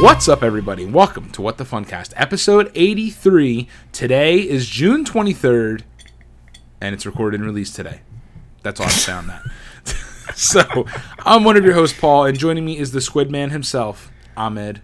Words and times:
What's 0.00 0.28
up, 0.28 0.44
everybody? 0.44 0.86
Welcome 0.86 1.28
to 1.30 1.42
What 1.42 1.58
the 1.58 1.64
Funcast, 1.64 2.12
episode 2.14 2.70
83. 2.76 3.66
Today 3.90 4.38
is 4.38 4.68
June 4.68 5.04
23rd, 5.04 5.82
and 6.80 6.94
it's 6.94 7.04
recorded 7.04 7.40
and 7.40 7.46
released 7.48 7.74
today. 7.74 8.02
That's 8.62 8.78
all 8.78 8.86
I 8.86 8.90
found 8.90 9.28
that. 9.28 9.42
so, 10.36 10.86
I'm 11.26 11.42
one 11.42 11.56
of 11.56 11.64
your 11.64 11.74
hosts, 11.74 11.98
Paul, 11.98 12.26
and 12.26 12.38
joining 12.38 12.64
me 12.64 12.78
is 12.78 12.92
the 12.92 13.00
Squid 13.00 13.28
Man 13.28 13.50
himself, 13.50 14.12
Ahmed. 14.36 14.82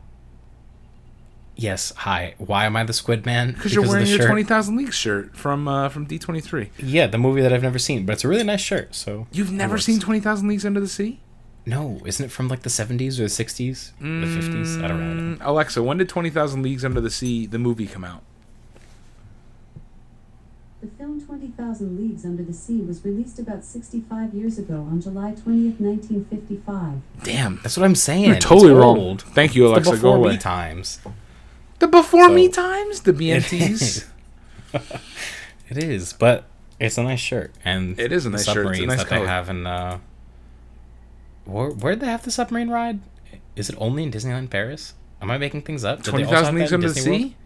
Yes, 1.54 1.92
hi. 1.98 2.34
Why 2.38 2.64
am 2.64 2.74
I 2.74 2.82
the 2.82 2.92
Squid 2.92 3.24
Man? 3.24 3.52
Because 3.52 3.72
you're 3.72 3.86
wearing 3.86 4.08
your 4.08 4.18
shirt. 4.18 4.26
20,000 4.26 4.76
Leagues 4.76 4.96
shirt 4.96 5.36
from 5.36 5.68
uh, 5.68 5.90
from 5.90 6.08
D23. 6.08 6.70
Yeah, 6.78 7.06
the 7.06 7.18
movie 7.18 7.40
that 7.40 7.52
I've 7.52 7.62
never 7.62 7.78
seen, 7.78 8.04
but 8.04 8.14
it's 8.14 8.24
a 8.24 8.28
really 8.28 8.42
nice 8.42 8.60
shirt. 8.60 8.96
So 8.96 9.28
You've 9.30 9.52
never 9.52 9.78
seen 9.78 10.00
20,000 10.00 10.48
Leagues 10.48 10.66
Under 10.66 10.80
the 10.80 10.88
Sea? 10.88 11.20
No, 11.66 12.00
isn't 12.04 12.24
it 12.26 12.30
from 12.30 12.48
like 12.48 12.62
the 12.62 12.68
70s 12.68 13.18
or 13.18 13.22
the 13.22 13.44
60s, 13.44 13.92
the 13.98 14.04
50s? 14.04 14.84
I 14.84 14.88
don't 14.88 14.98
really 14.98 15.14
know. 15.14 15.36
Mm, 15.36 15.46
Alexa, 15.46 15.82
when 15.82 15.96
did 15.98 16.08
20,000 16.10 16.62
Leagues 16.62 16.84
Under 16.84 17.00
the 17.00 17.10
Sea, 17.10 17.46
the 17.46 17.58
movie, 17.58 17.86
come 17.86 18.04
out? 18.04 18.22
The 20.82 20.88
film 20.98 21.24
20,000 21.24 21.96
Leagues 21.98 22.26
Under 22.26 22.42
the 22.42 22.52
Sea 22.52 22.80
was 22.82 23.02
released 23.04 23.38
about 23.38 23.64
65 23.64 24.34
years 24.34 24.58
ago 24.58 24.86
on 24.90 25.00
July 25.00 25.30
20th, 25.32 25.80
1955. 25.80 27.00
Damn. 27.22 27.60
That's 27.62 27.78
what 27.78 27.84
I'm 27.86 27.94
saying. 27.94 28.24
You're 28.26 28.34
It's 28.34 28.44
totally 28.44 28.72
wrong. 28.74 28.98
old. 28.98 29.22
Thank 29.22 29.54
you, 29.54 29.66
Alexa. 29.66 29.92
the 29.92 29.96
Go 29.96 30.12
away. 30.14 30.32
me 30.32 30.36
times. 30.38 31.00
The 31.78 31.88
before 31.88 32.28
So- 32.28 32.34
me 32.34 32.48
times, 32.50 33.00
the 33.00 33.12
BMTs? 33.14 34.04
It 35.70 35.78
is, 35.78 36.12
but 36.12 36.44
it's 36.78 36.98
a 36.98 37.02
nice 37.02 37.20
shirt, 37.20 37.52
and 37.64 37.98
It 37.98 38.12
is 38.12 38.26
a 38.26 38.28
the 38.28 38.36
nice 38.36 38.44
shirt. 38.44 38.66
It's 38.66 38.80
a 38.80 38.86
nice 38.86 38.98
that 38.98 39.08
color. 39.08 39.20
they 39.22 39.26
have 39.26 39.48
in. 39.48 39.66
Uh, 39.66 39.98
where 41.44 41.70
where'd 41.70 42.00
they 42.00 42.06
have 42.06 42.22
the 42.22 42.30
submarine 42.30 42.68
ride? 42.70 43.00
Is 43.56 43.68
it 43.70 43.76
only 43.78 44.02
in 44.02 44.10
Disneyland 44.10 44.50
Paris? 44.50 44.94
Am 45.22 45.30
I 45.30 45.38
making 45.38 45.62
things 45.62 45.84
up? 45.84 46.02
Did 46.02 46.14
also 46.14 46.34
have 46.44 46.54
leagues 46.54 46.72
under 46.72 46.88
the 46.90 47.08
World? 47.10 47.20
sea. 47.20 47.36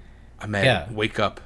Ahmed, 0.41 0.65
Yeah. 0.65 0.87
wake 0.91 1.19
up. 1.19 1.41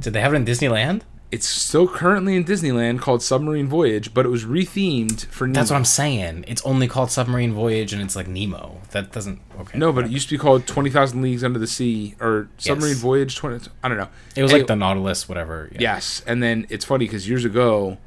Did 0.00 0.12
they 0.12 0.20
have 0.20 0.32
it 0.32 0.36
in 0.36 0.44
Disneyland? 0.44 1.02
It's 1.30 1.46
still 1.46 1.86
currently 1.86 2.36
in 2.36 2.44
Disneyland 2.44 3.00
called 3.00 3.22
Submarine 3.22 3.68
Voyage, 3.68 4.14
but 4.14 4.24
it 4.24 4.30
was 4.30 4.46
rethemed 4.46 5.26
for 5.26 5.46
Nemo. 5.46 5.54
That's 5.60 5.70
what 5.70 5.76
I'm 5.76 5.84
saying. 5.84 6.46
It's 6.48 6.64
only 6.64 6.88
called 6.88 7.10
Submarine 7.10 7.52
Voyage, 7.52 7.92
and 7.92 8.00
it's 8.00 8.16
like 8.16 8.26
Nemo. 8.28 8.80
That 8.92 9.12
doesn't. 9.12 9.40
Okay. 9.60 9.76
No, 9.76 9.92
but 9.92 10.06
it 10.06 10.10
used 10.10 10.30
to 10.30 10.34
be 10.36 10.38
called 10.38 10.66
Twenty 10.66 10.88
Thousand 10.88 11.20
Leagues 11.20 11.44
Under 11.44 11.58
the 11.58 11.66
Sea 11.66 12.14
or 12.18 12.48
Submarine 12.56 12.92
Yes. 12.92 13.00
Voyage 13.02 13.36
Twenty. 13.36 13.68
I 13.84 13.88
don't 13.88 13.98
know. 13.98 14.08
it 14.36 14.42
was 14.42 14.50
Anyway, 14.52 14.60
like 14.62 14.68
the 14.68 14.76
Nautilus, 14.76 15.28
whatever. 15.28 15.68
yeah. 15.72 15.78
Yes, 15.80 16.22
and 16.26 16.42
then 16.42 16.66
it's 16.70 16.86
funny 16.86 17.04
because 17.04 17.28
years 17.28 17.44
ago, 17.44 17.98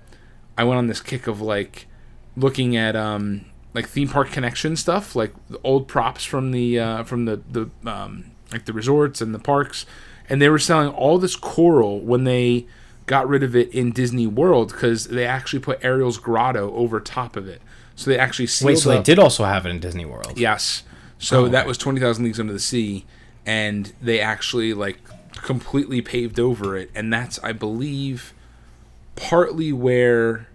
I 0.57 0.63
went 0.63 0.79
on 0.79 0.87
this 0.87 0.99
kick 1.01 1.27
of 1.27 1.41
like 1.41 1.85
looking 2.35 2.75
at 2.75 2.95
um 2.95 3.45
like 3.73 3.87
theme 3.87 4.09
park 4.09 4.31
connection 4.31 4.75
stuff, 4.75 5.15
like 5.15 5.33
the 5.49 5.59
old 5.63 5.87
props 5.87 6.23
from 6.23 6.51
the 6.51 6.79
uh, 6.79 7.03
from 7.03 7.25
the 7.25 7.41
the 7.49 7.69
um 7.89 8.31
like 8.51 8.65
the 8.65 8.73
resorts 8.73 9.21
and 9.21 9.33
the 9.33 9.39
parks, 9.39 9.85
and 10.29 10.41
they 10.41 10.49
were 10.49 10.59
selling 10.59 10.89
all 10.89 11.17
this 11.17 11.35
coral 11.35 11.99
when 11.99 12.23
they 12.25 12.65
got 13.05 13.27
rid 13.27 13.43
of 13.43 13.55
it 13.55 13.73
in 13.73 13.91
Disney 13.91 14.27
World 14.27 14.71
because 14.71 15.07
they 15.07 15.25
actually 15.25 15.59
put 15.59 15.83
Ariel's 15.83 16.17
grotto 16.17 16.73
over 16.73 16.99
top 16.99 17.35
of 17.35 17.47
it, 17.47 17.61
so 17.95 18.09
they 18.09 18.17
actually 18.17 18.47
sealed 18.47 18.67
Wait, 18.67 18.77
so 18.77 18.89
they 18.89 19.01
did 19.01 19.19
also 19.19 19.43
have 19.45 19.65
it 19.65 19.69
in 19.69 19.79
Disney 19.79 20.05
World? 20.05 20.37
Yes. 20.37 20.83
So 21.19 21.45
Oh, 21.45 21.49
that 21.49 21.67
was 21.67 21.77
20,000 21.77 22.25
Leagues 22.25 22.39
Under 22.39 22.53
the 22.53 22.59
Sea. 22.59 23.05
And 23.45 23.93
they 24.01 24.19
actually, 24.19 24.73
like, 24.73 24.99
completely 25.33 26.01
paved 26.01 26.39
over 26.39 26.75
it. 26.75 26.89
And 26.95 27.13
that's, 27.13 27.37
I 27.43 27.51
believe, 27.51 28.33
partly 29.15 29.71
where 29.71 30.47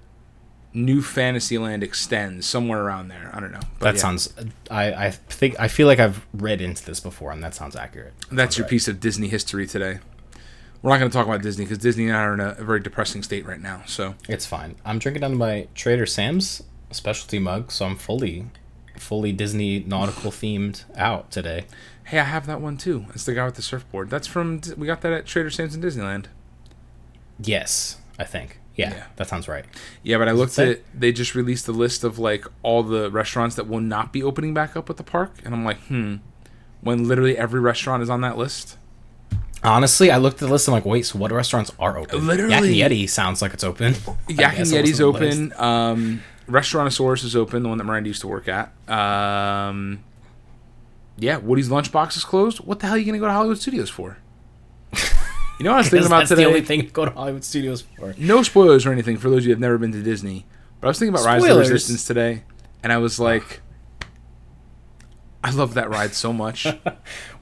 New 0.77 1.01
Fantasyland 1.01 1.83
extends, 1.83 2.47
somewhere 2.47 2.83
around 2.85 3.09
there. 3.09 3.31
I 3.33 3.41
don't 3.41 3.51
know. 3.51 3.61
But 3.79 3.87
That 3.87 3.95
yeah, 3.95 4.01
sounds. 4.01 4.35
I 4.71 5.07
I 5.07 5.11
think 5.11 5.59
I 5.59 5.69
feel 5.69 5.87
like 5.87 5.99
I've 5.99 6.25
read 6.35 6.61
into 6.61 6.85
this 6.85 7.01
before, 7.01 7.33
and 7.33 7.43
that 7.43 7.55
sounds 7.55 7.75
accurate. 7.75 8.13
That's 8.31 8.55
Sounds 8.55 8.59
your 8.59 8.65
right. 8.67 8.71
piece 8.71 8.87
of 8.89 9.01
Disney 9.01 9.29
history 9.29 9.67
today. 9.67 9.99
We're 10.83 10.91
not 10.91 10.99
going 10.99 11.11
to 11.11 11.17
talk 11.17 11.27
about 11.27 11.43
Disney 11.43 11.65
because 11.65 11.79
Disney 11.79 12.07
and 12.09 12.17
I 12.17 12.21
are 12.23 12.35
in 12.35 12.41
a, 12.41 12.51
a 12.59 12.65
very 12.65 12.81
depressing 12.81 13.23
state 13.23 13.47
right 13.47 13.61
now. 13.61 13.83
So, 13.87 14.15
It's 14.29 14.45
fine. 14.47 14.77
I'm 14.85 14.99
drinking 14.99 15.23
down 15.23 15.37
my 15.37 15.67
Trader 15.75 16.05
Sam's 16.07 16.63
specialty 16.93 17.39
mug, 17.39 17.73
so 17.73 17.87
I'm 17.87 17.97
fully, 17.97 18.47
fully 18.99 19.33
Disney 19.33 19.81
nautical 19.81 20.31
themed 20.41 20.85
out 20.95 21.31
today. 21.33 21.65
hey, 22.05 22.19
I 22.21 22.25
have 22.25 22.47
that 22.47 22.61
one 22.61 22.77
too. 22.77 23.07
It's 23.15 23.25
the 23.25 23.33
guy 23.35 23.47
with 23.47 23.55
the 23.57 23.63
surfboard. 23.63 24.11
That's 24.11 24.27
from, 24.29 24.61
we 24.77 24.87
got 24.87 25.01
that 25.01 25.13
at 25.13 25.27
Trader 25.27 25.51
Sam's 25.51 25.75
in 25.75 25.81
Disneyland. 25.83 26.27
Yes, 27.41 27.97
I 28.19 28.25
think. 28.25 28.61
Yeah, 28.77 28.91
Yeah. 28.91 29.05
that 29.17 29.27
sounds 29.27 29.49
right. 29.49 29.65
Yeah, 30.03 30.19
but 30.19 30.29
I 30.29 30.33
looked 30.33 30.59
at 30.59 30.81
they 30.95 31.11
just 31.11 31.35
released 31.35 31.67
a 31.67 31.73
list 31.73 32.05
of 32.05 32.19
like 32.19 32.45
all 32.63 32.83
the 32.83 33.11
restaurants 33.11 33.57
that 33.57 33.67
will 33.69 33.81
not 33.81 34.13
be 34.13 34.23
opening 34.23 34.53
back 34.55 34.77
up 34.77 34.89
at 34.91 34.97
the 34.99 35.03
park, 35.03 35.33
and 35.45 35.55
I'm 35.55 35.65
like, 35.65 35.79
hmm. 35.87 36.17
When 36.83 37.09
literally 37.09 37.37
every 37.37 37.59
restaurant 37.59 38.03
is 38.03 38.11
on 38.11 38.21
that 38.21 38.37
list. 38.37 38.77
Honestly, 39.65 40.11
I 40.11 40.19
looked 40.19 40.35
at 40.43 40.47
the 40.47 40.53
list 40.53 40.69
and 40.69 40.75
I'm 40.77 40.83
like, 40.83 40.87
wait, 40.87 41.07
so 41.07 41.19
what 41.19 41.33
restaurants 41.33 41.73
are 41.81 41.99
open? 41.99 42.27
Literally- 42.27 42.75
Yak 42.75 42.91
and 42.91 42.93
Yeti 42.99 43.09
sounds 43.09 43.41
like 43.43 43.55
it's 43.55 43.65
open. 43.65 43.95
Yak 44.29 44.59
and 44.59 44.67
Yeti's 44.67 45.01
wasn't 45.01 45.03
on 45.03 45.49
the 45.49 45.55
open. 45.57 45.61
Um, 45.65 46.23
Restaurantosaurus 46.49 47.25
is 47.25 47.35
open, 47.35 47.63
the 47.65 47.69
one 47.71 47.79
that 47.79 47.85
Miranda 47.85 48.09
used 48.09 48.21
to 48.21 48.29
work 48.29 48.47
at. 48.47 48.71
Um, 48.89 50.05
yeah, 51.19 51.39
Woody's 51.39 51.71
Lunchbox 51.71 52.17
is 52.17 52.25
closed. 52.25 52.59
What 52.61 52.79
the 52.81 52.87
hell 52.87 52.95
are 52.95 52.99
you 52.99 53.07
gonna 53.07 53.19
go 53.19 53.27
to 53.27 53.33
Hollywood 53.33 53.59
Studios 53.59 53.91
for? 53.91 54.19
You 55.59 55.65
know 55.65 55.71
what 55.71 55.77
I 55.77 55.81
was 55.81 55.89
thinking 55.91 56.07
about 56.07 56.19
That's 56.21 56.29
today? 56.31 56.43
the 56.43 56.49
only 56.49 56.61
thing 56.63 56.81
to 56.83 56.87
go 56.89 57.05
to 57.05 57.11
Hollywood 57.11 57.45
Studios 57.45 57.83
for. 57.83 58.15
no 58.19 58.43
spoilers 58.43 58.85
or 58.87 58.93
anything 58.93 59.17
for 59.17 59.31
those 59.31 59.39
of 59.39 59.45
you 59.45 59.49
who 59.51 59.55
have 59.55 59.61
never 59.61 59.79
been 59.79 59.93
to 59.93 60.03
Disney. 60.03 60.45
But 60.81 60.89
I 60.89 60.91
was 60.91 60.99
thinking 60.99 61.15
about 61.15 61.25
Rise 61.25 61.37
of 61.43 61.43
the 61.43 61.49
Spoilers. 61.55 61.71
Resistance 61.71 62.05
today, 62.07 62.43
and 62.83 62.93
I 62.93 62.99
was 62.99 63.19
like, 63.19 63.61
I 65.43 65.51
love 65.51 65.75
that 65.75 65.89
ride 65.91 66.15
so 66.15 66.33
much. 66.33 66.67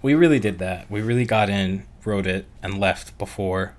We 0.02 0.12
really 0.14 0.38
did 0.38 0.58
that. 0.58 0.90
We 0.90 1.00
really 1.00 1.24
got 1.24 1.48
in, 1.48 1.86
rode 2.04 2.26
it, 2.26 2.44
and 2.62 2.78
left 2.78 3.16
before. 3.16 3.74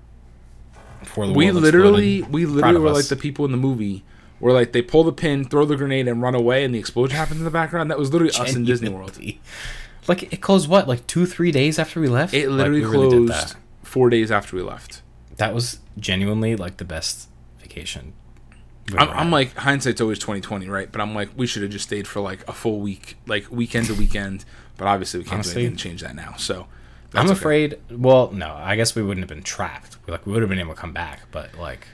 Before 1.01 1.27
the 1.27 1.33
we 1.33 1.51
world 1.51 1.61
literally, 1.61 2.17
exploded. 2.17 2.33
we 2.33 2.45
Proud 2.45 2.53
literally 2.55 2.75
of 2.77 2.81
were 2.81 2.89
us. 2.89 2.95
like 2.95 3.05
the 3.09 3.15
people 3.15 3.45
in 3.45 3.51
the 3.51 3.57
movie 3.59 4.03
where 4.39 4.51
like 4.53 4.71
they 4.71 4.81
pull 4.81 5.03
the 5.03 5.11
pin, 5.13 5.45
throw 5.45 5.65
the 5.65 5.75
grenade, 5.75 6.07
and 6.07 6.23
run 6.23 6.33
away, 6.33 6.63
and 6.65 6.73
the 6.73 6.79
explosion 6.79 7.15
happens 7.15 7.37
in 7.39 7.45
the 7.45 7.51
background. 7.51 7.91
That 7.91 7.99
was 7.99 8.11
literally 8.11 8.33
us 8.33 8.55
in 8.55 8.65
Disney 8.65 8.89
World. 8.89 9.19
Like 10.07 10.33
it 10.33 10.41
closed 10.41 10.67
what, 10.67 10.87
like 10.87 11.05
two, 11.05 11.27
three 11.27 11.51
days 11.51 11.77
after 11.77 12.01
we 12.01 12.07
left. 12.07 12.33
It 12.33 12.49
Like, 12.49 12.57
literally 12.57 12.79
we 12.81 12.85
really 12.87 13.09
did 13.09 13.27
closed 13.29 13.55
four 13.95 14.09
days 14.09 14.29
after 14.29 14.57
we 14.57 14.61
left. 14.61 15.01
That. 15.37 15.53
was 15.53 15.79
genuinely 15.97 16.57
like 16.57 16.75
the 16.77 16.83
best 16.83 17.29
vacation. 17.59 18.11
I'm, 18.97 19.09
I'm 19.09 19.31
like 19.31 19.55
hindsight's 19.55 20.01
always 20.01 20.19
2020, 20.19 20.67
right? 20.67 20.91
But 20.91 20.99
I'm 20.99 21.15
like 21.15 21.29
we 21.37 21.47
should 21.47 21.61
have 21.61 21.71
just 21.71 21.85
stayed 21.85 22.05
for 22.05 22.19
like 22.19 22.45
a 22.45 22.51
full 22.51 22.81
week, 22.81 23.15
like 23.25 23.49
weekend 23.49 23.87
to 23.87 23.93
weekend. 23.93 24.43
But 24.75 24.89
obviously 24.89 25.21
we 25.21 25.23
can't 25.23 25.35
Honestly, 25.35 25.53
do 25.53 25.59
anything 25.59 25.77
to 25.77 25.83
change 25.83 26.01
that 26.01 26.13
now. 26.13 26.35
So 26.35 26.67
I'm 27.13 27.27
okay. 27.27 27.31
afraid. 27.31 27.79
Well, 27.89 28.31
no, 28.33 28.53
I 28.53 28.75
guess 28.75 28.95
we 28.95 29.01
wouldn't 29.01 29.23
have 29.23 29.29
been 29.29 29.43
trapped. 29.43 29.95
Like 30.07 30.25
we 30.25 30.33
would 30.33 30.41
have 30.41 30.49
been 30.49 30.59
able 30.59 30.75
to 30.75 30.79
come 30.79 30.91
back, 30.91 31.21
but 31.31 31.57
like, 31.57 31.87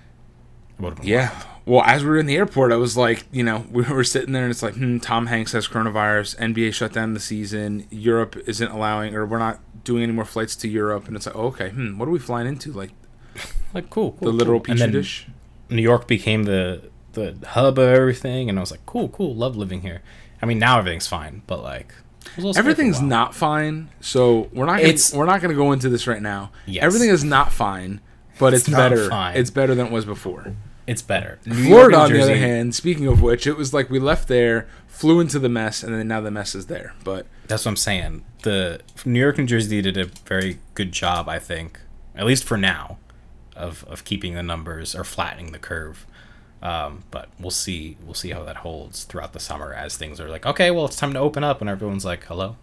it 0.82 0.86
would 0.86 0.90
have 0.94 1.02
been 1.02 1.08
Yeah. 1.10 1.44
Well, 1.66 1.84
as 1.84 2.04
we 2.04 2.10
were 2.10 2.18
in 2.18 2.26
the 2.26 2.36
airport, 2.36 2.72
I 2.72 2.76
was 2.78 2.98
like, 2.98 3.26
you 3.32 3.44
know, 3.44 3.66
we 3.72 3.84
were 3.90 4.04
sitting 4.04 4.34
there 4.34 4.44
and 4.44 4.52
it's 4.52 4.64
like, 4.64 4.74
hmm, 4.74 4.98
Tom 4.98 5.28
Hanks 5.28 5.52
has 5.52 5.68
coronavirus. 5.68 6.38
NBA 6.38 6.74
shut 6.74 6.92
down 6.94 7.14
the 7.14 7.20
season. 7.20 7.86
Europe 7.92 8.36
isn't 8.48 8.70
allowing, 8.72 9.14
or 9.16 9.26
we're 9.26 9.38
not 9.38 9.60
doing 9.84 10.04
any 10.04 10.12
more 10.12 10.26
flights 10.26 10.56
to 10.58 10.68
Europe. 10.68 11.08
And 11.08 11.16
it's 11.16 11.26
like, 11.26 11.36
oh, 11.36 11.48
okay, 11.48 11.70
hmm, 11.70 11.98
what 11.98 12.08
are 12.08 12.12
we 12.12 12.20
flying 12.20 12.48
into? 12.48 12.72
Like 12.72 12.92
like 13.74 13.90
cool. 13.90 14.18
the 14.22 14.32
literal 14.32 14.60
cool. 14.60 14.76
Petri 14.76 14.92
dish? 14.92 15.28
New 15.70 15.82
York 15.82 16.08
became 16.08 16.44
the 16.44 16.90
the 17.14 17.36
hub 17.46 17.78
of 17.78 17.88
everything, 17.90 18.50
and 18.50 18.58
I 18.58 18.62
was 18.62 18.72
like, 18.72 18.86
cool, 18.86 19.10
cool, 19.10 19.36
love 19.36 19.56
living 19.56 19.82
here. 19.82 20.02
I 20.42 20.46
mean, 20.46 20.60
now 20.60 20.80
everything's 20.80 21.08
fine, 21.08 21.44
but 21.46 21.62
like, 21.62 21.94
I 21.94 22.30
was 22.36 22.38
a 22.38 22.48
little 22.48 22.54
scared 22.54 22.54
for 22.54 22.70
a 22.70 22.72
Everything's 22.72 23.02
not 23.02 23.36
fine. 23.36 23.90
So 24.00 24.50
we're 24.54 24.66
not. 24.66 24.78
Gonna, 24.78 24.90
It's- 24.90 25.14
we're 25.14 25.26
not 25.26 25.42
going 25.42 25.52
to 25.52 25.56
go 25.56 25.72
into 25.72 25.90
this 25.90 26.08
right 26.08 26.22
now. 26.22 26.52
Yes. 26.66 26.84
Everything 26.84 27.10
is 27.10 27.24
not 27.24 27.52
fine, 27.52 28.02
but 28.40 28.54
it's, 28.54 28.68
It's 28.68 28.76
better. 28.76 29.10
It's 29.36 29.50
better 29.52 29.76
than 29.76 29.88
it 29.88 29.92
was 29.92 30.06
before. 30.06 30.54
It's 30.88 31.02
better. 31.02 31.40
New 31.46 31.54
Florida, 31.66 31.98
York 31.98 32.10
on 32.10 32.14
the 32.14 32.22
other 32.22 32.36
hand, 32.36 32.76
speaking 32.76 33.08
of 33.08 33.22
which, 33.22 33.46
it 33.46 33.56
was 33.56 33.74
like 33.74 33.90
we 33.90 34.00
left 34.00 34.28
there, 34.28 34.68
flew 34.88 35.20
into 35.20 35.40
the 35.40 35.50
mess, 35.50 35.84
and 35.84 35.94
then 35.94 36.08
now 36.08 36.22
the 36.22 36.32
mess 36.32 36.56
is 36.56 36.66
there. 36.68 36.94
But 37.04 37.28
That's 37.48 37.66
what 37.66 37.72
I'm 37.72 37.76
saying. 37.78 38.26
The 38.44 38.82
New 39.06 39.20
York 39.20 39.38
and 39.38 39.48
Jersey 39.48 39.82
did 39.82 39.98
a 39.98 40.06
very 40.26 40.60
good 40.74 40.92
job, 40.92 41.30
I 41.30 41.40
think, 41.40 41.80
at 42.16 42.26
least 42.26 42.44
for 42.44 42.58
now, 42.58 42.98
of 43.56 43.84
of 43.86 44.04
keeping 44.04 44.34
the 44.34 44.44
numbers 44.44 44.96
or 44.96 45.04
flattening 45.04 45.52
the 45.52 45.60
curve. 45.60 46.06
Um, 46.62 47.04
but 47.10 47.30
we'll 47.40 47.50
see. 47.52 47.98
We'll 48.04 48.14
see 48.14 48.30
how 48.30 48.44
that 48.44 48.58
holds 48.58 49.04
throughout 49.04 49.34
the 49.34 49.40
summer 49.40 49.74
as 49.74 49.98
things 49.98 50.20
are 50.20 50.30
like, 50.30 50.46
okay, 50.46 50.70
well, 50.70 50.86
it's 50.86 50.96
time 50.96 51.14
to 51.14 51.20
open 51.20 51.44
up, 51.44 51.62
and 51.62 51.70
everyone's 51.70 52.06
like, 52.06 52.26
hello. 52.26 52.56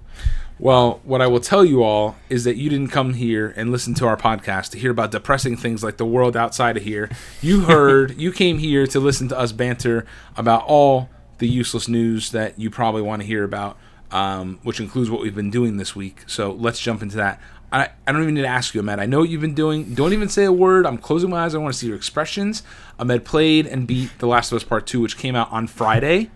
Well, 0.60 1.00
what 1.04 1.22
I 1.22 1.28
will 1.28 1.40
tell 1.40 1.64
you 1.64 1.84
all 1.84 2.16
is 2.28 2.42
that 2.44 2.56
you 2.56 2.68
didn't 2.68 2.90
come 2.90 3.14
here 3.14 3.54
and 3.56 3.70
listen 3.70 3.94
to 3.94 4.06
our 4.06 4.16
podcast 4.16 4.70
to 4.70 4.78
hear 4.78 4.90
about 4.90 5.12
depressing 5.12 5.56
things 5.56 5.84
like 5.84 5.98
the 5.98 6.06
world 6.06 6.36
outside 6.36 6.76
of 6.76 6.82
here. 6.82 7.10
You 7.40 7.60
heard, 7.66 8.18
you 8.18 8.32
came 8.32 8.58
here 8.58 8.86
to 8.88 8.98
listen 8.98 9.28
to 9.28 9.38
us 9.38 9.52
banter 9.52 10.04
about 10.36 10.64
all 10.66 11.10
the 11.38 11.48
useless 11.48 11.86
news 11.86 12.32
that 12.32 12.58
you 12.58 12.70
probably 12.70 13.02
want 13.02 13.22
to 13.22 13.26
hear 13.26 13.44
about, 13.44 13.78
um, 14.10 14.58
which 14.64 14.80
includes 14.80 15.10
what 15.10 15.20
we've 15.20 15.34
been 15.34 15.50
doing 15.50 15.76
this 15.76 15.94
week. 15.94 16.24
So 16.26 16.50
let's 16.50 16.80
jump 16.80 17.02
into 17.02 17.16
that. 17.16 17.40
I, 17.70 17.90
I 18.06 18.12
don't 18.12 18.22
even 18.22 18.34
need 18.34 18.42
to 18.42 18.48
ask 18.48 18.74
you, 18.74 18.80
Ahmed. 18.80 18.98
I 18.98 19.06
know 19.06 19.20
what 19.20 19.28
you've 19.28 19.40
been 19.40 19.54
doing. 19.54 19.94
Don't 19.94 20.12
even 20.12 20.28
say 20.28 20.44
a 20.44 20.52
word. 20.52 20.86
I'm 20.86 20.98
closing 20.98 21.30
my 21.30 21.44
eyes. 21.44 21.54
I 21.54 21.58
want 21.58 21.74
to 21.74 21.78
see 21.78 21.86
your 21.86 21.96
expressions. 21.96 22.62
Ahmed 22.98 23.24
played 23.24 23.66
and 23.66 23.86
beat 23.86 24.18
The 24.18 24.26
Last 24.26 24.52
of 24.52 24.56
Us 24.56 24.64
Part 24.64 24.86
2, 24.86 25.00
which 25.00 25.18
came 25.18 25.36
out 25.36 25.52
on 25.52 25.66
Friday 25.66 26.30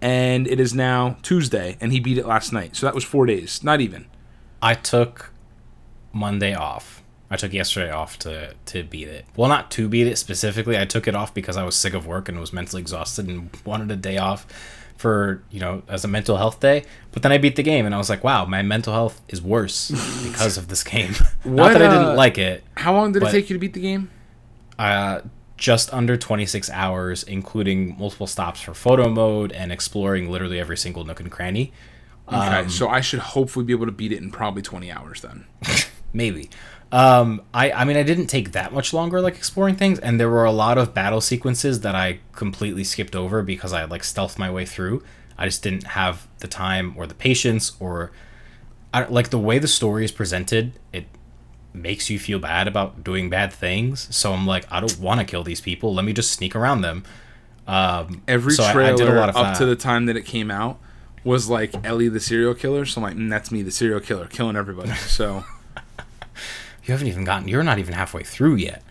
and 0.00 0.46
it 0.46 0.60
is 0.60 0.74
now 0.74 1.16
Tuesday, 1.22 1.76
and 1.80 1.92
he 1.92 2.00
beat 2.00 2.18
it 2.18 2.26
last 2.26 2.52
night. 2.52 2.76
So 2.76 2.86
that 2.86 2.94
was 2.94 3.04
four 3.04 3.26
days, 3.26 3.62
not 3.64 3.80
even. 3.80 4.06
I 4.62 4.74
took 4.74 5.32
Monday 6.12 6.54
off. 6.54 7.02
I 7.30 7.36
took 7.36 7.52
yesterday 7.52 7.90
off 7.90 8.18
to 8.20 8.54
to 8.66 8.84
beat 8.84 9.08
it. 9.08 9.26
Well, 9.36 9.48
not 9.48 9.70
to 9.72 9.88
beat 9.88 10.06
it 10.06 10.16
specifically. 10.16 10.78
I 10.78 10.86
took 10.86 11.06
it 11.06 11.14
off 11.14 11.34
because 11.34 11.56
I 11.56 11.64
was 11.64 11.76
sick 11.76 11.92
of 11.94 12.06
work 12.06 12.28
and 12.28 12.40
was 12.40 12.52
mentally 12.52 12.80
exhausted 12.80 13.28
and 13.28 13.50
wanted 13.64 13.90
a 13.90 13.96
day 13.96 14.16
off 14.16 14.46
for 14.98 15.42
you 15.50 15.60
know 15.60 15.82
as 15.88 16.04
a 16.04 16.08
mental 16.08 16.36
health 16.36 16.60
day. 16.60 16.84
But 17.12 17.22
then 17.22 17.32
I 17.32 17.38
beat 17.38 17.56
the 17.56 17.62
game 17.62 17.86
and 17.86 17.94
I 17.94 17.98
was 17.98 18.10
like, 18.10 18.22
wow, 18.22 18.44
my 18.44 18.62
mental 18.62 18.92
health 18.92 19.22
is 19.28 19.40
worse 19.40 19.88
because 20.28 20.58
of 20.58 20.68
this 20.68 20.84
game. 20.84 21.14
What, 21.44 21.54
not 21.54 21.72
that 21.72 21.82
I 21.82 21.86
uh, 21.86 21.98
didn't 21.98 22.16
like 22.16 22.36
it. 22.36 22.64
How 22.76 22.92
long 22.92 23.12
did 23.12 23.22
it 23.22 23.30
take 23.30 23.48
you 23.48 23.54
to 23.54 23.60
beat 23.60 23.72
the 23.72 23.80
game? 23.80 24.10
Uh, 24.78 25.20
just 25.56 25.92
under 25.92 26.16
26 26.16 26.70
hours, 26.70 27.22
including 27.22 27.98
multiple 27.98 28.26
stops 28.26 28.60
for 28.60 28.74
photo 28.74 29.08
mode 29.08 29.50
and 29.52 29.72
exploring 29.72 30.30
literally 30.30 30.60
every 30.60 30.76
single 30.76 31.04
nook 31.04 31.20
and 31.20 31.30
cranny. 31.30 31.72
Okay, 32.28 32.36
Um, 32.36 32.68
so 32.68 32.88
I 32.88 33.00
should 33.00 33.20
hopefully 33.20 33.64
be 33.64 33.72
able 33.72 33.86
to 33.86 33.92
beat 33.92 34.12
it 34.12 34.18
in 34.18 34.30
probably 34.30 34.62
20 34.62 34.92
hours 34.92 35.22
then. 35.22 35.46
maybe. 36.12 36.50
Um, 36.90 37.42
I 37.52 37.70
I 37.72 37.84
mean 37.84 37.96
I 37.98 38.02
didn't 38.02 38.28
take 38.28 38.52
that 38.52 38.72
much 38.72 38.92
longer 38.94 39.20
like 39.20 39.36
exploring 39.36 39.76
things, 39.76 39.98
and 39.98 40.18
there 40.18 40.28
were 40.30 40.44
a 40.44 40.52
lot 40.52 40.78
of 40.78 40.94
battle 40.94 41.20
sequences 41.20 41.80
that 41.80 41.94
I 41.94 42.20
completely 42.32 42.82
skipped 42.84 43.14
over 43.14 43.42
because 43.42 43.72
I 43.74 43.84
like 43.84 44.02
stealthed 44.02 44.38
my 44.38 44.50
way 44.50 44.64
through. 44.64 45.02
I 45.36 45.44
just 45.46 45.62
didn't 45.62 45.84
have 45.88 46.26
the 46.38 46.48
time 46.48 46.94
or 46.96 47.06
the 47.06 47.14
patience 47.14 47.72
or 47.78 48.10
I, 48.92 49.04
like 49.04 49.28
the 49.30 49.38
way 49.38 49.58
the 49.58 49.68
story 49.68 50.04
is 50.04 50.10
presented. 50.12 50.72
It 50.92 51.06
makes 51.74 52.08
you 52.08 52.18
feel 52.18 52.38
bad 52.38 52.66
about 52.66 53.04
doing 53.04 53.28
bad 53.28 53.52
things. 53.52 54.08
So 54.14 54.32
I'm 54.32 54.46
like, 54.46 54.64
I 54.70 54.80
don't 54.80 54.98
want 54.98 55.20
to 55.20 55.26
kill 55.26 55.44
these 55.44 55.60
people. 55.60 55.94
Let 55.94 56.04
me 56.06 56.12
just 56.14 56.30
sneak 56.32 56.56
around 56.56 56.80
them. 56.80 57.04
Um, 57.66 58.22
Every 58.26 58.52
so 58.52 58.64
I- 58.64 58.70
I 58.70 58.72
trailer 58.72 58.96
did 58.96 59.08
a 59.08 59.12
lot 59.12 59.28
of 59.28 59.36
up 59.36 59.44
that. 59.44 59.58
to 59.58 59.66
the 59.66 59.76
time 59.76 60.06
that 60.06 60.16
it 60.16 60.24
came 60.24 60.50
out 60.50 60.80
was 61.22 61.50
like 61.50 61.74
Ellie 61.84 62.08
the 62.08 62.18
serial 62.20 62.54
killer. 62.54 62.86
So 62.86 63.00
I'm 63.00 63.02
like, 63.02 63.16
mm, 63.16 63.28
that's 63.28 63.52
me, 63.52 63.62
the 63.62 63.70
serial 63.70 64.00
killer, 64.00 64.26
killing 64.26 64.56
everybody. 64.56 64.92
So 64.94 65.44
you 66.88 66.92
haven't 66.92 67.08
even 67.08 67.24
gotten. 67.24 67.46
You're 67.48 67.62
not 67.62 67.78
even 67.78 67.94
halfway 67.94 68.22
through 68.22 68.56
yet. 68.56 68.82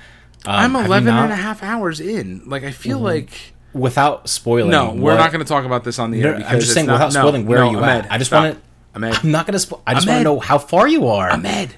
Um, 0.46 0.54
I'm 0.56 0.74
have 0.76 0.86
11 0.86 1.10
and 1.10 1.18
Mm-hmm. 1.18 1.32
a 1.32 1.36
half 1.36 1.64
hours 1.64 2.00
in. 2.00 2.44
Like, 2.46 2.64
I 2.64 2.72
feel 2.72 3.00
like. 3.00 3.54
Without 3.74 4.30
spoiling. 4.30 4.72
No, 4.72 4.92
we're 4.94 5.12
what- 5.14 5.18
not 5.18 5.32
going 5.32 5.44
to 5.44 5.48
talk 5.48 5.66
about 5.66 5.84
this 5.84 6.00
on 6.00 6.12
the 6.12 6.22
No, 6.22 6.30
air. 6.34 6.36
I'm 6.46 6.60
just 6.60 6.74
saying 6.74 6.88
not- 6.88 6.94
without 6.94 7.14
no, 7.14 7.20
spoiling. 7.22 7.46
Where 7.46 7.60
no, 7.60 7.68
are 7.68 7.72
you 7.72 7.78
Ahmed, 7.80 8.06
at? 8.06 8.12
I 8.12 8.18
just 8.18 8.32
want 8.32 8.56
to. 8.56 8.62
I'm 8.96 9.32
not 9.32 9.46
gonna. 9.46 9.58
Spo- 9.60 9.82
I 9.86 9.94
just 9.94 10.08
want 10.08 10.20
to 10.20 10.24
know 10.24 10.40
how 10.40 10.58
far 10.58 10.88
you 10.88 11.08
are. 11.08 11.30
Ahmed. 11.30 11.76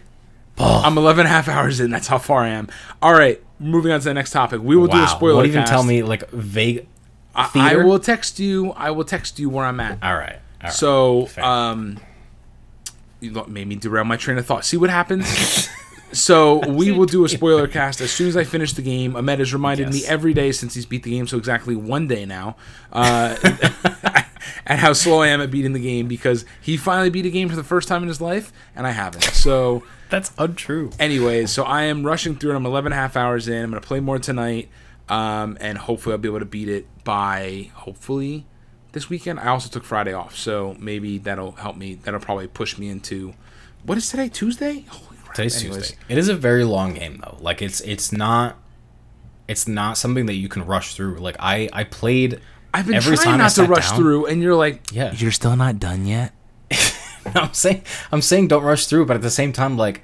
I'm 0.57 0.97
11 0.97 1.21
and 1.21 1.27
a 1.27 1.29
half 1.29 1.47
hours 1.49 1.79
in. 1.79 1.89
That's 1.91 2.07
how 2.07 2.17
far 2.17 2.43
I 2.43 2.49
am. 2.49 2.67
All 3.01 3.13
right, 3.13 3.41
moving 3.59 3.91
on 3.91 3.99
to 3.99 4.05
the 4.05 4.13
next 4.13 4.31
topic. 4.31 4.61
We 4.61 4.75
will 4.77 4.87
do 4.87 5.01
a 5.01 5.07
spoiler. 5.07 5.35
Won't 5.35 5.47
even 5.47 5.61
cast. 5.61 5.71
tell 5.71 5.83
me 5.83 6.03
like 6.03 6.29
vague. 6.31 6.85
I, 7.35 7.49
I 7.55 7.75
will 7.77 7.99
text 7.99 8.39
you. 8.39 8.71
I 8.71 8.91
will 8.91 9.03
text 9.05 9.39
you 9.39 9.49
where 9.49 9.65
I'm 9.65 9.79
at. 9.79 10.01
All 10.03 10.15
right. 10.15 10.33
All 10.35 10.39
right. 10.63 10.73
So, 10.73 11.25
Fair. 11.27 11.43
um, 11.45 11.97
you 13.21 13.31
made 13.47 13.67
me 13.67 13.75
derail 13.75 14.03
my 14.05 14.17
train 14.17 14.37
of 14.37 14.45
thought. 14.45 14.63
See 14.65 14.77
what 14.77 14.89
happens. 14.89 15.69
so 16.11 16.59
we 16.69 16.91
will 16.91 17.05
do 17.05 17.25
a 17.25 17.29
spoiler 17.29 17.67
cast 17.67 18.01
as 18.01 18.11
soon 18.11 18.27
as 18.27 18.37
I 18.37 18.43
finish 18.43 18.73
the 18.73 18.81
game. 18.81 19.15
Ahmed 19.15 19.39
has 19.39 19.53
reminded 19.53 19.89
me 19.89 20.05
every 20.05 20.33
day 20.33 20.51
since 20.51 20.73
he's 20.73 20.85
beat 20.85 21.03
the 21.03 21.11
game, 21.11 21.27
so 21.27 21.37
exactly 21.37 21.75
one 21.75 22.07
day 22.07 22.25
now, 22.25 22.55
uh, 22.91 23.35
and 24.65 24.79
how 24.79 24.93
slow 24.93 25.21
I 25.21 25.27
am 25.27 25.41
at 25.41 25.51
beating 25.51 25.73
the 25.73 25.79
game 25.79 26.07
because 26.07 26.45
he 26.61 26.77
finally 26.77 27.09
beat 27.09 27.25
a 27.25 27.29
game 27.29 27.49
for 27.49 27.55
the 27.55 27.63
first 27.63 27.87
time 27.87 28.01
in 28.01 28.07
his 28.07 28.21
life, 28.21 28.51
and 28.75 28.85
I 28.85 28.91
haven't. 28.91 29.23
So. 29.23 29.83
That's 30.09 30.31
untrue. 30.39 30.89
Anyways, 30.97 31.51
so 31.51 31.63
I 31.63 31.83
am 31.83 32.03
rushing 32.03 32.35
through 32.35 32.53
it. 32.53 32.55
I'm 32.55 32.65
11 32.65 32.91
and 32.91 32.99
a 32.99 33.01
half 33.01 33.15
hours 33.15 33.47
in. 33.47 33.63
I'm 33.63 33.69
going 33.69 33.79
to 33.79 33.87
play 33.87 33.99
more 33.99 34.17
tonight. 34.17 34.67
Um, 35.07 35.57
and 35.59 35.77
hopefully 35.77 36.13
I'll 36.13 36.19
be 36.19 36.29
able 36.29 36.39
to 36.39 36.45
beat 36.45 36.69
it 36.69 36.87
by 37.03 37.69
hopefully 37.73 38.45
this 38.91 39.09
weekend. 39.09 39.39
I 39.39 39.47
also 39.47 39.69
took 39.69 39.83
Friday 39.83 40.13
off, 40.13 40.35
so 40.35 40.75
maybe 40.79 41.17
that'll 41.17 41.53
help 41.53 41.77
me. 41.77 41.95
That'll 41.95 42.19
probably 42.19 42.47
push 42.47 42.77
me 42.77 42.89
into 42.89 43.33
what 43.83 43.97
is 43.97 44.09
today? 44.09 44.29
Tuesday? 44.29 44.85
Holy 44.89 45.05
crap. 45.07 45.08
Today's 45.35 45.61
Anyways, 45.63 45.89
Tuesday. 45.89 45.97
It 46.09 46.17
is 46.17 46.29
a 46.29 46.35
very 46.35 46.63
long 46.63 46.93
game 46.95 47.21
though. 47.23 47.37
Like 47.39 47.61
it's 47.61 47.81
it's 47.81 48.11
not 48.11 48.57
it's 49.47 49.67
not 49.67 49.97
something 49.97 50.25
that 50.27 50.35
you 50.35 50.47
can 50.49 50.65
rush 50.65 50.95
through. 50.95 51.17
Like 51.19 51.35
I 51.39 51.69
I 51.73 51.83
played 51.83 52.39
I've 52.73 52.85
been 52.85 52.95
every 52.95 53.15
trying 53.15 53.25
time 53.25 53.37
not 53.39 53.51
to 53.53 53.63
rush 53.65 53.89
down- 53.89 53.97
through, 53.99 54.25
and 54.27 54.41
you're 54.43 54.55
like, 54.55 54.81
Yeah. 54.91 55.11
you're 55.13 55.31
still 55.31 55.55
not 55.55 55.79
done 55.79 56.05
yet. 56.05 56.33
I'm 57.35 57.53
saying 57.53 57.83
I'm 58.11 58.21
saying 58.21 58.47
don't 58.49 58.63
rush 58.63 58.85
through, 58.87 59.05
but 59.05 59.15
at 59.15 59.21
the 59.23 59.29
same 59.31 59.51
time, 59.53 59.75
like, 59.77 60.01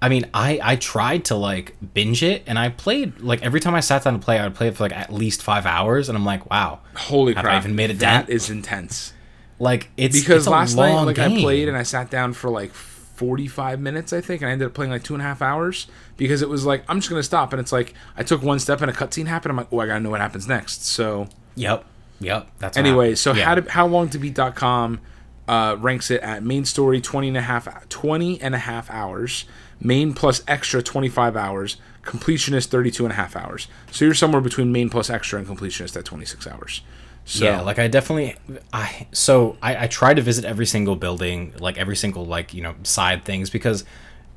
I 0.00 0.08
mean, 0.08 0.26
I 0.34 0.58
I 0.62 0.76
tried 0.76 1.24
to 1.26 1.36
like 1.36 1.76
binge 1.94 2.22
it, 2.24 2.42
and 2.46 2.58
I 2.58 2.70
played 2.70 3.20
like 3.20 3.42
every 3.42 3.60
time 3.60 3.74
I 3.76 3.80
sat 3.80 4.02
down 4.04 4.14
to 4.14 4.18
play, 4.18 4.38
I 4.38 4.44
would 4.44 4.54
play 4.56 4.68
it 4.68 4.76
for 4.76 4.84
like 4.84 4.96
at 4.96 5.12
least 5.12 5.42
five 5.42 5.64
hours, 5.64 6.08
and 6.08 6.18
I'm 6.18 6.24
like, 6.24 6.50
wow, 6.50 6.80
Holy 6.96 7.34
crap! 7.34 7.46
I 7.46 7.56
even 7.58 7.76
made 7.76 7.90
it 7.90 7.98
That 8.00 8.26
down? 8.26 8.34
is 8.34 8.50
intense. 8.50 9.12
like 9.60 9.90
it's 9.96 10.18
Because 10.18 10.38
it's 10.42 10.48
last 10.48 10.74
night, 10.74 10.92
long 10.92 11.06
like 11.06 11.20
I 11.20 11.28
played 11.40 11.68
and 11.68 11.76
I 11.76 11.84
sat 11.84 12.10
down 12.10 12.32
for 12.32 12.50
like 12.50 12.72
45 13.14 13.80
minutes, 13.80 14.12
I 14.12 14.20
think, 14.20 14.42
and 14.42 14.48
I 14.48 14.52
ended 14.52 14.66
up 14.66 14.74
playing 14.74 14.90
like 14.90 15.02
two 15.04 15.14
and 15.14 15.22
a 15.22 15.26
half 15.26 15.42
hours 15.42 15.86
because 16.16 16.42
it 16.42 16.48
was 16.48 16.64
like 16.64 16.84
I'm 16.88 16.98
just 17.00 17.10
gonna 17.10 17.22
stop, 17.22 17.52
and 17.52 17.60
it's 17.60 17.72
like 17.72 17.94
I 18.16 18.22
took 18.22 18.42
one 18.42 18.58
step 18.58 18.80
and 18.80 18.90
a 18.90 18.94
cutscene 18.94 19.26
happened. 19.26 19.50
I'm 19.50 19.56
like, 19.56 19.68
oh, 19.72 19.78
I 19.80 19.86
gotta 19.86 20.00
know 20.00 20.10
what 20.10 20.20
happens 20.20 20.48
next. 20.48 20.84
So 20.84 21.28
Yep, 21.54 21.84
yep. 22.20 22.48
That's 22.58 22.76
anyway, 22.76 23.14
so 23.14 23.32
Yeah. 23.34 23.44
how 23.44 23.54
to, 23.56 23.70
how 23.70 23.86
long 23.86 24.08
to 24.10 24.18
beat.com 24.18 25.00
uh, 25.48 25.76
ranks 25.78 26.10
it 26.10 26.20
at 26.22 26.42
main 26.42 26.64
story 26.64 27.00
20 27.00 27.28
and 27.28 27.36
a 27.36 27.42
half 27.42 27.88
20 27.88 28.40
and 28.40 28.54
a 28.54 28.58
half 28.58 28.90
hours, 28.90 29.44
main 29.80 30.14
plus 30.14 30.42
extra 30.48 30.80
25 30.82 31.36
hours, 31.36 31.76
completionist 32.04 32.66
32 32.66 33.04
and 33.04 33.12
a 33.12 33.16
half 33.16 33.36
hours. 33.36 33.66
So 33.90 34.04
you're 34.04 34.14
somewhere 34.14 34.40
between 34.40 34.72
main 34.72 34.88
plus 34.88 35.10
extra 35.10 35.38
and 35.38 35.46
completionist 35.48 35.96
at 35.96 36.04
26 36.04 36.46
hours. 36.46 36.82
So 37.24 37.44
yeah, 37.44 37.60
like 37.60 37.78
I 37.78 37.86
definitely, 37.88 38.34
I 38.72 39.06
so 39.12 39.56
I, 39.62 39.84
I 39.84 39.86
try 39.86 40.12
to 40.12 40.20
visit 40.20 40.44
every 40.44 40.66
single 40.66 40.96
building, 40.96 41.54
like 41.58 41.78
every 41.78 41.96
single 41.96 42.26
like 42.26 42.52
you 42.52 42.62
know 42.62 42.74
side 42.82 43.24
things 43.24 43.48
because 43.48 43.84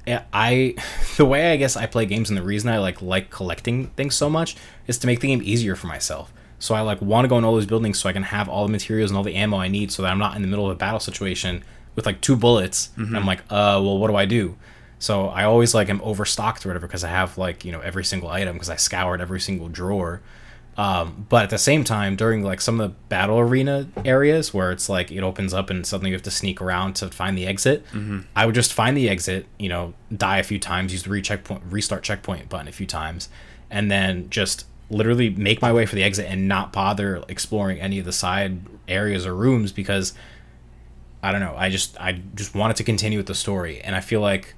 I 0.07 0.75
the 1.17 1.25
way 1.25 1.51
I 1.51 1.57
guess 1.57 1.75
I 1.75 1.85
play 1.85 2.05
games 2.05 2.29
and 2.29 2.37
the 2.37 2.43
reason 2.43 2.69
I 2.69 2.79
like 2.79 3.01
like 3.01 3.29
collecting 3.29 3.87
things 3.89 4.15
so 4.15 4.29
much 4.29 4.55
is 4.87 4.97
to 4.99 5.07
make 5.07 5.19
the 5.19 5.27
game 5.27 5.41
easier 5.43 5.75
for 5.75 5.87
myself. 5.87 6.31
So 6.59 6.73
I 6.73 6.81
like 6.81 7.01
want 7.01 7.25
to 7.25 7.29
go 7.29 7.37
in 7.37 7.43
all 7.43 7.53
those 7.53 7.65
buildings 7.65 7.99
so 7.99 8.07
I 8.07 8.13
can 8.13 8.23
have 8.23 8.47
all 8.47 8.65
the 8.65 8.71
materials 8.71 9.11
and 9.11 9.17
all 9.17 9.23
the 9.23 9.35
ammo 9.35 9.57
I 9.57 9.67
need 9.67 9.91
so 9.91 10.03
that 10.03 10.11
I'm 10.11 10.19
not 10.19 10.35
in 10.35 10.41
the 10.41 10.47
middle 10.47 10.65
of 10.65 10.71
a 10.71 10.75
battle 10.75 10.99
situation 10.99 11.63
with 11.95 12.05
like 12.05 12.21
two 12.21 12.35
bullets 12.35 12.89
and 12.97 13.17
I'm 13.17 13.25
like, 13.25 13.39
uh, 13.49 13.79
well, 13.83 13.97
what 13.97 14.07
do 14.09 14.15
I 14.15 14.25
do? 14.25 14.57
So 14.99 15.27
I 15.27 15.43
always 15.43 15.73
like 15.73 15.89
am 15.89 16.01
overstocked 16.01 16.65
or 16.65 16.69
whatever 16.69 16.88
because 16.88 17.03
I 17.03 17.09
have 17.09 17.38
like 17.38 17.65
you 17.65 17.71
know 17.71 17.81
every 17.81 18.05
single 18.05 18.29
item 18.29 18.53
because 18.53 18.69
I 18.69 18.75
scoured 18.77 19.21
every 19.21 19.39
single 19.39 19.69
drawer. 19.69 20.21
Um, 20.77 21.25
but 21.30 21.44
at 21.44 21.50
the 21.51 21.57
same 21.57 21.86
time, 21.86 22.18
during 22.18 22.44
like 22.44 22.60
some 22.60 22.81
of 22.81 22.89
the 22.89 22.95
battle 23.07 23.39
arena 23.39 23.88
areas 24.04 24.54
where 24.54 24.72
it's 24.72 24.89
like 24.89 25.10
it 25.10 25.24
opens 25.24 25.53
up 25.53 25.70
and 25.70 25.86
suddenly 25.86 26.10
you 26.10 26.15
have 26.15 26.24
to 26.24 26.32
sneak 26.32 26.62
around 26.62 26.96
to 26.98 27.10
find 27.10 27.38
the 27.38 27.48
exit, 27.48 27.86
I 28.36 28.46
would 28.46 28.55
just 28.55 28.74
find 28.74 28.98
the 28.98 29.08
exit, 29.10 29.46
you 29.58 29.70
know, 29.70 29.94
die 30.15 30.38
a 30.39 30.44
few 30.44 30.60
times, 30.60 30.91
use 30.91 31.03
the 31.03 31.10
recheckpoint, 31.10 31.62
restart 31.70 32.03
checkpoint 32.03 32.50
button 32.50 32.67
a 32.67 32.74
few 32.74 32.86
times, 32.86 33.29
and 33.72 33.89
then 33.89 34.29
just 34.29 34.65
literally 34.89 35.29
make 35.29 35.62
my 35.62 35.72
way 35.72 35.86
for 35.86 35.96
the 35.96 36.03
exit 36.03 36.25
and 36.29 36.48
not 36.48 36.74
bother 36.74 37.24
exploring 37.29 37.79
any 37.79 37.98
of 37.98 38.05
the 38.05 38.12
side 38.12 38.60
areas 38.88 39.25
or 39.25 39.34
rooms 39.34 39.72
because 39.72 40.13
I 41.24 41.32
don't 41.32 41.41
know, 41.41 41.55
I 41.58 41.70
just 41.70 41.98
I 42.01 42.22
just 42.36 42.53
wanted 42.53 42.75
to 42.75 42.84
continue 42.84 43.17
with 43.17 43.27
the 43.27 43.34
story, 43.34 43.79
and 43.82 43.96
I 43.96 44.01
feel 44.01 44.20
like 44.20 44.55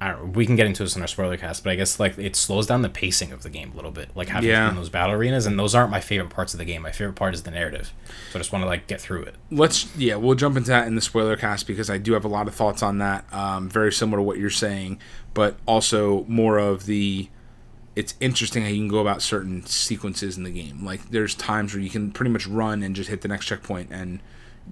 I 0.00 0.12
don't 0.12 0.32
we 0.34 0.46
can 0.46 0.54
get 0.54 0.66
into 0.66 0.84
this 0.84 0.94
in 0.94 1.02
our 1.02 1.08
spoiler 1.08 1.36
cast, 1.36 1.64
but 1.64 1.70
I 1.70 1.74
guess 1.74 1.98
like 1.98 2.16
it 2.18 2.36
slows 2.36 2.66
down 2.68 2.82
the 2.82 2.88
pacing 2.88 3.32
of 3.32 3.42
the 3.42 3.50
game 3.50 3.72
a 3.72 3.76
little 3.76 3.90
bit, 3.90 4.10
like 4.14 4.28
having 4.28 4.48
Yeah. 4.48 4.70
those 4.70 4.88
battle 4.88 5.14
arenas, 5.16 5.44
and 5.46 5.58
those 5.58 5.74
aren't 5.74 5.90
my 5.90 5.98
favorite 6.00 6.30
parts 6.30 6.54
of 6.54 6.58
the 6.58 6.64
game. 6.64 6.82
My 6.82 6.92
favorite 6.92 7.16
part 7.16 7.34
is 7.34 7.42
the 7.42 7.50
narrative, 7.50 7.92
so 8.32 8.38
I 8.38 8.40
just 8.40 8.52
want 8.52 8.62
to 8.62 8.66
like 8.66 8.86
get 8.86 9.00
through 9.00 9.22
it. 9.22 9.34
let's 9.50 9.94
yeah 9.96 10.14
we'll 10.14 10.36
jump 10.36 10.56
into 10.56 10.70
that 10.70 10.86
in 10.86 10.94
the 10.94 11.00
spoiler 11.00 11.36
cast 11.36 11.66
because 11.66 11.90
i 11.90 11.98
do 11.98 12.12
have 12.12 12.24
a 12.24 12.28
lot 12.28 12.46
of 12.46 12.54
thoughts 12.54 12.82
on 12.82 12.98
that 12.98 13.24
um, 13.34 13.68
very 13.68 13.92
similar 13.92 14.18
to 14.18 14.22
what 14.22 14.38
you're 14.38 14.50
saying 14.50 15.00
but 15.34 15.56
also 15.66 16.24
more 16.28 16.58
of 16.58 16.86
the 16.86 17.28
it's 17.96 18.14
interesting 18.20 18.62
how 18.62 18.68
you 18.68 18.76
can 18.76 18.86
go 18.88 18.98
about 19.00 19.20
certain 19.20 19.64
sequences 19.66 20.36
in 20.36 20.44
the 20.44 20.50
game 20.50 20.84
like 20.84 21.10
there's 21.10 21.34
times 21.34 21.74
where 21.74 21.82
you 21.82 21.90
can 21.90 22.12
pretty 22.12 22.30
much 22.30 22.46
run 22.46 22.82
and 22.84 22.94
just 22.94 23.10
hit 23.10 23.22
the 23.22 23.28
next 23.28 23.46
checkpoint 23.46 23.88
and 23.90 24.20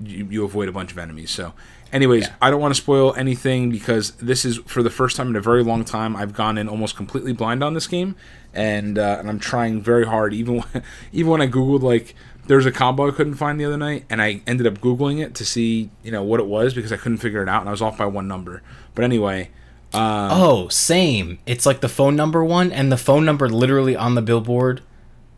you, 0.05 0.27
you 0.31 0.45
avoid 0.45 0.69
a 0.69 0.73
bunch 0.73 0.93
of 0.93 0.99
enemies 0.99 1.31
so 1.31 1.53
anyways 1.93 2.25
Yeah. 2.25 2.35
i 2.43 2.51
don't 2.51 2.61
want 2.61 2.75
to 2.75 2.81
spoil 2.81 3.15
anything 3.15 3.71
because 3.71 4.13
this 4.13 4.45
is 4.45 4.59
for 4.67 4.83
the 4.83 4.91
first 4.91 5.17
time 5.17 5.29
in 5.29 5.37
a 5.37 5.41
very 5.41 5.63
long 5.63 5.85
time 5.85 6.17
i've 6.17 6.33
gone 6.35 6.59
in 6.59 6.69
almost 6.69 6.97
completely 6.97 7.33
blind 7.33 7.63
on 7.65 7.75
this 7.75 7.87
game 7.87 8.17
and 8.55 8.99
uh, 8.99 9.17
and 9.19 9.29
i'm 9.29 9.39
trying 9.39 9.81
very 9.81 10.07
hard 10.07 10.35
even 10.35 10.57
when, 10.73 10.83
even 11.13 11.31
when 11.33 11.41
i 11.43 11.47
googled 11.47 11.83
like 11.83 12.15
there's 12.49 12.65
a 12.67 12.71
combo 12.71 13.09
I 13.09 13.11
couldn't 13.11 13.35
find 13.35 13.59
the 13.59 13.65
other 13.65 13.77
night, 13.77 14.05
and 14.09 14.23
I 14.23 14.41
ended 14.47 14.69
up 14.69 14.75
googling 14.79 15.21
it 15.21 15.35
to 15.35 15.45
see 15.45 15.91
you 16.05 16.13
know 16.13 16.23
what 16.23 16.39
it 16.39 16.47
was 16.47 16.75
because 16.75 16.93
I 16.93 16.97
couldn't 16.97 17.19
figure 17.19 17.43
it 17.43 17.49
out, 17.49 17.59
and 17.63 17.69
I 17.69 17.73
was 17.73 17.83
off 17.83 17.99
by 17.99 18.07
one 18.07 18.29
number. 18.29 18.63
But 18.95 19.03
anyway, 19.05 19.51
uh, 19.93 20.29
oh, 20.31 20.69
same. 20.69 21.41
It's 21.45 21.67
like 21.67 21.81
the 21.81 21.89
phone 21.89 22.15
number 22.15 22.45
one, 22.45 22.71
and 22.71 22.93
the 22.93 22.97
phone 22.97 23.25
number 23.25 23.49
literally 23.49 23.97
on 23.97 24.15
the 24.15 24.23
billboard 24.23 24.81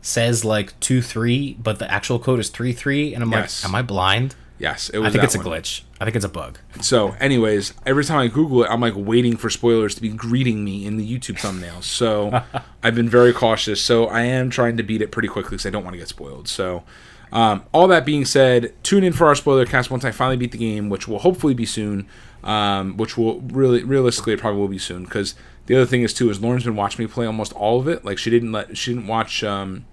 says 0.03 0.45
like 0.45 0.79
two 0.81 1.00
three, 1.00 1.55
but 1.55 1.79
the 1.79 1.91
actual 1.91 2.19
code 2.19 2.41
is 2.41 2.50
three 2.50 2.75
three, 2.75 3.15
and 3.15 3.23
I'm 3.23 3.33
Yes. 3.33 3.65
like, 3.65 3.71
am 3.71 3.75
I 3.75 3.81
blind? 3.81 4.35
Yes, 4.59 4.88
it 4.88 4.99
was. 4.99 5.09
I 5.09 5.11
think 5.11 5.25
it's 5.25 5.35
a 5.35 5.38
glitch. 5.38 5.83
I 6.00 6.05
think 6.05 6.17
it's 6.17 6.25
a 6.25 6.29
bug. 6.29 6.59
So, 6.81 7.12
anyways, 7.21 7.75
every 7.87 8.05
time 8.05 8.19
I 8.19 8.29
Google 8.29 8.65
it, 8.65 8.69
I'm 8.71 8.81
like 8.81 8.95
waiting 8.97 9.37
for 9.37 9.50
spoilers 9.50 9.95
to 9.95 10.03
be 10.03 10.09
greeting 10.09 10.65
me 10.65 10.85
in 10.85 10.97
the 10.97 11.19
YouTube 11.19 11.38
thumbnails. 11.38 11.85
So, 11.85 12.43
I've 12.83 12.95
been 12.95 13.09
very 13.09 13.33
cautious. 13.33 13.81
So, 13.81 14.07
I 14.07 14.23
am 14.23 14.50
trying 14.50 14.77
to 14.77 14.83
beat 14.83 15.00
it 15.00 15.12
pretty 15.12 15.29
quickly 15.29 15.50
because 15.50 15.67
I 15.67 15.71
don't 15.71 15.85
want 15.85 15.95
to 15.95 15.99
get 15.99 16.09
spoiled. 16.09 16.49
So, 16.49 16.83
um, 17.31 17.65
all 17.73 17.87
that 17.88 18.05
being 18.05 18.25
said, 18.25 18.75
tune 18.83 19.05
in 19.05 19.12
for 19.12 19.27
our 19.27 19.35
spoiler 19.35 19.67
cast 19.67 19.91
once 19.91 20.05
I 20.05 20.11
finally 20.11 20.37
beat 20.37 20.53
the 20.53 20.59
game, 20.59 20.88
which 20.88 21.07
will 21.07 21.21
hopefully 21.21 21.55
be 21.55 21.67
soon. 21.67 22.09
Um, 22.45 22.97
which 22.97 23.19
will 23.19 23.41
really, 23.41 23.83
realistically, 23.83 24.33
it 24.33 24.41
probably 24.41 24.61
will 24.61 24.69
be 24.69 24.79
soon. 24.79 25.05
Because 25.05 25.35
the 25.67 25.75
other 25.75 25.87
thing 25.87 26.03
is 26.03 26.15
too 26.15 26.31
is 26.31 26.41
Lauren's 26.41 26.65
been 26.65 26.77
watching 26.77 27.05
me 27.05 27.11
play 27.11 27.27
almost 27.27 27.53
all 27.53 27.81
of 27.81 27.88
it. 27.88 28.05
Like 28.05 28.17
she 28.17 28.31
didn't 28.31 28.53
let, 28.53 28.77
she 28.77 28.95
didn't 28.95 29.09
watch. 29.09 29.43
Um, 29.45 29.87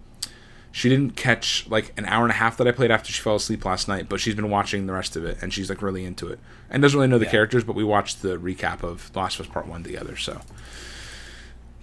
she 0.77 0.89
didn't 0.89 1.15
catch 1.15 1.65
like 1.69 1.93
an 1.97 2.03
hour 2.05 2.23
and 2.23 2.31
a 2.31 2.35
half 2.35 2.57
that 2.57 2.67
I 2.67 2.73
played 2.73 2.91
after 2.91 3.09
she 3.13 3.21
fell 3.21 3.35
asleep 3.37 3.63
last 3.63 3.87
night, 3.87 4.09
but 4.09 4.19
she's 4.19 4.35
been 4.35 4.49
watching 4.49 4.87
the 4.87 4.91
rest 4.91 5.15
of 5.15 5.23
it 5.23 5.37
and 5.41 5.53
she's 5.53 5.69
like 5.69 5.81
really 5.81 6.03
into 6.03 6.27
it 6.27 6.37
and 6.69 6.81
doesn't 6.81 6.99
really 6.99 7.07
know 7.09 7.17
the 7.17 7.23
Yeah. 7.23 7.31
characters, 7.31 7.63
but 7.63 7.77
we 7.77 7.83
watched 7.85 8.21
the 8.21 8.35
recap 8.37 8.83
of 8.83 9.09
The 9.13 9.19
Last 9.19 9.39
of 9.39 9.45
Us 9.45 9.51
Part 9.53 9.67
One 9.67 9.83
together. 9.83 10.17
So, 10.17 10.41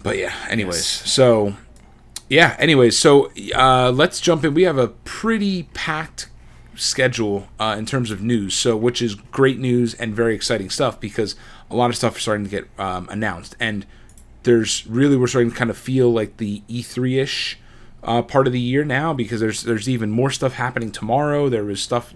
but 0.02 0.18
yeah. 0.18 0.34
Anyways, 0.50 0.76
Yes. 0.76 1.10
so 1.10 1.54
yeah. 2.28 2.54
Anyways, 2.58 2.98
so 2.98 3.30
uh, 3.54 3.90
let's 3.94 4.20
jump 4.20 4.44
in. 4.44 4.52
We 4.52 4.64
have 4.64 4.76
a 4.76 4.88
pretty 4.88 5.62
packed 5.72 6.28
schedule 6.74 7.48
uh, 7.58 7.76
in 7.78 7.86
terms 7.86 8.10
of 8.10 8.20
news, 8.22 8.54
so 8.54 8.76
which 8.76 9.00
is 9.00 9.14
great 9.14 9.58
news 9.58 9.94
and 9.94 10.14
very 10.14 10.34
exciting 10.34 10.68
stuff 10.70 11.00
because 11.00 11.34
a 11.70 11.76
lot 11.76 11.88
of 11.88 11.96
stuff 11.96 12.16
is 12.16 12.22
starting 12.22 12.44
to 12.44 12.50
get 12.50 12.68
um, 12.78 13.08
announced 13.10 13.56
and 13.58 13.86
there's 14.42 14.86
really 14.86 15.16
we're 15.16 15.26
starting 15.28 15.50
to 15.50 15.56
kind 15.56 15.70
of 15.70 15.78
feel 15.78 16.12
like 16.12 16.36
the 16.38 16.62
E3 16.68 17.22
ish 17.22 17.58
uh, 18.02 18.22
part 18.22 18.46
of 18.46 18.52
the 18.52 18.60
year 18.60 18.84
now 18.84 19.12
because 19.12 19.40
there's 19.40 19.62
there's 19.62 19.88
even 19.88 20.10
more 20.10 20.30
stuff 20.30 20.54
happening 20.54 20.90
tomorrow. 20.90 21.48
There 21.48 21.64
was 21.64 21.82
stuff 21.82 22.14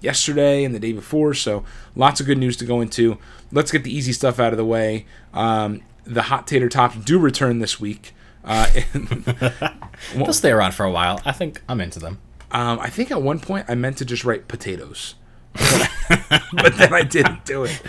yesterday 0.00 0.64
and 0.64 0.74
the 0.74 0.78
day 0.80 0.92
before, 0.92 1.34
so 1.34 1.64
lots 1.96 2.20
of 2.20 2.26
good 2.26 2.38
news 2.38 2.56
to 2.58 2.64
go 2.64 2.80
into. 2.80 3.18
Let's 3.52 3.70
get 3.72 3.84
the 3.84 3.94
easy 3.94 4.12
stuff 4.12 4.38
out 4.38 4.52
of 4.52 4.56
the 4.56 4.64
way. 4.64 5.06
Um, 5.34 5.82
the 6.04 6.22
hot 6.22 6.46
tater 6.46 6.68
tops 6.68 6.96
do 6.96 7.18
return 7.18 7.58
this 7.58 7.78
week. 7.80 8.14
Uh, 8.44 8.66
They'll 10.14 10.32
stay 10.32 10.50
around 10.50 10.72
for 10.72 10.84
a 10.84 10.90
while. 10.90 11.20
I 11.24 11.32
think 11.32 11.62
I'm 11.68 11.80
into 11.80 11.98
them. 11.98 12.20
um, 12.52 12.78
I 12.80 12.88
think 12.88 13.10
at 13.10 13.20
one 13.20 13.40
point 13.40 13.66
I 13.68 13.74
meant 13.74 13.98
to 13.98 14.04
just 14.04 14.24
write 14.24 14.48
potatoes, 14.48 15.14
but 16.52 16.76
then 16.76 16.92
I 16.92 17.02
didn't 17.02 17.44
do 17.44 17.64
it. 17.64 17.82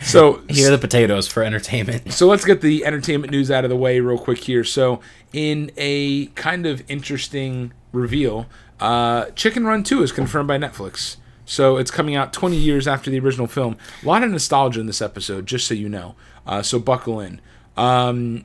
So 0.00 0.42
Here 0.48 0.68
are 0.68 0.70
the 0.70 0.78
potatoes 0.78 1.28
for 1.28 1.42
entertainment. 1.42 2.12
So 2.12 2.26
let's 2.26 2.44
get 2.44 2.60
the 2.60 2.84
entertainment 2.84 3.30
news 3.30 3.50
out 3.50 3.64
of 3.64 3.70
the 3.70 3.76
way 3.76 4.00
real 4.00 4.18
quick 4.18 4.38
here. 4.38 4.64
So, 4.64 5.00
in 5.32 5.70
a 5.76 6.26
kind 6.28 6.66
of 6.66 6.82
interesting 6.88 7.72
reveal, 7.92 8.46
uh, 8.80 9.26
Chicken 9.36 9.64
Run 9.64 9.82
2 9.84 10.02
is 10.02 10.12
confirmed 10.12 10.48
by 10.48 10.58
Netflix. 10.58 11.16
So 11.44 11.76
it's 11.76 11.90
coming 11.90 12.14
out 12.14 12.32
20 12.32 12.56
years 12.56 12.86
after 12.86 13.10
the 13.10 13.18
original 13.18 13.46
film. 13.46 13.76
A 14.02 14.06
lot 14.06 14.22
of 14.22 14.30
nostalgia 14.30 14.80
in 14.80 14.86
this 14.86 15.02
episode, 15.02 15.46
just 15.46 15.66
so 15.66 15.74
you 15.74 15.88
know. 15.88 16.14
Uh, 16.46 16.62
so 16.62 16.78
buckle 16.78 17.20
in. 17.20 17.40
Um, 17.76 18.44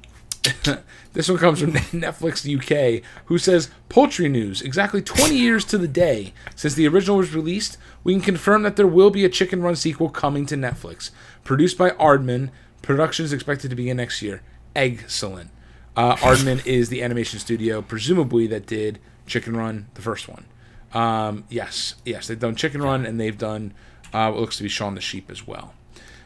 this 1.13 1.29
one 1.29 1.37
comes 1.37 1.61
from 1.61 1.71
Netflix 1.73 2.45
UK, 2.45 3.03
who 3.25 3.37
says 3.37 3.69
Poultry 3.89 4.29
news. 4.29 4.61
Exactly 4.61 5.01
20 5.01 5.35
years 5.35 5.65
to 5.65 5.77
the 5.77 5.87
day 5.87 6.33
since 6.55 6.73
the 6.73 6.87
original 6.87 7.17
was 7.17 7.33
released, 7.33 7.77
we 8.03 8.13
can 8.13 8.21
confirm 8.21 8.63
that 8.63 8.75
there 8.75 8.87
will 8.87 9.09
be 9.09 9.25
a 9.25 9.29
Chicken 9.29 9.61
Run 9.61 9.75
sequel 9.75 10.09
coming 10.09 10.45
to 10.47 10.55
Netflix. 10.55 11.11
Produced 11.43 11.77
by 11.77 11.91
Aardman, 11.91 12.49
production 12.81 13.25
is 13.25 13.33
expected 13.33 13.69
to 13.69 13.75
begin 13.75 13.97
next 13.97 14.21
year. 14.21 14.41
Excellent. 14.75 15.49
Uh, 15.95 16.15
Aardman 16.17 16.65
is 16.65 16.89
the 16.89 17.01
animation 17.01 17.39
studio, 17.39 17.81
presumably, 17.81 18.47
that 18.47 18.65
did 18.65 18.99
Chicken 19.25 19.55
Run, 19.55 19.87
the 19.93 20.01
first 20.01 20.27
one. 20.27 20.45
Um, 20.93 21.43
yes, 21.49 21.95
yes, 22.05 22.27
they've 22.27 22.39
done 22.39 22.55
Chicken 22.55 22.81
Run 22.81 23.05
and 23.05 23.19
they've 23.19 23.37
done 23.37 23.73
uh, 24.13 24.31
what 24.31 24.39
looks 24.39 24.57
to 24.57 24.63
be 24.63 24.69
Shaun 24.69 24.95
the 24.95 25.01
Sheep 25.01 25.29
as 25.29 25.45
well. 25.45 25.73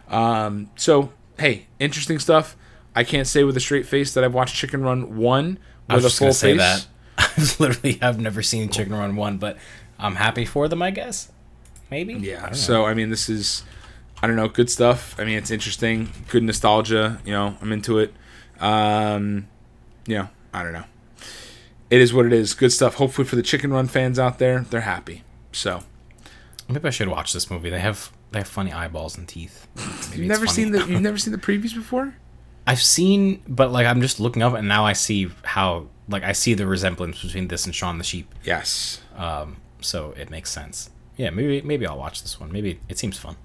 Um, 0.10 0.70
so, 0.76 1.12
hey, 1.40 1.68
interesting 1.80 2.20
stuff. 2.20 2.56
I 3.00 3.04
can't 3.06 3.26
say 3.28 3.46
with 3.46 3.56
a 3.56 3.62
straight 3.62 3.86
face 3.86 4.14
that 4.14 4.26
I've 4.26 4.34
watched 4.34 4.56
Chicken 4.56 4.82
Run 4.84 5.16
1 5.16 5.60
I 5.88 5.96
with 5.96 6.04
was 6.04 6.06
a 6.06 6.08
just 6.10 6.20
full 6.20 6.34
face. 6.34 6.58
that. 6.58 6.86
I 7.18 7.56
literally 7.60 7.94
have 8.02 8.20
never 8.20 8.42
seen 8.42 8.70
Chicken 8.70 8.94
Run 8.94 9.16
one, 9.16 9.38
but 9.38 9.58
I'm 9.98 10.16
happy 10.16 10.44
for 10.44 10.68
them. 10.68 10.82
I 10.82 10.92
guess. 10.92 11.32
Maybe. 11.90 12.16
Yeah. 12.16 12.48
don't. 12.48 12.56
So 12.56 12.86
I 12.86 12.94
mean, 12.94 13.10
this 13.10 13.30
is, 13.30 13.64
I 14.22 14.28
don't 14.28 14.36
know, 14.36 14.50
good 14.50 14.70
stuff. 14.70 15.16
I 15.18 15.24
mean, 15.24 15.38
it's 15.38 15.50
interesting, 15.50 16.10
good 16.28 16.44
nostalgia. 16.44 17.22
You 17.26 17.32
know, 17.32 17.56
I'm 17.62 17.72
into 17.72 18.00
it. 18.00 18.14
Um, 18.60 19.48
you 20.06 20.16
know, 20.18 20.30
I 20.54 20.64
don't 20.64 20.74
know. 20.74 20.84
It 21.90 22.02
is 22.02 22.14
what 22.14 22.26
it 22.26 22.34
is. 22.34 22.54
Good 22.54 22.74
stuff. 22.74 22.96
Hopefully 22.96 23.26
for 23.26 23.38
the 23.38 23.42
Chicken 23.44 23.72
Run 23.72 23.88
fans 23.88 24.20
out 24.20 24.40
there, 24.40 24.62
they're 24.70 24.82
happy. 24.82 25.24
So 25.54 25.84
maybe 26.68 26.86
I 26.88 26.92
should 26.92 27.08
watch 27.08 27.32
this 27.32 27.50
movie. 27.50 27.70
They 27.70 27.80
have 27.80 28.12
they 28.32 28.40
have 28.40 28.48
funny 28.48 28.74
eyeballs 28.74 29.18
and 29.18 29.26
teeth. 29.26 29.68
Maybe 30.12 30.24
you've 30.24 30.28
never 30.28 30.46
funny. 30.46 30.56
seen 30.56 30.72
the 30.72 30.80
you've 30.80 31.02
never 31.10 31.18
seen 31.18 31.32
the 31.32 31.40
previews 31.40 31.74
before. 31.74 32.14
I've 32.68 32.82
seen, 32.82 33.42
but 33.48 33.72
like 33.72 33.86
I'm 33.86 34.02
just 34.02 34.20
looking 34.20 34.42
up, 34.42 34.54
and 34.54 34.68
now 34.68 34.86
I 34.86 34.94
see 34.94 35.30
how 35.44 35.88
like 36.08 36.24
I 36.24 36.34
see 36.34 36.54
the 36.54 36.68
resemblance 36.68 37.22
between 37.22 37.48
this 37.48 37.66
and 37.66 37.74
Shaun 37.74 37.98
the 37.98 38.04
Sheep. 38.04 38.34
Yes. 38.44 39.02
Um, 39.16 39.58
so 39.82 40.14
it 40.18 40.30
makes 40.30 40.52
sense. 40.52 40.90
Yeah, 41.18 41.30
maybe 41.32 41.62
maybe 41.62 41.86
I'll 41.86 41.98
watch 41.98 42.22
this 42.22 42.40
one. 42.40 42.52
Maybe 42.52 42.80
it 42.88 42.98
seems 42.98 43.18
fun. 43.18 43.38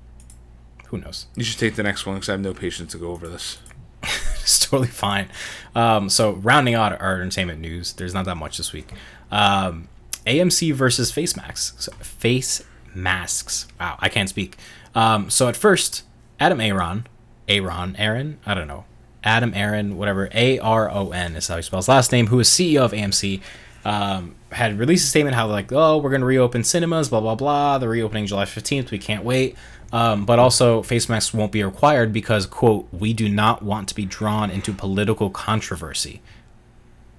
Who 0.88 0.98
knows? 0.98 1.26
You 1.34 1.44
should 1.44 1.58
take 1.58 1.76
the 1.76 1.82
next 1.82 2.06
one 2.06 2.16
because 2.16 2.28
I 2.28 2.32
have 2.32 2.40
no 2.40 2.54
patience 2.54 2.92
to 2.92 2.98
go 2.98 3.10
over 3.10 3.28
this. 3.28 3.58
it's 4.02 4.60
totally 4.60 4.88
fine. 4.88 5.28
Um, 5.74 6.08
so 6.08 6.32
rounding 6.32 6.74
out 6.74 7.00
our 7.00 7.20
entertainment 7.20 7.60
news, 7.60 7.92
there's 7.94 8.14
not 8.14 8.26
that 8.26 8.36
much 8.36 8.58
this 8.58 8.72
week. 8.72 8.92
Um, 9.30 9.88
AMC 10.26 10.72
versus 10.74 11.10
Face 11.10 11.36
Masks. 11.36 11.72
So, 11.84 11.92
face 11.92 12.62
masks. 12.94 13.66
Wow, 13.80 13.96
I 13.98 14.08
can't 14.08 14.28
speak. 14.28 14.56
Um, 14.94 15.28
so 15.30 15.48
at 15.48 15.56
first, 15.56 16.04
Adam 16.38 16.60
Aron, 16.60 17.06
Aaron, 17.48 17.96
Aaron, 17.96 18.38
I 18.46 18.54
don't 18.54 18.68
know, 18.68 18.84
Adam 19.24 19.52
Aron, 19.54 19.96
whatever, 19.96 20.28
A 20.34 20.58
R 20.58 20.90
O 20.90 21.10
N 21.10 21.34
is 21.34 21.48
how 21.48 21.56
he 21.56 21.62
spells 21.62 21.88
last 21.88 22.12
name, 22.12 22.28
who 22.28 22.38
is 22.40 22.48
CEO 22.48 22.84
of 22.84 22.92
AMC. 22.92 23.40
Um, 23.84 24.34
had 24.50 24.78
released 24.78 25.04
a 25.04 25.08
statement 25.08 25.34
how 25.34 25.46
like, 25.46 25.72
oh, 25.72 25.98
we're 25.98 26.10
gonna 26.10 26.24
reopen 26.24 26.62
cinemas, 26.62 27.08
blah 27.08 27.20
blah 27.20 27.34
blah. 27.34 27.78
The 27.78 27.88
reopening 27.88 28.26
July 28.26 28.44
fifteenth. 28.44 28.90
We 28.90 28.98
can't 28.98 29.24
wait. 29.24 29.56
Um, 29.92 30.24
but 30.24 30.38
also, 30.38 30.82
face 30.82 31.08
masks 31.08 31.32
won't 31.32 31.52
be 31.52 31.62
required 31.62 32.12
because, 32.12 32.46
quote, 32.46 32.88
we 32.92 33.12
do 33.12 33.28
not 33.28 33.62
want 33.62 33.88
to 33.90 33.94
be 33.94 34.04
drawn 34.04 34.50
into 34.50 34.72
political 34.72 35.30
controversy 35.30 36.20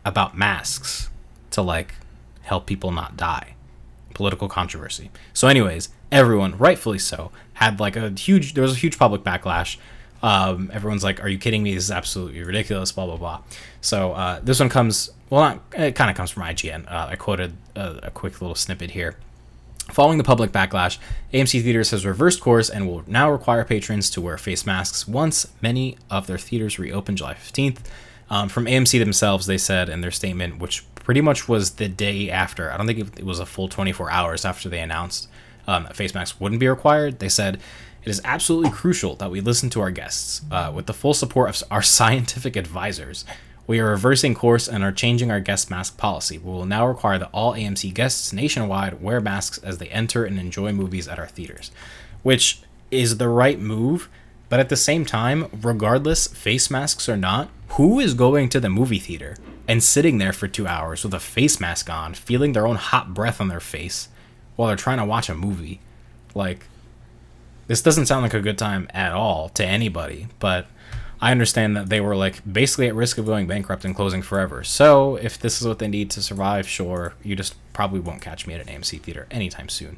about 0.04 0.38
masks 0.38 1.10
to 1.52 1.62
like 1.62 1.96
help 2.42 2.66
people 2.66 2.92
not 2.92 3.16
die. 3.16 3.56
Political 4.14 4.50
controversy. 4.50 5.10
So, 5.34 5.48
anyways, 5.48 5.90
everyone, 6.12 6.58
rightfully 6.58 7.00
so, 7.00 7.32
had 7.54 7.80
like 7.80 7.96
a 7.96 8.10
huge. 8.10 8.54
There 8.54 8.62
was 8.62 8.74
a 8.74 8.80
huge 8.80 9.00
public 9.00 9.24
backlash. 9.24 9.78
Um, 10.26 10.72
everyone's 10.74 11.04
like, 11.04 11.24
"Are 11.24 11.30
you 11.30 11.38
kidding 11.38 11.62
me? 11.62 11.76
This 11.76 11.84
is 11.84 11.92
absolutely 11.92 12.42
ridiculous." 12.44 12.92
Blah 12.92 13.06
blah 13.06 13.18
blah. 13.18 13.42
So 13.82 14.14
uh, 14.14 14.40
this 14.42 14.60
one 14.60 14.70
comes. 14.70 15.12
Well, 15.30 15.42
not. 15.42 15.62
It 15.78 15.94
kind 15.94 16.10
of 16.10 16.18
comes 16.18 16.32
from 16.32 16.42
IGN. 16.42 16.92
Uh, 16.92 17.10
I 17.12 17.16
quoted 17.16 17.56
a, 17.76 18.08
a 18.08 18.12
quick 18.12 18.42
little 18.42 18.56
snippet 18.56 18.92
here. 18.92 19.18
Following 19.92 20.18
the 20.18 20.24
public 20.24 20.52
backlash, 20.52 20.98
AMC 21.32 21.62
Theaters 21.62 21.92
has 21.92 22.08
reversed 22.08 22.42
course 22.42 22.72
and 22.72 22.88
will 22.88 23.04
now 23.06 23.30
require 23.30 23.64
patrons 23.64 24.10
to 24.10 24.22
wear 24.22 24.36
face 24.36 24.66
masks 24.66 25.08
once 25.08 25.46
many 25.62 25.96
of 26.10 26.26
their 26.26 26.40
theaters 26.40 26.80
reopen 26.80 27.16
July 27.16 27.36
15th. 27.36 27.82
Um, 28.28 28.50
from 28.50 28.66
AMC 28.66 28.98
themselves, 28.98 29.46
they 29.46 29.60
said 29.60 29.88
in 29.88 30.02
their 30.02 30.10
statement, 30.10 30.58
which 30.58 30.84
pretty 30.96 31.22
much 31.22 31.48
was 31.48 31.76
the 31.76 31.88
day 31.88 32.32
after, 32.32 32.72
I 32.72 32.78
don't 32.78 32.88
think 32.88 33.20
it 33.20 33.24
was 33.24 33.40
a 33.40 33.46
full 33.46 33.68
24 33.68 34.10
hours 34.10 34.44
after 34.44 34.70
they 34.70 34.80
announced 34.80 35.30
um, 35.68 35.84
that 35.84 35.96
face 35.96 36.16
masks 36.16 36.40
wouldn't 36.40 36.60
be 36.60 36.68
required, 36.68 37.20
they 37.20 37.30
said, 37.30 37.60
it 38.06 38.10
is 38.10 38.22
absolutely 38.24 38.70
crucial 38.70 39.16
that 39.16 39.32
we 39.32 39.42
listen 39.42 39.72
to 39.72 39.82
our 39.82 39.90
guests. 39.90 40.42
Uh, 40.52 40.72
with 40.74 40.86
the 40.86 40.94
full 40.94 41.16
support 41.16 41.50
of 41.50 41.64
our 41.72 41.82
scientific 41.98 42.56
advisors, 42.56 43.26
we 43.66 43.80
are 43.80 43.90
reversing 43.90 44.36
course 44.36 44.68
and 44.68 44.84
are 44.84 44.92
changing 44.92 45.32
our 45.32 45.40
guest 45.40 45.72
mask 45.72 45.98
policy. 45.98 46.38
We 46.38 46.52
will 46.52 46.68
now 46.68 46.88
require 46.88 47.18
that 47.18 47.32
all 47.34 47.54
AMC 47.54 47.96
guests 47.96 48.32
nationwide 48.32 49.02
wear 49.02 49.20
masks 49.20 49.58
as 49.58 49.80
they 49.80 49.88
enter 49.88 50.24
and 50.24 50.38
enjoy 50.38 50.72
movies 50.72 51.08
at 51.08 51.18
our 51.18 51.26
theaters, 51.26 51.72
which 52.22 52.62
is 52.92 53.18
the 53.18 53.28
right 53.28 53.60
move. 53.60 54.08
But 54.50 54.60
at 54.60 54.70
the 54.70 54.78
same 54.78 55.04
time, 55.04 55.48
regardless, 55.64 56.28
face 56.28 56.70
masks 56.70 57.10
or 57.10 57.18
not, 57.18 57.50
who 57.70 58.00
is 58.00 58.14
going 58.14 58.50
to 58.50 58.60
the 58.60 58.70
movie 58.70 59.00
theater 59.00 59.36
and 59.68 59.84
sitting 59.84 60.20
there 60.20 60.32
for 60.32 60.48
two 60.48 60.68
hours 60.68 61.04
with 61.04 61.16
a 61.16 61.20
face 61.20 61.60
mask 61.60 61.90
on, 61.90 62.14
feeling 62.14 62.54
their 62.54 62.68
own 62.68 62.76
hot 62.76 63.16
breath 63.16 63.42
on 63.42 63.48
their 63.48 63.60
face 63.60 64.10
while 64.56 64.68
they're 64.68 64.78
trying 64.78 65.00
to 65.00 65.06
watch 65.06 65.28
a 65.28 65.34
movie? 65.34 65.80
Like, 66.36 66.68
this 67.68 67.82
doesn't 67.82 68.06
sound 68.06 68.24
like 68.24 68.34
a 68.34 68.42
good 68.42 68.58
time 68.58 68.88
at 68.94 69.12
all 69.12 69.50
to 69.50 69.66
anybody, 69.66 70.28
but 70.40 70.68
I 71.22 71.32
understand 71.32 71.76
that 71.78 71.90
they 71.90 72.02
were 72.02 72.16
like 72.16 72.42
basically 72.52 72.88
at 72.88 72.96
risk 72.96 73.18
of 73.18 73.26
going 73.26 73.48
bankrupt 73.48 73.86
and 73.86 73.96
closing 73.96 74.22
forever. 74.22 74.64
So 74.64 75.16
if 75.16 75.40
this 75.40 75.62
is 75.62 75.68
what 75.68 75.80
they 75.80 75.88
need 75.88 76.10
to 76.12 76.22
survive, 76.22 76.68
sure, 76.68 77.14
you 77.24 77.36
just 77.36 77.56
probably 77.74 78.00
won't 78.00 78.22
catch 78.22 78.46
me 78.46 78.54
at 78.54 78.62
an 78.62 78.68
AMC 78.68 79.02
theater 79.02 79.28
anytime 79.32 79.70
soon. 79.70 79.98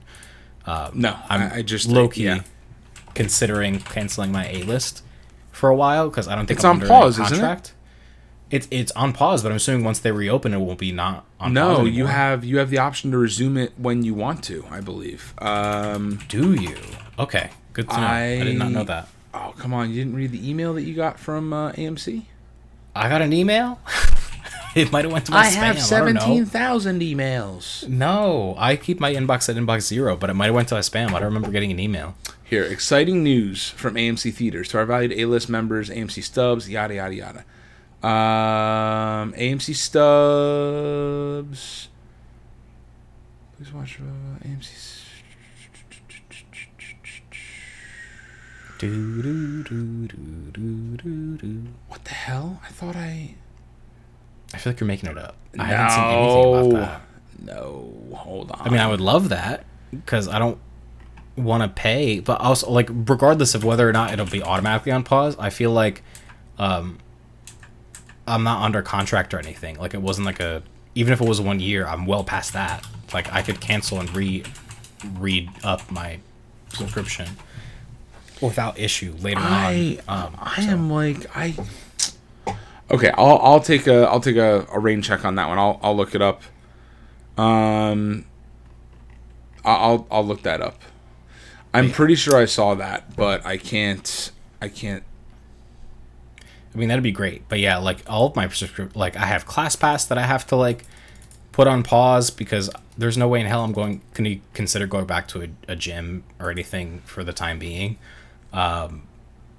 No, 0.93 1.17
I'm 1.29 1.51
I, 1.51 1.61
just 1.61 1.87
low 1.87 2.07
key 2.09 2.25
yeah. 2.25 2.41
considering 3.15 3.79
canceling 3.79 4.31
my 4.31 4.47
A 4.49 4.63
list 4.63 5.03
for 5.51 5.69
a 5.69 5.75
while 5.75 6.09
because 6.09 6.27
I 6.27 6.35
don't 6.35 6.45
think 6.45 6.59
It's 6.59 6.65
I'm 6.65 6.81
on 6.81 6.87
pause, 6.87 7.19
any 7.19 7.31
isn't 7.31 7.45
it? 7.45 7.73
It's 8.49 8.67
it's 8.71 8.91
on 8.93 9.11
pause, 9.11 9.43
but 9.43 9.51
I'm 9.51 9.57
assuming 9.57 9.83
once 9.83 9.99
they 9.99 10.11
reopen, 10.11 10.53
it 10.53 10.59
will 10.59 10.75
be 10.75 10.91
not 10.91 11.25
on 11.39 11.53
pause. 11.53 11.79
No, 11.79 11.85
you 11.85 12.05
have 12.05 12.45
you 12.45 12.59
have 12.59 12.69
the 12.69 12.77
option 12.77 13.11
to 13.11 13.17
resume 13.17 13.57
it 13.57 13.73
when 13.77 14.03
you 14.03 14.13
want 14.13 14.43
to. 14.45 14.65
I 14.69 14.79
believe. 14.81 15.33
Um, 15.39 16.19
Do 16.29 16.53
you? 16.53 16.77
Okay, 17.19 17.49
good 17.73 17.89
to 17.89 17.97
know. 17.97 18.05
I, 18.07 18.43
did 18.43 18.57
not 18.57 18.71
know 18.71 18.83
that. 18.83 19.07
oh 19.33 19.53
come 19.57 19.73
on! 19.73 19.89
You 19.89 19.95
didn't 20.03 20.15
read 20.15 20.31
the 20.31 20.49
email 20.49 20.73
that 20.75 20.83
you 20.83 20.93
got 20.93 21.19
from 21.19 21.51
uh, 21.51 21.71
AMC? 21.71 22.25
I 22.95 23.09
got 23.09 23.21
an 23.21 23.33
email. 23.33 23.79
it 24.75 24.91
might 24.91 25.05
have 25.05 25.11
went 25.11 25.25
to 25.25 25.31
my 25.31 25.47
spam. 25.47 25.91
I 25.91 26.11
don't 26.11 26.13
know. 26.13 26.45
thousand 26.45 27.01
emails. 27.01 27.87
No, 27.87 28.55
I 28.57 28.75
keep 28.75 28.99
my 28.99 29.13
inbox 29.13 29.49
at 29.49 29.55
inbox 29.55 29.81
zero, 29.81 30.15
but 30.15 30.29
it 30.29 30.35
might 30.35 30.47
have 30.47 30.55
went 30.55 30.67
to 30.69 30.75
my 30.75 30.81
spam. 30.81 31.09
I 31.09 31.13
don't 31.13 31.25
remember 31.25 31.51
getting 31.51 31.71
an 31.71 31.79
email. 31.79 32.15
Here, 32.43 32.63
exciting 32.63 33.23
news 33.23 33.69
from 33.71 33.95
AMC 33.95 34.33
theaters 34.33 34.69
to 34.69 34.77
our 34.77 34.85
valued 34.85 35.11
A-list 35.11 35.49
members, 35.49 35.89
AMC 35.89 36.23
stubs, 36.23 36.69
yada 36.69 36.95
yada 36.95 37.15
yada. 37.15 37.43
Um, 38.07 39.33
AMC 39.33 39.75
stubs. 39.75 41.09
Please 43.57 43.73
watch 43.73 43.99
uh, 43.99 44.03
AMC. 44.47 44.86
Do, 48.77 49.21
do, 49.23 49.63
do, 49.63 50.07
do, 50.07 50.51
do, 50.51 50.97
do, 50.97 51.37
do. 51.37 51.63
What 51.87 52.03
the 52.05 52.11
hell? 52.13 52.61
I 52.63 52.67
thought 52.69 52.95
I. 52.95 53.33
I 54.53 54.57
feel 54.57 54.73
like 54.73 54.79
you're 54.79 54.87
making 54.87 55.09
it 55.09 55.17
up. 55.17 55.35
I 55.57 55.65
haven't 55.65 55.91
seen 55.91 56.03
anything 56.03 56.53
about 56.53 56.65
No. 56.65 56.79
that. 56.79 57.01
No, 57.39 58.15
hold 58.15 58.51
on. 58.51 58.61
I 58.61 58.69
mean, 58.69 58.79
I 58.79 58.87
would 58.87 59.01
love 59.01 59.29
that 59.29 59.65
because 59.91 60.27
I 60.27 60.37
don't 60.39 60.57
want 61.35 61.63
to 61.63 61.69
pay, 61.69 62.19
but 62.19 62.39
also 62.39 62.69
like 62.71 62.89
regardless 62.91 63.55
of 63.55 63.63
whether 63.63 63.87
or 63.87 63.93
not 63.93 64.11
it'll 64.13 64.25
be 64.25 64.41
automatically 64.43 64.91
on 64.91 65.03
pause, 65.03 65.35
I 65.39 65.49
feel 65.49 65.71
like 65.71 66.03
um, 66.57 66.97
I'm 68.27 68.43
not 68.43 68.63
under 68.63 68.81
contract 68.81 69.33
or 69.33 69.39
anything. 69.39 69.77
Like 69.77 69.93
it 69.93 70.01
wasn't 70.01 70.25
like 70.25 70.39
a 70.39 70.63
even 70.95 71.13
if 71.13 71.21
it 71.21 71.27
was 71.27 71.39
one 71.41 71.59
year, 71.59 71.85
I'm 71.87 72.05
well 72.07 72.23
past 72.23 72.53
that. 72.53 72.85
Like 73.13 73.31
I 73.33 73.41
could 73.41 73.59
cancel 73.59 73.99
and 73.99 74.13
re 74.15 74.43
read 75.19 75.49
up 75.63 75.89
my 75.91 76.19
subscription 76.69 77.27
without 78.41 78.77
issue 78.79 79.13
later 79.19 79.39
I 79.41 79.99
on. 80.07 80.25
Um, 80.27 80.35
I 80.39 80.61
so- 80.65 80.71
am 80.71 80.89
like 80.91 81.25
I. 81.35 81.55
Okay, 82.89 83.09
I'll 83.17 83.37
I'll 83.39 83.59
take 83.59 83.85
a 83.87 84.03
I'll 84.07 84.19
take 84.21 84.37
a, 84.37 84.65
a 84.71 84.79
rain 84.79 85.01
check 85.01 85.25
on 85.25 85.35
that 85.35 85.47
one. 85.49 85.57
I'll 85.59 85.79
I'll 85.83 85.95
look 85.95 86.15
it 86.15 86.21
up. 86.21 86.41
Um. 87.37 88.25
I- 89.65 89.75
I'll 89.75 90.07
I'll 90.09 90.25
look 90.25 90.43
that 90.43 90.61
up. 90.61 90.81
I'm 91.73 91.91
pretty 91.91 92.15
sure 92.15 92.37
I 92.37 92.45
saw 92.45 92.73
that, 92.75 93.15
but 93.15 93.45
I 93.45 93.57
can't 93.57 94.31
I 94.61 94.69
can't. 94.69 95.03
I 96.73 96.77
mean, 96.77 96.87
that'd 96.89 97.03
be 97.03 97.11
great. 97.11 97.47
But 97.49 97.59
yeah, 97.59 97.77
like 97.77 97.99
all 98.07 98.27
of 98.27 98.35
my 98.35 98.47
subscrip- 98.47 98.95
like 98.95 99.15
I 99.17 99.25
have 99.25 99.45
ClassPass 99.45 100.07
that 100.07 100.17
I 100.17 100.23
have 100.23 100.47
to 100.47 100.55
like 100.55 100.85
put 101.51 101.67
on 101.67 101.83
pause 101.83 102.29
because 102.31 102.69
there's 102.97 103.17
no 103.17 103.27
way 103.27 103.41
in 103.41 103.47
hell 103.47 103.63
I'm 103.63 103.73
going 103.73 104.01
can 104.13 104.25
you 104.25 104.41
consider 104.53 104.87
going 104.87 105.05
back 105.05 105.27
to 105.29 105.41
a, 105.43 105.47
a 105.67 105.75
gym 105.75 106.23
or 106.39 106.49
anything 106.51 107.01
for 107.05 107.23
the 107.23 107.33
time 107.33 107.59
being. 107.59 107.97
Um, 108.53 109.03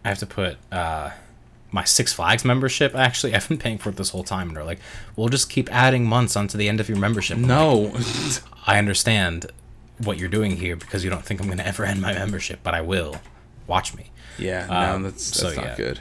I 0.05 0.09
have 0.09 0.19
to 0.19 0.27
put 0.27 0.57
uh, 0.73 1.11
my 1.71 1.85
Six 1.85 2.13
Flags 2.13 2.45
membership. 2.45 2.95
Actually, 2.95 3.35
I've 3.37 3.49
been 3.49 3.59
paying 3.59 3.79
for 3.79 3.91
it 3.91 3.97
this 3.97 4.11
whole 4.11 4.25
time, 4.25 4.49
and 4.49 4.57
they're 4.57 4.65
like, 4.65 4.81
"We'll 5.17 5.29
just 5.29 5.51
keep 5.51 5.73
adding 5.73 6.05
months 6.07 6.37
onto 6.37 6.57
the 6.59 6.69
end 6.69 6.81
of 6.81 6.89
your 6.89 6.99
membership." 6.99 7.37
I'm 7.37 7.43
like, 7.43 7.49
No. 7.49 7.97
I 8.67 8.79
understand 8.79 9.47
what 9.99 10.19
you're 10.19 10.29
doing 10.29 10.57
here 10.57 10.77
because 10.77 11.03
you 11.05 11.11
don't 11.11 11.25
think 11.25 11.41
I'm 11.41 11.47
going 11.47 11.59
to 11.59 11.67
ever 11.67 11.85
end 11.85 12.01
my 12.01 12.13
membership, 12.13 12.61
but 12.63 12.75
I 12.75 12.81
will. 12.83 13.17
Watch 13.67 13.95
me. 13.95 14.11
yeah, 14.39 14.67
Um, 14.69 15.03
no, 15.03 15.11
that's 15.11 15.25
so, 15.25 15.49
not 15.49 15.57
yeah. 15.65 15.77
good. 15.77 16.01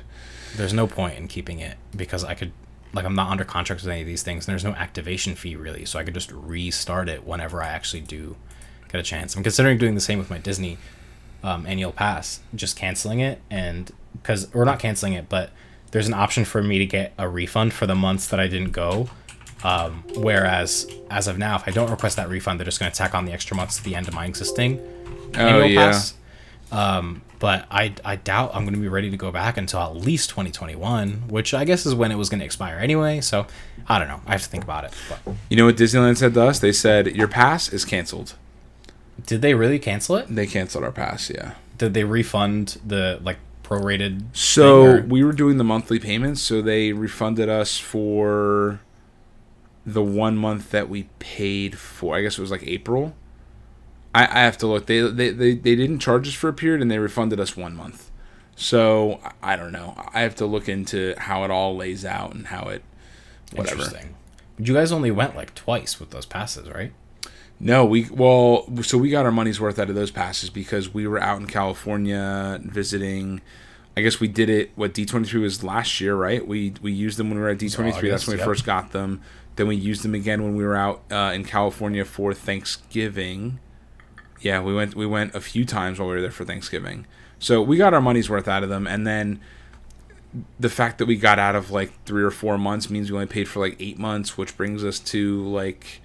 there's 0.55 0.71
no 0.73 0.87
point 0.87 1.17
in 1.17 1.27
keeping 1.27 1.59
it 1.59 1.75
because 1.95 2.23
I 2.23 2.33
could 2.33 2.51
like 2.93 3.03
I'm 3.03 3.15
not 3.15 3.29
under 3.29 3.43
contract 3.43 3.81
with 3.81 3.91
any 3.91 4.01
of 4.01 4.07
these 4.07 4.23
things 4.23 4.47
and 4.47 4.53
there's 4.53 4.63
no 4.63 4.71
activation 4.71 5.35
fee 5.35 5.55
really 5.57 5.83
so 5.83 5.99
I 5.99 6.03
could 6.05 6.13
just 6.13 6.31
restart 6.31 7.09
it 7.09 7.25
whenever 7.27 7.61
I 7.61 7.67
actually 7.67 7.99
do 8.01 8.37
get 8.89 8.99
a 9.01 9.03
chance. 9.03 9.35
I'm 9.35 9.43
considering 9.43 9.77
doing 9.77 9.95
the 9.95 10.01
same 10.01 10.17
with 10.17 10.29
my 10.29 10.37
Disney 10.37 10.77
um, 11.43 11.65
annual 11.65 11.91
pass, 11.91 12.39
just 12.55 12.75
canceling 12.77 13.19
it 13.19 13.41
and 13.49 13.91
because 14.13 14.53
we're 14.53 14.65
not 14.65 14.79
canceling 14.79 15.13
it, 15.13 15.29
but 15.29 15.51
there's 15.91 16.07
an 16.07 16.13
option 16.13 16.43
for 16.43 16.61
me 16.61 16.79
to 16.79 16.85
get 16.85 17.13
a 17.17 17.29
refund 17.29 17.73
for 17.73 17.85
the 17.85 17.95
months 17.95 18.27
that 18.27 18.39
I 18.39 18.47
didn't 18.47 18.71
go. 18.71 19.09
Um, 19.63 20.03
whereas 20.15 20.87
as 21.09 21.27
of 21.27 21.37
now, 21.37 21.55
if 21.55 21.67
I 21.67 21.71
don't 21.71 21.89
request 21.89 22.15
that 22.17 22.29
refund, 22.29 22.59
they're 22.59 22.65
just 22.65 22.79
going 22.79 22.91
to 22.91 22.97
tack 22.97 23.15
on 23.15 23.25
the 23.25 23.31
extra 23.31 23.55
months 23.57 23.77
at 23.79 23.83
the 23.85 23.95
end 23.95 24.07
of 24.07 24.13
my 24.13 24.25
existing 24.25 24.79
Oh 25.35 25.63
yeah. 25.63 25.99
um, 26.71 27.21
but 27.39 27.65
I, 27.69 27.93
I 28.03 28.15
doubt 28.15 28.51
I'm 28.53 28.63
going 28.63 28.73
to 28.73 28.79
be 28.79 28.87
ready 28.87 29.09
to 29.11 29.17
go 29.17 29.31
back 29.31 29.57
until 29.57 29.79
at 29.79 29.95
least 29.95 30.29
2021, 30.31 31.27
which 31.29 31.53
I 31.53 31.63
guess 31.65 31.85
is 31.85 31.93
when 31.93 32.11
it 32.11 32.15
was 32.15 32.29
going 32.29 32.39
to 32.39 32.45
expire 32.45 32.77
anyway. 32.79 33.21
So 33.21 33.45
I 33.87 33.99
don't 33.99 34.07
know. 34.07 34.21
I 34.25 34.31
have 34.31 34.41
to 34.43 34.49
think 34.49 34.63
about 34.63 34.83
it. 34.85 34.93
But 35.09 35.35
You 35.49 35.57
know 35.57 35.65
what 35.65 35.75
Disneyland 35.77 36.17
said 36.17 36.33
to 36.33 36.41
us? 36.43 36.59
They 36.59 36.71
said 36.71 37.15
your 37.15 37.27
pass 37.27 37.71
is 37.71 37.85
canceled. 37.85 38.35
Did 39.25 39.41
they 39.41 39.53
really 39.53 39.79
cancel 39.79 40.15
it? 40.15 40.27
They 40.29 40.47
canceled 40.47 40.83
our 40.83 40.91
pass. 40.91 41.29
Yeah. 41.29 41.53
Did 41.77 41.93
they 41.93 42.03
refund 42.03 42.79
the 42.85 43.19
like 43.23 43.37
prorated? 43.63 44.23
So 44.33 45.01
we 45.01 45.23
were 45.23 45.33
doing 45.33 45.57
the 45.57 45.63
monthly 45.63 45.99
payments, 45.99 46.41
so 46.41 46.61
they 46.61 46.93
refunded 46.93 47.49
us 47.49 47.77
for 47.77 48.79
the 49.85 50.03
one 50.03 50.37
month 50.37 50.71
that 50.71 50.89
we 50.89 51.03
paid 51.19 51.77
for. 51.77 52.15
I 52.15 52.21
guess 52.21 52.37
it 52.37 52.41
was 52.41 52.51
like 52.51 52.63
April. 52.67 53.15
I, 54.13 54.23
I 54.23 54.43
have 54.43 54.57
to 54.59 54.67
look. 54.67 54.85
They, 54.85 55.01
they 55.01 55.29
they 55.29 55.55
they 55.55 55.75
didn't 55.75 55.99
charge 55.99 56.27
us 56.27 56.33
for 56.33 56.49
a 56.49 56.53
period, 56.53 56.81
and 56.81 56.89
they 56.89 56.99
refunded 56.99 57.39
us 57.39 57.55
one 57.55 57.75
month. 57.75 58.11
So 58.55 59.19
I 59.23 59.53
I 59.53 59.55
don't 59.55 59.71
know. 59.71 59.95
I 60.13 60.21
have 60.21 60.35
to 60.35 60.45
look 60.45 60.67
into 60.67 61.13
how 61.17 61.43
it 61.43 61.51
all 61.51 61.75
lays 61.75 62.03
out 62.03 62.33
and 62.33 62.47
how 62.47 62.67
it 62.67 62.83
whatever. 63.53 63.81
Interesting. 63.81 64.15
You 64.59 64.73
guys 64.73 64.91
only 64.91 65.11
went 65.11 65.35
like 65.35 65.53
twice 65.55 65.99
with 65.99 66.09
those 66.09 66.25
passes, 66.25 66.67
right? 66.69 66.91
No, 67.59 67.85
we 67.85 68.07
well, 68.11 68.67
so 68.83 68.97
we 68.97 69.09
got 69.09 69.25
our 69.25 69.31
money's 69.31 69.59
worth 69.59 69.79
out 69.79 69.89
of 69.89 69.95
those 69.95 70.11
passes 70.11 70.49
because 70.49 70.93
we 70.93 71.07
were 71.07 71.19
out 71.19 71.39
in 71.39 71.47
California 71.47 72.59
visiting. 72.63 73.41
I 73.95 74.01
guess 74.01 74.19
we 74.19 74.27
did 74.27 74.49
it. 74.49 74.71
What 74.75 74.93
D 74.93 75.05
twenty 75.05 75.27
three 75.27 75.41
was 75.41 75.63
last 75.63 75.99
year, 75.99 76.15
right? 76.15 76.47
We 76.47 76.73
we 76.81 76.91
used 76.91 77.17
them 77.17 77.29
when 77.29 77.39
we 77.39 77.43
were 77.43 77.49
at 77.49 77.57
D 77.57 77.69
twenty 77.69 77.91
three. 77.91 78.09
That's 78.09 78.27
when 78.27 78.35
we 78.35 78.39
yep. 78.39 78.45
first 78.45 78.63
got 78.63 78.91
them. 78.91 79.21
Then 79.55 79.67
we 79.67 79.75
used 79.75 80.03
them 80.03 80.13
again 80.13 80.43
when 80.43 80.55
we 80.55 80.63
were 80.63 80.75
out 80.75 81.01
uh, 81.11 81.31
in 81.33 81.43
California 81.43 82.05
for 82.05 82.31
Thanksgiving. 82.31 83.59
Yeah, 84.39 84.61
we 84.61 84.75
went 84.75 84.95
we 84.95 85.07
went 85.07 85.33
a 85.33 85.41
few 85.41 85.65
times 85.65 85.97
while 85.97 86.09
we 86.09 86.15
were 86.15 86.21
there 86.21 86.31
for 86.31 86.45
Thanksgiving. 86.45 87.07
So 87.39 87.61
we 87.61 87.77
got 87.77 87.93
our 87.95 88.01
money's 88.01 88.29
worth 88.29 88.47
out 88.47 88.61
of 88.61 88.69
them, 88.69 88.85
and 88.85 89.07
then 89.07 89.41
the 90.59 90.69
fact 90.69 90.99
that 90.99 91.07
we 91.07 91.15
got 91.15 91.39
out 91.39 91.55
of 91.55 91.71
like 91.71 91.91
three 92.05 92.23
or 92.23 92.29
four 92.29 92.59
months 92.59 92.91
means 92.91 93.09
we 93.09 93.15
only 93.15 93.27
paid 93.27 93.47
for 93.47 93.59
like 93.59 93.77
eight 93.79 93.97
months, 93.97 94.37
which 94.37 94.55
brings 94.55 94.83
us 94.83 94.99
to 94.99 95.43
like 95.45 96.01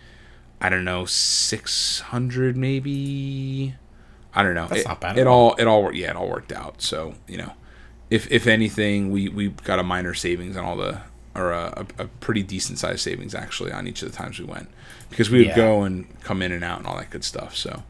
I 0.62 0.68
don't 0.68 0.84
know 0.84 1.04
six 1.06 2.00
hundred 2.00 2.56
maybe. 2.56 3.74
I 4.34 4.42
don't 4.42 4.54
know. 4.54 4.66
That's 4.68 4.82
it, 4.82 4.88
not 4.88 5.00
bad 5.00 5.18
It 5.18 5.26
all. 5.26 5.54
it 5.56 5.66
all 5.66 5.92
yeah 5.92 6.10
it 6.10 6.16
all 6.16 6.28
worked 6.28 6.52
out. 6.52 6.80
So 6.80 7.14
you 7.28 7.36
know, 7.36 7.52
if 8.10 8.30
if 8.30 8.46
anything, 8.46 9.10
we 9.10 9.28
we 9.28 9.48
got 9.48 9.78
a 9.78 9.82
minor 9.82 10.14
savings 10.14 10.56
on 10.56 10.64
all 10.64 10.76
the 10.76 11.00
or 11.34 11.50
a, 11.52 11.86
a, 11.98 12.04
a 12.04 12.06
pretty 12.20 12.42
decent 12.42 12.78
sized 12.78 13.00
savings 13.00 13.34
actually 13.34 13.72
on 13.72 13.88
each 13.88 14.02
of 14.02 14.10
the 14.10 14.16
times 14.16 14.38
we 14.38 14.44
went 14.44 14.68
because 15.10 15.30
we 15.30 15.38
would 15.38 15.46
Yeah. 15.48 15.56
go 15.56 15.82
and 15.82 16.06
come 16.22 16.42
in 16.42 16.52
and 16.52 16.62
out 16.62 16.78
and 16.78 16.86
all 16.86 16.96
that 16.96 17.10
good 17.10 17.24
stuff. 17.24 17.56
So 17.56 17.82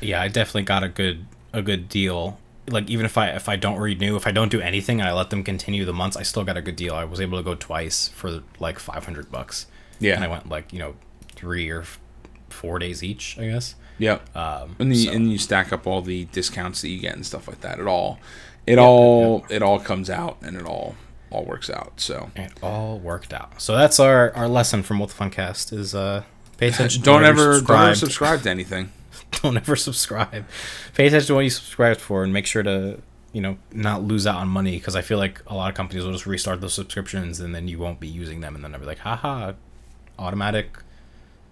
Yeah, 0.00 0.20
I 0.22 0.28
definitely 0.28 0.62
got 0.62 0.82
a 0.82 0.88
good 0.88 1.26
a 1.52 1.60
good 1.62 1.88
deal. 1.88 2.38
Like 2.68 2.88
even 2.88 3.04
if 3.04 3.18
I 3.18 3.28
if 3.30 3.48
I 3.48 3.56
don't 3.56 3.78
renew, 3.78 4.16
if 4.16 4.26
I 4.26 4.30
don't 4.32 4.48
do 4.50 4.60
anything 4.60 4.98
and 5.00 5.08
I 5.08 5.12
let 5.12 5.28
them 5.30 5.42
continue 5.44 5.84
the 5.84 5.92
months, 5.92 6.16
I 6.16 6.22
still 6.22 6.44
got 6.44 6.56
a 6.56 6.62
good 6.62 6.76
deal. 6.76 6.94
I 6.94 7.04
was 7.04 7.20
able 7.20 7.36
to 7.38 7.44
go 7.44 7.54
twice 7.54 8.08
for 8.08 8.42
like 8.58 8.78
500 8.78 9.30
bucks. 9.30 9.66
Yeah. 10.00 10.14
And 10.14 10.24
I 10.24 10.28
went 10.28 10.48
like, 10.48 10.72
you 10.72 10.78
know, 10.78 10.94
3 11.36 11.68
or 11.70 11.84
f- 12.54 12.60
4 12.60 12.78
days 12.78 13.02
each, 13.02 13.36
I 13.38 13.46
guess. 13.46 13.74
Yep. 13.98 14.36
Um 14.36 14.76
and 14.78 14.96
so- 14.96 15.10
and 15.12 15.30
you 15.30 15.38
stack 15.38 15.72
up 15.72 15.86
all 15.86 16.02
the 16.02 16.24
discounts 16.26 16.80
that 16.82 16.88
you 16.88 17.00
get 17.00 17.14
and 17.14 17.24
stuff 17.26 17.46
like 17.48 17.60
that. 17.60 17.78
It 17.78 17.86
all, 17.86 18.18
it 18.66 18.78
all, 18.78 19.44
it 19.50 19.62
all 19.62 19.78
comes 19.78 20.08
out 20.10 20.38
and 20.42 20.56
it 20.56 20.64
all, 20.66 20.94
all 21.30 21.44
works 21.44 21.68
out. 21.70 22.00
So 22.00 22.30
it 22.36 22.52
all 22.62 22.98
worked 22.98 23.32
out. 23.32 23.60
So 23.60 23.76
that's 23.76 23.98
our 24.00 24.32
our 24.34 24.48
lesson 24.48 24.82
from 24.82 24.98
What 24.98 25.10
the 25.10 25.16
Funcast 25.24 25.72
is 25.72 25.94
uh 25.94 26.22
pay 26.58 26.68
attention 26.72 27.02
don't 27.02 27.24
ever, 27.24 27.60
don't 27.60 27.70
ever 27.70 27.94
subscribe. 27.94 27.96
subscribe 27.96 28.42
to 28.42 28.50
anything. 28.58 28.90
don't 29.42 29.56
ever 29.56 29.76
subscribe. 29.76 30.44
Pay 30.94 31.06
attention 31.08 31.26
to 31.28 31.34
what 31.34 31.40
you 31.44 31.50
subscribed 31.50 32.00
for 32.00 32.24
and 32.24 32.32
make 32.32 32.46
sure 32.46 32.62
to, 32.62 33.00
you 33.32 33.40
know, 33.40 33.58
not 33.72 34.02
lose 34.02 34.26
out 34.28 34.36
on 34.36 34.48
money 34.48 34.76
because 34.78 34.94
I 34.96 35.02
feel 35.02 35.18
like 35.18 35.40
a 35.48 35.54
lot 35.54 35.68
of 35.68 35.74
companies 35.76 36.04
will 36.04 36.12
just 36.12 36.26
restart 36.26 36.60
those 36.60 36.74
subscriptions 36.74 37.40
and 37.40 37.52
then 37.54 37.66
you 37.68 37.78
won't 37.78 37.98
be 38.00 38.06
using 38.08 38.40
them 38.40 38.54
and 38.54 38.62
then 38.62 38.70
they'll 38.72 38.80
be 38.80 38.86
like, 38.86 38.98
haha, 39.00 39.52
automatic, 40.18 40.78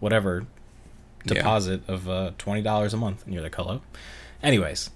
whatever, 0.00 0.46
Yeah. 1.24 1.34
deposit 1.34 1.82
of 1.88 2.08
uh, 2.08 2.32
$20 2.38 2.92
a 2.92 2.96
month. 2.96 3.24
And 3.24 3.34
you're 3.34 3.42
like, 3.42 3.54
hello? 3.54 3.82
Anyways, 4.42 4.90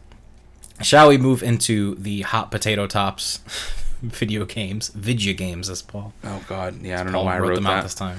shall 0.82 1.08
we 1.08 1.18
move 1.18 1.42
into 1.42 1.94
the 1.96 2.22
hot 2.22 2.50
potato 2.50 2.86
tops 2.86 3.40
video 4.02 4.44
games, 4.44 4.88
video 4.88 5.34
games, 5.34 5.70
as 5.70 5.82
Paul, 5.82 6.12
Oh 6.24 6.44
God, 6.48 6.82
yeah, 6.82 7.00
I 7.00 7.04
don't 7.04 7.12
know 7.12 7.18
Paul 7.18 7.26
why 7.26 7.36
I 7.36 7.38
wrote 7.40 7.48
wrote 7.50 7.54
them 7.56 7.66
out 7.66 7.76
that. 7.76 7.82
this 7.84 7.94
time. 7.94 8.18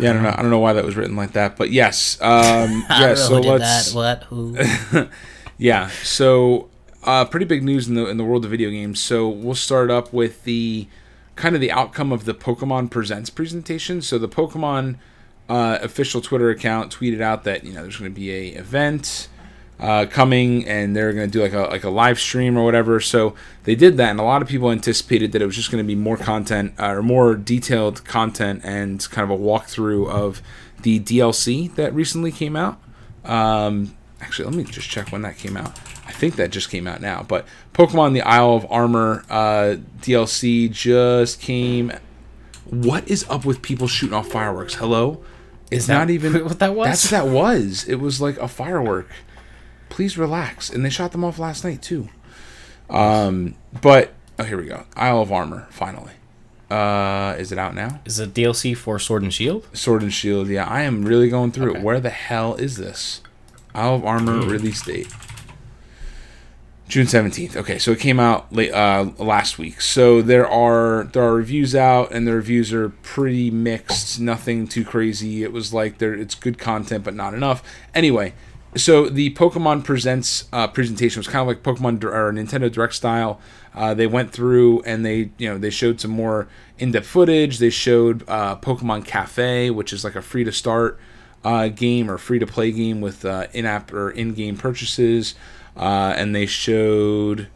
Yeah, 0.00 0.10
I 0.10 0.12
don't 0.14 0.22
know. 0.24 0.34
I 0.36 0.42
don't 0.42 0.50
know 0.50 0.58
why 0.58 0.72
that 0.72 0.84
was 0.84 0.96
written 0.96 1.14
like 1.14 1.32
that, 1.34 1.56
but 1.56 1.70
yes. 1.70 2.20
Um, 2.20 2.84
yeah. 2.90 3.14
so 3.14 3.38
let's. 3.38 3.94
What? 3.94 4.24
Who? 4.24 4.56
Yeah. 5.56 5.88
So, 6.02 6.68
uh, 7.04 7.24
pretty 7.26 7.46
big 7.46 7.62
news 7.62 7.86
in 7.86 7.94
the 7.94 8.06
in 8.08 8.16
the 8.16 8.24
world 8.24 8.44
of 8.44 8.50
video 8.50 8.70
games. 8.70 8.98
So 9.00 9.28
we'll 9.28 9.54
start 9.54 9.90
up 9.90 10.12
with 10.12 10.42
the 10.42 10.88
kind 11.36 11.54
of 11.54 11.60
the 11.60 11.70
outcome 11.70 12.10
of 12.12 12.24
the 12.24 12.34
Pokemon 12.34 12.90
Presents 12.90 13.30
presentation. 13.30 14.02
So 14.02 14.18
the 14.18 14.28
Pokemon 14.28 14.96
uh, 15.48 15.78
official 15.82 16.20
Twitter 16.20 16.50
account 16.50 16.94
tweeted 16.94 17.20
out 17.20 17.44
that 17.44 17.64
you 17.64 17.72
know 17.72 17.82
there's 17.82 17.96
going 17.98 18.10
to 18.10 18.14
be 18.14 18.30
a 18.30 18.58
event 18.58 19.28
uh, 19.80 20.06
coming 20.06 20.66
and 20.66 20.94
they're 20.94 21.12
going 21.12 21.28
to 21.28 21.32
do 21.32 21.42
like 21.42 21.52
a 21.52 21.70
like 21.70 21.84
a 21.84 21.90
live 21.90 22.18
stream 22.18 22.56
or 22.56 22.64
whatever. 22.64 23.00
So 23.00 23.34
they 23.64 23.74
did 23.74 23.96
that, 23.96 24.10
and 24.10 24.20
a 24.20 24.22
lot 24.22 24.42
of 24.42 24.48
people 24.48 24.70
anticipated 24.70 25.32
that 25.32 25.42
it 25.42 25.46
was 25.46 25.56
just 25.56 25.70
going 25.70 25.82
to 25.82 25.86
be 25.86 25.94
more 25.94 26.16
content 26.16 26.74
uh, 26.78 26.86
or 26.86 27.02
more 27.02 27.34
detailed 27.34 28.04
content 28.04 28.62
and 28.64 29.08
kind 29.10 29.30
of 29.30 29.38
a 29.38 29.42
walkthrough 29.42 30.08
of 30.08 30.42
the 30.82 31.00
DLC 31.00 31.74
that 31.74 31.94
recently 31.94 32.30
came 32.30 32.56
out. 32.56 32.80
Um, 33.24 33.96
actually, 34.20 34.46
let 34.46 34.54
me 34.54 34.64
just 34.64 34.88
check 34.88 35.10
when 35.12 35.22
that 35.22 35.36
came 35.36 35.56
out. 35.56 35.78
I 36.06 36.12
think 36.12 36.36
that 36.36 36.50
just 36.50 36.70
came 36.70 36.86
out 36.86 37.00
now. 37.00 37.24
But 37.26 37.46
Pokemon 37.72 38.12
the 38.12 38.22
Isle 38.22 38.54
of 38.54 38.66
Armor 38.70 39.24
uh, 39.28 39.76
DLC 40.00 40.70
just 40.70 41.40
came. 41.40 41.92
What 42.66 43.08
is 43.08 43.26
up 43.28 43.44
with 43.44 43.62
people 43.62 43.88
shooting 43.88 44.14
off 44.14 44.28
fireworks? 44.28 44.74
Hello, 44.74 45.22
it's 45.70 45.86
that 45.86 45.98
not 45.98 46.10
even 46.10 46.32
what 46.44 46.58
that 46.58 46.74
was? 46.74 46.86
That's 46.88 47.12
what 47.12 47.24
that 47.24 47.30
was. 47.32 47.84
It 47.88 47.96
was 47.96 48.20
like 48.20 48.36
a 48.38 48.48
firework. 48.48 49.08
Please 49.88 50.18
relax. 50.18 50.70
And 50.70 50.84
they 50.84 50.90
shot 50.90 51.12
them 51.12 51.24
off 51.24 51.38
last 51.38 51.64
night 51.64 51.82
too. 51.82 52.08
Um, 52.90 53.54
but 53.80 54.12
oh, 54.38 54.44
here 54.44 54.56
we 54.58 54.66
go. 54.66 54.84
Isle 54.96 55.20
of 55.22 55.32
Armor 55.32 55.66
finally. 55.70 56.12
Uh, 56.70 57.36
is 57.38 57.52
it 57.52 57.58
out 57.58 57.74
now? 57.74 58.00
Is 58.04 58.18
it 58.18 58.34
DLC 58.34 58.76
for 58.76 58.98
Sword 58.98 59.22
and 59.22 59.32
Shield? 59.32 59.66
Sword 59.76 60.02
and 60.02 60.12
Shield. 60.12 60.48
Yeah, 60.48 60.66
I 60.66 60.82
am 60.82 61.04
really 61.04 61.28
going 61.28 61.52
through 61.52 61.70
Okay. 61.70 61.78
it. 61.80 61.84
Where 61.84 62.00
the 62.00 62.10
hell 62.10 62.54
is 62.54 62.76
this? 62.76 63.20
Isle 63.74 63.96
of 63.96 64.04
Armor 64.04 64.38
release 64.46 64.82
date. 64.82 65.08
June 66.86 67.06
seventeenth. 67.06 67.56
Okay, 67.56 67.78
so 67.78 67.92
it 67.92 68.00
came 68.00 68.20
out 68.20 68.52
late 68.52 68.70
uh, 68.72 69.10
last 69.18 69.58
week. 69.58 69.80
So 69.80 70.20
there 70.20 70.46
are 70.46 71.04
there 71.04 71.22
are 71.22 71.34
reviews 71.34 71.74
out, 71.74 72.12
and 72.12 72.26
the 72.26 72.34
reviews 72.34 72.72
are 72.74 72.90
pretty 72.90 73.50
mixed. 73.50 74.20
Nothing 74.20 74.68
too 74.68 74.84
crazy. 74.84 75.42
It 75.42 75.52
was 75.52 75.72
like 75.72 75.98
there 75.98 76.14
it's 76.14 76.34
good 76.34 76.58
content, 76.58 77.02
but 77.02 77.14
not 77.14 77.32
enough. 77.32 77.62
Anyway, 77.94 78.34
so 78.76 79.08
the 79.08 79.32
Pokemon 79.34 79.82
Presents 79.82 80.46
uh, 80.52 80.68
presentation 80.68 81.18
was 81.18 81.26
kind 81.26 81.40
of 81.40 81.46
like 81.46 81.62
Pokemon 81.62 82.04
or 82.04 82.32
Nintendo 82.32 82.70
Direct 82.70 82.94
style. 82.94 83.40
Uh, 83.74 83.94
they 83.94 84.06
went 84.06 84.30
through 84.30 84.82
and 84.82 85.06
they 85.06 85.30
you 85.38 85.48
know 85.48 85.56
they 85.56 85.70
showed 85.70 86.00
some 86.00 86.10
more 86.10 86.48
in-depth 86.78 87.06
footage. 87.06 87.58
They 87.58 87.70
showed 87.70 88.24
uh, 88.28 88.56
Pokemon 88.56 89.06
Cafe, 89.06 89.70
which 89.70 89.92
is 89.92 90.04
like 90.04 90.16
a 90.16 90.22
free 90.22 90.44
to 90.44 90.52
start 90.52 91.00
uh, 91.44 91.68
game 91.68 92.10
or 92.10 92.18
free 92.18 92.38
to 92.38 92.46
play 92.46 92.72
game 92.72 93.00
with 93.00 93.24
uh, 93.24 93.46
in-app 93.54 93.90
or 93.92 94.10
in-game 94.10 94.58
purchases. 94.58 95.34
Uh, 95.76 96.14
and 96.16 96.34
they 96.34 96.46
showed 96.46 97.48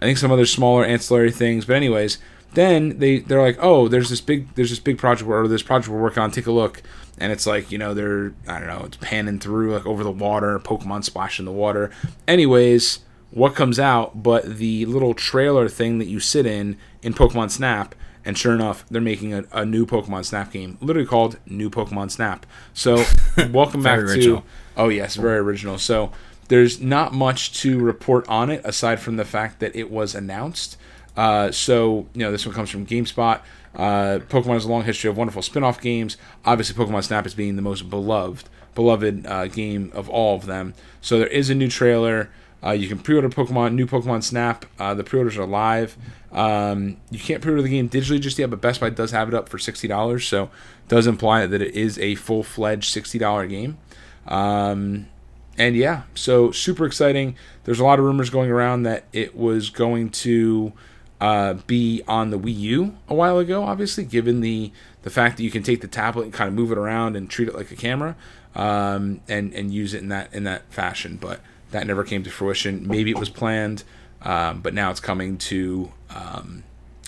I 0.00 0.04
think 0.04 0.18
some 0.18 0.30
other 0.30 0.46
smaller 0.46 0.84
ancillary 0.84 1.30
things. 1.30 1.64
But 1.64 1.76
anyways, 1.76 2.18
then 2.54 2.98
they 2.98 3.20
they're 3.20 3.42
like, 3.42 3.58
oh, 3.60 3.88
there's 3.88 4.08
this 4.10 4.20
big 4.20 4.54
there's 4.54 4.70
this 4.70 4.78
big 4.78 4.98
project 4.98 5.28
or 5.28 5.48
this 5.48 5.62
project 5.62 5.88
we're 5.88 6.00
working 6.00 6.22
on. 6.22 6.30
Take 6.30 6.46
a 6.46 6.52
look, 6.52 6.82
and 7.18 7.32
it's 7.32 7.46
like 7.46 7.70
you 7.70 7.78
know 7.78 7.94
they're 7.94 8.32
I 8.46 8.58
don't 8.58 8.68
know 8.68 8.84
it's 8.84 8.96
panning 8.98 9.38
through 9.38 9.74
like 9.74 9.86
over 9.86 10.04
the 10.04 10.10
water, 10.10 10.58
Pokemon 10.58 11.04
splash 11.04 11.38
in 11.38 11.44
the 11.44 11.52
water. 11.52 11.90
Anyways, 12.26 13.00
what 13.30 13.54
comes 13.54 13.78
out 13.78 14.22
but 14.22 14.58
the 14.58 14.86
little 14.86 15.14
trailer 15.14 15.68
thing 15.68 15.98
that 15.98 16.06
you 16.06 16.20
sit 16.20 16.46
in 16.46 16.76
in 17.02 17.14
Pokemon 17.14 17.50
Snap. 17.50 17.94
And 18.24 18.36
sure 18.36 18.52
enough, 18.52 18.84
they're 18.90 19.00
making 19.00 19.32
a, 19.32 19.44
a 19.52 19.64
new 19.64 19.86
Pokemon 19.86 20.22
Snap 20.26 20.52
game, 20.52 20.76
literally 20.82 21.06
called 21.08 21.38
New 21.46 21.70
Pokemon 21.70 22.10
Snap. 22.10 22.44
So, 22.74 23.04
welcome 23.52 23.82
back 23.82 24.00
Very 24.00 24.08
to 24.08 24.12
original. 24.12 24.44
Oh 24.76 24.90
yes, 24.90 25.16
very 25.16 25.38
original. 25.38 25.78
So 25.78 26.12
there's 26.48 26.80
not 26.80 27.14
much 27.14 27.52
to 27.60 27.78
report 27.78 28.28
on 28.28 28.50
it 28.50 28.60
aside 28.64 29.00
from 29.00 29.16
the 29.16 29.24
fact 29.24 29.60
that 29.60 29.74
it 29.76 29.90
was 29.90 30.14
announced. 30.14 30.76
Uh, 31.16 31.50
so 31.50 32.06
you 32.14 32.20
know 32.20 32.30
this 32.30 32.46
one 32.46 32.54
comes 32.54 32.70
from 32.70 32.86
GameSpot. 32.86 33.40
Uh, 33.74 34.18
Pokemon 34.28 34.54
has 34.54 34.64
a 34.64 34.68
long 34.68 34.84
history 34.84 35.10
of 35.10 35.16
wonderful 35.16 35.42
spin-off 35.42 35.80
games. 35.80 36.16
Obviously, 36.44 36.74
Pokemon 36.74 37.04
Snap 37.04 37.26
is 37.26 37.34
being 37.34 37.56
the 37.56 37.62
most 37.62 37.90
beloved, 37.90 38.48
beloved 38.74 39.26
uh, 39.26 39.46
game 39.46 39.92
of 39.94 40.08
all 40.08 40.34
of 40.34 40.46
them. 40.46 40.74
So 41.00 41.18
there 41.18 41.28
is 41.28 41.50
a 41.50 41.54
new 41.54 41.68
trailer. 41.68 42.30
Uh, 42.64 42.70
you 42.70 42.88
can 42.88 42.98
pre-order 42.98 43.28
Pokemon, 43.28 43.74
new 43.74 43.86
Pokemon 43.86 44.24
Snap. 44.24 44.64
Uh, 44.80 44.94
the 44.94 45.04
pre-orders 45.04 45.36
are 45.36 45.46
live. 45.46 45.96
Um, 46.32 46.96
you 47.10 47.18
can't 47.18 47.40
pre-order 47.40 47.62
the 47.62 47.68
game 47.68 47.88
digitally 47.88 48.20
just 48.20 48.38
yet, 48.38 48.50
but 48.50 48.60
Best 48.60 48.80
Buy 48.80 48.90
does 48.90 49.12
have 49.12 49.28
it 49.28 49.34
up 49.34 49.48
for 49.48 49.58
sixty 49.58 49.86
dollars. 49.86 50.26
So 50.26 50.44
it 50.44 50.88
does 50.88 51.06
imply 51.06 51.46
that 51.46 51.62
it 51.62 51.74
is 51.74 51.98
a 51.98 52.16
full-fledged 52.16 52.90
sixty 52.90 53.18
dollar 53.18 53.46
game. 53.46 53.78
Um, 54.26 55.08
and 55.58 55.76
yeah, 55.76 56.02
so 56.14 56.52
super 56.52 56.86
exciting. 56.86 57.36
There's 57.64 57.80
a 57.80 57.84
lot 57.84 57.98
of 57.98 58.04
rumors 58.04 58.30
going 58.30 58.50
around 58.50 58.84
that 58.84 59.04
it 59.12 59.36
was 59.36 59.70
going 59.70 60.10
to 60.10 60.72
uh, 61.20 61.54
be 61.66 62.02
on 62.06 62.30
the 62.30 62.38
Wii 62.38 62.56
U 62.58 62.96
a 63.08 63.14
while 63.14 63.38
ago. 63.38 63.64
Obviously, 63.64 64.04
given 64.04 64.40
the 64.40 64.72
the 65.02 65.10
fact 65.10 65.36
that 65.36 65.42
you 65.42 65.50
can 65.50 65.62
take 65.62 65.80
the 65.80 65.88
tablet 65.88 66.24
and 66.24 66.32
kind 66.32 66.48
of 66.48 66.54
move 66.54 66.70
it 66.70 66.78
around 66.78 67.16
and 67.16 67.28
treat 67.28 67.48
it 67.48 67.54
like 67.54 67.70
a 67.70 67.76
camera, 67.76 68.16
um, 68.54 69.20
and 69.28 69.52
and 69.52 69.72
use 69.72 69.94
it 69.94 70.02
in 70.02 70.08
that 70.08 70.32
in 70.32 70.44
that 70.44 70.72
fashion. 70.72 71.18
But 71.20 71.40
that 71.72 71.86
never 71.86 72.04
came 72.04 72.22
to 72.22 72.30
fruition. 72.30 72.86
Maybe 72.86 73.10
it 73.10 73.18
was 73.18 73.28
planned, 73.28 73.82
um, 74.22 74.60
but 74.60 74.74
now 74.74 74.90
it's 74.90 75.00
coming 75.00 75.38
to 75.38 75.92
um, 76.10 76.62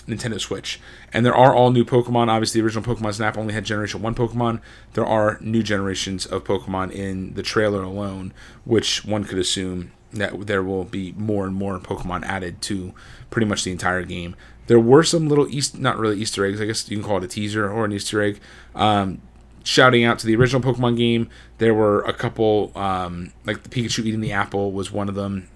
Nintendo 0.07 0.39
Switch. 0.39 0.79
And 1.13 1.25
there 1.25 1.35
are 1.35 1.53
all 1.53 1.71
new 1.71 1.85
Pokemon. 1.85 2.27
Obviously, 2.27 2.61
the 2.61 2.65
original 2.65 2.83
Pokemon 2.83 3.13
Snap 3.13 3.37
only 3.37 3.53
had 3.53 3.65
Generation 3.65 4.01
1 4.01 4.15
Pokemon. 4.15 4.61
There 4.93 5.05
are 5.05 5.37
new 5.41 5.63
generations 5.63 6.25
of 6.25 6.43
Pokemon 6.43 6.91
in 6.91 7.33
the 7.33 7.43
trailer 7.43 7.83
alone, 7.83 8.33
which 8.65 9.05
one 9.05 9.23
could 9.23 9.37
assume 9.37 9.91
that 10.13 10.47
there 10.47 10.63
will 10.63 10.83
be 10.83 11.13
more 11.13 11.45
and 11.45 11.55
more 11.55 11.79
Pokemon 11.79 12.23
added 12.23 12.61
to 12.63 12.93
pretty 13.29 13.45
much 13.45 13.63
the 13.63 13.71
entire 13.71 14.03
game. 14.03 14.35
There 14.67 14.79
were 14.79 15.03
some 15.03 15.27
little 15.27 15.47
East, 15.49 15.79
not 15.79 15.97
really 15.97 16.17
Easter 16.17 16.45
eggs, 16.45 16.61
I 16.61 16.65
guess 16.65 16.89
you 16.89 16.97
can 16.97 17.05
call 17.05 17.17
it 17.17 17.23
a 17.23 17.27
teaser 17.27 17.69
or 17.69 17.85
an 17.85 17.91
Easter 17.91 18.21
egg, 18.21 18.39
um, 18.75 19.21
shouting 19.63 20.03
out 20.03 20.19
to 20.19 20.27
the 20.27 20.35
original 20.35 20.61
Pokemon 20.61 20.97
game. 20.97 21.29
There 21.57 21.73
were 21.73 22.01
a 22.01 22.13
couple, 22.13 22.71
um, 22.75 23.31
like 23.45 23.63
the 23.63 23.69
Pikachu 23.69 24.05
eating 24.05 24.21
the 24.21 24.31
apple 24.31 24.71
was 24.71 24.91
one 24.91 25.09
of 25.09 25.15
them 25.15 25.47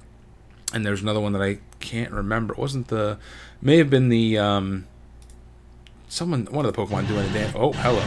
and 0.76 0.86
there's 0.86 1.02
another 1.02 1.22
one 1.22 1.32
that 1.34 1.42
I 1.42 1.60
can't 1.80 2.12
remember. 2.12 2.54
It 2.54 2.60
wasn't 2.60 2.90
the, 2.90 3.18
may 3.62 3.78
have 3.78 3.90
been 3.90 4.10
the, 4.10 4.38
um, 4.38 4.86
someone, 6.10 6.46
one 6.48 6.66
of 6.66 6.76
the 6.76 6.80
Pokemon 6.80 7.08
doing 7.08 7.26
a 7.28 7.34
dance. 7.34 7.54
Oh, 7.56 7.72
hello. 7.72 8.04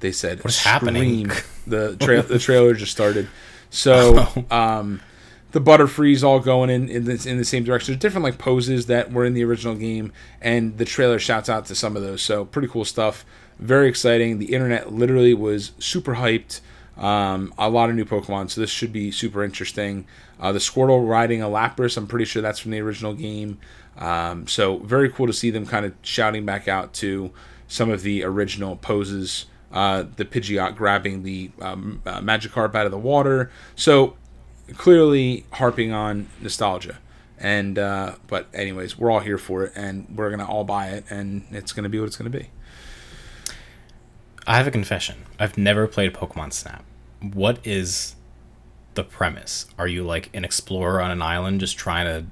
They 0.00 0.12
said, 0.12 0.38
What 0.38 0.50
is 0.50 0.62
happening? 0.62 1.30
The 1.66 1.96
tra- 2.00 2.22
the 2.22 2.38
trailer 2.38 2.74
just 2.74 2.92
started. 2.92 3.28
So, 3.70 4.28
um, 4.50 5.00
the 5.50 5.60
Butterfree's 5.60 6.22
all 6.22 6.38
going 6.38 6.70
in 6.70 6.88
in 6.88 7.04
the, 7.04 7.26
in 7.28 7.38
the 7.38 7.44
same 7.44 7.64
direction. 7.64 7.92
There's 7.92 8.00
different 8.00 8.24
like 8.24 8.38
poses 8.38 8.86
that 8.86 9.10
were 9.10 9.24
in 9.24 9.34
the 9.34 9.42
original 9.42 9.74
game, 9.74 10.12
and 10.40 10.78
the 10.78 10.84
trailer 10.84 11.18
shouts 11.18 11.48
out 11.48 11.66
to 11.66 11.74
some 11.74 11.96
of 11.96 12.02
those. 12.02 12.22
So 12.22 12.44
pretty 12.44 12.68
cool 12.68 12.84
stuff. 12.84 13.24
Very 13.58 13.88
exciting. 13.88 14.38
The 14.38 14.52
internet 14.52 14.92
literally 14.92 15.34
was 15.34 15.72
super 15.78 16.16
hyped. 16.16 16.60
Um, 16.96 17.52
a 17.58 17.68
lot 17.68 17.90
of 17.90 17.96
new 17.96 18.04
Pokemon, 18.04 18.50
so 18.50 18.60
this 18.60 18.70
should 18.70 18.92
be 18.92 19.10
super 19.10 19.42
interesting. 19.42 20.06
Uh, 20.38 20.52
the 20.52 20.58
Squirtle 20.58 21.08
riding 21.08 21.42
a 21.42 21.46
Lapras, 21.46 21.96
I'm 21.96 22.06
pretty 22.06 22.26
sure 22.26 22.42
that's 22.42 22.58
from 22.58 22.70
the 22.70 22.80
original 22.80 23.14
game. 23.14 23.58
Um, 23.96 24.46
so 24.46 24.78
very 24.78 25.10
cool 25.10 25.26
to 25.26 25.32
see 25.32 25.50
them 25.50 25.66
kind 25.66 25.86
of 25.86 25.94
shouting 26.02 26.44
back 26.44 26.68
out 26.68 26.92
to 26.94 27.30
some 27.68 27.90
of 27.90 28.02
the 28.02 28.22
original 28.24 28.76
poses. 28.76 29.46
Uh, 29.72 30.04
the 30.16 30.24
Pidgeot 30.24 30.76
grabbing 30.76 31.22
the 31.22 31.50
um, 31.60 32.02
uh, 32.06 32.20
Magikarp 32.20 32.74
out 32.74 32.86
of 32.86 32.92
the 32.92 32.98
water. 32.98 33.50
So 33.74 34.16
clearly 34.74 35.44
harping 35.52 35.92
on 35.92 36.28
nostalgia. 36.40 36.98
And 37.38 37.78
uh, 37.78 38.14
but 38.26 38.48
anyways, 38.54 38.98
we're 38.98 39.10
all 39.10 39.20
here 39.20 39.36
for 39.36 39.64
it, 39.64 39.72
and 39.76 40.06
we're 40.16 40.30
gonna 40.30 40.48
all 40.48 40.64
buy 40.64 40.88
it, 40.88 41.04
and 41.10 41.44
it's 41.50 41.72
gonna 41.72 41.90
be 41.90 42.00
what 42.00 42.06
it's 42.06 42.16
gonna 42.16 42.30
be. 42.30 42.48
I 44.46 44.56
have 44.56 44.66
a 44.66 44.70
confession. 44.70 45.26
I've 45.38 45.58
never 45.58 45.86
played 45.86 46.14
Pokemon 46.14 46.54
Snap. 46.54 46.82
What 47.20 47.58
is 47.66 48.15
the 48.96 49.04
premise? 49.04 49.66
Are 49.78 49.86
you 49.86 50.02
like 50.02 50.28
an 50.34 50.44
explorer 50.44 51.00
on 51.00 51.10
an 51.12 51.22
island 51.22 51.60
just 51.60 51.78
trying 51.78 52.06
to 52.06 52.26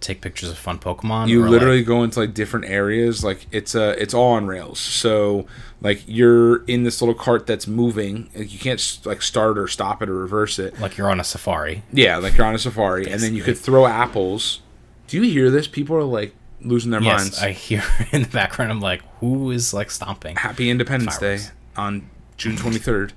take 0.00 0.20
pictures 0.20 0.48
of 0.50 0.58
fun 0.58 0.78
Pokemon? 0.78 1.28
You 1.28 1.44
literally 1.48 1.78
like- 1.78 1.86
go 1.86 2.02
into 2.04 2.20
like 2.20 2.34
different 2.34 2.66
areas. 2.66 3.24
Like 3.24 3.46
it's 3.50 3.74
uh 3.74 3.94
it's 3.98 4.12
all 4.14 4.32
on 4.34 4.46
rails. 4.46 4.78
So 4.78 5.46
like 5.80 6.02
you're 6.06 6.64
in 6.66 6.82
this 6.84 7.00
little 7.00 7.14
cart 7.14 7.46
that's 7.46 7.66
moving. 7.66 8.28
Like, 8.36 8.52
you 8.52 8.58
can't 8.58 8.98
like 9.04 9.22
start 9.22 9.58
or 9.58 9.66
stop 9.68 10.02
it 10.02 10.08
or 10.08 10.14
reverse 10.14 10.58
it. 10.58 10.78
like 10.80 10.96
you're 10.98 11.10
on 11.10 11.18
a 11.20 11.24
safari. 11.24 11.82
Yeah, 11.92 12.18
like 12.18 12.36
you're 12.36 12.46
on 12.46 12.54
a 12.54 12.58
safari, 12.58 13.10
and 13.10 13.20
then 13.22 13.34
you 13.34 13.42
could 13.42 13.56
throw 13.58 13.86
apples. 13.86 14.60
Do 15.06 15.16
you 15.16 15.22
hear 15.32 15.50
this? 15.50 15.66
People 15.66 15.96
are 15.96 16.04
like 16.04 16.34
losing 16.60 16.90
their 16.90 17.00
Yes, 17.02 17.20
minds. 17.20 17.38
I 17.40 17.52
hear 17.52 17.82
in 18.12 18.22
the 18.22 18.28
background. 18.28 18.70
I'm 18.72 18.80
like, 18.80 19.02
who 19.20 19.50
is 19.52 19.72
like 19.72 19.90
stomping? 19.90 20.36
Happy 20.36 20.68
Independence. 20.70 21.16
Day 21.18 21.38
on 21.76 22.10
June 22.36 22.56
23rd. 22.56 23.12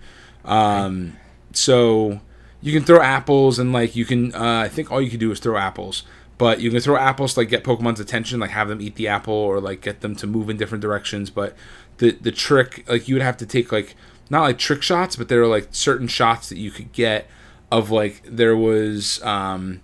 Um, 0.45 1.17
so 1.53 2.21
you 2.61 2.71
can 2.71 2.83
throw 2.83 3.01
apples 3.01 3.59
and 3.59 3.73
like 3.73 3.95
you 3.95 4.05
can. 4.05 4.33
Uh, 4.33 4.61
I 4.65 4.69
think 4.69 4.91
all 4.91 5.01
you 5.01 5.09
can 5.09 5.19
do 5.19 5.31
is 5.31 5.39
throw 5.39 5.57
apples, 5.57 6.03
but 6.37 6.61
you 6.61 6.69
can 6.69 6.79
throw 6.79 6.97
apples 6.97 7.33
to 7.33 7.41
like 7.41 7.49
get 7.49 7.63
Pokemon's 7.63 7.99
attention, 7.99 8.39
like 8.39 8.51
have 8.51 8.67
them 8.67 8.81
eat 8.81 8.95
the 8.95 9.07
apple 9.07 9.33
or 9.33 9.59
like 9.59 9.81
get 9.81 10.01
them 10.01 10.15
to 10.17 10.27
move 10.27 10.49
in 10.49 10.57
different 10.57 10.81
directions. 10.81 11.29
But 11.29 11.55
the 11.97 12.11
the 12.11 12.31
trick, 12.31 12.85
like 12.87 13.07
you 13.07 13.15
would 13.15 13.23
have 13.23 13.37
to 13.37 13.45
take 13.45 13.71
like 13.71 13.95
not 14.29 14.43
like 14.43 14.57
trick 14.57 14.83
shots, 14.83 15.15
but 15.15 15.27
there 15.27 15.41
are 15.41 15.47
like 15.47 15.69
certain 15.71 16.07
shots 16.07 16.49
that 16.49 16.57
you 16.57 16.71
could 16.71 16.91
get 16.93 17.27
of 17.71 17.89
like 17.89 18.21
there 18.25 18.55
was. 18.55 19.21
Um, 19.23 19.81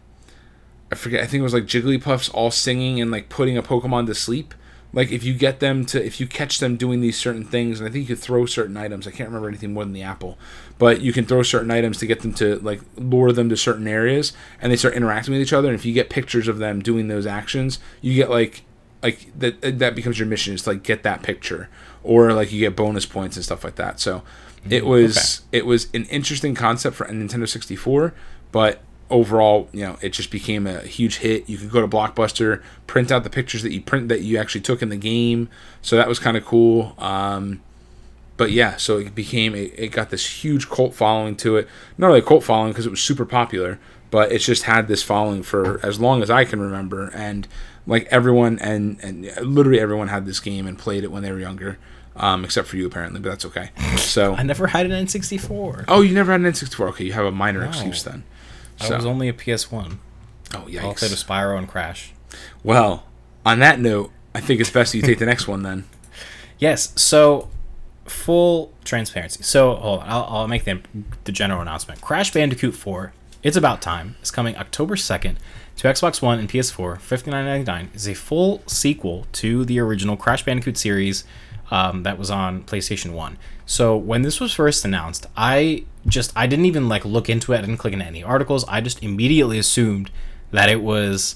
I 0.91 0.95
forget. 0.95 1.21
I 1.21 1.25
think 1.25 1.41
it 1.41 1.43
was 1.43 1.53
like 1.53 1.65
Jigglypuffs 1.65 2.33
all 2.33 2.51
singing 2.51 3.01
and 3.01 3.11
like 3.11 3.27
putting 3.27 3.57
a 3.57 3.63
Pokemon 3.63 4.05
to 4.05 4.15
sleep. 4.15 4.53
Like 4.97 5.11
if 5.11 5.23
you 5.23 5.33
get 5.33 5.59
them 5.59 5.85
to 5.85 6.03
if 6.03 6.19
you 6.19 6.27
catch 6.27 6.59
them 6.59 6.75
doing 6.75 6.99
these 6.99 7.17
certain 7.17 7.45
things 7.45 7.79
and 7.79 7.87
i 7.87 7.91
think 7.91 8.09
you 8.09 8.15
could 8.15 8.23
throw 8.23 8.45
certain 8.45 8.75
items 8.75 9.07
i 9.07 9.11
can't 9.11 9.29
remember 9.29 9.47
anything 9.47 9.73
more 9.73 9.83
than 9.83 9.93
the 9.93 10.01
apple 10.01 10.37
but 10.77 11.01
you 11.01 11.13
can 11.13 11.25
throw 11.25 11.43
certain 11.43 11.71
items 11.71 11.97
to 11.97 12.07
get 12.07 12.21
them 12.21 12.33
to 12.33 12.57
like 12.59 12.81
lure 12.95 13.31
them 13.31 13.47
to 13.47 13.55
certain 13.55 13.87
areas 13.87 14.33
and 14.61 14.71
they 14.71 14.75
start 14.75 14.95
interacting 14.95 15.33
with 15.33 15.41
each 15.41 15.53
other 15.53 15.69
and 15.69 15.75
if 15.75 15.85
you 15.85 15.93
get 15.93 16.09
pictures 16.09 16.47
of 16.47 16.57
them 16.57 16.81
doing 16.81 17.07
those 17.07 17.25
actions 17.25 17.79
you 18.01 18.13
get 18.15 18.29
like 18.29 18.63
like 19.03 19.27
that 19.37 19.79
that 19.79 19.95
becomes 19.95 20.19
your 20.19 20.27
mission 20.27 20.53
is 20.53 20.63
to 20.63 20.71
like 20.71 20.83
get 20.83 21.03
that 21.03 21.21
picture 21.21 21.69
or 22.03 22.33
like 22.33 22.51
you 22.51 22.59
get 22.59 22.75
bonus 22.75 23.05
points 23.05 23.35
and 23.35 23.45
stuff 23.45 23.63
like 23.63 23.75
that. 23.75 23.99
So 23.99 24.23
it 24.69 24.83
mm, 24.83 24.87
was 24.87 25.41
it 25.51 25.65
was 25.65 25.87
an 25.93 26.05
interesting 26.05 26.55
concept 26.55 26.95
for 26.95 27.05
a 27.05 27.11
nintendo 27.11 27.47
64 27.47 28.13
but 28.51 28.81
overall, 29.09 29.69
you 29.71 29.81
know, 29.81 29.97
it 30.01 30.09
just 30.09 30.31
became 30.31 30.67
a 30.67 30.81
huge 30.81 31.17
hit. 31.17 31.47
You 31.49 31.57
could 31.57 31.71
go 31.71 31.81
to 31.81 31.87
Blockbuster, 31.87 32.61
print 32.87 33.11
out 33.11 33.23
the 33.23 33.29
pictures 33.29 33.63
that 33.63 33.71
you 33.71 33.81
print 33.81 34.09
that 34.09 34.21
you 34.21 34.37
actually 34.37 34.61
took 34.61 34.81
in 34.81 34.89
the 34.89 34.97
game, 34.97 35.49
so 35.81 35.95
that 35.95 36.07
was 36.07 36.19
kind 36.19 36.35
of 36.37 36.45
cool. 36.45 36.93
Um, 36.97 37.61
but 38.35 38.51
yeah, 38.51 38.77
so 38.77 38.97
it 38.99 39.15
became 39.15 39.55
a, 39.55 39.63
it 39.81 39.91
got 39.91 40.09
this 40.09 40.43
huge 40.43 40.69
cult 40.69 40.93
following 40.93 41.35
to 41.37 41.57
it. 41.57 41.67
Not 41.97 42.07
really 42.07 42.19
a 42.19 42.23
cult 42.23 42.43
following 42.43 42.71
because 42.71 42.85
it 42.85 42.89
was 42.91 43.01
super 43.01 43.25
popular, 43.25 43.79
but 44.11 44.31
it's 44.31 44.45
just 44.45 44.63
had 44.63 44.87
this 44.87 45.01
following 45.03 45.41
for 45.43 45.83
as 45.85 45.99
long 45.99 46.21
as 46.21 46.29
I 46.29 46.45
can 46.45 46.59
remember, 46.59 47.09
and 47.15 47.47
like 47.87 48.07
everyone 48.11 48.59
and 48.59 48.99
and 49.01 49.25
literally 49.41 49.79
everyone 49.79 50.09
had 50.09 50.25
this 50.25 50.39
game 50.39 50.67
and 50.67 50.77
played 50.77 51.03
it 51.03 51.11
when 51.11 51.23
they 51.23 51.31
were 51.31 51.39
younger. 51.39 51.77
Um, 52.19 52.43
except 52.43 52.67
for 52.67 52.77
you 52.77 52.87
apparently, 52.87 53.19
but 53.19 53.29
that's 53.29 53.45
okay. 53.45 53.69
So 53.97 54.33
I 54.37 54.41
never 54.41 54.65
had 54.65 54.87
an 54.87 55.05
N64. 55.05 55.85
Oh, 55.87 56.01
you 56.01 56.15
never 56.15 56.31
had 56.31 56.41
an 56.41 56.51
N64. 56.51 56.89
Okay, 56.89 57.03
you 57.05 57.13
have 57.13 57.25
a 57.27 57.31
minor 57.31 57.61
No. 57.61 57.67
excuse 57.67 58.01
then. 58.01 58.23
I 58.81 58.95
was 58.95 59.05
only 59.05 59.27
a 59.29 59.33
PS1. 59.33 59.97
oh, 60.53 60.57
All 60.57 60.63
played 60.65 60.75
yikes. 60.75 61.01
with 61.01 61.25
Spyro 61.27 61.57
and 61.57 61.67
Crash. 61.67 62.13
Well, 62.63 63.05
on 63.45 63.59
that 63.59 63.79
note, 63.79 64.11
I 64.35 64.39
think 64.39 64.59
it's 64.61 64.69
best 64.69 64.93
you 64.93 65.01
take 65.01 65.19
the 65.19 65.25
next 65.25 65.47
one 65.47 65.63
then. 65.63 65.85
Yes. 66.59 66.91
So, 66.99 67.49
full 68.05 68.73
transparency. 68.83 69.43
So, 69.43 69.75
hold 69.75 69.99
on. 70.01 70.09
I'll, 70.09 70.23
I'll 70.27 70.47
make 70.47 70.63
the, 70.63 70.81
the 71.25 71.31
general 71.31 71.61
announcement. 71.61 72.01
Crash 72.01 72.33
Bandicoot 72.33 72.73
4, 72.73 73.13
It's 73.43 73.55
About 73.55 73.79
Time, 73.79 74.15
is 74.23 74.31
coming 74.31 74.55
October 74.57 74.95
2nd 74.95 75.35
to 75.75 75.87
Xbox 75.87 76.19
One 76.19 76.39
and 76.39 76.49
PS4. 76.49 76.97
$59.99 76.97 77.95
is 77.95 78.07
a 78.07 78.15
full 78.15 78.63
sequel 78.65 79.27
to 79.33 79.65
the 79.65 79.79
original 79.79 80.17
Crash 80.17 80.43
Bandicoot 80.43 80.77
series 80.77 81.25
um, 81.69 82.01
that 82.01 82.17
was 82.17 82.31
on 82.31 82.63
PlayStation 82.63 83.11
1. 83.13 83.37
So, 83.67 83.95
when 83.95 84.23
this 84.23 84.39
was 84.39 84.51
first 84.51 84.83
announced, 84.83 85.27
I 85.37 85.83
just, 86.07 86.31
I 86.35 86.47
didn't 86.47 86.65
even 86.65 86.89
like 86.89 87.05
look 87.05 87.29
into 87.29 87.53
it. 87.53 87.57
I 87.57 87.61
didn't 87.61 87.77
click 87.77 87.93
into 87.93 88.05
any 88.05 88.23
articles. 88.23 88.65
I 88.67 88.81
just 88.81 89.03
immediately 89.03 89.59
assumed 89.59 90.11
that 90.51 90.69
it 90.69 90.81
was 90.81 91.35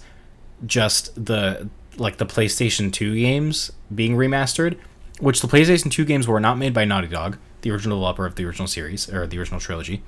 just 0.66 1.26
the 1.26 1.70
like 1.98 2.18
the 2.18 2.26
PlayStation 2.26 2.92
2 2.92 3.16
games 3.16 3.72
being 3.94 4.16
remastered, 4.16 4.78
which 5.20 5.42
the 5.42 5.48
PlayStation 5.48 5.92
2 5.92 6.06
games 6.06 6.28
were 6.28 6.40
not 6.40 6.58
made 6.58 6.74
by 6.74 6.86
Naughty 6.86 7.08
Dog, 7.08 7.38
the 7.62 7.72
original 7.72 7.98
developer 7.98 8.26
of 8.26 8.36
the 8.36 8.46
original 8.46 8.68
series 8.68 9.12
or 9.12 9.28
the 9.28 9.38
original 9.38 9.60
trilogy. 9.60 10.02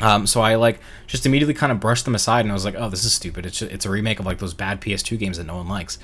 Um, 0.00 0.26
so 0.26 0.40
I 0.40 0.54
like 0.54 0.80
just 1.06 1.26
immediately 1.26 1.54
kind 1.54 1.72
of 1.72 1.80
brushed 1.80 2.04
them 2.04 2.14
aside 2.14 2.40
and 2.40 2.50
I 2.50 2.54
was 2.54 2.64
like, 2.64 2.76
oh, 2.76 2.88
this 2.88 3.04
is 3.04 3.12
stupid. 3.12 3.46
It's 3.46 3.58
just, 3.58 3.72
it's 3.72 3.84
a 3.84 3.90
remake 3.90 4.20
of 4.20 4.26
like 4.26 4.38
those 4.38 4.54
bad 4.54 4.80
PS2 4.80 5.18
games 5.18 5.38
that 5.38 5.44
no 5.44 5.56
one 5.56 5.68
likes. 5.68 5.98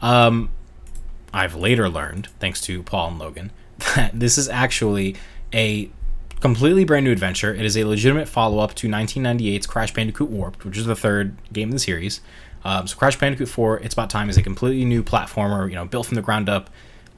Um, 0.00 0.50
I've 1.32 1.54
later 1.54 1.88
learned, 1.88 2.28
thanks 2.38 2.60
to 2.62 2.82
Paul 2.82 3.08
and 3.08 3.18
Logan, 3.18 3.52
that 3.96 4.10
this 4.12 4.38
is 4.38 4.48
actually 4.48 5.16
a 5.52 5.90
completely 6.42 6.84
brand 6.84 7.04
new 7.04 7.12
adventure. 7.12 7.54
It 7.54 7.64
is 7.64 7.76
a 7.76 7.84
legitimate 7.84 8.28
follow 8.28 8.58
up 8.58 8.74
to 8.74 8.88
1998's 8.88 9.66
Crash 9.66 9.94
Bandicoot 9.94 10.28
Warped, 10.28 10.64
which 10.64 10.76
is 10.76 10.86
the 10.86 10.96
third 10.96 11.36
game 11.52 11.68
in 11.68 11.74
the 11.74 11.80
series. 11.80 12.20
Um, 12.64 12.88
so 12.88 12.96
Crash 12.96 13.16
Bandicoot 13.16 13.48
4, 13.48 13.78
It's 13.78 13.94
About 13.94 14.10
Time, 14.10 14.28
is 14.28 14.36
a 14.36 14.42
completely 14.42 14.84
new 14.84 15.04
platformer, 15.04 15.68
you 15.68 15.76
know, 15.76 15.84
built 15.84 16.06
from 16.06 16.16
the 16.16 16.22
ground 16.22 16.48
up, 16.48 16.68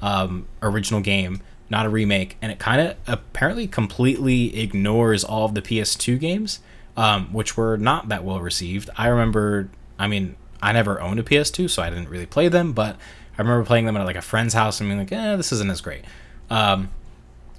um, 0.03 0.47
original 0.63 1.01
game, 1.01 1.41
not 1.71 1.87
a 1.87 1.89
remake, 1.89 2.37
and 2.43 2.53
it 2.53 2.59
kind 2.59 2.83
of 2.83 2.97
apparently 3.07 3.67
completely 3.67 4.61
ignores 4.61 5.25
all 5.25 5.47
of 5.47 5.55
the 5.55 5.63
PS2 5.63 6.21
games, 6.21 6.61
um, 6.95 7.33
which 7.33 7.57
were 7.57 7.79
not 7.79 8.11
that 8.11 8.25
well 8.25 8.41
received. 8.41 8.91
I 8.97 9.09
remember, 9.09 9.71
I 9.99 10.07
mean, 10.07 10.37
I 10.63 10.73
never 10.73 11.01
owned 11.01 11.19
a 11.19 11.23
PS2, 11.23 11.71
so 11.71 11.83
I 11.83 11.89
didn't 11.89 12.11
really 12.11 12.27
play 12.27 12.49
them, 12.49 12.75
but 12.75 12.97
I 13.39 13.43
remember 13.43 13.65
playing 13.65 13.87
them 13.87 13.97
at 13.97 14.05
like 14.05 14.17
a 14.17 14.23
friend's 14.23 14.53
house 14.53 14.81
and 14.81 14.89
being 14.89 14.99
like, 14.99 15.13
eh, 15.13 15.37
this 15.37 15.51
isn't 15.51 15.71
as 15.71 15.81
great. 15.81 16.05
Um, 16.51 16.91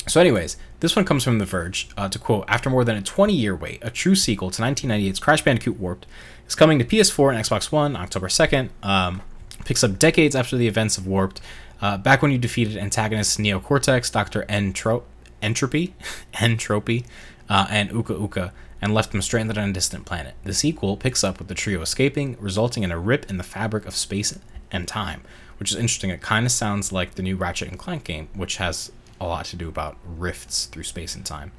so, 0.07 0.21
anyways, 0.21 0.57
this 0.81 0.95
one 0.95 1.05
comes 1.05 1.23
from 1.23 1.39
The 1.39 1.45
Verge 1.45 1.89
uh, 1.97 2.09
to 2.09 2.19
quote 2.19 2.45
After 2.47 2.69
more 2.69 2.83
than 2.83 2.95
a 2.95 3.01
20 3.01 3.33
year 3.33 3.55
wait, 3.55 3.79
a 3.81 3.89
true 3.89 4.15
sequel 4.15 4.51
to 4.51 4.61
1998's 4.61 5.19
Crash 5.19 5.43
Bandicoot 5.43 5.79
Warped 5.79 6.05
is 6.47 6.55
coming 6.55 6.79
to 6.79 6.85
PS4 6.85 7.35
and 7.35 7.43
Xbox 7.43 7.71
One 7.71 7.95
October 7.95 8.27
2nd. 8.27 8.69
Um, 8.83 9.21
picks 9.63 9.83
up 9.83 9.97
decades 9.97 10.35
after 10.35 10.57
the 10.57 10.67
events 10.67 10.97
of 10.97 11.07
Warped, 11.07 11.41
uh, 11.81 11.97
back 11.97 12.21
when 12.21 12.31
you 12.31 12.37
defeated 12.37 12.77
antagonists 12.77 13.39
Neo 13.39 13.59
Cortex, 13.59 14.09
Dr. 14.09 14.43
Entro- 14.43 15.03
N. 15.41 15.53
Tropy, 15.53 15.93
N. 16.39 16.57
Tropy, 16.57 17.05
uh, 17.49 17.67
and 17.69 17.91
Uka 17.91 18.13
Uka, 18.13 18.53
and 18.81 18.93
left 18.93 19.11
them 19.11 19.21
stranded 19.21 19.57
on 19.57 19.69
a 19.69 19.73
distant 19.73 20.05
planet. 20.05 20.35
The 20.43 20.53
sequel 20.53 20.97
picks 20.97 21.23
up 21.23 21.39
with 21.39 21.47
the 21.47 21.55
trio 21.55 21.81
escaping, 21.81 22.37
resulting 22.39 22.83
in 22.83 22.91
a 22.91 22.99
rip 22.99 23.29
in 23.29 23.37
the 23.37 23.43
fabric 23.43 23.85
of 23.85 23.95
space 23.95 24.37
and 24.71 24.87
time, 24.87 25.21
which 25.57 25.71
is 25.71 25.77
interesting. 25.77 26.11
It 26.11 26.21
kind 26.21 26.45
of 26.45 26.51
sounds 26.51 26.91
like 26.91 27.15
the 27.15 27.23
new 27.23 27.35
Ratchet 27.35 27.69
and 27.69 27.79
Clank 27.79 28.03
game, 28.03 28.29
which 28.35 28.57
has 28.57 28.91
a 29.19 29.25
lot 29.25 29.45
to 29.45 29.55
do 29.55 29.69
about 29.69 29.97
rifts 30.05 30.65
through 30.65 30.83
space 30.83 31.15
and 31.15 31.25
time. 31.25 31.51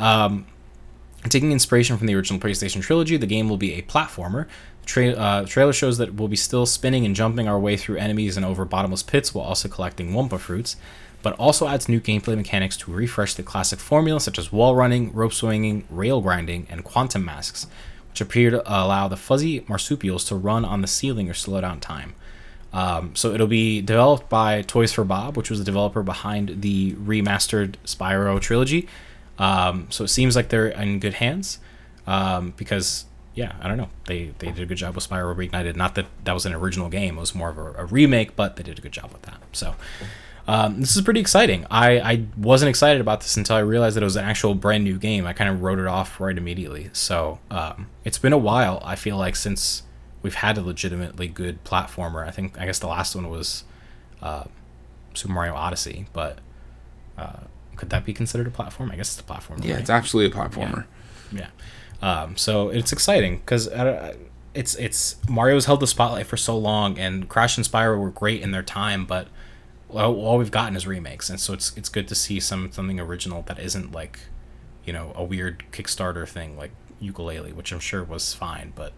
Um, 0.00 0.46
taking 1.28 1.52
inspiration 1.52 1.96
from 1.96 2.06
the 2.06 2.14
original 2.14 2.40
PlayStation 2.40 2.82
trilogy, 2.82 3.16
the 3.16 3.26
game 3.26 3.48
will 3.48 3.56
be 3.56 3.74
a 3.74 3.82
platformer. 3.82 4.46
Tra- 4.86 5.10
uh, 5.12 5.46
trailer 5.46 5.72
shows 5.72 5.96
that 5.98 6.14
we'll 6.14 6.28
be 6.28 6.36
still 6.36 6.66
spinning 6.66 7.06
and 7.06 7.14
jumping 7.16 7.48
our 7.48 7.58
way 7.58 7.76
through 7.76 7.96
enemies 7.96 8.36
and 8.36 8.44
over 8.44 8.64
bottomless 8.64 9.02
pits 9.02 9.34
while 9.34 9.46
also 9.46 9.68
collecting 9.68 10.12
Wumpa 10.12 10.38
fruits, 10.38 10.76
but 11.22 11.34
also 11.38 11.66
adds 11.66 11.88
new 11.88 12.00
gameplay 12.00 12.36
mechanics 12.36 12.76
to 12.76 12.92
refresh 12.92 13.32
the 13.34 13.42
classic 13.42 13.78
formula, 13.78 14.20
such 14.20 14.38
as 14.38 14.52
wall 14.52 14.74
running, 14.76 15.12
rope 15.14 15.32
swinging, 15.32 15.84
rail 15.88 16.20
grinding, 16.20 16.66
and 16.68 16.84
quantum 16.84 17.24
masks, 17.24 17.66
which 18.10 18.20
appear 18.20 18.50
to 18.50 18.62
allow 18.66 19.08
the 19.08 19.16
fuzzy 19.16 19.64
marsupials 19.68 20.24
to 20.26 20.34
run 20.34 20.64
on 20.66 20.82
the 20.82 20.86
ceiling 20.86 21.30
or 21.30 21.34
slow 21.34 21.62
down 21.62 21.80
time. 21.80 22.14
Um, 22.74 23.14
so 23.14 23.32
it'll 23.32 23.46
be 23.46 23.80
developed 23.80 24.28
by 24.28 24.62
Toys 24.62 24.92
for 24.92 25.04
Bob, 25.04 25.36
which 25.36 25.48
was 25.48 25.60
the 25.60 25.64
developer 25.64 26.02
behind 26.02 26.60
the 26.60 26.94
remastered 26.94 27.76
Spyro 27.86 28.40
trilogy. 28.40 28.88
Um, 29.38 29.86
so 29.90 30.02
it 30.02 30.08
seems 30.08 30.34
like 30.34 30.48
they're 30.48 30.66
in 30.66 30.98
good 30.98 31.14
hands 31.14 31.60
um, 32.08 32.52
because, 32.56 33.04
yeah, 33.34 33.52
I 33.60 33.68
don't 33.68 33.78
know. 33.78 33.90
They, 34.06 34.34
they 34.40 34.48
did 34.48 34.58
a 34.58 34.66
good 34.66 34.76
job 34.76 34.96
with 34.96 35.08
Spyro 35.08 35.36
Reignited. 35.36 35.76
Not 35.76 35.94
that 35.94 36.06
that 36.24 36.32
was 36.32 36.46
an 36.46 36.52
original 36.52 36.88
game, 36.88 37.16
it 37.16 37.20
was 37.20 37.32
more 37.32 37.50
of 37.50 37.58
a, 37.58 37.72
a 37.74 37.84
remake, 37.84 38.34
but 38.34 38.56
they 38.56 38.64
did 38.64 38.78
a 38.78 38.82
good 38.82 38.92
job 38.92 39.12
with 39.12 39.22
that. 39.22 39.40
So 39.52 39.76
um, 40.48 40.80
this 40.80 40.96
is 40.96 41.02
pretty 41.02 41.20
exciting. 41.20 41.66
I, 41.70 42.00
I 42.00 42.24
wasn't 42.36 42.70
excited 42.70 43.00
about 43.00 43.20
this 43.20 43.36
until 43.36 43.54
I 43.54 43.60
realized 43.60 43.94
that 43.94 44.02
it 44.02 44.04
was 44.04 44.16
an 44.16 44.24
actual 44.24 44.56
brand 44.56 44.82
new 44.82 44.98
game. 44.98 45.26
I 45.26 45.32
kind 45.32 45.48
of 45.48 45.62
wrote 45.62 45.78
it 45.78 45.86
off 45.86 46.20
right 46.20 46.36
immediately. 46.36 46.90
So 46.92 47.38
um, 47.52 47.88
it's 48.04 48.18
been 48.18 48.32
a 48.32 48.38
while, 48.38 48.82
I 48.84 48.96
feel 48.96 49.16
like, 49.16 49.36
since 49.36 49.84
we've 50.24 50.34
had 50.34 50.56
a 50.56 50.62
legitimately 50.62 51.28
good 51.28 51.62
platformer. 51.64 52.26
I 52.26 52.30
think, 52.30 52.58
I 52.58 52.64
guess 52.64 52.78
the 52.78 52.88
last 52.88 53.14
one 53.14 53.28
was 53.28 53.62
uh, 54.22 54.44
Super 55.12 55.34
Mario 55.34 55.54
Odyssey, 55.54 56.06
but 56.14 56.38
uh, 57.18 57.40
could 57.76 57.90
that 57.90 58.06
be 58.06 58.14
considered 58.14 58.46
a 58.46 58.50
platform? 58.50 58.90
I 58.90 58.96
guess 58.96 59.12
it's 59.12 59.20
a 59.20 59.24
platform. 59.24 59.60
Yeah, 59.62 59.74
right? 59.74 59.80
it's 59.82 59.90
absolutely 59.90 60.36
a 60.36 60.42
platformer. 60.42 60.86
Yeah. 61.30 61.48
Um, 62.00 62.36
so 62.38 62.70
it's 62.70 62.92
exciting 62.92 63.36
because 63.36 63.68
it's 64.54 64.74
it's 64.76 65.16
Mario's 65.28 65.66
held 65.66 65.80
the 65.80 65.86
spotlight 65.86 66.26
for 66.26 66.36
so 66.36 66.56
long, 66.56 66.98
and 66.98 67.28
Crash 67.28 67.56
and 67.56 67.66
Spyro 67.66 67.98
were 68.00 68.10
great 68.10 68.40
in 68.40 68.50
their 68.50 68.62
time, 68.62 69.04
but 69.04 69.28
well, 69.88 70.14
all 70.14 70.38
we've 70.38 70.50
gotten 70.50 70.74
is 70.74 70.86
remakes, 70.86 71.28
and 71.28 71.38
so 71.38 71.52
it's 71.52 71.76
it's 71.76 71.88
good 71.88 72.08
to 72.08 72.14
see 72.14 72.40
some 72.40 72.72
something 72.72 72.98
original 72.98 73.42
that 73.42 73.58
isn't 73.58 73.92
like, 73.92 74.20
you 74.86 74.92
know, 74.92 75.12
a 75.14 75.22
weird 75.22 75.64
Kickstarter 75.70 76.26
thing 76.26 76.56
like 76.56 76.72
Yooka-Laylee, 77.02 77.52
which 77.52 77.72
I'm 77.72 77.80
sure 77.80 78.02
was 78.02 78.32
fine, 78.32 78.72
but 78.74 78.92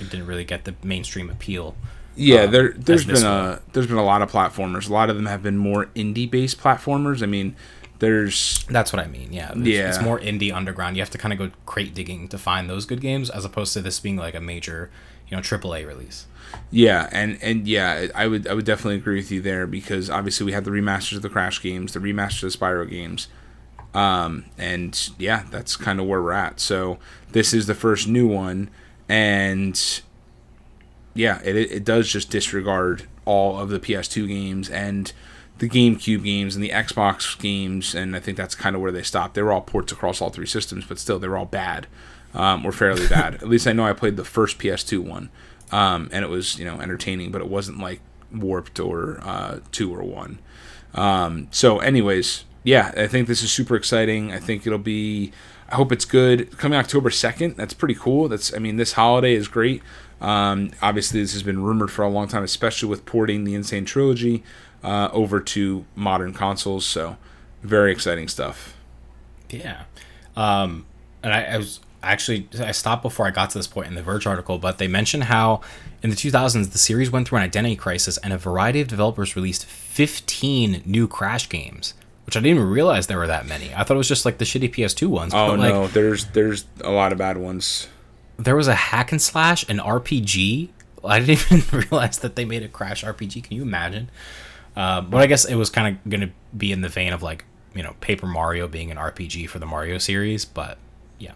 it 0.00 0.10
didn't 0.10 0.26
really 0.26 0.44
get 0.44 0.64
the 0.64 0.74
mainstream 0.82 1.30
appeal. 1.30 1.76
Yeah, 2.16 2.42
um, 2.42 2.50
there 2.50 2.72
there's 2.72 3.02
as 3.02 3.06
this 3.06 3.22
been 3.22 3.30
one. 3.30 3.48
a 3.50 3.62
there's 3.72 3.86
been 3.86 3.96
a 3.96 4.04
lot 4.04 4.22
of 4.22 4.30
platformers. 4.30 4.88
A 4.88 4.92
lot 4.92 5.10
of 5.10 5.16
them 5.16 5.26
have 5.26 5.42
been 5.42 5.56
more 5.56 5.86
indie 5.94 6.30
based 6.30 6.60
platformers. 6.60 7.22
I 7.22 7.26
mean, 7.26 7.54
there's 7.98 8.64
That's 8.68 8.92
what 8.92 9.02
I 9.02 9.06
mean. 9.08 9.32
Yeah. 9.32 9.54
Yeah. 9.54 9.88
It's 9.88 10.00
more 10.00 10.18
indie 10.18 10.52
underground. 10.52 10.96
You 10.96 11.02
have 11.02 11.10
to 11.10 11.18
kind 11.18 11.32
of 11.32 11.38
go 11.38 11.50
crate 11.66 11.94
digging 11.94 12.28
to 12.28 12.38
find 12.38 12.68
those 12.68 12.86
good 12.86 13.00
games, 13.00 13.30
as 13.30 13.44
opposed 13.44 13.72
to 13.74 13.80
this 13.80 14.00
being 14.00 14.16
like 14.16 14.34
a 14.34 14.40
major, 14.40 14.90
you 15.28 15.36
know, 15.36 15.42
AAA 15.42 15.86
release. 15.86 16.26
Yeah, 16.70 17.08
and 17.12 17.38
and 17.42 17.68
yeah, 17.68 18.08
I 18.14 18.26
would 18.26 18.46
I 18.46 18.54
would 18.54 18.64
definitely 18.64 18.96
agree 18.96 19.16
with 19.16 19.30
you 19.30 19.40
there 19.40 19.66
because 19.66 20.08
obviously 20.08 20.46
we 20.46 20.52
had 20.52 20.64
the 20.64 20.70
remasters 20.70 21.16
of 21.16 21.22
the 21.22 21.28
Crash 21.28 21.60
games, 21.62 21.92
the 21.92 22.00
remasters 22.00 22.42
of 22.44 22.52
the 22.52 22.58
Spyro 22.58 22.88
games, 22.88 23.28
um, 23.94 24.46
and 24.56 25.10
yeah, 25.18 25.44
that's 25.50 25.76
kind 25.76 26.00
of 26.00 26.06
where 26.06 26.22
we're 26.22 26.32
at. 26.32 26.60
So 26.60 26.98
this 27.32 27.52
is 27.52 27.66
the 27.66 27.74
first 27.74 28.08
new 28.08 28.26
one, 28.26 28.70
and 29.08 30.02
yeah, 31.14 31.40
it 31.44 31.56
it 31.56 31.84
does 31.84 32.08
just 32.08 32.30
disregard 32.30 33.06
all 33.24 33.58
of 33.58 33.68
the 33.68 33.80
PS2 33.80 34.28
games 34.28 34.70
and 34.70 35.12
the 35.58 35.68
GameCube 35.68 36.22
games 36.22 36.54
and 36.54 36.64
the 36.64 36.70
Xbox 36.70 37.38
games, 37.38 37.94
and 37.94 38.14
I 38.14 38.20
think 38.20 38.36
that's 38.36 38.54
kind 38.54 38.76
of 38.76 38.82
where 38.82 38.92
they 38.92 39.02
stopped. 39.02 39.34
They 39.34 39.42
were 39.42 39.52
all 39.52 39.60
ports 39.60 39.92
across 39.92 40.20
all 40.20 40.30
three 40.30 40.46
systems, 40.46 40.84
but 40.86 40.98
still 40.98 41.18
they 41.18 41.28
were 41.28 41.36
all 41.36 41.46
bad, 41.46 41.88
um, 42.34 42.64
or 42.64 42.72
fairly 42.72 43.08
bad. 43.08 43.34
At 43.34 43.48
least 43.48 43.66
I 43.66 43.72
know 43.72 43.84
I 43.84 43.92
played 43.92 44.16
the 44.16 44.24
first 44.24 44.58
PS2 44.58 45.00
one, 45.00 45.30
um, 45.72 46.08
and 46.12 46.24
it 46.24 46.28
was 46.28 46.58
you 46.58 46.64
know 46.64 46.80
entertaining, 46.80 47.32
but 47.32 47.40
it 47.40 47.48
wasn't 47.48 47.78
like 47.78 48.00
Warped 48.32 48.78
or 48.78 49.20
uh, 49.22 49.60
two 49.72 49.94
or 49.94 50.02
one. 50.02 50.38
Um, 50.94 51.48
so, 51.50 51.78
anyways, 51.78 52.44
yeah, 52.62 52.92
I 52.96 53.06
think 53.06 53.26
this 53.26 53.42
is 53.42 53.50
super 53.50 53.74
exciting. 53.74 54.32
I 54.32 54.38
think 54.38 54.66
it'll 54.66 54.78
be. 54.78 55.32
I 55.68 55.74
hope 55.74 55.92
it's 55.92 56.04
good. 56.04 56.56
Coming 56.56 56.78
October 56.78 57.10
second, 57.10 57.56
that's 57.56 57.74
pretty 57.74 57.94
cool. 57.94 58.28
That's 58.28 58.54
I 58.54 58.58
mean, 58.58 58.76
this 58.76 58.92
holiday 58.92 59.34
is 59.34 59.48
great. 59.48 59.82
Um, 60.20 60.70
obviously, 60.82 61.20
this 61.20 61.32
has 61.32 61.42
been 61.42 61.62
rumored 61.62 61.90
for 61.90 62.02
a 62.02 62.08
long 62.08 62.26
time, 62.28 62.42
especially 62.42 62.88
with 62.88 63.04
porting 63.04 63.44
the 63.44 63.54
N. 63.54 63.62
Sane 63.62 63.84
Trilogy 63.84 64.42
uh, 64.82 65.08
over 65.12 65.40
to 65.40 65.84
modern 65.94 66.32
consoles. 66.32 66.86
So, 66.86 67.16
very 67.62 67.92
exciting 67.92 68.28
stuff. 68.28 68.74
Yeah. 69.50 69.84
Um, 70.36 70.86
and 71.22 71.32
I, 71.32 71.44
I 71.44 71.56
was 71.58 71.80
actually 72.02 72.48
I 72.60 72.72
stopped 72.72 73.02
before 73.02 73.26
I 73.26 73.30
got 73.30 73.50
to 73.50 73.58
this 73.58 73.66
point 73.66 73.88
in 73.88 73.94
the 73.94 74.02
Verge 74.02 74.26
article, 74.26 74.58
but 74.58 74.78
they 74.78 74.88
mentioned 74.88 75.24
how 75.24 75.60
in 76.02 76.10
the 76.10 76.16
2000s 76.16 76.72
the 76.72 76.78
series 76.78 77.10
went 77.10 77.28
through 77.28 77.38
an 77.38 77.44
identity 77.44 77.76
crisis, 77.76 78.18
and 78.18 78.32
a 78.32 78.38
variety 78.38 78.80
of 78.80 78.88
developers 78.88 79.36
released 79.36 79.64
15 79.66 80.82
new 80.84 81.08
Crash 81.08 81.48
games, 81.48 81.94
which 82.28 82.36
I 82.36 82.40
didn't 82.40 82.58
even 82.58 82.68
realize 82.68 83.06
there 83.06 83.16
were 83.16 83.28
that 83.28 83.46
many. 83.46 83.74
I 83.74 83.84
thought 83.84 83.94
it 83.94 83.96
was 83.96 84.06
just 84.06 84.26
like 84.26 84.36
the 84.36 84.44
shitty 84.44 84.70
PS2 84.74 85.06
ones. 85.06 85.32
Oh 85.32 85.54
like, 85.54 85.72
no, 85.72 85.86
there's 85.86 86.26
there's 86.26 86.66
a 86.82 86.90
lot 86.90 87.10
of 87.10 87.16
bad 87.16 87.38
ones. 87.38 87.88
there 88.36 88.54
was 88.54 88.68
a 88.68 88.74
hack 88.74 89.12
and 89.12 89.22
slash, 89.22 89.66
an 89.70 89.78
RPG. 89.78 90.68
I 91.02 91.20
didn't 91.20 91.50
even 91.50 91.78
realize 91.90 92.18
that 92.18 92.36
they 92.36 92.44
made 92.44 92.62
a 92.62 92.68
Crash 92.68 93.02
RPG. 93.02 93.44
Can 93.44 93.56
you 93.56 93.62
imagine? 93.62 94.10
Um, 94.76 95.08
but 95.08 95.22
I 95.22 95.26
guess 95.26 95.46
it 95.46 95.54
was 95.54 95.70
kind 95.70 95.96
of 95.96 96.10
going 96.10 96.20
to 96.20 96.30
be 96.54 96.70
in 96.70 96.82
the 96.82 96.90
vein 96.90 97.14
of 97.14 97.22
like 97.22 97.46
you 97.74 97.82
know 97.82 97.94
Paper 98.02 98.26
Mario 98.26 98.68
being 98.68 98.90
an 98.90 98.98
RPG 98.98 99.48
for 99.48 99.58
the 99.58 99.64
Mario 99.64 99.96
series, 99.96 100.44
but 100.44 100.76
yeah, 101.18 101.32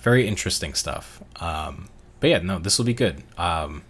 very 0.00 0.28
interesting 0.28 0.74
stuff. 0.74 1.22
Um, 1.36 1.88
but 2.20 2.28
yeah, 2.28 2.40
no, 2.40 2.58
this 2.58 2.76
will 2.76 2.84
be 2.84 2.92
good. 2.92 3.22
Um, 3.38 3.82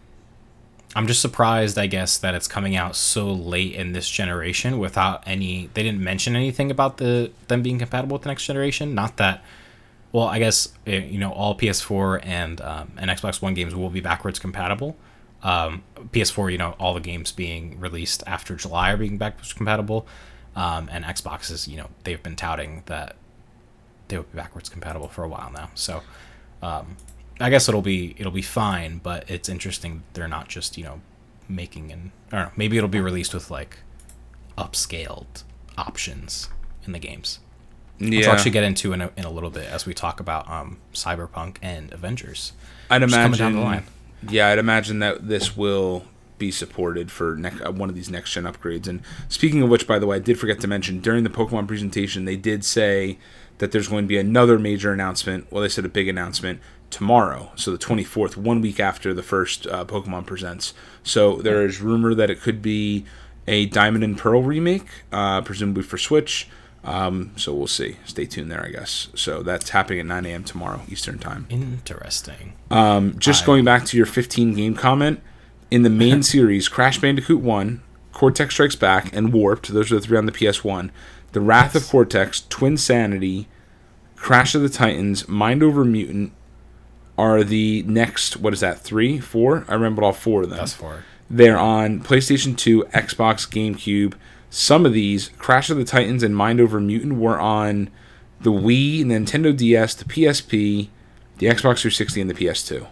I'm 0.97 1.07
just 1.07 1.21
surprised, 1.21 1.79
I 1.79 1.87
guess, 1.87 2.19
that 2.19 2.35
it's 2.35 2.49
coming 2.49 2.75
out 2.75 2.97
so 2.97 3.31
late 3.31 3.75
in 3.75 3.93
this 3.93 4.09
generation 4.09 4.79
without 4.79 5.23
any. 5.27 5.69
They 5.75 5.83
didn't 5.83 6.03
mention 6.03 6.35
anything 6.35 6.71
about 6.71 6.97
the 6.97 7.31
them 7.49 7.63
being 7.63 7.79
compatible 7.79 8.15
with 8.15 8.23
the 8.23 8.29
next 8.31 8.47
generation. 8.47 8.95
Not 8.95 9.19
that 9.19 9.45
well, 10.13 10.27
I 10.27 10.39
guess 10.39 10.73
eh, 10.87 11.05
you 11.05 11.19
know 11.19 11.33
all 11.33 11.57
PS4 11.57 12.25
and 12.25 12.61
um, 12.61 12.93
and 12.97 13.11
Xbox 13.11 13.43
One 13.43 13.55
games 13.55 13.75
will 13.75 13.91
be 13.91 14.01
backwards 14.01 14.39
compatible. 14.39 14.97
Um, 15.43 15.85
PS4, 16.11 16.51
you 16.51 16.59
know, 16.59 16.75
all 16.81 16.95
the 16.95 17.01
games 17.01 17.31
being 17.31 17.79
released 17.79 18.25
after 18.27 18.57
July 18.57 18.93
are 18.93 18.97
being 18.97 19.19
backwards 19.19 19.53
compatible, 19.53 20.07
um, 20.57 20.89
and 20.91 21.05
Xboxes, 21.05 21.69
you 21.69 21.77
know, 21.77 21.89
they've 22.03 22.23
been 22.23 22.35
touting 22.35 22.83
that 22.87 23.15
they 24.09 24.17
will 24.17 24.25
be 24.25 24.37
backwards 24.37 24.69
compatible 24.69 25.09
for 25.09 25.23
a 25.23 25.29
while 25.29 25.53
now. 25.53 25.71
So, 25.75 26.03
um, 26.61 26.97
I 27.41 27.51
guess 27.51 27.69
it'll 27.69 27.83
be 27.83 28.15
it'll 28.19 28.33
be 28.33 28.43
fine, 28.43 28.99
but 28.99 29.31
it's 29.31 29.49
interesting 29.49 30.03
they're 30.15 30.29
not 30.29 30.49
just 30.49 30.77
you 30.77 30.85
know 30.85 31.01
making 31.49 31.93
an 31.93 32.13
I 32.33 32.37
don't 32.37 32.47
know 32.47 32.53
maybe 32.57 32.77
it'll 32.77 32.89
be 32.89 33.01
released 33.01 33.35
with 33.35 33.51
like 33.51 33.79
upscaled 34.57 35.45
options 35.77 36.49
in 36.85 36.93
the 36.93 36.99
games 36.99 37.39
which 37.99 38.11
Yeah, 38.11 38.21
we'll 38.21 38.31
actually 38.31 38.53
get 38.53 38.65
into 38.65 38.93
in 38.93 39.01
a, 39.01 39.11
in 39.17 39.25
a 39.25 39.31
little 39.31 39.51
bit 39.51 39.67
as 39.67 39.87
we 39.87 39.95
talk 39.95 40.21
about 40.21 40.49
um, 40.49 40.79
Cyberpunk 40.93 41.57
and 41.63 41.93
Avengers. 41.93 42.53
I'd 42.91 43.03
imagine. 43.03 43.39
down 43.39 43.55
the 43.55 43.61
line. 43.61 43.85
Yeah, 44.29 44.49
I'd 44.49 44.59
imagine 44.59 45.01
that 45.01 45.29
this 45.29 45.57
will 45.57 46.05
be 46.39 46.51
supported 46.53 47.11
for 47.11 47.35
next, 47.35 47.61
uh, 47.63 47.73
one 47.73 47.89
of 47.89 47.97
these 47.97 48.09
next 48.09 48.33
gen 48.33 48.45
upgrades. 48.45 48.87
And 48.87 49.03
speaking 49.29 49.63
of 49.63 49.69
which, 49.69 49.87
by 49.87 49.99
the 49.99 50.07
way, 50.07 50.17
I 50.17 50.21
did 50.21 50.39
forget 50.39 50.61
to 50.61 50.69
mention 50.69 51.01
during 51.01 51.25
the 51.25 51.31
Pokemon 51.31 51.67
presentation, 51.67 52.25
they 52.25 52.37
did 52.37 52.65
say 52.65 53.19
that 53.59 53.73
there's 53.73 53.89
going 53.89 54.05
to 54.05 54.09
be 54.09 54.19
another 54.19 54.59
major 54.59 54.93
announcement. 54.93 55.51
Well, 55.51 55.63
they 55.63 55.69
said 55.69 55.85
a 55.85 55.89
big 55.89 56.07
announcement 56.07 56.61
tomorrow, 56.91 57.53
so 57.55 57.71
the 57.71 57.79
24th, 57.79 58.37
one 58.37 58.61
week 58.61 58.81
after 58.81 59.13
the 59.13 59.23
first 59.23 59.67
uh, 59.67 59.85
Pokemon 59.85 60.27
presents. 60.27 60.75
So 61.03 61.37
there 61.37 61.65
is 61.65 61.81
rumor 61.81 62.15
that 62.15 62.31
it 62.31 62.41
could 62.41 62.63
be 62.63 63.05
a 63.47 63.67
Diamond 63.67 64.05
and 64.05 64.17
Pearl 64.17 64.43
remake, 64.43 64.87
uh, 65.13 65.41
presumably 65.43 65.83
for 65.83 65.99
Switch. 65.99 66.49
Um, 66.85 67.33
so 67.37 67.53
we'll 67.55 67.67
see. 67.67 67.97
Stay 68.05 68.25
tuned 68.27 68.51
there, 68.51 68.65
I 68.65 68.71
guess. 68.71 69.09
So 69.15 69.43
that's 69.43 69.71
happening 69.71 70.01
at 70.01 70.07
9 70.07 70.27
a.m. 70.27 70.45
tomorrow 70.45 70.83
Eastern 70.89 71.19
time. 71.19 71.47
Interesting. 71.51 72.55
Um, 72.71 73.19
just 73.19 73.43
I- 73.43 73.47
going 73.47 73.65
back 73.65 73.85
to 73.87 73.97
your 73.97 74.07
15 74.07 74.55
game 74.55 74.75
comment, 74.75 75.21
in 75.71 75.83
the 75.83 75.91
main 75.91 76.23
series, 76.35 76.69
Crash 76.69 76.99
Bandicoot 77.01 77.41
1, 77.41 77.83
Cortex 78.13 78.55
Strikes 78.55 78.77
Back, 78.77 79.15
and 79.15 79.33
Warped, 79.33 79.69
those 79.73 79.93
are 79.93 79.97
the 79.97 80.01
three 80.01 80.17
on 80.19 80.27
the 80.27 80.33
PS1. 80.33 80.91
The 81.33 81.41
Wrath 81.41 81.75
of 81.75 81.87
Cortex, 81.87 82.41
Twinsanity, 82.49 83.47
Crash 84.17 84.55
of 84.55 84.63
the 84.63 84.69
Titans, 84.69 85.29
Mind 85.29 85.63
Over 85.63 85.85
Mutant 85.85 86.33
are 87.19 87.43
the 87.43 87.83
next, 87.83 88.37
what 88.37 88.53
is 88.53 88.61
that, 88.61 88.81
three, 88.81 89.19
four? 89.19 89.65
I 89.69 89.75
remembered 89.75 90.05
all 90.05 90.13
four 90.13 90.45
of 90.45 90.51
them. 90.51 90.59
That's 90.59 90.75
for 90.75 91.05
They're 91.29 91.59
on 91.59 92.01
PlayStation 92.01 92.57
2, 92.57 92.85
Xbox, 92.95 93.47
GameCube. 93.49 94.15
Some 94.49 94.87
of 94.87 94.93
these, 94.93 95.31
Crash 95.37 95.69
of 95.69 95.77
the 95.77 95.85
Titans 95.85 96.23
and 96.23 96.35
Mind 96.35 96.61
Over 96.61 96.81
Mutant, 96.81 97.17
were 97.19 97.39
on 97.39 97.91
the 98.41 98.53
Wii, 98.53 99.05
Nintendo 99.05 99.55
DS, 99.55 99.95
the 99.97 100.05
PSP, 100.05 100.89
the 101.39 101.47
Xbox 101.47 101.81
360, 101.81 102.21
and 102.21 102.31
the 102.31 102.35
PS2. 102.35 102.87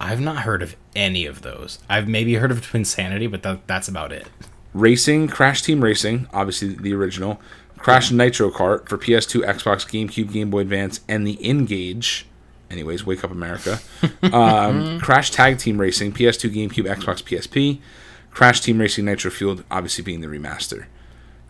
I've 0.00 0.20
not 0.20 0.38
heard 0.38 0.62
of 0.62 0.76
any 0.96 1.24
of 1.24 1.42
those. 1.42 1.78
I've 1.88 2.08
maybe 2.08 2.34
heard 2.34 2.50
of 2.50 2.60
Twinsanity, 2.60 3.30
but 3.30 3.42
that, 3.44 3.66
that's 3.66 3.86
about 3.86 4.12
it. 4.12 4.28
Racing, 4.74 5.28
Crash 5.28 5.62
Team 5.62 5.82
Racing, 5.82 6.28
obviously 6.32 6.74
the 6.74 6.92
original. 6.94 7.40
Crash 7.78 8.10
Nitro 8.10 8.50
Kart 8.50 8.88
for 8.88 8.98
PS2, 8.98 9.42
Xbox, 9.42 9.86
GameCube, 9.86 10.32
Game 10.32 10.50
Boy 10.50 10.60
Advance, 10.60 11.00
and 11.08 11.26
the 11.26 11.38
N-Gage. 11.42 12.26
Anyways, 12.70 13.04
Wake 13.04 13.24
Up 13.24 13.30
America. 13.30 13.80
Um, 14.22 15.00
Crash 15.00 15.30
Tag 15.30 15.58
Team 15.58 15.80
Racing, 15.80 16.12
PS2, 16.12 16.50
GameCube, 16.50 16.86
Xbox, 16.86 17.22
PSP. 17.22 17.80
Crash 18.30 18.60
Team 18.60 18.78
Racing 18.78 19.06
Nitro 19.06 19.30
Fueled, 19.30 19.64
obviously 19.70 20.04
being 20.04 20.20
the 20.20 20.28
remaster. 20.28 20.84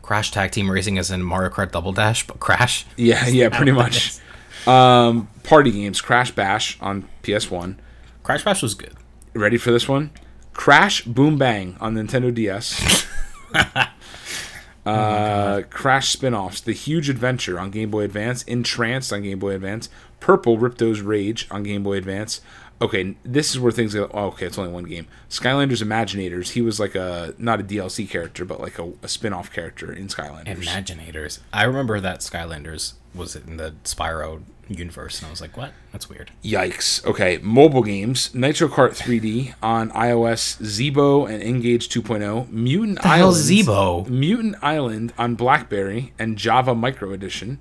Crash 0.02 0.30
Tag 0.30 0.50
Team 0.50 0.70
Racing 0.70 0.96
is 0.96 1.11
in 1.11 1.22
Mario 1.22 1.50
Kart 1.50 1.72
Double 1.72 1.92
Dash, 1.92 2.26
but 2.26 2.40
Crash. 2.40 2.87
Yeah, 2.96 3.26
yeah, 3.28 3.48
pretty 3.50 3.72
much. 3.72 4.18
Um, 4.66 5.28
party 5.42 5.70
games, 5.72 6.00
Crash 6.00 6.30
Bash 6.30 6.78
on 6.80 7.09
PS1. 7.22 7.76
Crash 8.22 8.44
Bash 8.44 8.62
was 8.62 8.74
good. 8.74 8.94
Ready 9.35 9.59
for 9.59 9.70
this 9.70 9.88
one? 9.88 10.11
Crash 10.54 11.02
Boom 11.04 11.38
Bang 11.38 11.76
on 11.80 11.94
Nintendo 11.94 12.33
DS. 12.35 13.06
uh, 14.87 15.62
Crash 15.70 16.11
spin-offs: 16.11 16.61
The 16.61 16.72
Huge 16.72 17.09
Adventure 17.09 17.59
on 17.59 17.70
Game 17.70 17.90
Boy 17.90 18.02
Advance, 18.02 18.44
N-Tranced 18.48 19.12
on 19.12 19.22
Game 19.22 19.38
Boy 19.38 19.54
Advance, 19.54 19.88
Purple 20.20 20.59
Ripto's 20.59 21.00
Rage 21.00 21.46
on 21.50 21.62
Game 21.62 21.83
Boy 21.83 21.96
Advance. 21.96 22.40
Okay, 22.83 23.14
this 23.24 23.50
is 23.50 23.61
where 23.61 23.72
things 23.72 23.92
go. 23.92 24.11
Oh, 24.14 24.28
okay, 24.28 24.46
it's 24.46 24.56
only 24.56 24.72
one 24.72 24.85
game. 24.85 25.06
Skylanders 25.28 25.83
Imaginators. 25.83 26.50
He 26.52 26.62
was 26.62 26.80
like 26.80 26.94
a 26.94 27.35
not 27.37 27.61
a 27.61 27.62
DLC 27.62 28.09
character, 28.09 28.44
but 28.44 28.59
like 28.61 28.78
a, 28.78 28.92
a 29.02 29.09
spin-off 29.09 29.52
character 29.52 29.92
in 29.92 30.09
Skylanders. 30.09 30.64
Imaginators. 30.64 31.40
I 31.52 31.64
remember 31.64 32.00
that 32.00 32.20
Skylanders 32.20 32.94
was 33.14 33.37
in 33.37 33.59
the 33.59 33.74
Spyro 33.85 34.42
universe, 34.68 35.18
and 35.18 35.26
I 35.26 35.30
was 35.30 35.40
like, 35.40 35.56
what? 35.56 35.72
That's 35.92 36.09
weird. 36.09 36.30
Yikes. 36.42 37.04
Okay, 37.04 37.38
mobile 37.42 37.83
games. 37.83 38.35
Nitro 38.35 38.68
Kart 38.68 38.96
3D 38.96 39.54
on 39.62 39.90
iOS, 39.90 40.61
Zeebo 40.62 41.28
and 41.28 41.42
N-Gage 41.42 41.88
2.0. 41.88 42.50
Mutant 42.50 43.04
Island. 43.04 43.37
Zeebo? 43.37 44.09
Mutant 44.09 44.56
Island 44.62 45.12
on 45.18 45.35
BlackBerry 45.35 46.12
and 46.18 46.38
Java 46.38 46.74
Micro 46.74 47.12
Edition. 47.12 47.61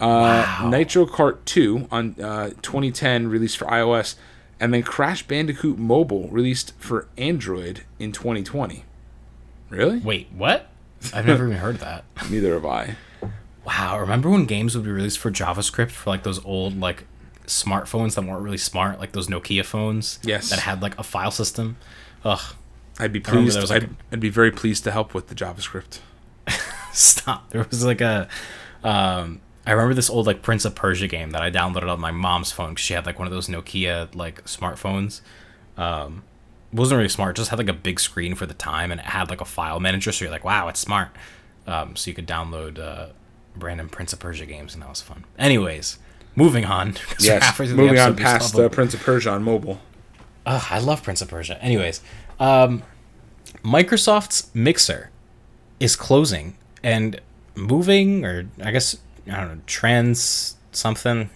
Uh, 0.00 0.44
Wow. 0.60 0.70
Nitro 0.70 1.06
Kart 1.06 1.38
2 1.44 1.88
on 1.90 2.14
uh, 2.20 2.50
2010, 2.62 3.28
released 3.28 3.56
for 3.58 3.64
iOS. 3.66 4.14
And 4.60 4.72
then 4.74 4.82
Crash 4.82 5.22
Bandicoot 5.26 5.78
Mobile, 5.78 6.28
released 6.28 6.72
for 6.78 7.06
Android 7.16 7.82
in 7.98 8.12
2020. 8.12 8.84
Really? 9.70 9.98
Wait, 9.98 10.28
what? 10.34 10.68
I've 11.14 11.26
never 11.26 11.46
even 11.46 11.58
heard 11.58 11.76
that. 11.78 12.04
Neither 12.30 12.54
have 12.54 12.64
I. 12.64 12.96
Wow, 13.64 13.98
remember 14.00 14.30
when 14.30 14.46
games 14.46 14.74
would 14.74 14.84
be 14.84 14.90
released 14.90 15.18
for 15.18 15.30
JavaScript 15.30 15.90
for 15.90 16.10
like 16.10 16.22
those 16.22 16.42
old 16.44 16.80
like 16.80 17.04
smartphones 17.46 18.14
that 18.14 18.24
weren't 18.24 18.42
really 18.42 18.56
smart, 18.58 18.98
like 18.98 19.12
those 19.12 19.28
Nokia 19.28 19.64
phones? 19.64 20.18
Yes. 20.24 20.50
That 20.50 20.60
had 20.60 20.80
like 20.82 20.98
a 20.98 21.02
file 21.02 21.30
system. 21.30 21.76
Ugh. 22.24 22.54
I'd 22.98 23.12
be 23.12 23.20
pleased. 23.20 23.58
like, 23.70 23.82
I'd, 23.84 23.90
I'd 24.10 24.20
be 24.20 24.30
very 24.30 24.50
pleased 24.50 24.82
to 24.84 24.90
help 24.90 25.14
with 25.14 25.28
the 25.28 25.34
JavaScript. 25.34 26.00
Stop. 26.92 27.50
There 27.50 27.64
was 27.70 27.84
like 27.84 28.00
a 28.00 28.28
um 28.82 29.40
I 29.68 29.72
remember 29.72 29.92
this 29.92 30.08
old 30.08 30.26
like 30.26 30.40
Prince 30.40 30.64
of 30.64 30.74
Persia 30.74 31.06
game 31.08 31.32
that 31.32 31.42
I 31.42 31.50
downloaded 31.50 31.90
on 31.92 32.00
my 32.00 32.10
mom's 32.10 32.50
phone 32.50 32.70
because 32.70 32.84
she 32.86 32.94
had 32.94 33.04
like 33.04 33.18
one 33.18 33.28
of 33.28 33.34
those 33.34 33.48
Nokia 33.48 34.14
like 34.14 34.42
smartphones. 34.44 35.20
Um, 35.76 36.22
wasn't 36.72 36.96
really 36.96 37.10
smart; 37.10 37.36
just 37.36 37.50
had 37.50 37.58
like 37.58 37.68
a 37.68 37.74
big 37.74 38.00
screen 38.00 38.34
for 38.34 38.46
the 38.46 38.54
time, 38.54 38.90
and 38.90 38.98
it 38.98 39.06
had 39.06 39.28
like 39.28 39.42
a 39.42 39.44
file 39.44 39.78
manager. 39.78 40.10
So 40.10 40.24
you're 40.24 40.32
like, 40.32 40.42
"Wow, 40.42 40.68
it's 40.68 40.80
smart." 40.80 41.10
Um, 41.66 41.96
so 41.96 42.10
you 42.10 42.14
could 42.14 42.26
download 42.26 42.78
uh, 42.78 43.08
random 43.58 43.90
Prince 43.90 44.14
of 44.14 44.20
Persia 44.20 44.46
games, 44.46 44.72
and 44.72 44.82
that 44.82 44.88
was 44.88 45.02
fun. 45.02 45.26
Anyways, 45.38 45.98
moving 46.34 46.64
on. 46.64 46.94
Yes. 47.20 47.54
the 47.58 47.64
Moving 47.74 47.98
on 47.98 48.12
episode, 48.12 48.16
we 48.16 48.22
past 48.22 48.58
uh, 48.58 48.68
Prince 48.70 48.94
of 48.94 49.00
Persia 49.00 49.32
on 49.32 49.42
mobile. 49.42 49.80
Ugh, 50.46 50.64
I 50.70 50.78
love 50.78 51.02
Prince 51.02 51.20
of 51.20 51.28
Persia. 51.28 51.62
Anyways, 51.62 52.00
um, 52.40 52.84
Microsoft's 53.62 54.50
Mixer 54.54 55.10
is 55.78 55.94
closing 55.94 56.56
and 56.82 57.20
moving, 57.54 58.24
or 58.24 58.46
I 58.62 58.70
guess 58.70 58.96
I 59.30 59.40
don't 59.40 59.56
know, 59.56 59.62
trans 59.66 60.56
something, 60.72 61.30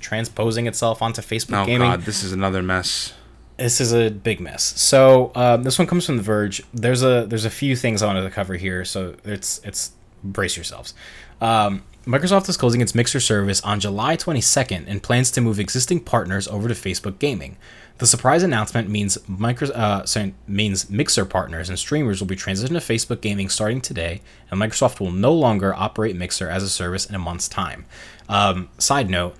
transposing 0.00 0.66
itself 0.66 1.02
onto 1.02 1.22
Facebook 1.22 1.62
Oh 1.62 1.66
Gaming. 1.66 1.88
God, 1.90 2.02
this 2.02 2.22
is 2.22 2.32
another 2.32 2.62
mess. 2.62 3.14
this 3.56 3.80
is 3.80 3.92
a 3.92 4.10
big 4.10 4.40
mess. 4.40 4.62
So 4.80 5.30
um, 5.34 5.62
this 5.62 5.78
one 5.78 5.86
comes 5.86 6.06
from 6.06 6.16
The 6.16 6.22
Verge. 6.22 6.62
There's 6.74 7.02
a 7.02 7.26
there's 7.26 7.44
a 7.44 7.50
few 7.50 7.76
things 7.76 8.02
I 8.02 8.06
wanted 8.06 8.22
to 8.22 8.30
cover 8.30 8.54
here, 8.56 8.84
so 8.84 9.14
it's 9.24 9.60
it's 9.64 9.92
brace 10.24 10.56
yourselves. 10.56 10.94
Um, 11.40 11.82
Microsoft 12.06 12.48
is 12.48 12.56
closing 12.56 12.80
its 12.80 12.94
Mixer 12.96 13.20
service 13.20 13.60
on 13.60 13.78
July 13.78 14.16
22nd 14.16 14.84
and 14.88 15.02
plans 15.02 15.30
to 15.32 15.40
move 15.40 15.60
existing 15.60 16.00
partners 16.00 16.48
over 16.48 16.66
to 16.68 16.74
Facebook 16.74 17.18
Gaming. 17.20 17.56
The 17.98 18.06
surprise 18.06 18.42
announcement 18.42 18.88
means 18.88 19.18
micro, 19.28 19.68
uh, 19.68 20.04
sorry, 20.06 20.34
means 20.48 20.90
Mixer 20.90 21.24
partners 21.24 21.68
and 21.68 21.78
streamers 21.78 22.20
will 22.20 22.26
be 22.26 22.36
transitioned 22.36 22.68
to 22.68 22.74
Facebook 22.74 23.20
Gaming 23.20 23.48
starting 23.48 23.80
today, 23.80 24.22
and 24.50 24.60
Microsoft 24.60 24.98
will 24.98 25.12
no 25.12 25.32
longer 25.32 25.74
operate 25.74 26.16
Mixer 26.16 26.48
as 26.48 26.62
a 26.62 26.68
service 26.68 27.06
in 27.06 27.14
a 27.14 27.18
month's 27.18 27.48
time. 27.48 27.84
Um, 28.28 28.70
side 28.78 29.08
note: 29.08 29.36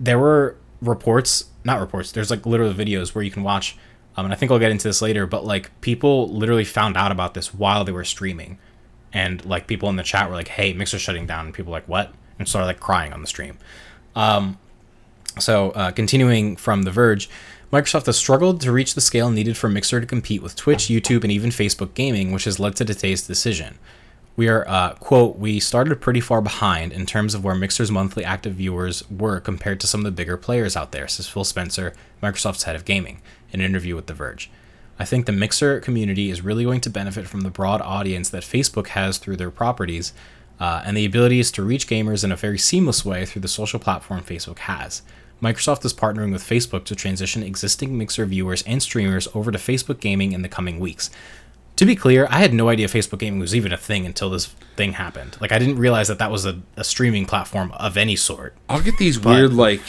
there 0.00 0.18
were 0.18 0.56
reports, 0.80 1.44
not 1.64 1.80
reports. 1.80 2.10
There's 2.12 2.30
like 2.30 2.46
literal 2.46 2.72
videos 2.72 3.14
where 3.14 3.22
you 3.22 3.30
can 3.30 3.42
watch, 3.42 3.76
um, 4.16 4.24
and 4.24 4.32
I 4.32 4.36
think 4.36 4.50
I'll 4.50 4.58
get 4.58 4.72
into 4.72 4.88
this 4.88 5.00
later. 5.00 5.26
But 5.26 5.44
like 5.44 5.78
people 5.80 6.28
literally 6.28 6.64
found 6.64 6.96
out 6.96 7.12
about 7.12 7.34
this 7.34 7.54
while 7.54 7.84
they 7.84 7.92
were 7.92 8.04
streaming, 8.04 8.58
and 9.12 9.44
like 9.44 9.66
people 9.66 9.88
in 9.88 9.96
the 9.96 10.02
chat 10.02 10.28
were 10.28 10.34
like, 10.34 10.48
"Hey, 10.48 10.72
Mixer's 10.72 11.02
shutting 11.02 11.26
down," 11.26 11.46
and 11.46 11.54
people 11.54 11.70
were 11.70 11.78
like, 11.78 11.88
"What?" 11.88 12.12
and 12.38 12.48
started 12.48 12.66
like 12.66 12.80
crying 12.80 13.12
on 13.12 13.20
the 13.20 13.26
stream. 13.26 13.58
Um, 14.16 14.58
so 15.38 15.70
uh, 15.70 15.90
continuing 15.90 16.56
from 16.56 16.82
The 16.82 16.90
Verge. 16.90 17.28
Microsoft 17.74 18.06
has 18.06 18.16
struggled 18.16 18.60
to 18.60 18.70
reach 18.70 18.94
the 18.94 19.00
scale 19.00 19.32
needed 19.32 19.56
for 19.56 19.68
Mixer 19.68 20.00
to 20.00 20.06
compete 20.06 20.44
with 20.44 20.54
Twitch, 20.54 20.84
YouTube, 20.84 21.24
and 21.24 21.32
even 21.32 21.50
Facebook 21.50 21.92
Gaming, 21.94 22.30
which 22.30 22.44
has 22.44 22.60
led 22.60 22.76
to 22.76 22.84
today's 22.84 23.26
decision. 23.26 23.80
We 24.36 24.46
are, 24.46 24.64
uh, 24.68 24.94
quote, 24.94 25.38
we 25.38 25.58
started 25.58 26.00
pretty 26.00 26.20
far 26.20 26.40
behind 26.40 26.92
in 26.92 27.04
terms 27.04 27.34
of 27.34 27.42
where 27.42 27.56
Mixer's 27.56 27.90
monthly 27.90 28.24
active 28.24 28.54
viewers 28.54 29.02
were 29.10 29.40
compared 29.40 29.80
to 29.80 29.88
some 29.88 30.02
of 30.02 30.04
the 30.04 30.12
bigger 30.12 30.36
players 30.36 30.76
out 30.76 30.92
there, 30.92 31.08
says 31.08 31.26
Phil 31.26 31.42
Spencer, 31.42 31.92
Microsoft's 32.22 32.62
head 32.62 32.76
of 32.76 32.84
gaming, 32.84 33.20
in 33.50 33.58
an 33.58 33.66
interview 33.66 33.96
with 33.96 34.06
The 34.06 34.14
Verge. 34.14 34.52
I 34.96 35.04
think 35.04 35.26
the 35.26 35.32
Mixer 35.32 35.80
community 35.80 36.30
is 36.30 36.42
really 36.42 36.62
going 36.62 36.80
to 36.82 36.90
benefit 36.90 37.26
from 37.26 37.40
the 37.40 37.50
broad 37.50 37.80
audience 37.80 38.28
that 38.28 38.44
Facebook 38.44 38.86
has 38.88 39.18
through 39.18 39.38
their 39.38 39.50
properties, 39.50 40.12
uh, 40.60 40.82
and 40.84 40.96
the 40.96 41.06
abilities 41.06 41.50
to 41.50 41.64
reach 41.64 41.88
gamers 41.88 42.22
in 42.22 42.30
a 42.30 42.36
very 42.36 42.56
seamless 42.56 43.04
way 43.04 43.26
through 43.26 43.42
the 43.42 43.48
social 43.48 43.80
platform 43.80 44.22
Facebook 44.22 44.58
has. 44.58 45.02
Microsoft 45.42 45.84
is 45.84 45.92
partnering 45.92 46.32
with 46.32 46.42
Facebook 46.42 46.84
to 46.86 46.94
transition 46.96 47.42
existing 47.42 47.96
Mixer 47.98 48.24
viewers 48.26 48.62
and 48.62 48.82
streamers 48.82 49.28
over 49.34 49.50
to 49.50 49.58
Facebook 49.58 50.00
Gaming 50.00 50.32
in 50.32 50.42
the 50.42 50.48
coming 50.48 50.78
weeks. 50.80 51.10
To 51.78 51.84
be 51.84 51.96
clear, 51.96 52.28
I 52.30 52.38
had 52.38 52.54
no 52.54 52.68
idea 52.68 52.86
Facebook 52.86 53.18
Gaming 53.18 53.40
was 53.40 53.52
even 53.52 53.72
a 53.72 53.76
thing 53.76 54.06
until 54.06 54.30
this 54.30 54.46
thing 54.76 54.92
happened. 54.92 55.36
Like, 55.40 55.50
I 55.50 55.58
didn't 55.58 55.76
realize 55.76 56.06
that 56.06 56.20
that 56.20 56.30
was 56.30 56.46
a, 56.46 56.62
a 56.76 56.84
streaming 56.84 57.26
platform 57.26 57.72
of 57.72 57.96
any 57.96 58.14
sort. 58.14 58.54
I'll 58.68 58.80
get 58.80 58.96
these 58.98 59.18
But- 59.18 59.30
weird 59.30 59.52
like 59.52 59.80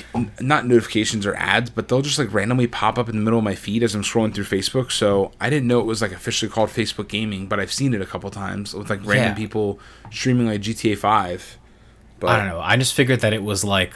not 0.41 0.65
notifications 0.65 1.27
or 1.27 1.35
ads, 1.35 1.69
but 1.69 1.87
they'll 1.87 2.01
just 2.01 2.17
like 2.17 2.33
randomly 2.33 2.65
pop 2.65 2.97
up 2.97 3.07
in 3.07 3.15
the 3.15 3.21
middle 3.21 3.37
of 3.37 3.45
my 3.45 3.53
feed 3.53 3.83
as 3.83 3.93
I'm 3.93 4.01
scrolling 4.01 4.33
through 4.33 4.45
Facebook. 4.45 4.91
So 4.91 5.31
I 5.39 5.51
didn't 5.51 5.67
know 5.67 5.79
it 5.79 5.85
was 5.85 6.01
like 6.01 6.11
officially 6.11 6.51
called 6.51 6.71
Facebook 6.71 7.07
Gaming, 7.07 7.45
but 7.45 7.59
I've 7.59 7.71
seen 7.71 7.93
it 7.93 8.01
a 8.01 8.05
couple 8.07 8.31
times 8.31 8.73
with 8.73 8.89
like 8.89 9.01
random 9.05 9.29
Yeah. 9.29 9.33
people 9.35 9.79
streaming 10.11 10.47
like 10.47 10.61
GTA 10.61 10.97
Five. 10.97 11.59
But 12.19 12.29
I 12.31 12.37
don't 12.37 12.47
know. 12.47 12.61
I 12.61 12.77
just 12.77 12.95
figured 12.95 13.19
that 13.19 13.31
it 13.33 13.43
was 13.43 13.63
like 13.63 13.93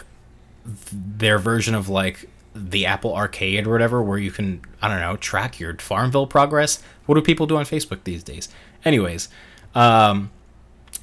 their 0.92 1.40
version 1.40 1.76
of 1.76 1.90
like 1.90 2.30
the 2.56 2.86
Apple 2.86 3.16
Arcade 3.16 3.68
or 3.68 3.72
whatever, 3.72 4.02
where 4.02 4.18
you 4.18 4.32
can 4.32 4.62
I 4.82 4.88
don't 4.88 5.00
know 5.00 5.18
track 5.18 5.60
your 5.60 5.76
Farmville 5.78 6.28
progress. 6.28 6.82
What 7.06 7.16
do 7.16 7.22
people 7.22 7.48
do 7.48 7.58
on 7.58 7.66
Facebook 7.66 8.04
these 8.04 8.24
days? 8.24 8.50
Anyways, 8.86 9.30
um, 9.76 10.32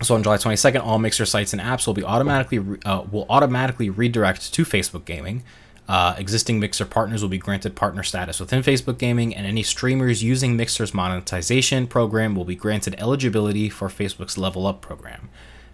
so 0.02 0.14
on 0.14 0.22
July 0.22 0.36
22nd, 0.36 0.82
all 0.82 0.98
Mixer 0.98 1.26
sites 1.26 1.52
and 1.52 1.62
apps 1.62 1.86
will 1.86 1.94
be 1.94 2.04
automatically 2.04 2.58
re- 2.58 2.78
uh, 2.84 3.04
will 3.10 3.26
automatically 3.28 3.90
redirect 3.90 4.52
to 4.52 4.64
Facebook 4.64 5.04
Gaming. 5.04 5.42
Uh, 5.88 6.14
existing 6.18 6.58
Mixer 6.58 6.84
partners 6.84 7.22
will 7.22 7.28
be 7.28 7.38
granted 7.38 7.76
partner 7.76 8.02
status 8.02 8.40
within 8.40 8.62
Facebook 8.62 8.98
Gaming, 8.98 9.34
and 9.34 9.46
any 9.46 9.62
streamers 9.62 10.22
using 10.22 10.56
Mixer's 10.56 10.92
monetization 10.92 11.86
program 11.86 12.34
will 12.34 12.44
be 12.44 12.56
granted 12.56 12.96
eligibility 12.98 13.70
for 13.70 13.88
Facebook's 13.88 14.36
Level 14.36 14.66
Up 14.66 14.80
program. 14.80 15.28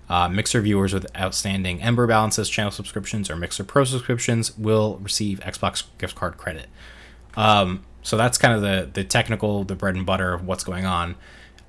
Uh, 0.09 0.28
Mixer 0.28 0.61
viewers 0.61 0.92
with 0.92 1.07
outstanding 1.16 1.80
Ember 1.80 2.07
balances, 2.07 2.48
channel 2.48 2.70
subscriptions, 2.70 3.30
or 3.30 3.36
Mixer 3.36 3.64
Pro 3.64 3.84
subscriptions 3.84 4.57
will 4.59 4.98
receive 4.98 5.40
Xbox 5.40 5.84
gift 5.98 6.14
card 6.14 6.36
credit. 6.36 6.66
Um, 7.34 7.84
so 8.03 8.16
that's 8.16 8.36
kind 8.36 8.55
of 8.55 8.61
the 8.61 8.90
the 8.92 9.05
technical, 9.05 9.64
the 9.64 9.74
bread 9.74 9.94
and 9.94 10.05
butter 10.05 10.34
of 10.34 10.46
what's 10.46 10.64
going 10.64 10.84
on. 10.84 11.16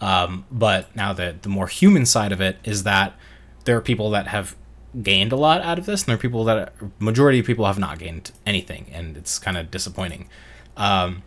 Um, 0.02 0.46
but 0.52 0.94
now 0.96 1.14
the 1.14 1.36
the 1.42 1.50
more 1.50 1.68
human 1.68 2.06
side 2.06 2.32
of 2.32 2.42
it 2.42 2.58
is 2.64 2.84
that 2.84 3.14
there 3.66 3.78
are 3.78 3.82
people 3.82 4.10
that 4.10 4.28
have 4.28 4.56
gained 5.02 5.32
a 5.32 5.36
lot 5.36 5.62
out 5.62 5.80
of 5.80 5.86
this, 5.86 6.02
and 6.02 6.08
there 6.08 6.16
are 6.16 6.20
people 6.20 6.44
that 6.46 6.74
majority 7.00 7.40
of 7.40 7.46
people 7.46 7.66
have 7.66 7.80
not 7.80 8.00
gained 8.00 8.32
anything, 8.46 8.88
and 8.92 9.16
it's 9.16 9.40
kind 9.40 9.58
of 9.58 9.72
disappointing. 9.72 10.28
Um, 10.76 11.24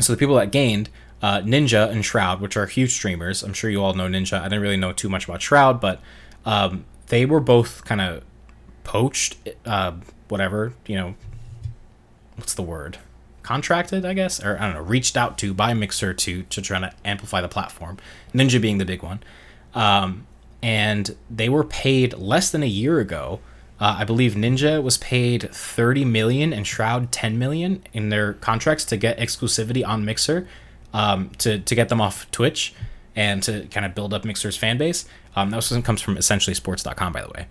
so 0.00 0.12
the 0.12 0.18
people 0.18 0.34
that 0.36 0.50
gained 0.50 0.88
uh, 1.22 1.40
Ninja 1.42 1.88
and 1.90 2.04
Shroud, 2.04 2.40
which 2.40 2.56
are 2.56 2.66
huge 2.66 2.92
streamers. 2.92 3.42
I'm 3.42 3.52
sure 3.52 3.70
you 3.70 3.82
all 3.82 3.94
know 3.94 4.08
Ninja. 4.08 4.40
I 4.40 4.44
didn't 4.44 4.62
really 4.62 4.76
know 4.76 4.92
too 4.92 5.08
much 5.08 5.24
about 5.24 5.40
Shroud, 5.40 5.80
but 5.80 6.00
um, 6.44 6.84
they 7.08 7.26
were 7.26 7.40
both 7.40 7.84
kind 7.84 8.00
of 8.00 8.22
poached, 8.84 9.36
uh, 9.66 9.92
whatever 10.28 10.74
you 10.86 10.96
know. 10.96 11.14
What's 12.36 12.54
the 12.54 12.62
word? 12.62 12.98
Contracted, 13.42 14.04
I 14.04 14.14
guess, 14.14 14.42
or 14.42 14.56
I 14.58 14.66
don't 14.66 14.74
know, 14.74 14.82
reached 14.82 15.16
out 15.16 15.36
to 15.38 15.52
by 15.52 15.74
Mixer 15.74 16.14
to 16.14 16.42
to 16.44 16.62
try 16.62 16.78
to 16.80 16.92
amplify 17.04 17.40
the 17.40 17.48
platform. 17.48 17.98
Ninja 18.32 18.60
being 18.60 18.78
the 18.78 18.84
big 18.84 19.02
one, 19.02 19.22
um, 19.74 20.26
and 20.62 21.16
they 21.28 21.48
were 21.48 21.64
paid 21.64 22.14
less 22.14 22.50
than 22.50 22.62
a 22.62 22.66
year 22.66 23.00
ago. 23.00 23.40
Uh, 23.80 23.96
I 23.98 24.04
believe 24.04 24.34
Ninja 24.34 24.80
was 24.80 24.96
paid 24.98 25.52
30 25.52 26.04
million 26.04 26.52
and 26.52 26.64
Shroud 26.64 27.10
10 27.10 27.36
million 27.36 27.82
in 27.92 28.10
their 28.10 28.34
contracts 28.34 28.84
to 28.86 28.96
get 28.96 29.18
exclusivity 29.18 29.84
on 29.84 30.04
Mixer, 30.04 30.46
um, 30.94 31.30
to 31.38 31.58
to 31.58 31.74
get 31.74 31.88
them 31.88 32.00
off 32.00 32.30
Twitch, 32.30 32.74
and 33.16 33.42
to 33.42 33.66
kind 33.66 33.84
of 33.84 33.94
build 33.94 34.14
up 34.14 34.24
Mixer's 34.24 34.56
fan 34.56 34.78
base. 34.78 35.04
Um, 35.34 35.50
that 35.50 35.82
comes 35.84 36.02
from 36.02 36.16
essentially 36.16 36.54
sports.com, 36.54 37.12
by 37.12 37.22
the 37.22 37.30
way. 37.30 37.46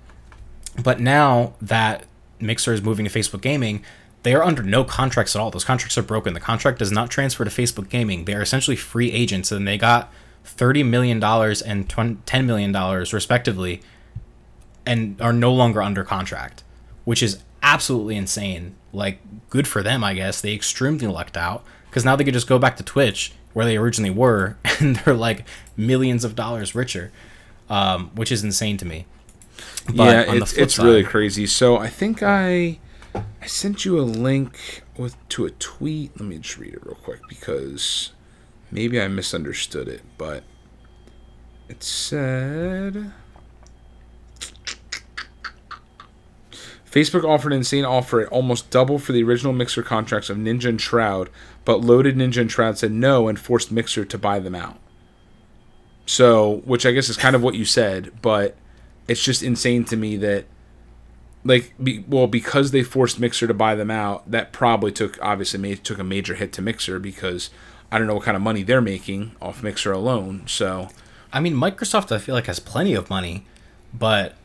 But 0.82 0.99
now 0.99 1.53
that 1.61 2.05
Mixer 2.39 2.73
is 2.73 2.82
moving 2.82 3.05
to 3.05 3.11
Facebook 3.11 3.41
Gaming, 3.41 3.84
they 4.23 4.34
are 4.36 4.43
under 4.43 4.61
no 4.61 4.84
contracts 4.84 5.36
at 5.36 5.41
all. 5.41 5.49
Those 5.49 5.63
contracts 5.63 5.97
are 5.97 6.03
broken. 6.03 6.34
The 6.34 6.39
contract 6.39 6.79
does 6.79 6.91
not 6.91 7.09
transfer 7.09 7.43
to 7.43 7.49
Facebook 7.49 7.89
Gaming. 7.89 8.25
They 8.25 8.36
are 8.36 8.41
essentially 8.41 8.77
free 8.77 9.11
agents, 9.11 9.51
and 9.51 9.67
they 9.67 9.77
got 9.77 10.13
thirty 10.43 10.84
million 10.84 11.19
dollars 11.19 11.61
and 11.61 11.89
ten 11.89 12.45
million 12.45 12.71
dollars 12.71 13.13
respectively, 13.13 13.82
and 14.86 15.19
are 15.21 15.34
no 15.34 15.51
longer 15.51 15.82
under 15.82 16.03
contract, 16.03 16.63
which 17.03 17.23
is 17.23 17.39
absolutely 17.63 18.15
insane. 18.15 18.75
Like, 18.93 19.19
good 19.49 19.67
for 19.67 19.82
them, 19.82 20.03
I 20.03 20.13
guess. 20.13 20.39
They 20.41 20.53
extremely 20.53 21.07
lucked 21.07 21.38
out 21.38 21.63
because 21.89 22.05
now 22.05 22.15
they 22.15 22.23
could 22.23 22.34
just 22.34 22.47
go 22.47 22.59
back 22.59 22.77
to 22.77 22.84
Twitch 22.84 23.34
where 23.53 23.65
they 23.65 23.77
originally 23.77 24.11
were, 24.11 24.57
and 24.79 24.97
they're 24.97 25.13
like 25.13 25.45
millions 25.75 26.23
of 26.23 26.36
dollars 26.36 26.75
richer, 26.75 27.11
um, 27.72 28.11
which 28.15 28.32
is 28.32 28.43
insane 28.43 28.78
to 28.78 28.86
me. 28.86 29.05
yeah, 29.93 30.26
on 30.28 30.36
the 30.36 30.41
it's 30.43 30.53
it's 30.53 30.78
really 30.78 31.03
crazy. 31.03 31.47
So 31.47 31.78
I 31.78 31.88
think 31.88 32.22
I 32.22 32.80
I 33.15 33.47
sent 33.47 33.86
you 33.86 33.99
a 33.99 34.03
link 34.03 34.84
with 34.97 35.15
to 35.30 35.45
a 35.45 35.51
tweet. 35.51 36.19
Let 36.19 36.28
me 36.28 36.38
just 36.38 36.57
read 36.57 36.74
it 36.74 36.86
real 36.86 36.95
quick 36.95 37.22
because 37.30 38.11
maybe 38.69 39.01
I 39.01 39.07
misunderstood 39.07 39.88
it, 39.88 40.01
but 40.17 40.43
it 41.69 41.82
said 41.82 43.13
Facebook 46.91 47.24
offered 47.24 47.53
an 47.53 47.59
insane 47.59 47.86
offer 47.86 48.19
at 48.19 48.28
almost 48.28 48.69
double 48.69 48.99
for 48.99 49.13
the 49.13 49.24
original 49.24 49.53
Mixer 49.53 49.82
contracts 49.82 50.30
of 50.30 50.36
Ninja 50.36 50.65
and 50.65 50.82
Shroud, 50.82 51.30
but 51.63 51.80
loaded 51.80 52.17
Ninja 52.17 52.41
and 52.41 52.51
Shroud 52.51 52.78
said 52.78 52.91
no 52.91 53.30
and 53.30 53.39
forced 53.39 53.72
Mixer 53.72 54.03
to 54.03 54.17
buy 54.17 54.39
them 54.39 54.55
out. 54.55 54.78
So, 56.12 56.57
which 56.66 56.86
I 56.86 56.91
guess 56.91 57.07
is 57.07 57.16
kind 57.16 57.38
of 57.38 57.41
what 57.41 57.55
you 57.55 57.64
said, 57.64 58.12
but 58.22 58.57
it's 59.07 59.24
just 59.24 59.41
insane 59.41 59.86
to 59.86 59.95
me 59.95 60.18
that 60.18 60.43
like 61.45 61.74
be, 61.82 62.03
well 62.05 62.28
because 62.28 62.72
they 62.72 62.84
forced 62.84 63.18
Mixer 63.18 63.47
to 63.47 63.53
buy 63.53 63.76
them 63.76 63.89
out, 63.89 64.30
that 64.30 64.51
probably 64.51 64.91
took 64.91 65.18
obviously 65.22 65.74
took 65.78 65.99
a 65.99 66.03
major 66.03 66.36
hit 66.36 66.51
to 66.51 66.62
Mixer 66.62 66.99
because 66.99 67.49
I 67.89 67.97
don't 67.97 68.07
know 68.07 68.16
what 68.16 68.26
kind 68.26 68.36
of 68.36 68.43
money 68.43 68.62
they're 68.62 68.82
making 68.82 69.38
off 69.41 69.64
Mixer 69.64 69.93
alone. 69.93 70.43
So, 70.47 70.89
I 71.32 71.39
mean, 71.39 71.53
Microsoft, 71.53 72.14
I 72.14 72.18
feel 72.18 72.36
like 72.36 72.47
has 72.47 72.59
plenty 72.59 72.93
of 72.93 73.09
money, 73.09 73.45
but 73.93 74.36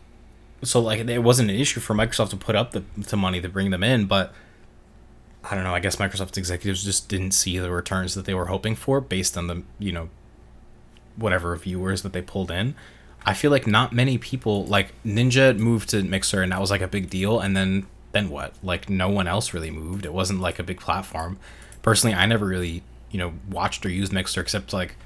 so 0.63 0.79
like 0.79 1.01
it 1.01 1.25
wasn't 1.25 1.51
an 1.51 1.57
issue 1.57 1.81
for 1.81 1.95
Microsoft 1.95 2.31
to 2.31 2.37
put 2.37 2.55
up 2.55 2.71
the, 2.71 2.85
the 2.97 3.17
money 3.17 3.41
to 3.41 3.49
bring 3.49 3.71
them 3.73 3.83
in. 3.83 4.07
But 4.07 4.33
I 5.43 5.57
don't 5.57 5.65
know. 5.65 5.75
I 5.75 5.81
guess 5.81 5.97
Microsoft 5.97 6.39
executives 6.39 6.85
just 6.85 7.09
didn't 7.09 7.33
see 7.33 7.59
the 7.59 7.73
returns 7.73 8.15
that 8.15 8.25
they 8.25 8.35
were 8.35 8.47
hoping 8.47 8.77
for 8.77 9.01
based 9.01 9.37
on 9.37 9.49
the 9.49 9.65
you 9.81 9.91
know 9.91 10.11
whatever 11.17 11.55
viewers 11.57 12.03
that 12.03 12.13
they 12.13 12.23
pulled 12.23 12.51
in. 12.51 12.75
I 13.25 13.35
feel 13.35 13.51
like 13.51 13.67
not 13.67 13.93
many 13.93 14.19
people 14.19 14.65
like 14.67 14.93
Ninja 15.05 15.59
moved 15.59 15.89
to 15.91 16.03
Mixer 16.03 16.43
and 16.43 16.53
that 16.53 16.61
was 16.61 16.71
like 16.71 16.81
a 16.81 16.89
big 16.89 17.11
deal, 17.11 17.41
and 17.41 17.57
then 17.57 17.87
then 18.13 18.31
what? 18.31 18.55
Like 18.63 18.89
no 18.89 19.09
one 19.09 19.27
else 19.27 19.53
really 19.53 19.71
moved. 19.71 20.07
It 20.07 20.13
wasn't 20.13 20.41
like 20.41 20.59
a 20.59 20.63
big 20.63 20.81
platform. 20.81 21.39
Personally, 21.83 22.15
I 22.15 22.27
never 22.27 22.47
really 22.47 22.83
you 23.11 23.19
know 23.19 23.33
watched 23.51 23.85
or 23.85 23.91
used 23.91 24.13
Mixer 24.13 24.41
except 24.41 24.73
like 24.73 24.97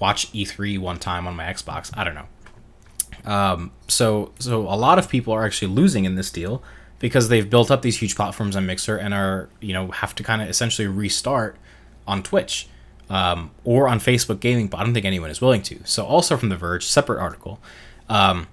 watch 0.00 0.32
E3 0.32 0.78
one 0.78 0.98
time 0.98 1.26
on 1.26 1.36
my 1.36 1.44
Xbox. 1.44 1.90
I 1.96 2.04
don't 2.04 2.14
know. 2.14 2.26
Um, 3.30 3.72
so 3.88 4.32
so 4.38 4.62
a 4.62 4.76
lot 4.76 4.98
of 4.98 5.08
people 5.08 5.32
are 5.34 5.44
actually 5.44 5.72
losing 5.72 6.04
in 6.04 6.14
this 6.14 6.30
deal 6.30 6.62
because 6.98 7.28
they've 7.28 7.48
built 7.48 7.70
up 7.70 7.82
these 7.82 7.98
huge 7.98 8.16
platforms 8.16 8.56
on 8.56 8.66
Mixer 8.66 8.96
and 8.96 9.12
are 9.12 9.50
you 9.60 9.72
know 9.72 9.90
have 9.90 10.14
to 10.14 10.22
kind 10.22 10.40
of 10.40 10.48
essentially 10.48 10.88
restart 10.88 11.56
on 12.06 12.22
Twitch 12.22 12.68
um, 13.10 13.50
or 13.64 13.88
on 13.88 14.00
Facebook 14.00 14.40
Gaming, 14.40 14.68
but 14.68 14.78
I 14.78 14.84
don't 14.84 14.94
think 14.94 15.06
anyone 15.06 15.30
is 15.30 15.40
willing 15.40 15.62
to. 15.62 15.80
So 15.84 16.04
also 16.04 16.36
from 16.36 16.48
The 16.48 16.56
Verge, 16.56 16.86
separate 16.86 17.20
article. 17.20 17.60
Um, 18.08 18.48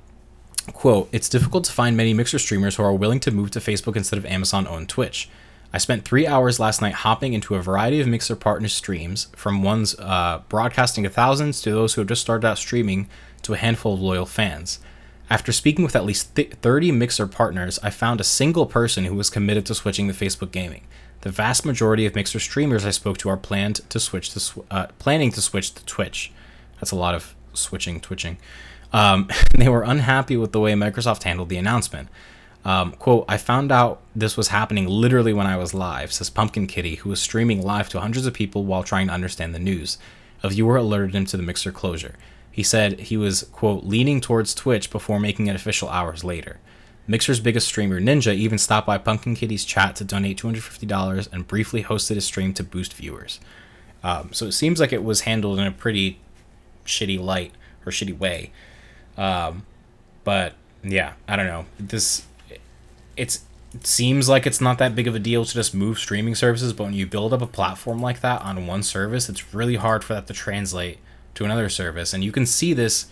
quote, 0.74 1.10
it's 1.12 1.30
difficult 1.30 1.64
to 1.66 1.72
find 1.72 1.96
many 1.96 2.14
Mixer 2.14 2.40
streamers 2.40 2.76
who 2.76 2.84
are 2.84 2.94
willing 2.94 3.20
to 3.22 3.32
move 3.32 3.52
to 3.52 3.60
Facebook 3.60 3.96
instead 3.96 4.18
of 4.18 4.26
Amazon 4.26 4.68
owned 4.68 4.90
Twitch. 4.90 5.30
I 5.74 5.78
spent 5.78 6.06
three 6.06 6.26
hours 6.26 6.60
last 6.60 6.82
night 6.82 6.94
hopping 6.94 7.34
into 7.34 7.56
a 7.56 7.62
variety 7.62 8.00
of 8.00 8.08
Mixer 8.08 8.38
partner 8.38 8.70
streams, 8.70 9.28
from 9.36 9.62
ones 9.62 9.94
uh, 10.00 10.42
broadcasting 10.48 11.04
to 11.04 11.10
thousands 11.10 11.62
to 11.62 11.72
those 11.72 11.94
who 11.94 12.02
have 12.02 12.08
just 12.08 12.22
started 12.22 12.48
out 12.48 12.58
streaming 12.58 13.10
to 13.42 13.54
a 13.54 13.58
handful 13.58 13.94
of 13.94 14.00
loyal 14.00 14.26
fans. 14.26 14.80
After 15.30 15.52
speaking 15.52 15.84
with 15.84 15.96
at 15.96 16.06
least 16.06 16.36
th- 16.36 16.54
30 16.62 16.92
Mixer 16.94 17.28
partners, 17.28 17.80
I 17.84 17.90
found 17.90 18.22
a 18.22 18.24
single 18.24 18.68
person 18.68 19.06
who 19.06 19.16
was 19.16 19.30
committed 19.30 19.66
to 19.66 19.76
switching 19.76 20.08
to 20.08 20.14
Facebook 20.14 20.52
Gaming. 20.52 20.86
The 21.26 21.32
vast 21.32 21.66
majority 21.66 22.06
of 22.06 22.14
Mixer 22.14 22.40
streamers 22.40 22.86
I 22.86 22.92
spoke 22.92 23.18
to 23.18 23.30
are 23.30 23.36
planned 23.36 23.78
to 23.90 24.00
switch 24.00 24.30
to 24.34 24.40
sw- 24.40 24.60
uh, 24.70 24.86
planning 25.00 25.32
to 25.32 25.42
switch 25.42 25.74
to 25.74 25.84
Twitch. 25.86 26.32
That's 26.76 26.92
a 26.92 26.96
lot 26.96 27.16
of 27.16 27.34
switching, 27.56 28.00
twitching. 28.00 28.38
Um, 28.94 29.28
they 29.58 29.68
were 29.68 29.82
unhappy 29.82 30.38
with 30.38 30.52
the 30.52 30.60
way 30.60 30.74
Microsoft 30.74 31.24
handled 31.24 31.50
the 31.50 31.58
announcement. 31.58 32.10
Um, 32.64 32.92
quote, 32.92 33.26
I 33.28 33.38
found 33.38 33.72
out 33.72 34.02
this 34.16 34.38
was 34.38 34.50
happening 34.50 34.88
literally 34.88 35.34
when 35.34 35.48
I 35.48 35.58
was 35.58 35.74
live, 35.74 36.14
says 36.14 36.30
Pumpkin 36.30 36.68
Kitty, 36.68 36.98
who 36.98 37.10
was 37.10 37.24
streaming 37.24 37.64
live 37.64 37.90
to 37.90 38.00
hundreds 38.00 38.28
of 38.28 38.36
people 38.36 38.64
while 38.64 38.84
trying 38.84 39.08
to 39.08 39.14
understand 39.14 39.56
the 39.56 39.60
news. 39.60 39.98
A 40.44 40.50
viewer 40.50 40.78
alerted 40.78 41.16
him 41.16 41.26
to 41.26 41.38
the 41.38 41.44
mixer 41.44 41.72
closure. 41.72 42.14
He 42.52 42.62
said 42.62 43.00
he 43.00 43.18
was, 43.18 43.50
quote, 43.52 43.84
leaning 43.84 44.22
towards 44.22 44.54
Twitch 44.54 44.92
before 44.92 45.20
making 45.20 45.48
it 45.48 45.56
official 45.56 45.90
hours 45.90 46.24
later. 46.24 46.60
Mixer's 47.08 47.40
biggest 47.40 47.68
streamer, 47.68 48.02
Ninja, 48.02 48.34
even 48.34 48.58
stopped 48.58 48.88
by 48.88 48.98
Pumpkin 48.98 49.36
Kitty's 49.36 49.64
chat 49.64 49.96
to 49.98 50.04
donate 50.04 50.40
$250 50.40 51.32
and 51.32 51.48
briefly 51.48 51.84
hosted 51.84 52.18
a 52.18 52.22
stream 52.22 52.54
to 52.56 52.64
boost 52.64 52.94
viewers. 52.94 53.40
Um, 54.04 54.30
so 54.34 54.46
it 54.48 54.54
seems 54.54 54.80
like 54.80 54.92
it 54.92 55.04
was 55.04 55.22
handled 55.22 55.60
in 55.60 55.68
a 55.68 55.72
pretty 55.72 56.20
shitty 56.86 57.20
light 57.20 57.54
or 57.86 57.92
shitty 57.92 58.18
way. 58.18 58.52
Um, 59.18 59.66
but 60.24 60.54
yeah, 60.84 61.14
I 61.28 61.36
don't 61.36 61.48
know. 61.48 61.66
This 61.80 62.26
it 63.18 63.40
seems 63.82 64.30
like 64.30 64.46
it's 64.46 64.62
not 64.62 64.78
that 64.78 64.96
big 64.96 65.08
of 65.08 65.16
a 65.16 65.20
deal 65.20 65.46
to 65.46 65.54
just 65.54 65.74
move 65.74 66.00
streaming 66.00 66.36
services, 66.36 66.74
but 66.74 66.86
when 66.86 66.94
you 66.94 67.06
build 67.06 67.34
up 67.34 67.42
a 67.42 67.48
platform 67.48 68.02
like 68.02 68.22
that 68.22 68.42
on 68.42 68.68
one 68.68 68.84
service, 68.84 69.30
it's 69.30 69.54
really 69.54 69.76
hard 69.76 70.04
for 70.04 70.14
that 70.14 70.28
to 70.28 70.34
translate 70.34 71.00
to 71.36 71.46
another 71.46 71.70
service. 71.70 72.14
And 72.14 72.24
you 72.24 72.32
can 72.32 72.46
see 72.46 72.74
this 72.74 73.08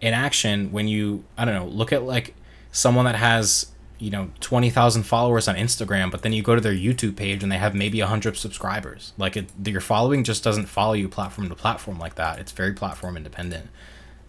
in 0.00 0.14
action 0.14 0.72
when 0.72 0.88
you 0.88 1.24
I 1.36 1.44
don't 1.44 1.54
know, 1.54 1.66
look 1.66 1.92
at 1.92 2.02
like 2.02 2.34
someone 2.72 3.04
that 3.04 3.14
has 3.16 3.66
you 3.98 4.10
know 4.10 4.30
20,000 4.40 5.04
followers 5.04 5.46
on 5.46 5.54
Instagram, 5.54 6.10
but 6.10 6.22
then 6.22 6.32
you 6.32 6.42
go 6.42 6.56
to 6.56 6.60
their 6.60 6.74
YouTube 6.74 7.14
page 7.14 7.44
and 7.44 7.52
they 7.52 7.58
have 7.58 7.74
maybe 7.74 8.00
100 8.00 8.36
subscribers. 8.36 9.12
Like 9.16 9.36
it, 9.36 9.50
your 9.64 9.80
following 9.80 10.24
just 10.24 10.42
doesn't 10.42 10.66
follow 10.66 10.94
you 10.94 11.08
platform 11.08 11.48
to 11.48 11.54
platform 11.54 12.00
like 12.00 12.16
that. 12.16 12.40
It's 12.40 12.50
very 12.50 12.72
platform 12.72 13.16
independent. 13.16 13.68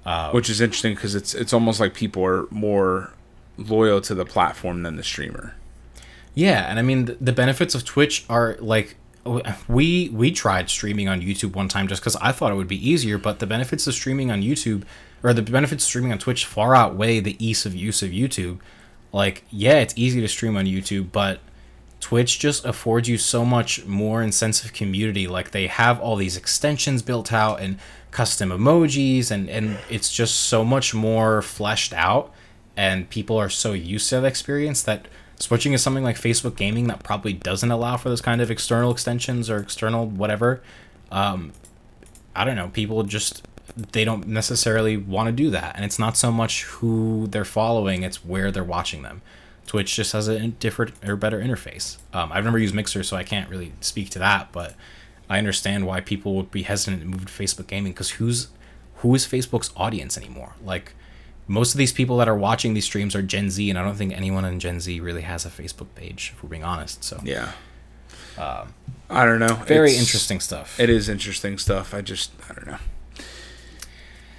Uh, 0.05 0.31
Which 0.31 0.49
is 0.49 0.61
interesting 0.61 0.93
because 0.93 1.15
it's 1.15 1.33
it's 1.33 1.53
almost 1.53 1.79
like 1.79 1.95
people 1.95 2.23
are 2.23 2.47
more 2.51 3.13
loyal 3.57 4.01
to 4.01 4.13
the 4.13 4.25
platform 4.25 4.83
than 4.83 4.97
the 4.97 5.03
streamer. 5.03 5.55
Yeah, 6.35 6.69
and 6.69 6.77
I 6.77 6.81
mean 6.81 7.05
the, 7.05 7.17
the 7.19 7.33
benefits 7.33 7.73
of 7.73 7.85
Twitch 7.85 8.25
are 8.29 8.57
like 8.59 8.97
we 9.67 10.09
we 10.09 10.31
tried 10.31 10.69
streaming 10.69 11.07
on 11.07 11.21
YouTube 11.21 11.55
one 11.55 11.69
time 11.69 11.87
just 11.87 12.01
because 12.01 12.17
I 12.17 12.31
thought 12.31 12.51
it 12.51 12.55
would 12.55 12.67
be 12.67 12.89
easier, 12.89 13.17
but 13.17 13.39
the 13.39 13.47
benefits 13.47 13.87
of 13.87 13.93
streaming 13.93 14.29
on 14.29 14.41
YouTube 14.41 14.83
or 15.23 15.33
the 15.33 15.41
benefits 15.41 15.83
of 15.83 15.87
streaming 15.87 16.11
on 16.11 16.19
Twitch 16.19 16.45
far 16.45 16.75
outweigh 16.75 17.19
the 17.19 17.43
ease 17.43 17.65
of 17.65 17.73
use 17.73 18.03
of 18.03 18.11
YouTube. 18.11 18.59
Like, 19.11 19.45
yeah, 19.49 19.79
it's 19.79 19.93
easy 19.95 20.21
to 20.21 20.27
stream 20.27 20.57
on 20.57 20.65
YouTube, 20.65 21.11
but 21.11 21.39
Twitch 22.03 22.37
just 22.37 22.65
affords 22.65 23.07
you 23.07 23.17
so 23.17 23.45
much 23.45 23.85
more 23.85 24.21
and 24.21 24.33
sense 24.33 24.65
of 24.65 24.73
community. 24.73 25.25
Like 25.25 25.51
they 25.51 25.67
have 25.67 26.01
all 26.01 26.17
these 26.17 26.35
extensions 26.35 27.01
built 27.01 27.31
out 27.31 27.61
and 27.61 27.77
custom 28.11 28.49
emojis 28.49 29.31
and 29.31 29.49
and 29.49 29.79
it's 29.89 30.13
just 30.13 30.35
so 30.35 30.63
much 30.63 30.93
more 30.93 31.41
fleshed 31.41 31.93
out 31.93 32.31
and 32.77 33.09
people 33.09 33.37
are 33.37 33.49
so 33.49 33.73
used 33.73 34.07
to 34.09 34.21
that 34.21 34.27
experience 34.27 34.83
that 34.83 35.07
switching 35.39 35.71
to 35.71 35.79
something 35.79 36.03
like 36.03 36.15
Facebook 36.15 36.55
gaming 36.55 36.87
that 36.87 37.01
probably 37.03 37.33
doesn't 37.33 37.71
allow 37.71 37.97
for 37.97 38.09
those 38.09 38.21
kind 38.21 38.39
of 38.39 38.51
external 38.51 38.91
extensions 38.91 39.49
or 39.49 39.57
external 39.57 40.05
whatever 40.05 40.61
um, 41.11 41.53
I 42.35 42.45
don't 42.45 42.55
know 42.55 42.67
people 42.67 43.01
just 43.01 43.47
they 43.75 44.03
don't 44.03 44.27
necessarily 44.27 44.97
want 44.97 45.27
to 45.27 45.31
do 45.31 45.49
that 45.49 45.75
and 45.75 45.85
it's 45.85 45.97
not 45.97 46.17
so 46.17 46.31
much 46.31 46.63
who 46.65 47.27
they're 47.27 47.45
following 47.45 48.03
it's 48.03 48.23
where 48.25 48.51
they're 48.51 48.63
watching 48.63 49.01
them 49.01 49.21
Twitch 49.65 49.95
just 49.95 50.11
has 50.13 50.27
a 50.27 50.47
different 50.47 50.93
or 51.05 51.15
better 51.15 51.39
interface. 51.39 51.97
Um, 52.13 52.31
I've 52.31 52.43
never 52.43 52.59
used 52.59 52.75
Mixer, 52.75 53.03
so 53.03 53.15
I 53.15 53.23
can't 53.23 53.49
really 53.49 53.73
speak 53.81 54.09
to 54.11 54.19
that, 54.19 54.51
but 54.51 54.75
I 55.29 55.37
understand 55.37 55.87
why 55.87 56.01
people 56.01 56.35
would 56.35 56.51
be 56.51 56.63
hesitant 56.63 57.01
to 57.01 57.07
move 57.07 57.25
to 57.25 57.31
Facebook 57.31 57.67
gaming 57.67 57.93
because 57.93 58.11
who's 58.11 58.49
who 58.97 59.15
is 59.15 59.25
Facebook's 59.25 59.71
audience 59.75 60.17
anymore? 60.17 60.55
Like 60.63 60.93
most 61.47 61.73
of 61.73 61.77
these 61.77 61.91
people 61.91 62.17
that 62.17 62.29
are 62.29 62.35
watching 62.35 62.73
these 62.73 62.85
streams 62.85 63.15
are 63.15 63.21
Gen 63.21 63.49
Z, 63.49 63.69
and 63.69 63.79
I 63.79 63.83
don't 63.83 63.95
think 63.95 64.13
anyone 64.13 64.45
in 64.45 64.59
Gen 64.59 64.79
Z 64.79 64.99
really 64.99 65.21
has 65.21 65.45
a 65.45 65.49
Facebook 65.49 65.87
page, 65.95 66.33
if 66.35 66.43
we're 66.43 66.49
being 66.49 66.63
honest. 66.63 67.03
So 67.03 67.19
yeah, 67.23 67.51
um, 68.37 68.73
I 69.09 69.25
don't 69.25 69.39
know. 69.39 69.55
Very 69.65 69.91
it's, 69.91 69.99
interesting 69.99 70.39
stuff. 70.39 70.79
It 70.79 70.89
is 70.89 71.09
interesting 71.09 71.57
stuff. 71.57 71.93
I 71.93 72.01
just 72.01 72.31
I 72.49 72.53
don't 72.53 72.67
know. 72.67 72.79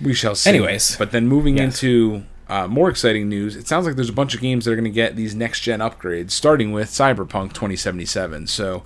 We 0.00 0.14
shall 0.14 0.34
see. 0.34 0.50
Anyways, 0.50 0.96
but 0.96 1.12
then 1.12 1.28
moving 1.28 1.56
yes. 1.56 1.82
into 1.82 2.24
uh, 2.48 2.66
more 2.66 2.88
exciting 2.88 3.28
news, 3.28 3.56
it 3.56 3.66
sounds 3.66 3.86
like 3.86 3.96
there's 3.96 4.08
a 4.08 4.14
bunch 4.14 4.34
of 4.34 4.40
games 4.40 4.64
that 4.64 4.72
are 4.72 4.76
going 4.76 4.84
to 4.84 4.90
get 4.90 5.16
these 5.16 5.34
next 5.34 5.60
gen 5.60 5.80
upgrades, 5.80 6.32
starting 6.32 6.72
with 6.72 6.88
Cyberpunk 6.88 7.52
2077. 7.52 8.46
So, 8.46 8.82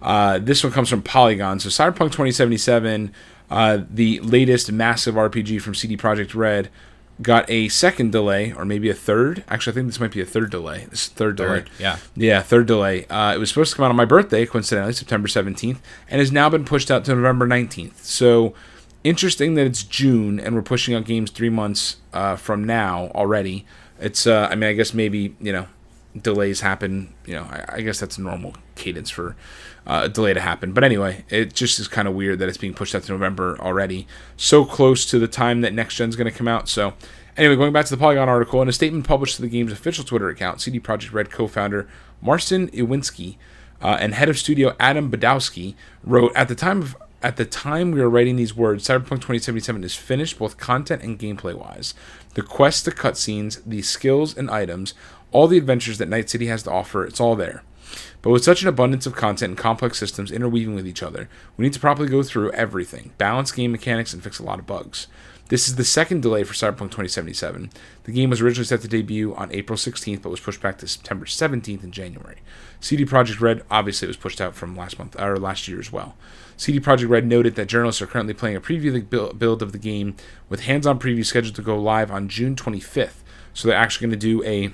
uh, 0.00 0.38
this 0.38 0.64
one 0.64 0.72
comes 0.72 0.88
from 0.88 1.02
Polygon. 1.02 1.60
So, 1.60 1.68
Cyberpunk 1.68 2.12
2077, 2.12 3.12
uh, 3.50 3.80
the 3.90 4.20
latest 4.20 4.72
massive 4.72 5.14
RPG 5.14 5.60
from 5.60 5.74
CD 5.74 5.96
Projekt 5.96 6.34
Red, 6.34 6.70
got 7.20 7.48
a 7.50 7.68
second 7.68 8.10
delay, 8.10 8.52
or 8.52 8.64
maybe 8.64 8.88
a 8.88 8.94
third. 8.94 9.44
Actually, 9.48 9.72
I 9.72 9.74
think 9.74 9.86
this 9.88 10.00
might 10.00 10.12
be 10.12 10.20
a 10.20 10.26
third 10.26 10.50
delay. 10.50 10.86
This 10.90 11.08
third 11.08 11.36
delay. 11.36 11.60
Third, 11.60 11.70
yeah. 11.78 11.98
Yeah, 12.16 12.42
third 12.42 12.66
delay. 12.66 13.06
Uh, 13.06 13.34
it 13.34 13.38
was 13.38 13.50
supposed 13.50 13.72
to 13.72 13.76
come 13.76 13.84
out 13.84 13.90
on 13.90 13.96
my 13.96 14.04
birthday, 14.04 14.46
coincidentally, 14.46 14.94
September 14.94 15.28
17th, 15.28 15.78
and 16.08 16.20
has 16.20 16.32
now 16.32 16.48
been 16.48 16.64
pushed 16.64 16.90
out 16.90 17.04
to 17.04 17.14
November 17.14 17.46
19th. 17.46 17.98
So, 17.98 18.54
interesting 19.04 19.54
that 19.54 19.66
it's 19.66 19.82
June 19.82 20.38
and 20.40 20.54
we're 20.54 20.62
pushing 20.62 20.94
out 20.94 21.04
games 21.04 21.30
three 21.30 21.50
months 21.50 21.96
uh, 22.12 22.36
from 22.36 22.64
now 22.64 23.10
already. 23.14 23.64
It's, 24.00 24.26
uh, 24.26 24.48
I 24.50 24.54
mean, 24.54 24.70
I 24.70 24.72
guess 24.72 24.94
maybe 24.94 25.36
you 25.40 25.52
know, 25.52 25.66
delays 26.20 26.60
happen. 26.60 27.14
You 27.26 27.34
know, 27.34 27.42
I, 27.42 27.64
I 27.74 27.80
guess 27.82 28.00
that's 28.00 28.18
normal 28.18 28.56
cadence 28.74 29.10
for 29.10 29.36
uh, 29.86 30.02
a 30.04 30.08
delay 30.08 30.34
to 30.34 30.40
happen. 30.40 30.72
But 30.72 30.84
anyway, 30.84 31.24
it 31.28 31.54
just 31.54 31.78
is 31.78 31.88
kind 31.88 32.08
of 32.08 32.14
weird 32.14 32.38
that 32.38 32.48
it's 32.48 32.58
being 32.58 32.74
pushed 32.74 32.94
out 32.94 33.02
to 33.04 33.12
November 33.12 33.58
already, 33.60 34.06
so 34.36 34.64
close 34.64 35.06
to 35.06 35.18
the 35.18 35.28
time 35.28 35.60
that 35.62 35.72
next 35.72 35.96
gen's 35.96 36.16
going 36.16 36.30
to 36.30 36.36
come 36.36 36.48
out. 36.48 36.68
So. 36.68 36.94
Anyway, 37.34 37.56
going 37.56 37.72
back 37.72 37.86
to 37.86 37.90
the 37.90 37.98
Polygon 37.98 38.28
article, 38.28 38.60
in 38.60 38.68
a 38.68 38.72
statement 38.72 39.06
published 39.06 39.36
to 39.36 39.40
the 39.40 39.48
game's 39.48 39.72
official 39.72 40.04
Twitter 40.04 40.28
account, 40.28 40.60
CD 40.60 40.78
Projekt 40.78 41.14
Red 41.14 41.30
co-founder 41.30 41.88
Marcin 42.20 42.68
Iwinski 42.72 43.36
uh, 43.80 43.96
and 43.98 44.12
head 44.12 44.28
of 44.28 44.38
studio 44.38 44.76
Adam 44.78 45.10
Badowski 45.10 45.74
wrote, 46.04 46.32
"At 46.36 46.48
the 46.48 46.54
time 46.54 46.82
of 46.82 46.96
at 47.22 47.36
the 47.36 47.44
time 47.44 47.92
we 47.92 48.00
are 48.00 48.10
writing 48.10 48.36
these 48.36 48.56
words, 48.56 48.86
Cyberpunk 48.86 49.20
2077 49.20 49.84
is 49.84 49.94
finished 49.94 50.38
both 50.38 50.58
content 50.58 51.02
and 51.02 51.18
gameplay 51.18 51.54
wise. 51.54 51.94
The 52.34 52.42
quests, 52.42 52.82
the 52.82 52.92
cutscenes, 52.92 53.62
the 53.64 53.82
skills 53.82 54.36
and 54.36 54.50
items, 54.50 54.94
all 55.30 55.46
the 55.46 55.58
adventures 55.58 55.98
that 55.98 56.08
Night 56.08 56.28
City 56.28 56.46
has 56.46 56.62
to 56.64 56.70
offer, 56.70 57.04
it's 57.04 57.20
all 57.20 57.36
there. 57.36 57.62
But 58.22 58.30
with 58.30 58.44
such 58.44 58.62
an 58.62 58.68
abundance 58.68 59.06
of 59.06 59.14
content 59.14 59.50
and 59.50 59.58
complex 59.58 59.98
systems 59.98 60.32
interweaving 60.32 60.74
with 60.74 60.86
each 60.86 61.02
other, 61.02 61.28
we 61.56 61.64
need 61.64 61.72
to 61.74 61.80
properly 61.80 62.08
go 62.08 62.22
through 62.22 62.52
everything, 62.52 63.12
balance 63.18 63.52
game 63.52 63.72
mechanics, 63.72 64.12
and 64.12 64.22
fix 64.22 64.38
a 64.38 64.44
lot 64.44 64.58
of 64.58 64.66
bugs. 64.66 65.08
This 65.48 65.68
is 65.68 65.76
the 65.76 65.84
second 65.84 66.22
delay 66.22 66.44
for 66.44 66.54
Cyberpunk 66.54 66.92
2077. 66.92 67.70
The 68.04 68.12
game 68.12 68.30
was 68.30 68.40
originally 68.40 68.64
set 68.64 68.80
to 68.80 68.88
debut 68.88 69.34
on 69.34 69.52
April 69.52 69.76
16th, 69.76 70.22
but 70.22 70.30
was 70.30 70.40
pushed 70.40 70.62
back 70.62 70.78
to 70.78 70.88
September 70.88 71.26
17th 71.26 71.84
in 71.84 71.92
January. 71.92 72.38
CD 72.80 73.04
Projekt 73.04 73.40
Red 73.40 73.62
obviously 73.70 74.08
was 74.08 74.16
pushed 74.16 74.40
out 74.40 74.54
from 74.54 74.76
last 74.76 74.98
month 74.98 75.20
or 75.20 75.36
last 75.36 75.68
year 75.68 75.78
as 75.78 75.92
well. 75.92 76.16
CD 76.62 76.78
Projekt 76.78 77.08
Red 77.08 77.26
noted 77.26 77.56
that 77.56 77.66
journalists 77.66 78.00
are 78.00 78.06
currently 78.06 78.34
playing 78.34 78.54
a 78.54 78.60
preview 78.60 79.36
build 79.36 79.62
of 79.62 79.72
the 79.72 79.78
game 79.78 80.14
with 80.48 80.60
hands-on 80.60 81.00
preview 81.00 81.26
scheduled 81.26 81.56
to 81.56 81.62
go 81.62 81.76
live 81.76 82.08
on 82.12 82.28
June 82.28 82.54
25th. 82.54 83.24
So 83.52 83.66
they're 83.66 83.76
actually 83.76 84.06
going 84.06 84.20
to 84.20 84.26
do 84.26 84.44
a 84.44 84.72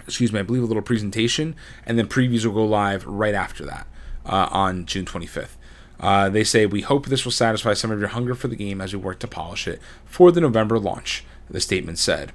excuse 0.00 0.32
me, 0.32 0.40
I 0.40 0.42
believe 0.42 0.64
a 0.64 0.66
little 0.66 0.82
presentation, 0.82 1.54
and 1.86 1.96
then 1.96 2.08
previews 2.08 2.44
will 2.44 2.52
go 2.52 2.64
live 2.64 3.06
right 3.06 3.34
after 3.34 3.64
that 3.66 3.86
uh, 4.26 4.48
on 4.50 4.86
June 4.86 5.04
25th. 5.04 5.56
Uh, 6.00 6.28
they 6.30 6.42
say, 6.42 6.66
We 6.66 6.80
hope 6.80 7.06
this 7.06 7.24
will 7.24 7.30
satisfy 7.30 7.74
some 7.74 7.92
of 7.92 8.00
your 8.00 8.08
hunger 8.08 8.34
for 8.34 8.48
the 8.48 8.56
game 8.56 8.80
as 8.80 8.92
we 8.92 8.98
work 8.98 9.20
to 9.20 9.28
polish 9.28 9.68
it 9.68 9.80
for 10.04 10.32
the 10.32 10.40
November 10.40 10.80
launch, 10.80 11.24
the 11.48 11.60
statement 11.60 12.00
said. 12.00 12.32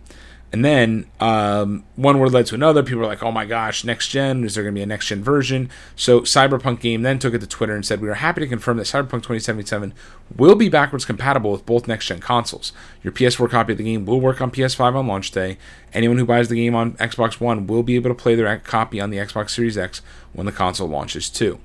And 0.53 0.63
then 0.63 1.07
um, 1.19 1.83
one 1.95 2.19
word 2.19 2.31
led 2.31 2.45
to 2.45 2.55
another. 2.55 2.83
People 2.83 2.99
were 2.99 3.07
like, 3.07 3.23
"Oh 3.23 3.31
my 3.31 3.43
gosh, 3.43 3.83
next 3.83 4.09
gen! 4.09 4.43
Is 4.43 4.53
there 4.53 4.63
going 4.63 4.75
to 4.75 4.79
be 4.79 4.83
a 4.83 4.85
next 4.85 5.07
gen 5.07 5.23
version?" 5.23 5.67
So 5.95 6.21
Cyberpunk 6.21 6.79
Game 6.79 7.01
then 7.01 7.17
took 7.17 7.33
it 7.33 7.41
to 7.41 7.47
Twitter 7.47 7.73
and 7.73 7.83
said, 7.83 7.99
"We 7.99 8.07
are 8.07 8.13
happy 8.13 8.41
to 8.41 8.47
confirm 8.47 8.77
that 8.77 8.83
Cyberpunk 8.83 9.23
2077 9.23 9.95
will 10.37 10.53
be 10.53 10.69
backwards 10.69 11.05
compatible 11.05 11.51
with 11.51 11.65
both 11.65 11.87
next 11.87 12.05
gen 12.05 12.19
consoles. 12.19 12.71
Your 13.01 13.11
PS4 13.11 13.49
copy 13.49 13.71
of 13.71 13.79
the 13.79 13.83
game 13.83 14.05
will 14.05 14.21
work 14.21 14.41
on 14.41 14.51
PS5 14.51 14.95
on 14.95 15.07
launch 15.07 15.31
day. 15.31 15.57
Anyone 15.91 16.19
who 16.19 16.25
buys 16.25 16.49
the 16.49 16.55
game 16.55 16.75
on 16.75 16.93
Xbox 16.93 17.39
One 17.39 17.65
will 17.65 17.81
be 17.81 17.95
able 17.95 18.11
to 18.11 18.15
play 18.15 18.35
their 18.35 18.59
copy 18.59 19.01
on 19.01 19.09
the 19.09 19.17
Xbox 19.17 19.49
Series 19.49 19.75
X 19.75 20.03
when 20.33 20.45
the 20.45 20.51
console 20.51 20.87
launches 20.87 21.31
too." 21.31 21.59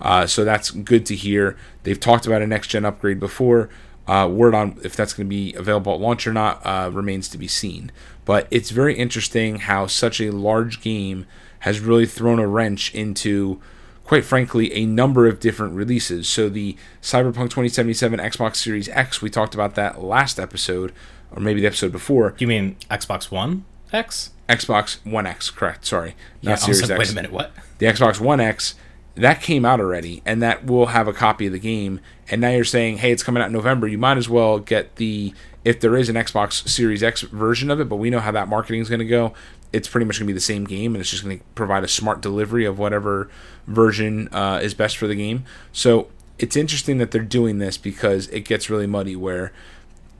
Uh, 0.00 0.26
so 0.28 0.44
that's 0.44 0.70
good 0.70 1.04
to 1.06 1.16
hear. 1.16 1.56
They've 1.82 1.98
talked 1.98 2.24
about 2.24 2.42
a 2.42 2.46
next 2.46 2.68
gen 2.68 2.84
upgrade 2.84 3.18
before. 3.18 3.68
Uh, 4.08 4.26
word 4.26 4.54
on 4.54 4.78
if 4.82 4.96
that's 4.96 5.12
going 5.12 5.26
to 5.26 5.28
be 5.28 5.54
available 5.54 5.94
at 5.94 6.00
launch 6.00 6.26
or 6.26 6.32
not 6.32 6.64
uh, 6.64 6.90
remains 6.90 7.28
to 7.28 7.38
be 7.38 7.46
seen. 7.46 7.92
But 8.24 8.48
it's 8.50 8.70
very 8.70 8.94
interesting 8.94 9.60
how 9.60 9.86
such 9.86 10.20
a 10.20 10.30
large 10.30 10.80
game 10.80 11.26
has 11.60 11.80
really 11.80 12.06
thrown 12.06 12.38
a 12.38 12.46
wrench 12.46 12.94
into, 12.94 13.60
quite 14.04 14.24
frankly, 14.24 14.72
a 14.72 14.86
number 14.86 15.26
of 15.26 15.40
different 15.40 15.74
releases. 15.74 16.28
So 16.28 16.48
the 16.48 16.76
Cyberpunk 17.02 17.50
2077 17.50 18.18
Xbox 18.18 18.56
Series 18.56 18.88
X, 18.88 19.20
we 19.20 19.30
talked 19.30 19.54
about 19.54 19.74
that 19.74 20.02
last 20.02 20.38
episode, 20.38 20.92
or 21.30 21.40
maybe 21.40 21.60
the 21.60 21.66
episode 21.66 21.92
before. 21.92 22.34
You 22.38 22.46
mean 22.46 22.76
Xbox 22.90 23.30
One 23.30 23.64
X? 23.92 24.30
Xbox 24.48 25.04
One 25.04 25.26
X, 25.26 25.50
correct? 25.50 25.84
Sorry, 25.84 26.16
not 26.42 26.50
yeah, 26.50 26.54
Series 26.56 26.82
like, 26.82 26.90
X. 26.92 26.98
Wait 26.98 27.10
a 27.10 27.14
minute, 27.14 27.32
what? 27.32 27.52
The 27.78 27.86
Xbox 27.86 28.20
One 28.20 28.40
X 28.40 28.74
that 29.18 29.42
came 29.42 29.64
out 29.64 29.80
already, 29.80 30.22
and 30.24 30.40
that 30.42 30.64
will 30.64 30.86
have 30.86 31.08
a 31.08 31.12
copy 31.12 31.46
of 31.46 31.52
the 31.52 31.58
game. 31.58 32.00
And 32.30 32.40
now 32.40 32.50
you're 32.50 32.64
saying, 32.64 32.98
hey, 32.98 33.10
it's 33.10 33.22
coming 33.22 33.42
out 33.42 33.46
in 33.46 33.52
November. 33.52 33.88
You 33.88 33.98
might 33.98 34.16
as 34.16 34.28
well 34.28 34.58
get 34.58 34.96
the 34.96 35.34
if 35.64 35.80
there 35.80 35.96
is 35.96 36.08
an 36.08 36.16
Xbox 36.16 36.66
Series 36.68 37.02
X 37.02 37.22
version 37.22 37.70
of 37.70 37.80
it, 37.80 37.88
but 37.88 37.96
we 37.96 38.10
know 38.10 38.20
how 38.20 38.30
that 38.30 38.48
marketing 38.48 38.80
is 38.80 38.88
going 38.88 39.00
to 39.00 39.04
go. 39.04 39.34
It's 39.72 39.88
pretty 39.88 40.06
much 40.06 40.18
going 40.18 40.26
to 40.26 40.32
be 40.32 40.34
the 40.34 40.40
same 40.40 40.64
game, 40.64 40.94
and 40.94 41.00
it's 41.00 41.10
just 41.10 41.24
going 41.24 41.38
to 41.38 41.44
provide 41.54 41.84
a 41.84 41.88
smart 41.88 42.22
delivery 42.22 42.64
of 42.64 42.78
whatever 42.78 43.28
version 43.66 44.28
uh, 44.28 44.60
is 44.62 44.72
best 44.72 44.96
for 44.96 45.06
the 45.06 45.14
game. 45.14 45.44
So 45.72 46.08
it's 46.38 46.56
interesting 46.56 46.98
that 46.98 47.10
they're 47.10 47.22
doing 47.22 47.58
this 47.58 47.76
because 47.76 48.28
it 48.28 48.40
gets 48.40 48.70
really 48.70 48.86
muddy 48.86 49.16
where 49.16 49.52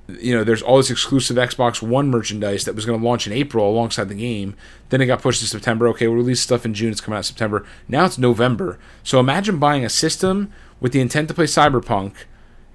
you 0.08 0.34
know, 0.34 0.42
there's 0.42 0.62
all 0.62 0.78
this 0.78 0.90
exclusive 0.90 1.36
Xbox 1.36 1.82
One 1.82 2.08
merchandise 2.10 2.64
that 2.64 2.74
was 2.74 2.86
going 2.86 2.98
to 2.98 3.04
launch 3.04 3.26
in 3.26 3.32
April 3.32 3.68
alongside 3.68 4.08
the 4.08 4.14
game. 4.14 4.54
Then 4.88 5.02
it 5.02 5.06
got 5.06 5.20
pushed 5.20 5.40
to 5.40 5.46
September. 5.46 5.86
Okay, 5.88 6.06
we'll 6.08 6.16
release 6.16 6.40
stuff 6.40 6.64
in 6.64 6.72
June. 6.72 6.90
It's 6.90 7.00
coming 7.00 7.16
out 7.16 7.20
in 7.20 7.24
September. 7.24 7.66
Now 7.88 8.06
it's 8.06 8.16
November. 8.16 8.78
So 9.02 9.20
imagine 9.20 9.58
buying 9.58 9.84
a 9.84 9.90
system 9.90 10.50
with 10.80 10.92
the 10.92 11.00
intent 11.00 11.28
to 11.28 11.34
play 11.34 11.44
Cyberpunk 11.44 12.14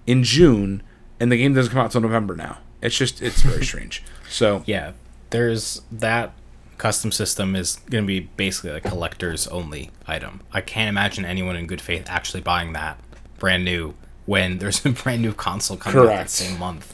in 0.06 0.24
June, 0.24 0.84
and 1.20 1.32
the 1.32 1.38
game 1.38 1.54
doesn't 1.54 1.72
come 1.72 1.80
out 1.82 1.86
until 1.86 2.02
November 2.02 2.36
now. 2.36 2.60
It's 2.82 2.98
just, 2.98 3.22
it's 3.22 3.42
very 3.42 3.66
strange. 3.66 4.04
So 4.30 4.64
yeah, 4.68 4.92
there's 5.32 5.82
that 5.92 6.34
custom 6.78 7.12
system 7.12 7.56
is 7.56 7.78
going 7.90 8.04
to 8.04 8.08
be 8.08 8.20
basically 8.20 8.72
a 8.72 8.82
collector's 8.82 9.48
only 9.48 9.90
item. 10.06 10.42
I 10.52 10.62
can't 10.62 10.90
imagine 10.90 11.26
anyone 11.26 11.56
in 11.56 11.66
good 11.66 11.82
faith 11.82 12.06
actually 12.10 12.42
buying 12.42 12.74
that 12.74 13.00
brand 13.40 13.66
new 13.66 13.96
when 14.26 14.60
there's 14.60 14.86
a 14.86 14.90
brand 14.92 15.24
new 15.24 15.34
console 15.34 15.78
coming 15.78 16.02
Correct. 16.02 16.20
out 16.20 16.24
that 16.26 16.30
same 16.30 16.60
month. 16.60 16.94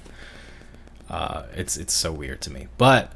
Uh, 1.10 1.43
it's 1.55 1.78
it's 1.78 1.93
so 1.93 2.12
weird 2.12 2.41
to 2.41 2.51
me. 2.51 2.68
But 2.78 3.14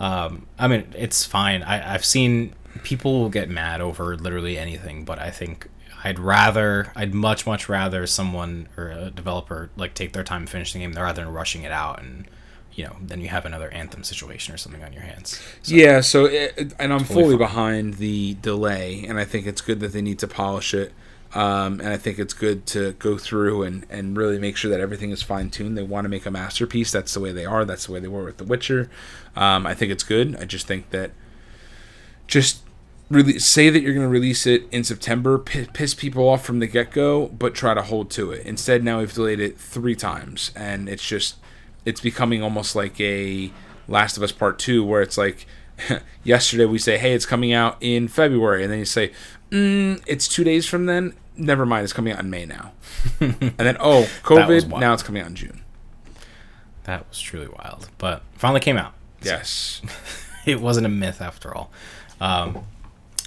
um, 0.00 0.46
I 0.58 0.68
mean, 0.68 0.92
it's 0.96 1.24
fine. 1.24 1.62
I, 1.62 1.94
I've 1.94 2.04
seen 2.04 2.54
people 2.82 3.28
get 3.28 3.48
mad 3.48 3.80
over 3.80 4.16
literally 4.16 4.58
anything, 4.58 5.04
but 5.04 5.18
I 5.18 5.30
think 5.30 5.68
I'd 6.04 6.18
rather, 6.18 6.92
I'd 6.94 7.14
much 7.14 7.46
much 7.46 7.68
rather 7.68 8.06
someone 8.06 8.68
or 8.76 8.90
a 8.90 9.10
developer 9.10 9.70
like 9.76 9.94
take 9.94 10.12
their 10.12 10.24
time 10.24 10.46
finishing 10.46 10.80
the 10.80 10.86
game 10.86 11.02
rather 11.02 11.24
than 11.24 11.32
rushing 11.32 11.62
it 11.62 11.72
out 11.72 12.00
and 12.00 12.26
you 12.76 12.84
know, 12.84 12.94
then 13.00 13.20
you 13.22 13.28
have 13.28 13.46
another 13.46 13.70
anthem 13.70 14.04
situation 14.04 14.54
or 14.54 14.58
something 14.58 14.84
on 14.84 14.92
your 14.92 15.02
hands. 15.02 15.40
So, 15.62 15.74
yeah, 15.74 16.00
so 16.02 16.26
it, 16.26 16.74
and 16.78 16.92
I'm 16.92 17.00
totally 17.00 17.22
fully 17.22 17.36
behind 17.38 17.94
the 17.94 18.34
delay, 18.42 19.04
and 19.08 19.18
I 19.18 19.24
think 19.24 19.46
it's 19.46 19.62
good 19.62 19.80
that 19.80 19.92
they 19.94 20.02
need 20.02 20.18
to 20.18 20.28
polish 20.28 20.74
it. 20.74 20.92
Um, 21.36 21.80
and 21.80 21.90
I 21.90 21.98
think 21.98 22.18
it's 22.18 22.32
good 22.32 22.64
to 22.68 22.94
go 22.94 23.18
through 23.18 23.62
and, 23.64 23.84
and 23.90 24.16
really 24.16 24.38
make 24.38 24.56
sure 24.56 24.70
that 24.70 24.80
everything 24.80 25.10
is 25.10 25.22
fine 25.22 25.50
tuned. 25.50 25.76
They 25.76 25.82
want 25.82 26.06
to 26.06 26.08
make 26.08 26.24
a 26.24 26.30
masterpiece. 26.30 26.90
That's 26.90 27.12
the 27.12 27.20
way 27.20 27.30
they 27.30 27.44
are. 27.44 27.66
That's 27.66 27.84
the 27.84 27.92
way 27.92 28.00
they 28.00 28.08
were 28.08 28.24
with 28.24 28.38
The 28.38 28.44
Witcher. 28.44 28.88
Um, 29.36 29.66
I 29.66 29.74
think 29.74 29.92
it's 29.92 30.02
good. 30.02 30.34
I 30.36 30.46
just 30.46 30.66
think 30.66 30.88
that 30.90 31.10
just 32.26 32.62
really 33.10 33.38
say 33.38 33.68
that 33.68 33.82
you're 33.82 33.92
going 33.92 34.06
to 34.06 34.10
release 34.10 34.46
it 34.46 34.66
in 34.70 34.82
September, 34.82 35.36
piss 35.36 35.92
people 35.92 36.26
off 36.26 36.42
from 36.42 36.60
the 36.60 36.66
get 36.66 36.90
go, 36.90 37.26
but 37.26 37.54
try 37.54 37.74
to 37.74 37.82
hold 37.82 38.10
to 38.12 38.32
it. 38.32 38.46
Instead, 38.46 38.82
now 38.82 39.00
we've 39.00 39.12
delayed 39.12 39.38
it 39.38 39.58
three 39.58 39.94
times, 39.94 40.52
and 40.56 40.88
it's 40.88 41.06
just 41.06 41.36
it's 41.84 42.00
becoming 42.00 42.42
almost 42.42 42.74
like 42.74 42.98
a 42.98 43.52
Last 43.88 44.16
of 44.16 44.22
Us 44.22 44.32
Part 44.32 44.58
Two, 44.58 44.82
where 44.82 45.02
it's 45.02 45.18
like 45.18 45.46
yesterday 46.24 46.64
we 46.64 46.78
say, 46.78 46.96
hey, 46.96 47.12
it's 47.12 47.26
coming 47.26 47.52
out 47.52 47.76
in 47.82 48.08
February, 48.08 48.62
and 48.62 48.72
then 48.72 48.78
you 48.78 48.86
say, 48.86 49.12
mm, 49.50 50.02
it's 50.06 50.26
two 50.26 50.42
days 50.42 50.64
from 50.64 50.86
then 50.86 51.12
never 51.36 51.66
mind, 51.66 51.84
it's 51.84 51.92
coming 51.92 52.12
out 52.12 52.20
in 52.20 52.30
May 52.30 52.46
now. 52.46 52.72
and 53.20 53.56
then 53.56 53.76
oh, 53.80 54.08
COVID, 54.22 54.78
now 54.78 54.92
it's 54.92 55.02
coming 55.02 55.22
out 55.22 55.28
in 55.28 55.34
June. 55.34 55.62
That 56.84 57.08
was 57.08 57.20
truly 57.20 57.48
wild, 57.48 57.88
but 57.98 58.22
finally 58.34 58.60
came 58.60 58.76
out. 58.76 58.94
Yes, 59.22 59.82
it 60.46 60.60
wasn't 60.60 60.86
a 60.86 60.90
myth 60.90 61.20
after 61.20 61.54
all. 61.54 61.70
Um, 62.20 62.64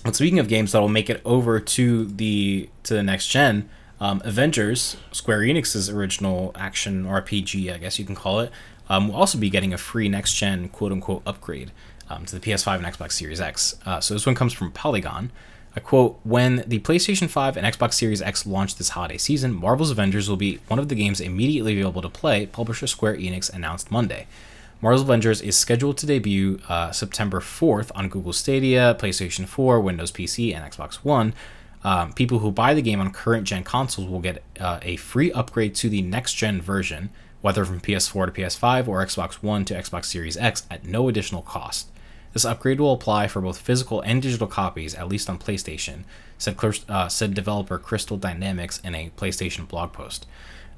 but 0.03 0.16
speaking 0.16 0.39
of 0.39 0.47
games 0.47 0.72
that 0.72 0.80
will 0.80 0.88
make 0.88 1.10
it 1.10 1.22
over 1.26 1.60
to 1.60 2.05
the 2.05 2.70
to 2.84 2.93
the 2.93 3.03
next 3.03 3.28
gen, 3.28 3.70
um, 3.99 4.22
Avengers, 4.24 4.97
Square 5.12 5.39
Enix's 5.39 5.89
original 5.89 6.51
action 6.55 7.05
RPG, 7.05 7.74
I 7.74 7.78
guess 7.78 7.99
you 7.99 8.05
can 8.05 8.16
call 8.16 8.39
it, 8.39 8.51
um, 8.88 9.10
will 9.10 9.16
also 9.16 9.38
be 9.38 9.49
getting 9.49 9.74
a 9.74 9.78
free 9.78 10.07
next 10.07 10.36
gen 10.36 10.70
quote 10.70 10.91
unquote 10.91 11.22
upgrade 11.26 11.72
um, 12.10 12.26
to 12.26 12.39
the 12.39 12.41
PS5 12.41 12.78
and 12.78 12.86
Xbox 12.86 13.14
Series 13.14 13.41
X. 13.41 13.76
Uh, 13.86 13.99
so 13.99 14.14
this 14.14 14.26
one 14.26 14.36
comes 14.36 14.53
from 14.53 14.72
Polygon. 14.72 15.32
I 15.80 15.82
quote, 15.82 16.20
when 16.26 16.66
the 16.68 16.80
PlayStation 16.80 17.30
5 17.30 17.56
and 17.56 17.66
Xbox 17.66 17.94
Series 17.94 18.22
X 18.22 18.46
launch 18.46 18.76
this 18.76 18.90
holiday 18.90 19.18
season, 19.18 19.54
Marvel's 19.54 19.92
Avengers 19.92 20.28
will 20.28 20.36
be 20.36 20.60
one 20.68 20.78
of 20.78 20.90
the 20.90 20.94
games 20.94 21.22
immediately 21.22 21.72
available 21.72 22.02
to 22.02 22.10
play, 22.10 22.48
publisher 22.48 22.86
Square 22.86 23.16
Enix 23.16 23.50
announced 23.50 23.90
Monday. 23.90 24.28
Marvel's 24.82 25.04
Avengers 25.04 25.42
is 25.42 25.58
scheduled 25.58 25.98
to 26.00 26.06
debut 26.06 26.60
uh, 26.68 26.92
September 26.92 27.40
4th 27.40 27.92
on 27.96 28.10
Google 28.10 28.34
Stadia, 28.34 28.94
PlayStation 29.00 29.48
4, 29.48 29.80
Windows 29.80 30.12
PC, 30.12 30.54
and 30.54 30.70
Xbox 30.70 30.96
One. 30.96 31.34
Um, 31.86 32.12
people 32.12 32.40
who 32.40 32.52
buy 32.52 32.74
the 32.74 32.82
game 32.82 33.00
on 33.00 33.14
current 33.14 33.48
gen 33.48 33.64
consoles 33.64 34.10
will 34.10 34.20
get 34.20 34.44
uh, 34.60 34.80
a 34.82 34.98
free 34.98 35.32
upgrade 35.32 35.76
to 35.76 35.88
the 35.88 36.02
next 36.02 36.34
gen 36.34 36.62
version, 36.62 37.10
whether 37.40 37.64
from 37.64 37.80
PS4 37.80 38.26
to 38.26 38.42
PS5 38.42 38.90
or 38.90 39.02
Xbox 39.06 39.36
One 39.36 39.64
to 39.64 39.76
Xbox 39.76 40.08
Series 40.08 40.36
X, 40.36 40.68
at 40.70 40.84
no 40.84 41.08
additional 41.08 41.42
cost. 41.42 41.90
This 42.34 42.46
upgrade 42.46 42.80
will 42.80 42.94
apply 42.94 43.28
for 43.28 43.42
both 43.42 43.58
physical 43.58 44.02
and 44.02 44.22
digital 44.22 44.48
copies, 44.48 44.94
at 44.96 45.08
least 45.08 45.30
on 45.30 45.40
PlayStation, 45.40 46.04
said, 46.38 46.58
uh, 46.88 47.08
said 47.08 47.34
developer 47.34 47.78
Crystal 47.80 48.18
Dynamics 48.18 48.80
in 48.84 48.96
a 48.96 49.12
PlayStation 49.18 49.68
blog 49.68 49.94
post. 49.94 50.28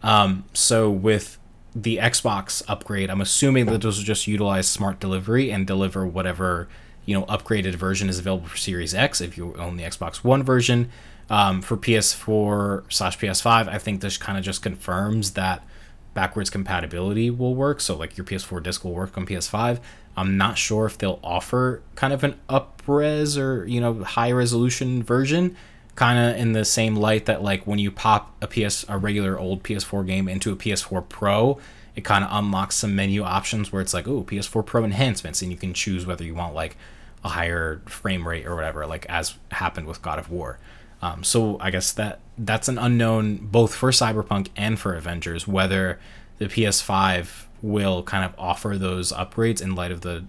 Um, 0.01 0.45
so 0.53 0.89
with 0.89 1.37
the 1.75 1.97
Xbox 1.97 2.63
upgrade, 2.67 3.09
I'm 3.09 3.21
assuming 3.21 3.65
that 3.67 3.81
those 3.81 3.97
will 3.97 4.05
just 4.05 4.27
utilize 4.27 4.67
smart 4.67 4.99
delivery 4.99 5.51
and 5.51 5.67
deliver 5.67 6.05
whatever 6.05 6.67
you 7.05 7.17
know 7.17 7.25
upgraded 7.25 7.75
version 7.75 8.09
is 8.09 8.19
available 8.19 8.47
for 8.47 8.57
Series 8.57 8.93
X 8.93 9.21
if 9.21 9.37
you 9.37 9.55
own 9.55 9.77
the 9.77 9.83
Xbox 9.83 10.23
One 10.23 10.43
version. 10.43 10.89
Um, 11.29 11.61
for 11.61 11.77
PS4 11.77 12.91
slash 12.91 13.17
PS5, 13.17 13.69
I 13.69 13.77
think 13.77 14.01
this 14.01 14.17
kind 14.17 14.37
of 14.37 14.43
just 14.43 14.61
confirms 14.61 15.31
that 15.31 15.65
backwards 16.13 16.49
compatibility 16.49 17.29
will 17.29 17.55
work. 17.55 17.79
So 17.79 17.95
like 17.95 18.17
your 18.17 18.25
PS4 18.25 18.61
disc 18.61 18.83
will 18.83 18.93
work 18.93 19.17
on 19.17 19.25
PS5. 19.25 19.79
I'm 20.15 20.37
not 20.37 20.57
sure 20.57 20.85
if 20.85 20.97
they'll 20.97 21.19
offer 21.23 21.81
kind 21.95 22.13
of 22.13 22.23
an 22.23 22.35
upres 22.49 23.41
or 23.41 23.65
you 23.65 23.79
know 23.79 24.03
high 24.03 24.31
resolution 24.31 25.03
version, 25.03 25.55
kind 25.95 26.19
of 26.19 26.39
in 26.39 26.53
the 26.53 26.65
same 26.65 26.95
light 26.95 27.25
that 27.25 27.41
like 27.41 27.65
when 27.65 27.79
you 27.79 27.91
pop 27.91 28.35
a 28.41 28.47
PS 28.47 28.85
a 28.89 28.97
regular 28.97 29.39
old 29.39 29.63
PS4 29.63 30.05
game 30.05 30.27
into 30.27 30.51
a 30.51 30.55
PS4 30.55 31.07
Pro, 31.07 31.59
it 31.95 32.03
kind 32.03 32.23
of 32.23 32.29
unlocks 32.31 32.75
some 32.75 32.95
menu 32.95 33.23
options 33.23 33.71
where 33.71 33.81
it's 33.81 33.93
like 33.93 34.07
oh 34.07 34.23
PS4 34.23 34.65
Pro 34.65 34.83
enhancements 34.83 35.41
and 35.41 35.51
you 35.51 35.57
can 35.57 35.73
choose 35.73 36.05
whether 36.05 36.23
you 36.23 36.35
want 36.35 36.53
like 36.53 36.77
a 37.23 37.29
higher 37.29 37.81
frame 37.85 38.27
rate 38.27 38.45
or 38.45 38.55
whatever, 38.55 38.85
like 38.85 39.05
as 39.07 39.35
happened 39.51 39.87
with 39.87 40.01
God 40.01 40.19
of 40.19 40.29
War. 40.29 40.59
Um, 41.01 41.23
so 41.23 41.57
I 41.59 41.71
guess 41.71 41.91
that 41.93 42.19
that's 42.37 42.67
an 42.67 42.77
unknown 42.77 43.37
both 43.37 43.73
for 43.73 43.89
Cyberpunk 43.91 44.49
and 44.55 44.79
for 44.79 44.93
Avengers 44.95 45.47
whether 45.47 45.99
the 46.41 46.47
PS5 46.47 47.45
will 47.61 48.01
kind 48.01 48.25
of 48.25 48.33
offer 48.35 48.75
those 48.75 49.11
upgrades 49.11 49.61
in 49.61 49.75
light 49.75 49.91
of 49.91 50.01
the 50.01 50.25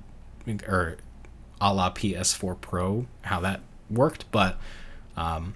or 0.69 0.99
a 1.59 1.73
la 1.73 1.91
PS4 1.91 2.61
Pro, 2.61 3.07
how 3.23 3.41
that 3.41 3.61
worked, 3.89 4.31
but 4.31 4.59
um, 5.17 5.55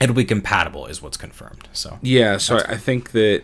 it'll 0.00 0.14
be 0.14 0.24
compatible 0.24 0.86
is 0.86 1.02
what's 1.02 1.18
confirmed. 1.18 1.68
So 1.74 1.98
yeah, 2.00 2.38
so 2.38 2.62
I 2.66 2.78
think 2.78 3.10
that 3.10 3.42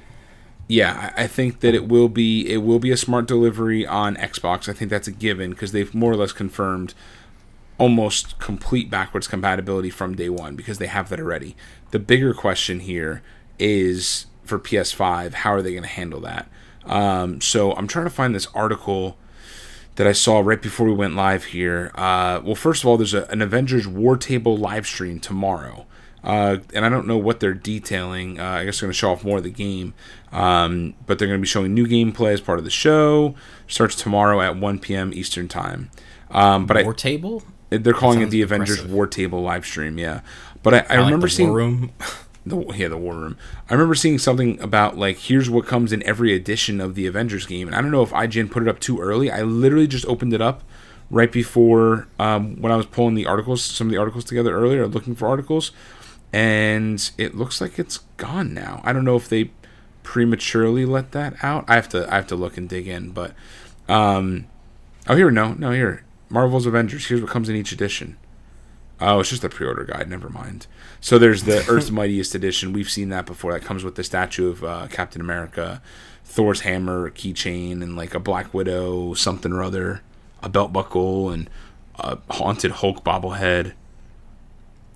yeah, 0.67 1.13
I 1.15 1.27
think 1.27 1.61
that 1.61 1.75
it 1.75 1.87
will 1.87 2.09
be 2.09 2.49
it 2.51 2.63
will 2.63 2.79
be 2.79 2.91
a 2.91 2.97
smart 2.97 3.27
delivery 3.27 3.87
on 3.87 4.17
Xbox. 4.17 4.67
I 4.67 4.73
think 4.73 4.91
that's 4.91 5.09
a 5.09 5.13
given 5.13 5.51
because 5.51 5.73
they've 5.73 5.95
more 5.95 6.11
or 6.11 6.17
less 6.17 6.33
confirmed 6.33 6.95
almost 7.77 8.39
complete 8.39 8.89
backwards 8.89 9.29
compatibility 9.29 9.91
from 9.91 10.15
day 10.15 10.31
one 10.31 10.57
because 10.57 10.79
they 10.79 10.87
have 10.87 11.11
that 11.11 11.21
already. 11.21 11.55
The 11.91 11.99
bigger 11.99 12.33
question 12.33 12.81
here 12.81 13.21
is 13.59 14.25
for 14.51 14.59
PS5, 14.59 15.33
how 15.33 15.55
are 15.55 15.63
they 15.63 15.71
going 15.71 15.85
to 15.85 15.89
handle 15.89 16.21
that? 16.21 16.49
Um, 16.85 17.41
so 17.41 17.73
I'm 17.73 17.87
trying 17.87 18.05
to 18.07 18.11
find 18.11 18.35
this 18.35 18.49
article 18.55 19.17
that 19.97 20.07
I 20.07 20.13
saw 20.13 20.41
right 20.41 20.61
before 20.61 20.87
we 20.87 20.93
went 20.95 21.15
live 21.15 21.45
here. 21.45 21.91
Uh, 21.95 22.41
well, 22.45 22.55
first 22.55 22.83
of 22.83 22.89
all, 22.89 22.97
there's 22.97 23.15
a, 23.15 23.25
an 23.27 23.41
Avengers 23.43 23.87
War 23.87 24.17
Table 24.17 24.57
live 24.57 24.87
stream 24.87 25.21
tomorrow. 25.21 25.87
Uh, 26.23 26.59
and 26.75 26.85
I 26.85 26.91
don't 26.91 27.07
know 27.07 27.17
what 27.17 27.41
they're 27.41 27.55
detailing. 27.55 28.39
Uh, 28.39 28.45
I 28.45 28.65
guess 28.65 28.81
they're 28.81 28.89
going 28.89 28.93
to 28.93 28.99
show 28.99 29.13
off 29.13 29.25
more 29.25 29.39
of 29.39 29.45
the 29.45 29.51
game. 29.51 29.95
Um, 30.33 30.95
but 31.07 31.19
they're 31.19 31.29
going 31.29 31.41
to 31.41 31.43
be 31.43 31.47
showing 31.49 31.73
new 31.73 31.87
gameplay 31.87 32.33
as 32.35 32.41
part 32.41 32.59
of 32.59 32.65
the 32.65 32.71
show. 32.71 33.35
Starts 33.69 33.95
tomorrow 33.95 34.41
at 34.41 34.57
1 34.57 34.79
p.m. 34.81 35.15
Eastern 35.15 35.49
Time. 35.49 35.91
Um, 36.31 36.67
but 36.67 36.83
War 36.85 36.93
I, 36.93 36.97
table? 36.97 37.43
they're 37.71 37.95
calling 37.95 38.21
it 38.21 38.31
the 38.31 38.43
Avengers 38.43 38.79
impressive. 38.79 38.93
War 38.93 39.07
Table 39.07 39.43
live 39.43 39.65
stream. 39.65 39.99
Yeah, 39.99 40.21
but 40.63 40.75
I, 40.75 40.79
I 40.79 40.81
Kinda 40.81 40.97
like 40.97 41.05
remember 41.07 41.29
seeing 41.29 41.53
room. 41.53 41.93
the 42.45 42.65
yeah 42.75 42.89
the 42.89 42.97
war 42.97 43.15
room. 43.15 43.37
I 43.69 43.75
remember 43.75 43.95
seeing 43.95 44.19
something 44.19 44.61
about 44.61 44.97
like 44.97 45.19
here's 45.19 45.51
what 45.51 45.67
comes 45.67 45.93
in 45.93 46.03
every 46.05 46.35
edition 46.35 46.81
of 46.81 46.95
the 46.95 47.07
Avengers 47.07 47.47
game, 47.47 47.67
and 47.67 47.77
I 47.77 47.81
don't 47.81 47.91
know 47.91 48.03
if 48.03 48.11
IGN 48.11 48.51
put 48.51 48.63
it 48.63 48.69
up 48.69 48.81
too 48.81 49.01
early. 49.01 49.31
I 49.31 49.43
literally 49.43 49.87
just 49.87 50.07
opened 50.07 50.33
it 50.33 50.41
up 50.41 50.63
right 51.11 51.31
before 51.31 52.07
um, 52.19 52.61
when 52.61 52.73
I 52.73 52.77
was 52.77 52.87
pulling 52.87 53.15
the 53.15 53.27
articles, 53.27 53.63
some 53.63 53.89
of 53.89 53.91
the 53.91 53.99
articles 53.99 54.25
together 54.25 54.55
earlier, 54.55 54.87
looking 54.87 55.15
for 55.15 55.29
articles, 55.29 55.73
and 56.33 57.11
it 57.19 57.35
looks 57.35 57.61
like 57.61 57.79
it's 57.79 57.99
gone 58.17 58.55
now. 58.55 58.81
I 58.85 58.93
don't 58.93 59.05
know 59.05 59.17
if 59.17 59.29
they 59.29 59.51
prematurely 60.03 60.87
let 60.87 61.13
that 61.13 61.35
out. 61.43 61.65
I 61.69 61.75
have 61.75 61.89
to 61.91 62.11
I 62.11 62.17
have 62.17 62.27
to 62.29 62.37
look 62.37 62.57
and 62.57 62.69
dig 62.69 62.89
in, 62.89 63.11
but 63.11 63.35
um, 63.89 64.47
oh 65.09 65.17
here 65.17 65.31
no 65.31 65.53
no 65.55 65.73
here 65.73 66.05
Marvel's 66.31 66.67
Avengers. 66.67 67.07
Here's 67.07 67.21
what 67.21 67.31
comes 67.31 67.49
in 67.49 67.57
each 67.57 67.73
edition. 67.73 68.17
Oh, 69.01 69.21
it's 69.21 69.31
just 69.31 69.45
a 69.45 69.49
pre-order 69.49 69.85
guide. 69.85 70.09
Never 70.09 70.29
mind. 70.29 70.67
So 71.01 71.19
there's 71.19 71.45
the 71.45 71.65
Earth's 71.69 71.91
Mightiest 71.91 72.35
edition. 72.35 72.73
We've 72.73 72.91
seen 72.91 73.09
that 73.09 73.27
before. 73.27 73.53
That 73.53 73.63
comes 73.63 73.83
with 73.83 73.95
the 73.95 74.05
statue 74.05 74.51
of 74.51 74.63
uh, 74.63 74.89
Captain 74.89 75.21
America, 75.21 75.81
Thor's 76.25 76.61
hammer, 76.61 77.11
keychain, 77.11 77.83
and 77.83 77.97
like 77.97 78.15
a 78.15 78.21
Black 78.21 78.53
Widow, 78.53 79.15
something 79.15 79.53
or 79.53 79.63
other, 79.63 80.03
a 80.43 80.49
belt 80.49 80.73
buckle, 80.73 81.31
and 81.31 81.49
a 81.99 82.19
haunted 82.31 82.73
Hulk 82.73 83.03
bobblehead, 83.03 83.73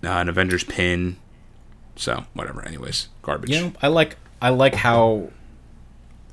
uh, 0.05 0.09
an 0.09 0.29
Avengers 0.29 0.65
pin. 0.65 1.17
So 1.97 2.25
whatever. 2.35 2.63
Anyways, 2.63 3.09
garbage. 3.23 3.51
You 3.51 3.61
know, 3.61 3.73
I 3.81 3.89
like 3.89 4.17
I 4.43 4.51
like 4.51 4.75
how 4.75 5.31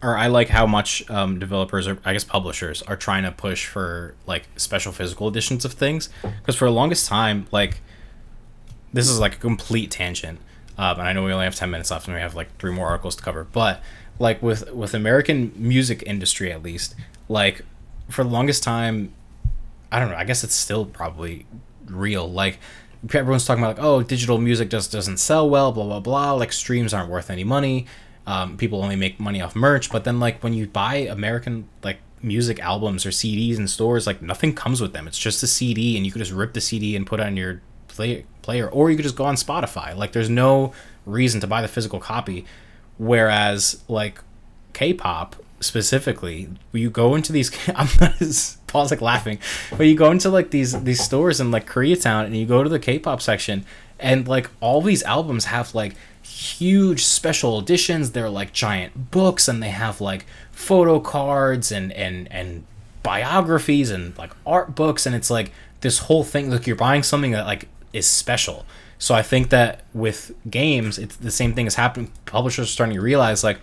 or 0.03 0.17
I 0.17 0.27
like 0.27 0.49
how 0.49 0.65
much 0.65 1.07
um, 1.09 1.39
developers 1.39 1.87
or 1.87 1.97
I 2.03 2.13
guess 2.13 2.23
publishers 2.23 2.81
are 2.83 2.95
trying 2.95 3.23
to 3.23 3.31
push 3.31 3.67
for 3.67 4.15
like 4.25 4.47
special 4.55 4.91
physical 4.91 5.27
editions 5.27 5.63
of 5.65 5.73
things. 5.73 6.09
Because 6.21 6.55
for 6.55 6.65
the 6.65 6.71
longest 6.71 7.07
time 7.07 7.47
like 7.51 7.81
this 8.93 9.07
is 9.09 9.19
like 9.19 9.35
a 9.35 9.39
complete 9.39 9.91
tangent. 9.91 10.39
Um, 10.77 10.99
and 10.99 11.07
I 11.07 11.13
know 11.13 11.23
we 11.23 11.31
only 11.31 11.45
have 11.45 11.55
10 11.55 11.69
minutes 11.69 11.91
left 11.91 12.07
and 12.07 12.15
we 12.15 12.21
have 12.21 12.35
like 12.35 12.57
three 12.57 12.71
more 12.71 12.87
articles 12.87 13.15
to 13.17 13.23
cover 13.23 13.43
but 13.43 13.81
like 14.19 14.41
with 14.41 14.71
with 14.71 14.93
American 14.93 15.51
music 15.55 16.03
industry 16.05 16.51
at 16.51 16.63
least 16.63 16.95
like 17.29 17.63
for 18.09 18.23
the 18.23 18.29
longest 18.29 18.63
time 18.63 19.13
I 19.91 19.99
don't 19.99 20.09
know 20.09 20.15
I 20.15 20.23
guess 20.23 20.43
it's 20.43 20.55
still 20.55 20.85
probably 20.85 21.45
real. 21.85 22.31
Like 22.31 22.59
everyone's 23.13 23.45
talking 23.45 23.63
about 23.63 23.77
like 23.77 23.85
oh 23.85 24.01
digital 24.01 24.39
music 24.39 24.69
just 24.69 24.91
doesn't 24.91 25.17
sell 25.17 25.47
well 25.47 25.71
blah 25.71 25.85
blah 25.85 25.99
blah. 25.99 26.33
Like 26.33 26.51
streams 26.53 26.91
aren't 26.91 27.09
worth 27.09 27.29
any 27.29 27.43
money 27.43 27.85
um, 28.31 28.57
people 28.57 28.81
only 28.81 28.95
make 28.95 29.19
money 29.19 29.41
off 29.41 29.55
merch 29.55 29.91
but 29.91 30.03
then 30.03 30.19
like 30.19 30.41
when 30.43 30.53
you 30.53 30.67
buy 30.67 30.95
american 30.95 31.67
like 31.83 31.97
music 32.23 32.59
albums 32.59 33.05
or 33.05 33.09
cds 33.09 33.57
in 33.57 33.67
stores 33.67 34.05
like 34.07 34.21
nothing 34.21 34.53
comes 34.53 34.81
with 34.81 34.93
them. 34.93 35.07
It's 35.07 35.17
just 35.17 35.43
a 35.43 35.47
cd 35.47 35.97
and 35.97 36.05
you 36.05 36.11
could 36.11 36.19
just 36.19 36.31
rip 36.31 36.53
the 36.53 36.61
cd 36.61 36.95
and 36.95 37.05
put 37.05 37.19
it 37.19 37.25
on 37.25 37.37
your 37.37 37.61
play- 37.87 38.25
player 38.41 38.69
or 38.69 38.89
you 38.89 38.95
could 38.95 39.03
just 39.03 39.15
go 39.15 39.25
on 39.25 39.35
spotify. 39.35 39.95
Like 39.95 40.11
there's 40.11 40.29
no 40.29 40.73
reason 41.05 41.41
to 41.41 41.47
buy 41.47 41.61
the 41.61 41.67
physical 41.67 41.99
copy. 41.99 42.45
Whereas 42.97 43.81
like 43.87 44.19
k-pop 44.73 45.35
specifically 45.59 46.49
you 46.71 46.89
go 46.89 47.13
into 47.13 47.31
these 47.31 47.51
i'm 47.75 47.87
paul's 48.67 48.89
like 48.89 49.01
laughing 49.01 49.37
but 49.77 49.85
you 49.85 49.95
go 49.95 50.09
into 50.09 50.29
like 50.29 50.49
these 50.49 50.81
these 50.83 51.03
stores 51.03 51.39
in 51.39 51.51
like 51.51 51.67
koreatown 51.67 52.25
and 52.25 52.35
you 52.35 52.45
go 52.45 52.63
to 52.63 52.69
the 52.69 52.79
k-pop 52.79 53.21
section 53.21 53.65
and 53.99 54.27
like 54.27 54.49
all 54.59 54.81
these 54.81 55.03
albums 55.03 55.45
have 55.45 55.75
like 55.75 55.93
huge 56.31 57.03
special 57.03 57.59
editions. 57.59 58.11
They're 58.11 58.29
like 58.29 58.53
giant 58.53 59.11
books 59.11 59.47
and 59.47 59.61
they 59.61 59.69
have 59.69 60.01
like 60.01 60.25
photo 60.51 60.99
cards 60.99 61.71
and 61.71 61.91
and 61.93 62.31
and 62.31 62.63
biographies 63.03 63.89
and 63.89 64.17
like 64.17 64.31
art 64.45 64.75
books 64.75 65.05
and 65.05 65.15
it's 65.15 65.29
like 65.29 65.51
this 65.81 65.99
whole 65.99 66.23
thing 66.23 66.51
like 66.51 66.67
you're 66.67 66.75
buying 66.75 67.03
something 67.03 67.31
that 67.31 67.45
like 67.45 67.67
is 67.93 68.07
special. 68.07 68.65
So 68.97 69.15
i 69.15 69.23
think 69.23 69.49
that 69.49 69.83
with 69.93 70.31
games 70.49 70.99
it's 70.99 71.15
the 71.15 71.31
same 71.31 71.53
thing 71.53 71.67
is 71.67 71.75
happening. 71.75 72.11
Publishers 72.25 72.67
are 72.67 72.71
starting 72.71 72.95
to 72.95 73.01
realize 73.01 73.43
like 73.43 73.59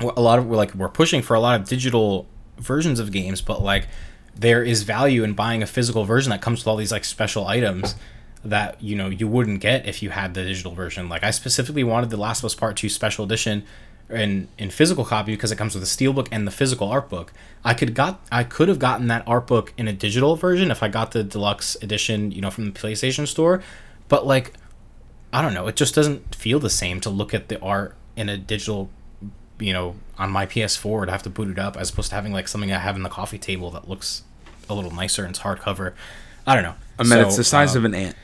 a 0.00 0.20
lot 0.20 0.38
of 0.38 0.46
we're 0.46 0.56
like 0.56 0.74
we're 0.74 0.88
pushing 0.88 1.22
for 1.22 1.34
a 1.34 1.40
lot 1.40 1.60
of 1.60 1.68
digital 1.68 2.26
versions 2.56 3.00
of 3.00 3.12
games 3.12 3.40
but 3.40 3.62
like 3.62 3.88
there 4.34 4.62
is 4.62 4.84
value 4.84 5.24
in 5.24 5.32
buying 5.34 5.62
a 5.62 5.66
physical 5.66 6.04
version 6.04 6.30
that 6.30 6.40
comes 6.40 6.60
with 6.60 6.68
all 6.68 6.76
these 6.76 6.92
like 6.92 7.04
special 7.04 7.46
items 7.46 7.96
that 8.44 8.80
you 8.82 8.94
know 8.94 9.08
you 9.08 9.26
wouldn't 9.26 9.60
get 9.60 9.86
if 9.86 10.02
you 10.02 10.10
had 10.10 10.34
the 10.34 10.44
digital 10.44 10.72
version 10.72 11.08
like 11.08 11.24
i 11.24 11.30
specifically 11.30 11.84
wanted 11.84 12.10
the 12.10 12.16
last 12.16 12.40
of 12.40 12.44
us 12.44 12.54
part 12.54 12.76
2 12.76 12.88
special 12.88 13.24
edition 13.24 13.64
in 14.10 14.48
in 14.56 14.70
physical 14.70 15.04
copy 15.04 15.32
because 15.32 15.50
it 15.50 15.56
comes 15.56 15.74
with 15.74 15.82
a 15.82 15.86
steelbook 15.86 16.28
and 16.30 16.46
the 16.46 16.50
physical 16.50 16.88
art 16.88 17.08
book 17.08 17.32
i 17.64 17.74
could 17.74 17.94
got 17.94 18.20
i 18.30 18.44
could 18.44 18.68
have 18.68 18.78
gotten 18.78 19.08
that 19.08 19.22
art 19.26 19.46
book 19.46 19.72
in 19.76 19.88
a 19.88 19.92
digital 19.92 20.36
version 20.36 20.70
if 20.70 20.82
i 20.82 20.88
got 20.88 21.10
the 21.10 21.24
deluxe 21.24 21.76
edition 21.82 22.30
you 22.30 22.40
know 22.40 22.50
from 22.50 22.66
the 22.66 22.70
playstation 22.70 23.26
store 23.26 23.62
but 24.08 24.26
like 24.26 24.52
i 25.32 25.42
don't 25.42 25.52
know 25.52 25.66
it 25.66 25.76
just 25.76 25.94
doesn't 25.94 26.34
feel 26.34 26.58
the 26.58 26.70
same 26.70 27.00
to 27.00 27.10
look 27.10 27.34
at 27.34 27.48
the 27.48 27.60
art 27.60 27.96
in 28.16 28.28
a 28.28 28.36
digital 28.38 28.88
you 29.60 29.72
know, 29.72 29.96
on 30.18 30.30
my 30.30 30.46
PS4 30.46 31.06
to 31.06 31.12
have 31.12 31.22
to 31.22 31.30
boot 31.30 31.48
it 31.48 31.58
up 31.58 31.76
as 31.76 31.90
opposed 31.90 32.10
to 32.10 32.14
having 32.14 32.32
like 32.32 32.48
something 32.48 32.72
I 32.72 32.78
have 32.78 32.96
in 32.96 33.02
the 33.02 33.08
coffee 33.08 33.38
table 33.38 33.70
that 33.72 33.88
looks 33.88 34.22
a 34.68 34.74
little 34.74 34.90
nicer 34.90 35.24
and 35.24 35.30
it's 35.30 35.40
hardcover. 35.40 35.94
I 36.46 36.54
don't 36.54 36.64
know. 36.64 36.74
I 36.98 37.02
mean, 37.04 37.18
it's 37.18 37.36
the 37.36 37.44
size 37.44 37.74
uh, 37.74 37.80
of 37.80 37.84
an 37.84 37.94
ant. 37.94 38.16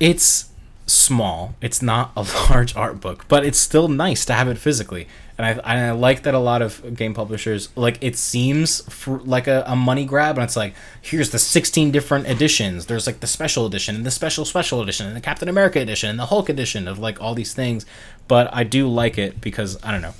It's 0.00 0.50
small. 0.86 1.54
It's 1.60 1.80
not 1.80 2.12
a 2.16 2.22
large 2.50 2.74
art 2.74 3.00
book, 3.00 3.26
but 3.28 3.44
it's 3.44 3.58
still 3.58 3.88
nice 3.88 4.24
to 4.24 4.32
have 4.32 4.48
it 4.48 4.58
physically. 4.58 5.06
And 5.38 5.46
I, 5.46 5.50
and 5.52 5.86
I 5.86 5.90
like 5.92 6.24
that 6.24 6.34
a 6.34 6.38
lot 6.38 6.60
of 6.60 6.96
game 6.96 7.14
publishers 7.14 7.70
like 7.74 7.96
it 8.02 8.16
seems 8.16 8.82
like 9.06 9.46
a, 9.46 9.64
a 9.66 9.74
money 9.74 10.04
grab, 10.04 10.36
and 10.36 10.44
it's 10.44 10.56
like 10.56 10.74
here's 11.00 11.30
the 11.30 11.38
16 11.38 11.90
different 11.92 12.28
editions. 12.28 12.86
There's 12.86 13.06
like 13.06 13.20
the 13.20 13.26
special 13.26 13.64
edition 13.64 13.96
and 13.96 14.04
the 14.04 14.10
special 14.10 14.44
special 14.44 14.82
edition 14.82 15.06
and 15.06 15.16
the 15.16 15.20
Captain 15.20 15.48
America 15.48 15.80
edition 15.80 16.10
and 16.10 16.18
the 16.18 16.26
Hulk 16.26 16.50
edition 16.50 16.86
of 16.86 16.98
like 16.98 17.22
all 17.22 17.34
these 17.34 17.54
things. 17.54 17.86
But 18.28 18.50
I 18.52 18.64
do 18.64 18.86
like 18.88 19.16
it 19.16 19.40
because 19.40 19.82
I 19.82 19.92
don't 19.92 20.02
know 20.02 20.14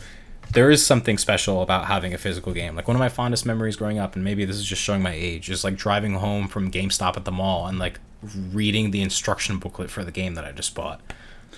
there 0.52 0.68
is 0.68 0.84
something 0.84 1.16
special 1.16 1.62
about 1.62 1.86
having 1.86 2.12
a 2.12 2.18
physical 2.18 2.52
game. 2.52 2.74
Like 2.74 2.88
one 2.88 2.96
of 2.96 2.98
my 2.98 3.08
fondest 3.08 3.46
memories 3.46 3.76
growing 3.76 4.00
up, 4.00 4.16
and 4.16 4.24
maybe 4.24 4.44
this 4.44 4.56
is 4.56 4.64
just 4.64 4.82
showing 4.82 5.00
my 5.00 5.12
age, 5.12 5.48
is 5.48 5.62
like 5.62 5.76
driving 5.76 6.14
home 6.14 6.48
from 6.48 6.72
GameStop 6.72 7.16
at 7.16 7.24
the 7.24 7.30
mall 7.30 7.68
and 7.68 7.78
like 7.78 8.00
reading 8.52 8.90
the 8.90 9.02
instruction 9.02 9.58
booklet 9.58 9.90
for 9.90 10.04
the 10.04 10.12
game 10.12 10.34
that 10.34 10.44
I 10.44 10.52
just 10.52 10.74
bought. 10.74 11.00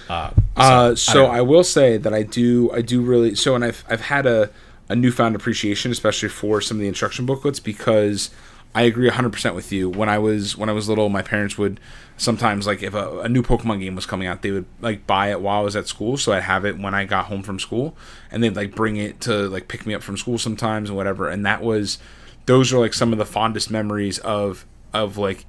Uh, 0.09 0.31
so, 0.31 0.37
Uh, 0.57 0.95
so 0.95 1.13
don't 1.15 1.35
I, 1.35 1.41
will 1.41 1.65
say 1.65 1.97
that 1.97 2.13
I 2.13 2.23
do 2.23 2.71
I 2.73 2.83
do 2.83 3.01
really 3.03 3.35
so 3.35 3.55
and 3.55 3.65
I've 3.65 3.85
I've 3.89 4.01
had 4.03 4.27
a, 4.27 4.51
a 4.89 4.97
newfound 4.97 5.37
appreciation 5.37 5.93
especially 5.93 6.29
for 6.29 6.61
some 6.61 6.77
of 6.79 6.81
the 6.81 6.89
instruction 6.89 7.25
booklets 7.25 7.61
because 7.61 8.31
I 8.75 8.83
agree 8.83 9.11
100% 9.11 9.55
with 9.55 9.71
you. 9.71 9.91
When 9.91 10.09
I 10.09 10.19
was 10.19 10.57
when 10.57 10.71
I 10.71 10.73
was 10.73 10.89
little, 10.89 11.09
my 11.11 11.21
parents 11.23 11.59
would 11.59 11.79
sometimes 12.17 12.67
like 12.67 12.83
if 12.83 12.95
a, 12.95 13.21
a 13.21 13.29
new 13.29 13.43
Pokemon 13.43 13.81
game 13.81 13.95
was 13.95 14.07
coming 14.07 14.27
out, 14.27 14.43
they 14.43 14.51
would 14.51 14.65
like 14.81 15.07
buy 15.07 15.31
it 15.31 15.43
while 15.43 15.61
I 15.61 15.63
was 15.63 15.77
at 15.77 15.89
school, 15.89 16.17
so 16.17 16.33
I'd 16.33 16.45
have 16.45 16.65
it 16.65 16.79
when 16.79 16.95
I 16.95 17.05
got 17.05 17.27
home 17.27 17.43
from 17.43 17.59
school, 17.59 17.95
and 18.31 18.43
they'd 18.43 18.57
like 18.57 18.75
bring 18.75 18.97
it 18.97 19.21
to 19.23 19.49
like 19.49 19.69
pick 19.69 19.85
me 19.87 19.95
up 19.95 20.03
from 20.03 20.17
school 20.17 20.39
sometimes 20.39 20.89
and 20.89 20.97
whatever. 20.97 21.29
And 21.29 21.45
that 21.45 21.63
was 21.63 21.99
those 22.47 22.73
are 22.73 22.79
like 22.79 22.95
some 22.95 23.13
of 23.13 23.19
the 23.19 23.27
fondest 23.27 23.71
memories 23.71 24.19
of 24.21 24.65
of 24.95 25.19
like 25.19 25.45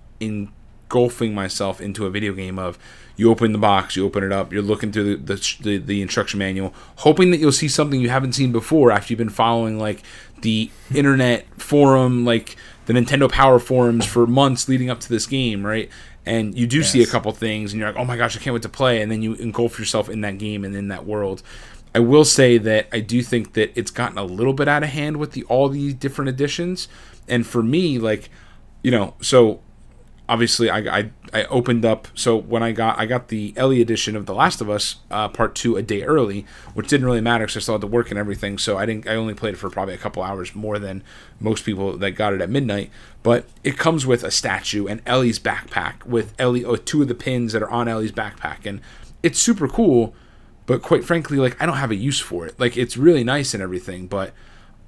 engulfing 0.94 1.34
myself 1.34 1.82
into 1.82 2.06
a 2.06 2.10
video 2.10 2.34
game 2.34 2.60
of 2.60 2.78
you 3.16 3.32
open 3.32 3.52
the 3.52 3.58
box, 3.58 3.96
you 3.96 4.06
open 4.06 4.24
it 4.24 4.32
up, 4.32 4.54
you're 4.54 4.62
looking 4.62 4.92
through 4.92 5.18
the 5.18 5.36
the, 5.36 5.56
the, 5.62 5.78
the 5.78 6.02
instruction 6.02 6.38
manual, 6.38 6.74
hoping 6.98 7.32
that 7.32 7.38
you'll 7.38 7.52
see 7.52 7.68
something 7.68 8.00
you 8.00 8.10
haven't 8.10 8.34
seen 8.34 8.52
before 8.52 8.92
after 8.92 9.12
you've 9.12 9.18
been 9.18 9.30
following 9.30 9.80
like 9.80 10.04
the 10.42 10.70
internet 10.94 11.46
forum, 11.60 12.26
like 12.26 12.56
the 12.86 12.94
Nintendo 12.94 13.32
Power 13.32 13.60
forums 13.60 14.06
for 14.06 14.28
months 14.28 14.70
leading 14.70 14.90
up 14.90 15.00
to 15.00 15.10
this 15.10 15.26
game, 15.26 15.66
right? 15.66 15.90
And 16.26 16.58
you 16.58 16.68
do 16.68 16.84
see 16.84 17.02
a 17.04 17.08
couple 17.08 17.32
things, 17.34 17.74
and 17.74 17.80
you're 17.80 17.90
like, 17.90 18.00
"Oh 18.00 18.06
my 18.06 18.16
gosh, 18.16 18.38
I 18.38 18.40
can't 18.40 18.54
wait 18.54 18.64
to 18.64 18.70
play!" 18.70 19.02
And 19.02 19.12
then 19.12 19.22
you 19.22 19.34
engulf 19.34 19.78
yourself 19.78 20.10
in 20.10 20.22
that 20.22 20.38
game 20.38 20.64
and 20.64 20.76
in 20.76 20.88
that 20.90 21.06
world. 21.06 21.44
I 21.96 22.00
will 22.00 22.26
say 22.26 22.58
that 22.60 22.88
I 22.92 23.02
do 23.02 23.22
think 23.22 23.54
that 23.54 23.72
it's 23.76 23.92
gotten 23.92 24.18
a 24.18 24.24
little 24.24 24.54
bit 24.54 24.68
out 24.68 24.84
of 24.84 24.90
hand 24.90 25.18
with 25.18 25.34
the 25.34 25.44
all 25.44 25.70
these 25.70 25.94
different 25.94 26.30
editions, 26.30 26.88
and 27.28 27.46
for 27.46 27.62
me, 27.62 28.00
like, 28.00 28.30
you 28.84 28.92
know, 28.92 29.16
so 29.22 29.60
obviously 30.30 30.70
I, 30.70 31.00
I 31.00 31.12
I 31.34 31.44
opened 31.46 31.84
up 31.84 32.08
so 32.14 32.38
when 32.38 32.64
I 32.64 32.72
got 32.72 32.98
I 32.98 33.06
got 33.06 33.28
the 33.28 33.54
Ellie 33.56 33.82
edition 33.82 34.16
of 34.16 34.26
The 34.26 34.34
Last 34.34 34.62
of 34.62 34.70
Us 34.70 34.98
uh, 35.12 35.28
Part 35.30 35.56
Two 35.56 35.76
a 35.76 35.82
day 35.82 36.04
early, 36.04 36.46
which 36.74 36.88
didn't 36.88 37.06
really 37.06 37.22
matter 37.22 37.46
because 37.46 37.58
I 37.58 37.60
still 37.62 37.76
had 37.76 37.82
to 37.82 37.88
work 37.88 38.10
and 38.10 38.20
everything. 38.20 38.58
So 38.58 38.78
I 38.78 38.86
didn't 38.86 39.08
I 39.08 39.16
only 39.16 39.34
played 39.34 39.56
it 39.56 39.58
for 39.58 39.70
probably 39.70 39.94
a 39.94 39.98
couple 39.98 40.24
hours 40.24 40.56
more 40.56 40.80
than 40.80 41.04
most 41.40 41.66
people 41.66 41.98
that 41.98 42.12
got 42.12 42.34
it 42.34 42.42
at 42.42 42.50
midnight. 42.50 42.90
But 43.22 43.46
it 43.64 43.78
comes 43.78 44.06
with 44.06 44.24
a 44.24 44.32
statue 44.32 44.88
and 44.88 45.02
Ellie's 45.06 45.40
backpack 45.40 46.06
with 46.06 46.34
Ellie 46.40 46.66
oh, 46.66 46.76
two 46.76 47.02
of 47.02 47.08
the 47.08 47.16
pins 47.16 47.54
that 47.54 47.62
are 47.62 47.70
on 47.70 47.88
Ellie's 47.88 48.12
backpack, 48.12 48.66
and 48.66 48.82
it's 49.22 49.40
super 49.40 49.68
cool. 49.68 50.16
But 50.66 50.82
quite 50.82 51.04
frankly, 51.04 51.38
like 51.38 51.62
I 51.62 51.66
don't 51.66 51.78
have 51.78 51.92
a 51.92 51.96
use 51.96 52.20
for 52.20 52.46
it. 52.46 52.60
Like 52.60 52.78
it's 52.78 52.96
really 52.96 53.24
nice 53.24 53.54
and 53.54 53.62
everything, 53.62 54.08
but 54.08 54.34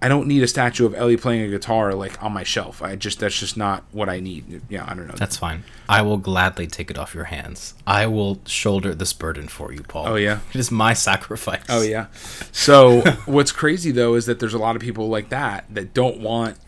I 0.06 0.08
don't 0.08 0.28
need 0.28 0.44
a 0.44 0.48
statue 0.48 0.86
of 0.86 0.94
Ellie 0.94 1.18
playing 1.18 1.42
a 1.42 1.48
guitar 1.48 1.96
like 1.96 2.22
on 2.22 2.32
my 2.32 2.44
shelf. 2.44 2.84
I 2.84 2.96
just 2.96 3.20
that's 3.20 3.40
just 3.40 3.58
not 3.58 3.84
what 3.92 4.08
I 4.08 4.20
need. 4.20 4.62
Yeah, 4.70 4.86
I 4.88 4.94
don't 4.94 5.08
know. 5.08 5.16
That's 5.18 5.36
fine. 5.36 5.64
I 5.90 6.04
will 6.04 6.18
gladly 6.18 6.68
take 6.68 6.92
it 6.92 7.00
off 7.00 7.16
your 7.16 7.24
hands. 7.24 7.74
I 7.88 8.06
will 8.06 8.40
shoulder 8.46 8.94
this 8.94 9.14
burden 9.14 9.48
for 9.48 9.74
you, 9.74 9.82
Paul. 9.82 10.10
Oh, 10.10 10.16
yeah? 10.16 10.42
It 10.54 10.60
is 10.60 10.70
my 10.70 10.94
sacrifice. 10.94 11.64
Oh 11.70 11.82
yeah. 11.82 12.06
So 12.52 13.02
what's 13.26 13.52
crazy 13.52 13.90
though 13.90 14.14
is 14.14 14.28
that 14.28 14.40
there's 14.40 14.54
a 14.54 14.60
lot 14.60 14.76
of 14.76 14.82
people 14.84 15.10
like 15.10 15.30
that 15.30 15.66
that 15.72 15.96
don't 15.96 16.20
want 16.20 16.60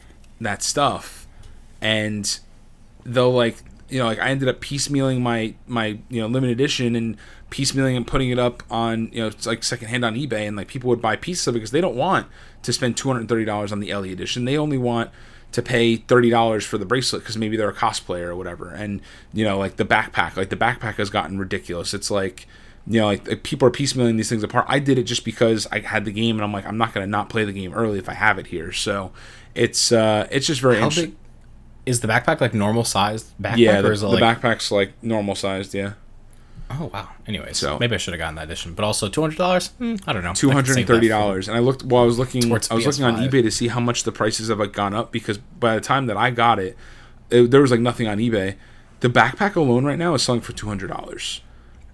that 0.41 0.63
stuff, 0.63 1.27
and 1.79 2.39
they'll 3.05 3.31
like 3.31 3.57
you 3.87 3.99
know 3.99 4.05
like 4.05 4.17
I 4.17 4.29
ended 4.29 4.47
up 4.47 4.61
piecemealing 4.61 5.21
my 5.21 5.53
my 5.67 5.99
you 6.09 6.21
know 6.21 6.25
limited 6.25 6.53
edition 6.53 6.95
and 6.95 7.17
piecemealing 7.49 7.95
and 7.95 8.05
putting 8.05 8.29
it 8.29 8.37
up 8.37 8.61
on 8.69 9.09
you 9.13 9.21
know 9.21 9.27
it's 9.27 9.47
like 9.47 9.63
secondhand 9.63 10.03
on 10.03 10.15
eBay 10.15 10.47
and 10.47 10.57
like 10.57 10.67
people 10.67 10.89
would 10.89 11.01
buy 11.01 11.15
pieces 11.15 11.47
of 11.47 11.55
it 11.55 11.59
because 11.59 11.71
they 11.71 11.81
don't 11.81 11.95
want 11.95 12.27
to 12.63 12.73
spend 12.73 12.97
two 12.97 13.07
hundred 13.07 13.29
thirty 13.29 13.45
dollars 13.45 13.71
on 13.71 13.79
the 13.79 13.91
Ellie 13.91 14.11
edition. 14.11 14.45
They 14.45 14.57
only 14.57 14.77
want 14.77 15.11
to 15.53 15.61
pay 15.61 15.95
thirty 15.95 16.29
dollars 16.29 16.65
for 16.65 16.77
the 16.77 16.85
bracelet 16.85 17.23
because 17.23 17.37
maybe 17.37 17.55
they're 17.55 17.69
a 17.69 17.75
cosplayer 17.75 18.27
or 18.27 18.35
whatever. 18.35 18.69
And 18.69 19.01
you 19.33 19.45
know 19.45 19.57
like 19.57 19.77
the 19.77 19.85
backpack, 19.85 20.35
like 20.35 20.49
the 20.49 20.57
backpack 20.57 20.95
has 20.95 21.09
gotten 21.09 21.37
ridiculous. 21.37 21.93
It's 21.93 22.11
like 22.11 22.47
you 22.89 23.01
know, 23.01 23.07
like, 23.07 23.27
like, 23.27 23.43
people 23.43 23.67
are 23.67 23.71
piecemealing 23.71 24.15
these 24.15 24.29
things 24.29 24.43
apart. 24.43 24.65
I 24.69 24.79
did 24.79 24.97
it 24.97 25.03
just 25.03 25.25
because 25.25 25.67
I 25.71 25.79
had 25.79 26.05
the 26.05 26.11
game, 26.11 26.37
and 26.37 26.43
I'm 26.43 26.53
like, 26.53 26.65
I'm 26.65 26.77
not 26.77 26.93
gonna 26.93 27.07
not 27.07 27.29
play 27.29 27.43
the 27.43 27.51
game 27.51 27.73
early 27.73 27.99
if 27.99 28.07
I 28.07 28.13
have 28.13 28.39
it 28.39 28.47
here. 28.47 28.71
So 28.71 29.11
it's 29.55 29.91
uh, 29.91 30.27
it's 30.31 30.47
just 30.47 30.61
very 30.61 30.77
How 30.77 30.85
interesting. 30.85 31.11
big 31.11 31.19
is 31.85 31.99
the 31.99 32.07
backpack? 32.07 32.39
Like 32.39 32.53
normal 32.53 32.85
sized 32.85 33.37
backpack? 33.41 33.57
Yeah, 33.57 33.79
or 33.79 33.95
the, 33.95 34.07
the 34.07 34.07
like, 34.07 34.39
backpack's 34.39 34.71
like 34.71 34.91
normal 35.01 35.35
sized. 35.35 35.73
Yeah, 35.73 35.93
Oh 36.69 36.89
wow. 36.93 37.09
Anyways, 37.25 37.57
So- 37.57 37.77
maybe 37.79 37.95
I 37.95 37.97
should 37.97 38.13
have 38.13 38.19
gotten 38.19 38.35
that 38.35 38.45
edition. 38.45 38.73
But 38.73 38.83
also 38.85 39.07
two 39.09 39.21
hundred 39.21 39.37
dollars. 39.37 39.69
Hmm, 39.77 39.95
I 40.05 40.13
don't 40.13 40.23
know. 40.23 40.33
two 40.33 40.51
hundred 40.51 40.77
and 40.77 40.87
thirty 40.87 41.07
dollars. 41.07 41.47
And 41.47 41.55
I 41.55 41.59
looked 41.61 41.83
while 41.83 42.03
I 42.03 42.05
was 42.05 42.19
looking. 42.19 42.41
Towards 42.43 42.69
I 42.69 42.75
was 42.75 42.85
looking 42.85 43.03
on 43.05 43.15
eBay 43.15 43.41
to 43.43 43.51
see 43.51 43.69
how 43.69 43.79
much 43.79 44.03
the 44.03 44.11
prices 44.11 44.49
have 44.49 44.59
like 44.59 44.73
gone 44.73 44.93
up 44.93 45.11
because 45.11 45.37
by 45.37 45.75
the 45.75 45.81
time 45.81 46.07
that 46.07 46.17
I 46.17 46.29
got 46.31 46.59
it, 46.59 46.77
it 47.29 47.51
there 47.51 47.61
was 47.61 47.71
like 47.71 47.79
nothing 47.79 48.07
on 48.07 48.17
eBay. 48.17 48.55
The 48.99 49.09
backpack 49.09 49.55
alone 49.55 49.85
right 49.85 49.97
now 49.99 50.13
is 50.13 50.23
selling 50.23 50.41
for 50.41 50.53
two 50.53 50.67
hundred 50.67 50.87
dollars. 50.87 51.41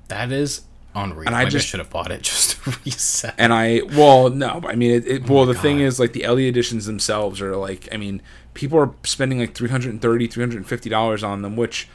That 0.07 0.31
is 0.31 0.61
unreal. 0.95 1.27
And 1.27 1.35
I 1.35 1.39
maybe 1.39 1.47
I 1.47 1.49
just- 1.51 1.67
should 1.67 1.79
have 1.79 1.89
bought 1.89 2.11
it 2.11 2.21
just 2.23 2.51
to 2.63 2.77
reset. 2.85 3.35
And 3.37 3.53
I 3.53 3.81
well 3.95 4.29
no, 4.29 4.61
I 4.67 4.75
mean 4.75 4.91
it. 4.91 5.07
it 5.07 5.23
oh 5.29 5.33
well, 5.33 5.45
the 5.45 5.53
thing 5.53 5.81
Oh 5.81 5.85
is 5.85 5.99
like 5.99 6.13
the 6.13 6.23
Ellie 6.23 6.47
editions 6.47 6.85
themselves 6.87 7.41
are 7.41 7.55
like 7.55 7.87
I 7.91 7.97
mean 7.97 8.21
people 8.53 8.79
are 8.79 8.91
spending 9.03 9.39
like 9.39 9.53
330 9.53 10.27
350 10.27 10.89
dollars 10.89 11.23
on 11.23 11.41
them, 11.41 11.55
which 11.55 11.87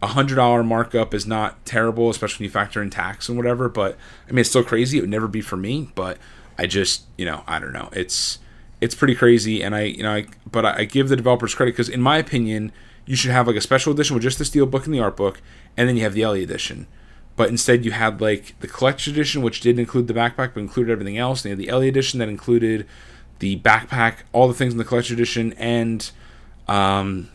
a 0.00 0.08
hundred 0.08 0.36
dollar 0.36 0.62
markup 0.62 1.12
is 1.14 1.26
not 1.26 1.64
terrible, 1.64 2.10
especially 2.10 2.44
when 2.44 2.50
you 2.50 2.52
factor 2.52 2.82
in 2.82 2.90
tax 2.90 3.28
and 3.28 3.36
whatever. 3.36 3.68
But 3.68 3.96
I 4.28 4.32
mean, 4.32 4.40
it's 4.40 4.50
still 4.50 4.64
crazy. 4.64 4.98
It 4.98 5.02
would 5.02 5.10
never 5.10 5.28
be 5.28 5.40
for 5.40 5.56
me, 5.56 5.90
but 5.94 6.18
I 6.58 6.66
just, 6.66 7.04
you 7.16 7.24
know, 7.24 7.42
I 7.46 7.58
don't 7.58 7.72
know. 7.72 7.88
It's 7.92 8.38
it's 8.80 8.94
pretty 8.94 9.14
crazy, 9.14 9.62
and 9.62 9.74
I, 9.74 9.82
you 9.82 10.02
know, 10.02 10.14
I, 10.14 10.26
but 10.50 10.64
I, 10.64 10.78
I 10.78 10.84
give 10.84 11.08
the 11.08 11.16
developers 11.16 11.54
credit 11.54 11.72
because, 11.72 11.88
in 11.88 12.00
my 12.00 12.16
opinion, 12.18 12.72
you 13.06 13.16
should 13.16 13.30
have 13.30 13.46
like 13.46 13.56
a 13.56 13.60
special 13.60 13.92
edition 13.92 14.14
with 14.14 14.22
just 14.22 14.38
the 14.38 14.44
steel 14.44 14.66
book 14.66 14.84
and 14.84 14.94
the 14.94 15.00
art 15.00 15.16
book, 15.16 15.40
and 15.76 15.88
then 15.88 15.96
you 15.96 16.02
have 16.02 16.14
the 16.14 16.22
Ellie 16.22 16.44
edition. 16.44 16.86
But 17.36 17.48
instead, 17.48 17.84
you 17.84 17.92
had 17.92 18.20
like 18.20 18.58
the 18.60 18.68
collection 18.68 19.12
edition, 19.12 19.42
which 19.42 19.60
didn't 19.60 19.80
include 19.80 20.08
the 20.08 20.14
backpack, 20.14 20.54
but 20.54 20.58
included 20.58 20.92
everything 20.92 21.18
else. 21.18 21.44
And 21.44 21.50
you 21.50 21.50
had 21.50 21.58
the 21.58 21.68
Ellie 21.68 21.88
edition 21.88 22.18
that 22.18 22.28
included 22.28 22.86
the 23.38 23.58
backpack, 23.60 24.18
all 24.32 24.48
the 24.48 24.54
things 24.54 24.74
in 24.74 24.78
the 24.78 24.84
collection 24.84 25.14
edition, 25.14 25.52
and 25.54 26.10
um, 26.66 27.30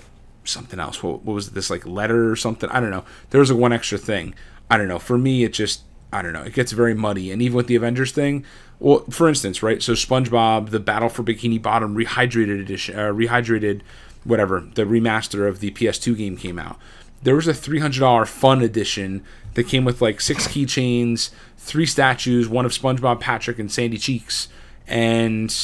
something 0.46 0.80
else. 0.80 1.02
What, 1.02 1.24
what 1.24 1.34
was 1.34 1.52
this 1.52 1.70
like 1.70 1.86
letter 1.86 2.30
or 2.30 2.36
something? 2.36 2.70
I 2.70 2.80
don't 2.80 2.92
know. 2.92 3.06
There 3.30 3.40
was 3.40 3.50
a 3.50 3.56
one 3.56 3.74
extra 3.74 3.98
thing. 3.98 4.34
I 4.70 4.78
don't 4.78 4.88
know. 4.88 5.00
For 5.00 5.18
me, 5.18 5.44
it 5.44 5.54
just 5.54 5.84
I 6.12 6.22
don't 6.22 6.34
know. 6.34 6.44
It 6.44 6.54
gets 6.54 6.72
very 6.72 6.94
muddy, 6.94 7.32
and 7.32 7.42
even 7.42 7.58
with 7.58 7.68
the 7.68 7.76
Avengers 7.76 8.12
thing. 8.12 8.46
Well, 8.80 9.00
for 9.10 9.30
instance, 9.30 9.64
right? 9.64 9.82
So 9.82 9.94
SpongeBob, 9.94 10.70
the 10.70 10.80
Battle 10.80 11.10
for 11.10 11.24
Bikini 11.24 11.62
Bottom 11.62 11.96
rehydrated 11.96 12.60
edition, 12.60 13.00
uh, 13.00 13.12
rehydrated, 13.12 13.82
whatever, 14.24 14.60
the 14.60 14.84
remaster 14.84 15.48
of 15.48 15.60
the 15.60 15.72
PS2 15.72 16.18
game 16.18 16.38
came 16.38 16.60
out. 16.60 16.78
There 17.24 17.36
was 17.36 17.48
a 17.48 17.54
three 17.54 17.80
hundred 17.80 18.02
dollar 18.02 18.26
fun 18.26 18.62
edition 18.62 19.24
that 19.54 19.68
came 19.68 19.86
with 19.86 20.02
like 20.02 20.20
six 20.20 20.48
keychains, 20.48 21.32
three 21.58 21.86
statues, 21.86 22.50
one 22.50 22.66
of 22.66 22.72
SpongeBob, 22.74 23.20
Patrick, 23.20 23.58
and 23.58 23.72
Sandy 23.72 23.98
Cheeks, 23.98 24.50
and 24.86 25.56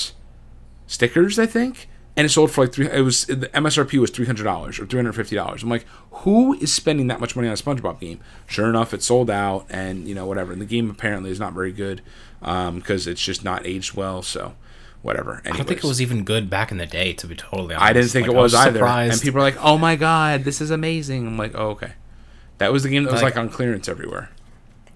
stickers, 0.88 1.38
I 1.38 1.46
think. 1.46 1.89
And 2.20 2.26
it 2.26 2.30
sold 2.30 2.52
for 2.52 2.66
like 2.66 2.74
three. 2.74 2.90
It 2.90 3.00
was 3.00 3.26
the 3.28 3.48
MSRP 3.54 3.98
was 3.98 4.10
three 4.10 4.26
hundred 4.26 4.44
dollars 4.44 4.78
or 4.78 4.86
three 4.86 4.98
hundred 5.00 5.14
fifty 5.14 5.38
dollars. 5.38 5.64
I'm 5.64 5.70
like, 5.70 5.86
who 6.12 6.54
is 6.56 6.74
spending 6.74 7.08
that 7.08 7.22
much 7.22 7.34
money 7.34 7.48
on 7.48 7.54
a 7.54 7.58
SpongeBob 7.58 8.02
game? 8.02 8.20
Sure 8.46 8.68
enough, 8.70 8.94
it 8.94 9.02
sold 9.02 9.30
out, 9.30 9.66
and 9.70 10.06
you 10.06 10.14
know 10.14 10.26
whatever. 10.26 10.52
And 10.52 10.62
the 10.62 10.66
game 10.66 10.90
apparently 10.90 11.32
is 11.32 11.40
not 11.40 11.54
very 11.54 11.72
good 11.72 12.02
um, 12.42 12.76
because 12.80 13.08
it's 13.08 13.24
just 13.24 13.46
not 13.46 13.66
aged 13.66 13.94
well. 13.94 14.22
So 14.22 14.56
whatever. 15.02 15.42
I 15.46 15.52
don't 15.56 15.66
think 15.66 15.78
it 15.82 15.88
was 15.88 16.02
even 16.02 16.26
good 16.26 16.50
back 16.50 16.74
in 16.74 16.78
the 16.78 16.86
day, 16.86 17.14
to 17.14 17.26
be 17.28 17.36
totally 17.36 17.74
honest. 17.74 17.90
I 17.90 17.94
didn't 17.94 18.10
think 18.10 18.28
Like, 18.28 18.36
it 18.36 18.40
was, 18.40 18.54
either. 18.54 18.74
surprised. 18.80 19.14
And 19.14 19.22
people 19.22 19.40
are 19.40 19.44
like, 19.44 19.58
"Oh 19.64 19.78
my 19.78 19.96
god, 19.96 20.44
this 20.44 20.60
is 20.60 20.72
amazing." 20.72 21.26
I'm 21.26 21.38
like, 21.38 21.54
"Oh 21.56 21.70
okay." 21.70 21.94
That 22.58 22.74
was 22.74 22.84
the 22.84 22.90
game 22.90 23.06
that 23.06 23.14
was 23.14 23.22
Like- 23.22 23.36
like 23.36 23.42
on 23.42 23.50
clearance 23.50 23.88
everywhere. 23.88 24.30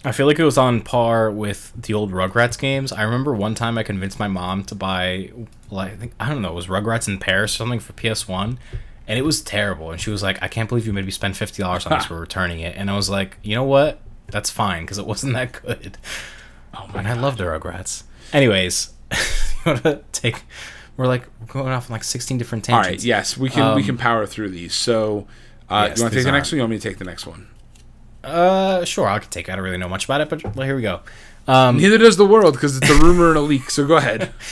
I 0.06 0.12
feel 0.12 0.26
like 0.26 0.38
it 0.38 0.44
was 0.44 0.58
on 0.58 0.82
par 0.82 1.32
with 1.32 1.72
the 1.82 1.94
old 1.94 2.12
Rugrats 2.12 2.60
games. 2.60 2.92
I 2.92 3.04
remember 3.04 3.34
one 3.34 3.56
time 3.56 3.78
I 3.78 3.84
convinced 3.84 4.20
my 4.20 4.28
mom 4.28 4.64
to 4.66 4.76
buy, 4.76 5.32
like, 5.72 5.94
I 5.94 5.96
think 5.96 6.14
I 6.20 6.30
don't 6.30 6.42
know, 6.42 6.50
it 6.52 6.56
was 6.56 6.68
Rugrats 6.68 7.08
in 7.08 7.20
Paris 7.20 7.56
or 7.56 7.58
something 7.60 7.80
for 7.80 7.94
PS 7.94 8.28
One, 8.28 8.60
and 9.08 9.18
it 9.18 9.22
was 9.24 9.42
terrible. 9.42 9.92
And 9.92 10.02
she 10.02 10.10
was 10.10 10.22
like, 10.22 10.42
"I 10.44 10.48
can't 10.50 10.68
believe 10.68 10.86
you 10.86 10.94
made 10.94 11.06
me 11.06 11.12
spend 11.12 11.38
fifty 11.38 11.64
dollars 11.64 11.86
on 11.86 11.98
this. 11.98 12.10
We're 12.10 12.20
returning 12.20 12.60
it." 12.60 12.76
And 12.76 12.90
I 12.92 12.96
was 12.96 13.10
like, 13.10 13.38
"You 13.44 13.56
know 13.56 13.64
what? 13.64 14.00
That's 14.28 14.50
fine 14.50 14.84
because 14.84 14.98
it 14.98 15.06
wasn't 15.06 15.34
that 15.34 15.54
good." 15.62 15.98
Oh 16.76 16.88
my 16.94 17.00
And 17.00 17.08
I 17.08 17.14
love 17.14 17.38
the 17.38 17.44
Rugrats. 17.46 18.04
Anyways, 18.34 18.92
you 19.12 19.18
want 19.72 19.84
to 19.84 20.02
take? 20.12 20.42
We're 20.98 21.08
like 21.08 21.24
we're 21.40 21.48
going 21.48 21.70
off 21.74 21.90
on 21.90 21.94
like 21.94 22.04
sixteen 22.04 22.38
different 22.38 22.66
tangents. 22.66 22.88
right, 22.90 23.04
yes, 23.04 23.38
we 23.38 23.50
can 23.50 23.76
we 23.76 23.82
Um, 23.82 23.86
can 23.88 23.98
power 23.98 24.26
through 24.26 24.50
these. 24.50 24.74
So, 24.76 25.28
uh, 25.70 25.88
yes, 25.90 26.00
you 26.00 26.04
want 26.04 26.14
to 26.14 26.20
take 26.20 26.26
the 26.26 26.32
next 26.32 26.52
one? 26.52 26.58
You 26.58 26.62
want 26.64 26.72
me 26.72 26.78
to 26.80 26.90
take 26.90 26.98
the 26.98 27.06
next 27.06 27.26
one? 27.26 27.48
Uh, 28.24 28.86
sure. 28.86 29.08
I 29.08 29.20
can 29.20 29.30
take. 29.30 29.50
it. 29.50 29.52
I 29.52 29.56
don't 29.56 29.66
really 29.66 29.78
know 29.78 29.90
much 29.90 30.06
about 30.06 30.22
it, 30.22 30.30
but 30.30 30.44
well, 30.56 30.66
here 30.66 30.76
we 30.76 30.82
go. 30.82 31.02
Um, 31.48 31.78
Neither 31.78 31.98
does 31.98 32.18
the 32.18 32.26
world 32.26 32.54
because 32.54 32.78
it's 32.78 32.90
a 32.90 32.96
rumor 32.96 33.30
and 33.30 33.38
a 33.38 33.42
leak. 33.42 33.70
So 33.70 33.86
go 33.86 33.98
ahead. 33.98 34.34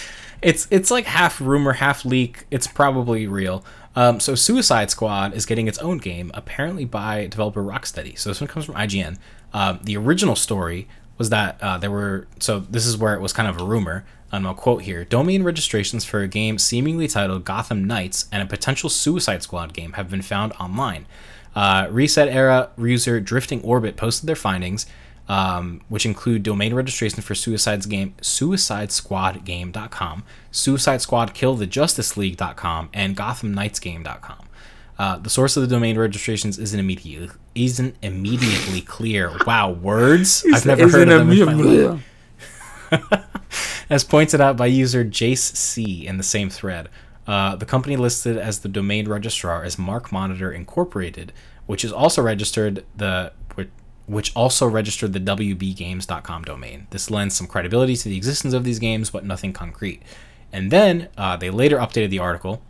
It's 0.42 0.68
it's 0.72 0.90
like 0.90 1.06
half 1.06 1.40
rumor, 1.40 1.74
half 1.74 2.04
leak. 2.04 2.46
It's 2.50 2.66
probably 2.66 3.28
real. 3.28 3.64
Um, 3.96 4.20
so 4.20 4.34
Suicide 4.34 4.90
Squad 4.90 5.36
is 5.36 5.46
getting 5.46 5.68
its 5.68 5.78
own 5.78 6.00
game, 6.00 6.32
apparently 6.34 6.84
by 6.84 7.28
developer 7.28 7.62
Rocksteady. 7.64 8.18
So 8.18 8.32
this 8.32 8.42
one 8.42 8.48
comes 8.48 8.66
from 8.66 8.74
IGN. 8.74 9.18
Um, 9.54 9.80
the 9.84 9.98
original 9.98 10.36
story 10.36 10.88
was 11.20 11.30
that 11.30 11.62
uh, 11.62 11.78
there 11.78 11.92
were 11.92 12.28
so 12.40 12.60
this 12.60 12.88
is 12.88 12.98
where 12.98 13.14
it 13.14 13.22
was 13.22 13.34
kind 13.34 13.48
of 13.48 13.62
a 13.62 13.64
rumor. 13.64 14.04
And 14.32 14.48
I'll 14.48 14.56
quote 14.56 14.82
here: 14.82 15.06
Domain 15.06 15.44
registrations 15.44 16.06
for 16.06 16.22
a 16.22 16.28
game 16.28 16.58
seemingly 16.58 17.08
titled 17.08 17.46
Gotham 17.46 17.84
Knights 17.86 18.28
and 18.32 18.42
a 18.42 18.48
potential 18.48 18.90
Suicide 18.90 19.44
Squad 19.44 19.74
game 19.74 19.94
have 19.94 20.10
been 20.10 20.24
found 20.24 20.54
online. 20.54 21.06
Uh, 21.56 21.88
ResetEra 21.88 22.70
user 22.78 23.20
Drifting 23.20 23.62
Orbit 23.62 23.98
posted 23.98 24.28
their 24.28 24.36
findings 24.36 24.86
um, 25.32 25.82
which 25.88 26.06
include 26.06 26.44
domain 26.44 26.74
registration 26.74 27.22
for 27.22 27.34
Suicide's 27.36 27.86
game, 27.86 28.14
SuicideSquadGame.com, 28.22 30.24
Suicide 30.52 31.02
Squad 31.02 31.34
Kill 31.34 31.56
the 31.56 31.68
Justice 31.68 32.18
League.com, 32.18 32.90
and 32.94 33.16
Gotham 33.16 33.54
Knights 33.54 33.80
Game.com. 33.80 34.50
Uh, 35.00 35.16
the 35.18 35.30
source 35.30 35.56
of 35.56 35.62
the 35.62 35.68
domain 35.68 35.98
registrations 35.98 36.60
isn't 36.60 36.80
immediately 36.80 37.30
isn't 37.56 37.96
immediately 38.02 38.82
clear. 38.82 39.32
Wow, 39.48 39.72
words 39.72 40.44
I've 40.54 40.66
never 40.66 40.90
heard 40.90 41.08
of 41.08 41.28
them. 41.28 42.04
As 43.90 44.04
pointed 44.04 44.42
out 44.42 44.58
by 44.58 44.66
user 44.68 45.06
Jace 45.06 45.56
C 45.56 46.06
in 46.06 46.18
the 46.18 46.24
same 46.24 46.50
thread, 46.50 46.90
uh, 47.28 47.56
the 47.56 47.66
company 47.66 47.96
listed 47.96 48.38
as 48.38 48.60
the 48.60 48.70
domain 48.70 49.08
registrar 49.08 49.64
is 49.64 49.76
MarkMonitor 49.76 50.54
Incorporated, 50.54 51.32
which 51.66 51.86
is 51.86 51.92
also 51.92 52.22
registered 52.22 52.86
the 52.96 53.34
which- 54.08 54.36
also 54.36 54.68
registered 54.68 55.14
the 55.14 55.20
WBGames.com 55.20 56.44
domain. 56.44 56.88
This 56.90 57.10
lends 57.10 57.36
some 57.36 57.48
credibility 57.48 57.96
to 57.96 58.10
the 58.10 58.18
existence 58.18 58.54
of 58.54 58.64
these 58.66 58.80
games, 58.80 59.10
but 59.10 59.24
nothing 59.24 59.54
concrete. 59.54 60.02
And 60.52 60.70
then 60.70 61.08
uh, 61.18 61.38
they 61.38 61.50
later 61.50 61.78
updated 61.78 62.10
the 62.10 62.20
article 62.20 62.62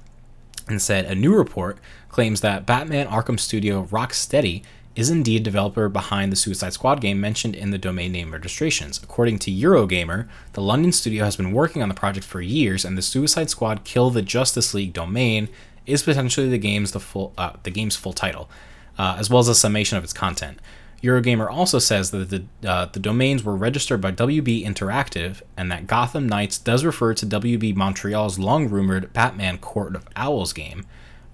and 0.67 0.81
said 0.81 1.05
a 1.05 1.15
new 1.15 1.35
report 1.35 1.79
claims 2.09 2.41
that 2.41 2.65
Batman 2.65 3.07
Arkham 3.07 3.39
Studio 3.39 3.85
Rocksteady 3.85 4.63
is 4.95 5.09
indeed 5.09 5.43
developer 5.43 5.87
behind 5.87 6.31
the 6.31 6.35
Suicide 6.35 6.73
Squad 6.73 6.99
game 6.99 7.21
mentioned 7.21 7.55
in 7.55 7.71
the 7.71 7.77
domain 7.77 8.11
name 8.11 8.31
registrations. 8.31 9.01
According 9.01 9.39
to 9.39 9.51
Eurogamer, 9.51 10.27
the 10.53 10.61
London 10.61 10.91
studio 10.91 11.23
has 11.23 11.37
been 11.37 11.53
working 11.53 11.81
on 11.81 11.89
the 11.89 11.95
project 11.95 12.25
for 12.25 12.41
years, 12.41 12.83
and 12.83 12.97
the 12.97 13.01
Suicide 13.01 13.49
Squad 13.49 13.83
Kill 13.83 14.09
the 14.09 14.21
Justice 14.21 14.73
League 14.73 14.93
domain 14.93 15.47
is 15.85 16.03
potentially 16.03 16.49
the 16.49 16.57
game's 16.57 16.91
the 16.91 16.99
full 16.99 17.33
uh, 17.37 17.53
the 17.63 17.71
game's 17.71 17.95
full 17.95 18.13
title, 18.13 18.49
uh, 18.97 19.15
as 19.17 19.29
well 19.29 19.39
as 19.39 19.47
a 19.47 19.55
summation 19.55 19.97
of 19.97 20.03
its 20.03 20.13
content. 20.13 20.59
Eurogamer 21.01 21.49
also 21.49 21.79
says 21.79 22.11
that 22.11 22.29
the 22.29 22.69
uh, 22.69 22.85
the 22.85 22.99
domains 22.99 23.43
were 23.43 23.55
registered 23.55 24.01
by 24.01 24.11
WB 24.11 24.65
Interactive, 24.65 25.41
and 25.57 25.71
that 25.71 25.87
Gotham 25.87 26.27
Knights 26.27 26.57
does 26.57 26.85
refer 26.85 27.13
to 27.15 27.25
WB 27.25 27.75
Montreal's 27.75 28.37
long 28.37 28.69
rumored 28.69 29.11
Batman 29.13 29.57
Court 29.57 29.95
of 29.95 30.07
Owls 30.15 30.53
game, 30.53 30.85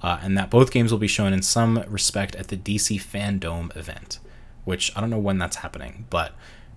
uh, 0.02 0.20
and 0.22 0.38
that 0.38 0.50
both 0.50 0.72
games 0.72 0.92
will 0.92 1.00
be 1.00 1.08
shown 1.08 1.34
in 1.34 1.42
some 1.42 1.84
respect 1.88 2.36
at 2.36 2.50
the 2.50 2.58
DC 2.58 3.02
Fandome 3.02 3.76
event, 3.76 4.20
which 4.66 4.96
I 4.96 5.02
don't 5.02 5.10
know 5.10 5.18
when 5.18 5.38
that's 5.38 5.58
happening, 5.58 6.06
but 6.10 6.34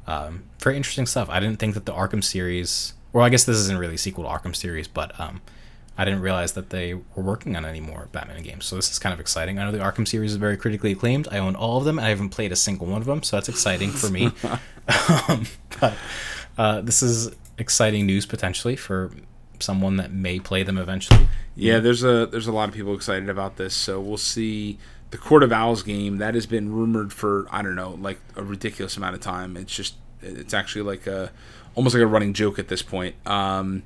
um, 0.07 0.45
very 0.61 0.77
interesting 0.77 1.07
stuff. 1.07 1.29
I 1.29 1.41
didn't 1.41 1.59
think 1.59 1.75
that 1.75 1.87
the 1.87 1.93
Arkham 1.93 2.25
series, 2.25 2.95
well, 3.13 3.25
I 3.25 3.29
guess 3.29 3.45
this 3.45 3.57
isn't 3.57 3.79
really 3.79 3.95
a 3.95 3.99
sequel 3.99 4.25
to 4.25 4.31
Arkham 4.31 4.57
series, 4.57 4.89
but 4.89 5.19
um, 5.21 5.41
I 5.99 6.05
didn't 6.05 6.23
realize 6.23 6.53
that 6.53 6.71
they 6.71 6.95
were 6.95 7.23
working 7.23 7.57
on 7.57 7.65
any 7.67 7.81
more 7.81 8.09
Batman 8.11 8.43
games. 8.43 8.65
So 8.65 8.77
this 8.77 8.91
is 8.91 8.99
kind 8.99 9.13
of 9.13 9.21
exciting. 9.21 9.59
I 9.59 9.65
know 9.65 9.73
the 9.73 9.79
Arkham 9.79 10.09
series 10.09 10.33
is 10.33 10.39
very 10.39 10.57
critically 10.57 10.93
acclaimed. 10.93 11.29
I 11.31 11.39
own 11.39 11.55
all 11.55 11.77
of 11.77 11.85
them. 11.85 11.99
I 11.99 12.09
haven't 12.09 12.31
played 12.31 12.53
a 12.53 12.57
single 12.57 12.87
one 12.87 13.01
of 13.01 13.07
them, 13.07 13.23
so 13.23 13.37
that's 13.37 13.49
exciting 13.49 13.91
for 13.91 14.09
me. 14.09 14.33
um, 15.29 15.47
but 15.79 15.95
uh, 16.57 16.81
this 16.81 17.03
is 17.03 17.31
exciting 17.59 18.07
news 18.07 18.27
potentially 18.27 18.77
for 18.77 19.13
someone 19.63 19.97
that 19.97 20.13
may 20.13 20.39
play 20.39 20.63
them 20.63 20.79
eventually. 20.79 21.29
Yeah, 21.55 21.79
there's 21.79 22.03
a 22.03 22.27
there's 22.27 22.47
a 22.47 22.53
lot 22.53 22.69
of 22.69 22.75
people 22.75 22.95
excited 22.95 23.29
about 23.29 23.57
this, 23.57 23.75
so 23.75 24.01
we'll 24.01 24.17
see 24.17 24.79
the 25.11 25.19
Court 25.19 25.43
of 25.43 25.53
Owls 25.53 25.83
game 25.83 26.19
that 26.19 26.35
has 26.35 26.47
been 26.47 26.73
rumored 26.73 27.13
for 27.13 27.47
I 27.51 27.63
don't 27.63 27.75
know 27.75 27.99
like 28.01 28.19
a 28.37 28.43
ridiculous 28.43 28.97
amount 28.97 29.15
of 29.15 29.21
time. 29.21 29.57
It's 29.57 29.75
just 29.75 29.95
it's 30.23 30.55
actually 30.55 30.83
like 30.83 31.07
a 31.07 31.33
almost 31.75 31.95
like 31.95 32.03
a 32.03 32.07
running 32.07 32.33
joke 32.33 32.59
at 32.59 32.69
this 32.69 32.83
point. 32.83 33.15
Um, 33.27 33.83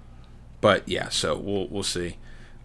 but 0.61 0.89
yeah, 0.89 1.09
so 1.09 1.37
we'll 1.37 1.69
we'll 1.69 1.83
see. 1.83 2.17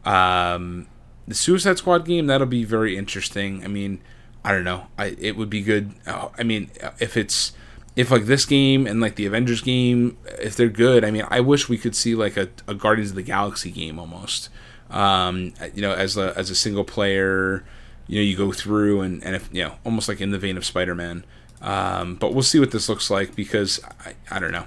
Um, 0.05 0.87
the 1.27 1.35
Suicide 1.35 1.77
Squad 1.77 2.05
game 2.05 2.27
that'll 2.27 2.47
be 2.47 2.63
very 2.63 2.97
interesting. 2.97 3.63
I 3.63 3.67
mean, 3.67 4.01
I 4.43 4.51
don't 4.51 4.63
know. 4.63 4.87
I 4.97 5.15
it 5.19 5.35
would 5.35 5.49
be 5.49 5.61
good. 5.61 5.93
Uh, 6.05 6.29
I 6.37 6.43
mean, 6.43 6.71
if 6.99 7.17
it's 7.17 7.53
if 7.99 8.11
like 8.11 8.27
this 8.27 8.45
game 8.45 8.87
and 8.87 9.01
like 9.01 9.15
the 9.15 9.25
Avengers 9.25 9.59
game, 9.59 10.17
if 10.39 10.55
they're 10.55 10.69
good, 10.69 11.03
I 11.03 11.11
mean, 11.11 11.25
I 11.27 11.41
wish 11.41 11.67
we 11.67 11.77
could 11.77 11.97
see 11.97 12.15
like 12.15 12.37
a, 12.37 12.47
a 12.65 12.73
Guardians 12.73 13.09
of 13.09 13.17
the 13.17 13.23
Galaxy 13.23 13.71
game 13.71 13.99
almost. 13.99 14.47
Um, 14.89 15.53
you 15.73 15.81
know, 15.81 15.91
as 15.91 16.15
a 16.15 16.33
as 16.37 16.49
a 16.49 16.55
single 16.55 16.85
player, 16.85 17.65
you 18.07 18.15
know, 18.15 18.23
you 18.23 18.37
go 18.37 18.53
through 18.53 19.01
and 19.01 19.21
and 19.21 19.35
if 19.35 19.49
you 19.51 19.65
know, 19.65 19.73
almost 19.83 20.07
like 20.07 20.21
in 20.21 20.31
the 20.31 20.39
vein 20.39 20.55
of 20.55 20.63
Spider 20.63 20.95
Man. 20.95 21.25
Um, 21.61 22.15
but 22.15 22.33
we'll 22.33 22.41
see 22.41 22.57
what 22.57 22.71
this 22.71 22.87
looks 22.87 23.09
like 23.09 23.35
because 23.35 23.81
I, 24.05 24.13
I 24.31 24.39
don't 24.39 24.53
know. 24.53 24.63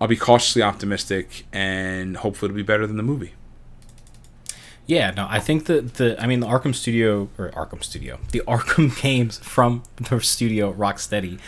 I'll 0.00 0.08
be 0.08 0.16
cautiously 0.16 0.62
optimistic 0.62 1.46
and 1.52 2.16
hopefully 2.16 2.50
it'll 2.50 2.56
be 2.56 2.64
better 2.64 2.84
than 2.84 2.96
the 2.96 3.04
movie. 3.04 3.34
Yeah, 4.86 5.12
no, 5.12 5.28
I 5.30 5.38
think 5.38 5.66
that 5.66 5.94
the 5.94 6.20
I 6.20 6.26
mean 6.26 6.40
the 6.40 6.48
Arkham 6.48 6.74
Studio 6.74 7.28
or 7.38 7.52
Arkham 7.52 7.84
Studio, 7.84 8.18
the 8.32 8.42
Arkham 8.48 9.00
games 9.00 9.38
from 9.38 9.84
the 9.98 10.20
studio 10.20 10.72
Rocksteady, 10.72 11.38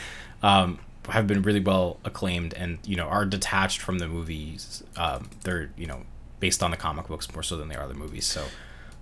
um, 0.45 0.79
have 1.11 1.27
been 1.27 1.43
really 1.43 1.61
well 1.61 1.99
acclaimed 2.05 2.55
and 2.55 2.79
you 2.85 2.97
know 2.97 3.07
are 3.07 3.25
detached 3.25 3.81
from 3.81 3.99
the 3.99 4.09
movies. 4.09 4.83
Um, 4.97 5.31
they're 5.45 5.71
you 5.77 5.87
know 5.87 6.03
based 6.41 6.63
on 6.63 6.71
the 6.71 6.77
comic 6.77 7.09
books 7.09 7.33
more 7.33 7.43
so 7.43 7.57
than 7.57 7.69
they 7.69 7.75
are 7.75 7.89
the 7.89 7.95
movies. 7.95 8.25
So 8.27 8.45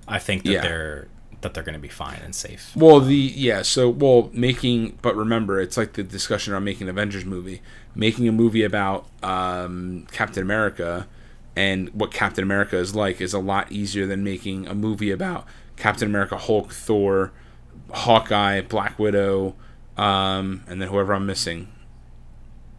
I 0.08 0.18
think 0.18 0.44
that 0.44 0.50
Yeah. 0.52 0.62
they're 0.62 1.08
that 1.42 1.52
they're 1.52 1.62
going 1.62 1.74
to 1.74 1.78
be 1.78 1.88
fine 1.88 2.20
and 2.24 2.34
safe. 2.34 2.72
Well, 2.74 2.98
the 3.00 3.14
yeah, 3.14 3.60
so 3.62 3.90
well 3.90 4.30
making, 4.32 4.98
but 5.02 5.14
remember, 5.14 5.60
it's 5.60 5.76
like 5.76 5.92
the 5.92 6.02
discussion 6.02 6.54
on 6.54 6.64
making 6.64 6.84
an 6.84 6.90
Avengers 6.90 7.26
movie, 7.26 7.60
making 7.94 8.26
a 8.26 8.32
movie 8.32 8.62
about 8.64 9.06
um, 9.22 10.06
Captain 10.12 10.42
America 10.42 11.06
and 11.54 11.90
what 11.90 12.10
Captain 12.12 12.42
America 12.42 12.76
is 12.78 12.94
like 12.96 13.20
is 13.20 13.34
a 13.34 13.38
lot 13.38 13.70
easier 13.70 14.06
than 14.06 14.24
making 14.24 14.66
a 14.66 14.74
movie 14.74 15.10
about 15.10 15.46
Captain 15.76 16.08
America, 16.08 16.36
Hulk, 16.38 16.72
Thor, 16.72 17.32
Hawkeye, 17.92 18.62
Black 18.62 18.98
Widow, 18.98 19.54
um, 19.96 20.64
and 20.66 20.80
then 20.80 20.88
whoever 20.88 21.14
I'm 21.14 21.26
missing. 21.26 21.68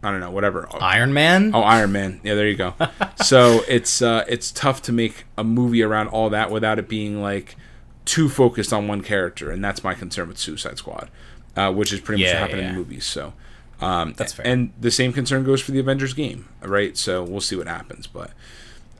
I 0.02 0.10
don't 0.10 0.20
know, 0.20 0.30
whatever. 0.30 0.68
Iron 0.80 1.12
Man. 1.12 1.50
Oh, 1.54 1.62
Iron 1.62 1.92
Man. 1.92 2.20
Yeah, 2.22 2.34
there 2.34 2.48
you 2.48 2.56
go. 2.56 2.74
so 3.24 3.62
it's 3.68 4.00
uh, 4.00 4.24
it's 4.28 4.50
tough 4.52 4.82
to 4.82 4.92
make 4.92 5.24
a 5.36 5.42
movie 5.44 5.82
around 5.82 6.08
all 6.08 6.30
that 6.30 6.50
without 6.50 6.78
it 6.78 6.88
being 6.88 7.20
like 7.20 7.56
too 8.04 8.28
focused 8.28 8.72
on 8.72 8.86
one 8.88 9.02
character, 9.02 9.50
and 9.50 9.62
that's 9.64 9.82
my 9.82 9.94
concern 9.94 10.28
with 10.28 10.38
Suicide 10.38 10.78
Squad, 10.78 11.10
uh, 11.56 11.72
which 11.72 11.92
is 11.92 12.00
pretty 12.00 12.22
much 12.22 12.28
Yeah, 12.28 12.40
what 12.40 12.50
happened 12.50 12.60
in 12.60 12.66
yeah. 12.66 12.72
the 12.72 12.78
movies. 12.78 13.04
So 13.04 13.32
um, 13.80 14.14
That's 14.16 14.32
fair. 14.32 14.46
And 14.46 14.72
the 14.80 14.90
same 14.90 15.12
concern 15.12 15.44
goes 15.44 15.60
for 15.60 15.72
the 15.72 15.78
Avengers 15.78 16.14
game, 16.14 16.48
right? 16.62 16.96
So 16.96 17.22
we'll 17.22 17.40
see 17.40 17.56
what 17.56 17.66
happens. 17.68 18.06
But 18.06 18.30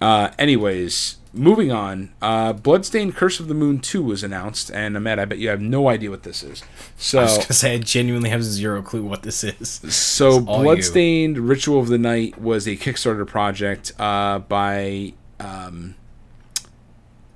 uh, 0.00 0.30
anyways, 0.38 1.16
moving 1.38 1.72
on. 1.72 2.10
Uh, 2.20 2.52
Bloodstained: 2.52 3.14
Curse 3.14 3.40
of 3.40 3.48
the 3.48 3.54
Moon 3.54 3.78
Two 3.78 4.02
was 4.02 4.22
announced, 4.22 4.70
and 4.70 4.96
Ahmed, 4.96 5.18
I 5.18 5.24
bet 5.24 5.38
you 5.38 5.48
have 5.48 5.60
no 5.60 5.88
idea 5.88 6.10
what 6.10 6.24
this 6.24 6.42
is. 6.42 6.62
So 6.96 7.18
I 7.20 7.22
was 7.22 7.38
gonna 7.38 7.52
say 7.52 7.74
I 7.74 7.78
genuinely 7.78 8.30
have 8.30 8.42
zero 8.42 8.82
clue 8.82 9.04
what 9.04 9.22
this 9.22 9.44
is. 9.44 9.80
so 9.94 10.44
all 10.44 10.58
you. 10.58 10.64
Bloodstained 10.64 11.38
Ritual 11.38 11.80
of 11.80 11.88
the 11.88 11.98
Night 11.98 12.40
was 12.40 12.66
a 12.66 12.76
Kickstarter 12.76 13.26
project 13.26 13.92
uh, 13.98 14.40
by 14.40 15.14
um, 15.40 15.94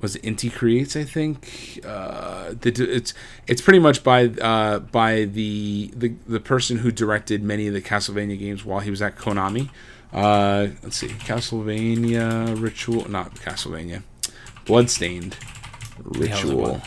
was 0.03 0.17
it 0.17 0.23
Inti 0.23 0.53
Creates, 0.53 0.97
I 0.97 1.05
think. 1.05 1.81
Uh, 1.87 2.55
the, 2.61 2.73
it's 2.77 3.15
it's 3.47 3.63
pretty 3.63 3.79
much 3.79 4.05
by 4.05 4.27
uh, 4.27 4.81
by 4.81 5.25
the, 5.25 5.91
the 5.95 6.15
the 6.27 6.41
person 6.41 6.79
who 6.79 6.91
directed 6.91 7.43
many 7.43 7.69
of 7.69 7.75
the 7.75 7.81
Castlevania 7.81 8.39
games 8.39 8.65
while 8.65 8.81
he 8.81 8.91
was 8.91 9.01
at 9.01 9.17
Konami. 9.17 9.71
Uh, 10.13 10.69
let's 10.83 10.97
see, 10.97 11.09
Castlevania 11.09 12.61
Ritual, 12.61 13.09
not 13.09 13.35
Castlevania, 13.37 14.03
Bloodstained 14.67 15.35
hell 15.35 16.13
is 16.15 16.21
it 16.21 16.31
Ritual. 16.31 16.81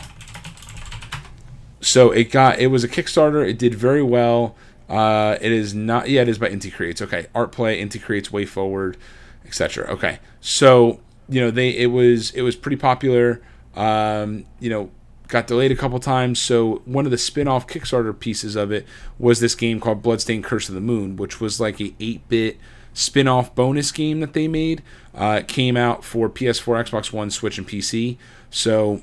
So 1.80 2.10
it 2.10 2.30
got 2.30 2.58
it 2.58 2.68
was 2.68 2.84
a 2.84 2.88
Kickstarter. 2.88 3.48
It 3.48 3.58
did 3.58 3.74
very 3.74 4.02
well. 4.02 4.56
Uh, 4.88 5.36
it 5.40 5.52
is 5.52 5.74
not. 5.74 6.08
Yeah, 6.08 6.22
it 6.22 6.28
is 6.28 6.38
by 6.38 6.48
Inti 6.48 6.72
Creates. 6.72 7.02
Okay, 7.02 7.26
Art 7.34 7.52
Play, 7.52 7.84
Inti 7.84 8.02
Creates, 8.02 8.32
Way 8.32 8.44
Forward, 8.44 8.96
etc. 9.44 9.86
Okay, 9.88 10.18
so 10.40 11.00
you 11.28 11.40
know 11.40 11.50
they 11.50 11.70
it 11.70 11.86
was 11.86 12.30
it 12.32 12.42
was 12.42 12.56
pretty 12.56 12.76
popular. 12.76 13.42
Um, 13.74 14.46
you 14.58 14.70
know, 14.70 14.90
got 15.28 15.46
delayed 15.46 15.70
a 15.70 15.76
couple 15.76 15.98
times. 15.98 16.38
So 16.38 16.82
one 16.86 17.04
of 17.04 17.10
the 17.10 17.18
spin-off 17.18 17.66
Kickstarter 17.66 18.18
pieces 18.18 18.56
of 18.56 18.72
it 18.72 18.86
was 19.18 19.40
this 19.40 19.54
game 19.54 19.80
called 19.80 20.02
Bloodstained 20.02 20.44
Curse 20.44 20.68
of 20.68 20.74
the 20.74 20.80
Moon, 20.80 21.16
which 21.16 21.40
was 21.40 21.60
like 21.60 21.78
a 21.80 21.90
8-bit 21.90 22.58
spin-off 22.96 23.54
bonus 23.54 23.92
game 23.92 24.20
that 24.20 24.32
they 24.32 24.48
made. 24.48 24.82
Uh, 25.14 25.40
it 25.40 25.48
came 25.48 25.76
out 25.76 26.02
for 26.02 26.30
PS4, 26.30 26.88
Xbox 26.88 27.12
One, 27.12 27.30
Switch, 27.30 27.58
and 27.58 27.68
PC. 27.68 28.16
So 28.50 29.02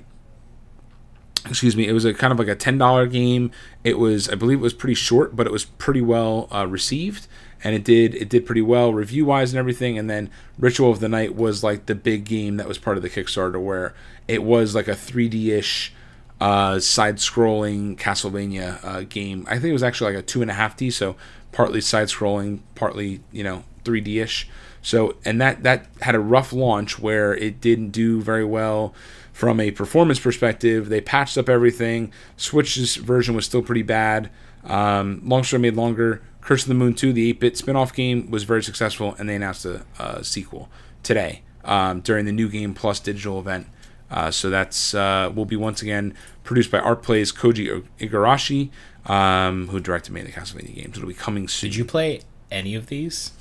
excuse 1.47 1.75
me, 1.75 1.87
it 1.87 1.93
was 1.93 2.05
a 2.05 2.13
kind 2.13 2.33
of 2.33 2.39
like 2.39 2.47
a 2.47 2.55
ten 2.55 2.77
dollar 2.77 3.05
game. 3.05 3.51
It 3.83 3.99
was, 3.99 4.29
I 4.29 4.35
believe, 4.35 4.59
it 4.59 4.63
was 4.63 4.73
pretty 4.73 4.95
short, 4.95 5.35
but 5.35 5.45
it 5.45 5.53
was 5.53 5.65
pretty 5.65 6.01
well 6.01 6.47
uh, 6.51 6.67
received, 6.67 7.27
and 7.63 7.75
it 7.75 7.83
did 7.83 8.15
it 8.15 8.29
did 8.29 8.45
pretty 8.45 8.61
well 8.63 8.93
review 8.93 9.25
wise 9.25 9.53
and 9.53 9.59
everything. 9.59 9.97
And 9.97 10.09
then 10.09 10.31
Ritual 10.57 10.91
of 10.91 10.99
the 10.99 11.09
Night 11.09 11.35
was 11.35 11.63
like 11.63 11.85
the 11.85 11.95
big 11.95 12.25
game 12.25 12.57
that 12.57 12.67
was 12.67 12.79
part 12.79 12.97
of 12.97 13.03
the 13.03 13.09
Kickstarter, 13.09 13.61
where 13.61 13.93
it 14.27 14.43
was 14.43 14.73
like 14.73 14.87
a 14.87 14.95
three 14.95 15.29
D 15.29 15.51
ish. 15.51 15.93
Uh, 16.41 16.77
side-scrolling 16.77 17.95
Castlevania 17.95 18.83
uh, 18.83 19.01
game. 19.03 19.45
I 19.47 19.53
think 19.53 19.65
it 19.65 19.73
was 19.73 19.83
actually 19.83 20.13
like 20.13 20.23
a 20.23 20.25
two 20.25 20.41
and 20.41 20.51
a 20.51 20.53
half 20.53 20.75
D, 20.75 20.89
so 20.89 21.15
partly 21.53 21.79
side-scrolling, 21.79 22.59
partly 22.75 23.21
you 23.31 23.45
know 23.45 23.63
3D 23.83 24.21
ish. 24.21 24.47
So 24.81 25.15
and 25.23 25.39
that 25.41 25.63
that 25.63 25.87
had 26.01 26.15
a 26.15 26.19
rough 26.19 26.53
launch 26.53 26.99
where 26.99 27.33
it 27.33 27.61
didn't 27.61 27.89
do 27.89 28.21
very 28.21 28.45
well 28.45 28.93
from 29.31 29.59
a 29.59 29.71
performance 29.71 30.19
perspective. 30.19 30.89
They 30.89 31.01
patched 31.01 31.37
up 31.37 31.49
everything. 31.49 32.13
Switch's 32.37 32.95
version 32.95 33.35
was 33.35 33.45
still 33.45 33.61
pretty 33.61 33.81
bad. 33.81 34.29
Um, 34.63 35.21
long 35.25 35.43
story 35.43 35.61
made 35.61 35.75
longer. 35.75 36.21
Curse 36.41 36.63
of 36.63 36.67
the 36.67 36.73
Moon 36.75 36.93
2, 36.93 37.13
the 37.13 37.33
8-bit 37.33 37.57
spin-off 37.57 37.93
game, 37.93 38.29
was 38.29 38.43
very 38.43 38.61
successful, 38.61 39.15
and 39.17 39.29
they 39.29 39.35
announced 39.35 39.65
a, 39.65 39.85
a 39.97 40.23
sequel 40.25 40.69
today 41.01 41.41
um, 41.63 42.01
during 42.01 42.25
the 42.25 42.31
New 42.31 42.49
Game 42.49 42.73
Plus 42.73 42.99
digital 42.99 43.39
event. 43.39 43.67
Uh, 44.11 44.29
so 44.29 44.49
that's 44.49 44.93
uh, 44.93 45.31
will 45.33 45.45
be 45.45 45.55
once 45.55 45.81
again 45.81 46.13
produced 46.43 46.69
by 46.69 46.79
Art 46.79 47.01
Plays 47.01 47.31
Koji 47.31 47.83
Igarashi, 47.99 48.69
um, 49.09 49.69
who 49.69 49.79
directed 49.79 50.11
many 50.11 50.29
of 50.29 50.35
the 50.35 50.39
Castlevania 50.39 50.75
games. 50.75 50.97
It'll 50.97 51.07
be 51.07 51.15
coming 51.15 51.47
soon. 51.47 51.71
Did 51.71 51.77
you 51.77 51.85
play 51.85 52.21
any 52.51 52.75
of 52.75 52.87
these? 52.87 53.31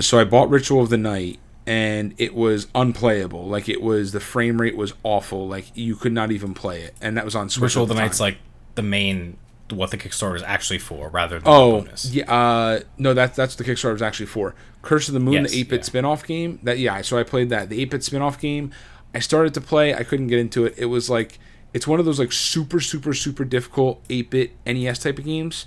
So 0.00 0.18
I 0.18 0.24
bought 0.24 0.48
Ritual 0.50 0.82
of 0.82 0.88
the 0.90 0.96
Night 0.98 1.38
and 1.66 2.14
it 2.18 2.34
was 2.34 2.66
unplayable. 2.74 3.46
Like 3.46 3.68
it 3.68 3.80
was 3.82 4.12
the 4.12 4.20
frame 4.20 4.60
rate 4.60 4.76
was 4.76 4.92
awful. 5.02 5.46
Like 5.46 5.66
you 5.74 5.94
could 5.96 6.12
not 6.12 6.30
even 6.32 6.54
play 6.54 6.82
it, 6.82 6.94
and 7.00 7.16
that 7.16 7.24
was 7.24 7.34
on 7.34 7.48
Switch. 7.48 7.62
Ritual 7.70 7.82
of 7.84 7.88
the 7.90 7.94
time. 7.94 8.04
Night's 8.04 8.20
like 8.20 8.38
the 8.74 8.82
main 8.82 9.36
what 9.70 9.92
the 9.92 9.96
Kickstarter 9.98 10.34
is 10.34 10.42
actually 10.42 10.80
for, 10.80 11.08
rather 11.10 11.38
than 11.38 11.46
Oh, 11.46 11.76
the 11.76 11.82
bonus. 11.86 12.12
yeah. 12.12 12.32
Uh, 12.32 12.80
no, 12.98 13.14
that's 13.14 13.36
that's 13.36 13.56
what 13.56 13.64
the 13.64 13.72
Kickstarter 13.72 13.92
was 13.92 14.02
actually 14.02 14.26
for. 14.26 14.54
Curse 14.82 15.06
of 15.08 15.14
the 15.14 15.20
Moon, 15.20 15.34
Yes, 15.34 15.52
the 15.52 15.60
eight 15.60 15.68
bit 15.68 15.80
yeah. 15.80 15.84
spin-off 15.84 16.26
game. 16.26 16.58
That 16.64 16.78
yeah, 16.80 17.00
so 17.02 17.18
I 17.18 17.22
played 17.22 17.50
that. 17.50 17.68
The 17.68 17.80
eight 17.80 17.90
bit 17.90 18.02
spin-off 18.02 18.40
game. 18.40 18.72
I 19.14 19.18
started 19.20 19.54
to 19.54 19.60
play. 19.60 19.94
I 19.94 20.02
couldn't 20.02 20.26
get 20.28 20.38
into 20.40 20.64
it. 20.64 20.74
It 20.76 20.86
was 20.86 21.08
like 21.10 21.38
it's 21.72 21.86
one 21.86 22.00
of 22.00 22.06
those 22.06 22.18
like 22.18 22.32
super 22.32 22.80
super 22.80 23.14
super 23.14 23.44
difficult 23.44 24.02
eight 24.10 24.30
bit 24.30 24.52
NES 24.66 24.98
type 25.00 25.18
of 25.18 25.24
games, 25.24 25.66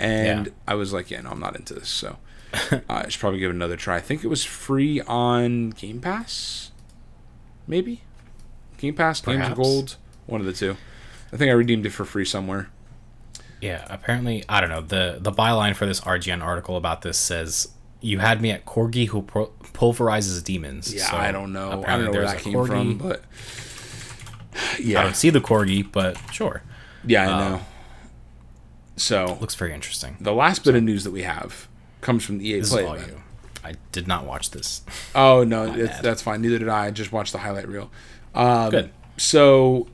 and 0.00 0.46
Yeah. 0.46 0.52
I 0.66 0.74
was 0.74 0.92
like, 0.92 1.10
yeah, 1.12 1.20
no, 1.20 1.30
I'm 1.30 1.38
not 1.40 1.54
into 1.54 1.74
this. 1.74 1.88
So 1.90 2.16
uh, 2.54 2.80
I 2.88 3.08
should 3.08 3.20
probably 3.20 3.40
give 3.40 3.50
it 3.50 3.54
another 3.54 3.76
try. 3.76 3.96
I 3.96 4.00
think 4.00 4.24
it 4.24 4.28
was 4.28 4.44
free 4.44 5.00
on 5.02 5.70
Game 5.70 6.00
Pass, 6.00 6.70
maybe 7.66 8.02
Game 8.78 8.94
Pass, 8.94 9.20
Games 9.20 9.48
of 9.48 9.56
Gold, 9.56 9.96
one 10.26 10.40
of 10.40 10.46
the 10.46 10.52
two. 10.52 10.76
I 11.32 11.36
think 11.36 11.50
I 11.50 11.54
redeemed 11.54 11.84
it 11.86 11.90
for 11.90 12.04
free 12.04 12.24
somewhere. 12.24 12.68
Yeah, 13.60 13.84
apparently, 13.88 14.44
I 14.48 14.60
don't 14.60 14.70
know. 14.70 14.82
The 14.82 15.18
the 15.20 15.32
byline 15.32 15.74
for 15.74 15.86
this 15.86 16.00
RGN 16.02 16.42
article 16.42 16.76
about 16.76 17.02
this 17.02 17.18
says, 17.18 17.68
"You 18.00 18.18
had 18.18 18.40
me 18.42 18.50
at 18.50 18.66
corgi 18.66 19.08
who 19.08 19.22
pro- 19.22 19.52
pulverizes 19.72 20.42
demons." 20.44 20.92
Yeah, 20.92 21.10
So 21.10 21.16
I 21.16 21.32
don't 21.32 21.52
know. 21.52 21.82
I 21.86 21.96
don't 21.96 22.04
know 22.04 22.10
where 22.10 22.20
there's 22.20 22.32
that 22.32 22.42
came 22.42 22.54
corgi. 22.54 22.66
from, 22.68 22.98
but 22.98 23.22
yeah, 24.78 25.00
I 25.00 25.04
don't 25.04 25.16
see 25.16 25.30
the 25.30 25.40
corgi, 25.40 25.90
but 25.90 26.18
sure, 26.30 26.62
yeah, 27.04 27.28
I 27.28 27.32
uh, 27.32 27.48
know. 27.48 27.60
So 28.96 29.38
looks 29.40 29.54
very 29.54 29.72
interesting. 29.72 30.16
the 30.20 30.32
last 30.32 30.62
bit 30.64 30.74
of 30.74 30.82
news 30.82 31.02
that 31.04 31.10
we 31.10 31.22
have 31.22 31.66
comes 32.04 32.24
from 32.24 32.38
the 32.38 32.48
EA 32.48 32.60
This 32.60 32.70
Play 32.70 32.82
is 32.82 32.88
all 32.88 32.94
event. 32.94 33.10
you. 33.12 33.20
I 33.64 33.74
did 33.92 34.06
not 34.06 34.26
watch 34.26 34.50
this. 34.50 34.82
Oh 35.16 35.42
no, 35.44 35.72
it's, 35.72 35.98
that's 36.00 36.22
fine. 36.22 36.42
Neither 36.42 36.58
did 36.58 36.68
I. 36.68 36.86
I 36.86 36.90
just 36.90 37.10
watched 37.12 37.32
the 37.32 37.38
highlight 37.38 37.66
reel. 37.66 37.90
Um, 38.34 38.70
Good. 38.70 38.90
So, 39.16 39.86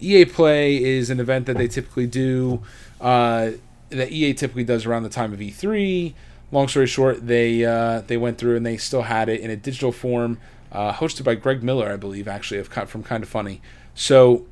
EA 0.00 0.24
Play 0.24 0.82
is 0.82 1.08
an 1.10 1.20
event 1.20 1.46
that 1.46 1.56
they 1.56 1.68
typically 1.68 2.06
do. 2.06 2.62
Uh, 3.00 3.52
that 3.90 4.10
EA 4.12 4.34
typically 4.34 4.64
does 4.64 4.86
around 4.86 5.02
the 5.04 5.08
time 5.08 5.32
of 5.32 5.38
E3. 5.40 6.14
Long 6.52 6.66
story 6.68 6.86
short, 6.86 7.26
they 7.26 7.64
uh, 7.64 8.02
they 8.06 8.16
went 8.16 8.38
through 8.38 8.56
and 8.56 8.66
they 8.66 8.76
still 8.76 9.02
had 9.02 9.28
it 9.28 9.40
in 9.40 9.50
a 9.50 9.56
digital 9.56 9.92
form, 9.92 10.38
uh, 10.72 10.92
hosted 10.92 11.24
by 11.24 11.36
Greg 11.36 11.62
Miller, 11.62 11.90
I 11.92 11.96
believe, 11.96 12.26
actually, 12.28 12.58
of 12.58 12.68
from 12.68 13.02
Kind 13.04 13.22
of 13.22 13.28
Funny. 13.28 13.62
So, 13.94 14.46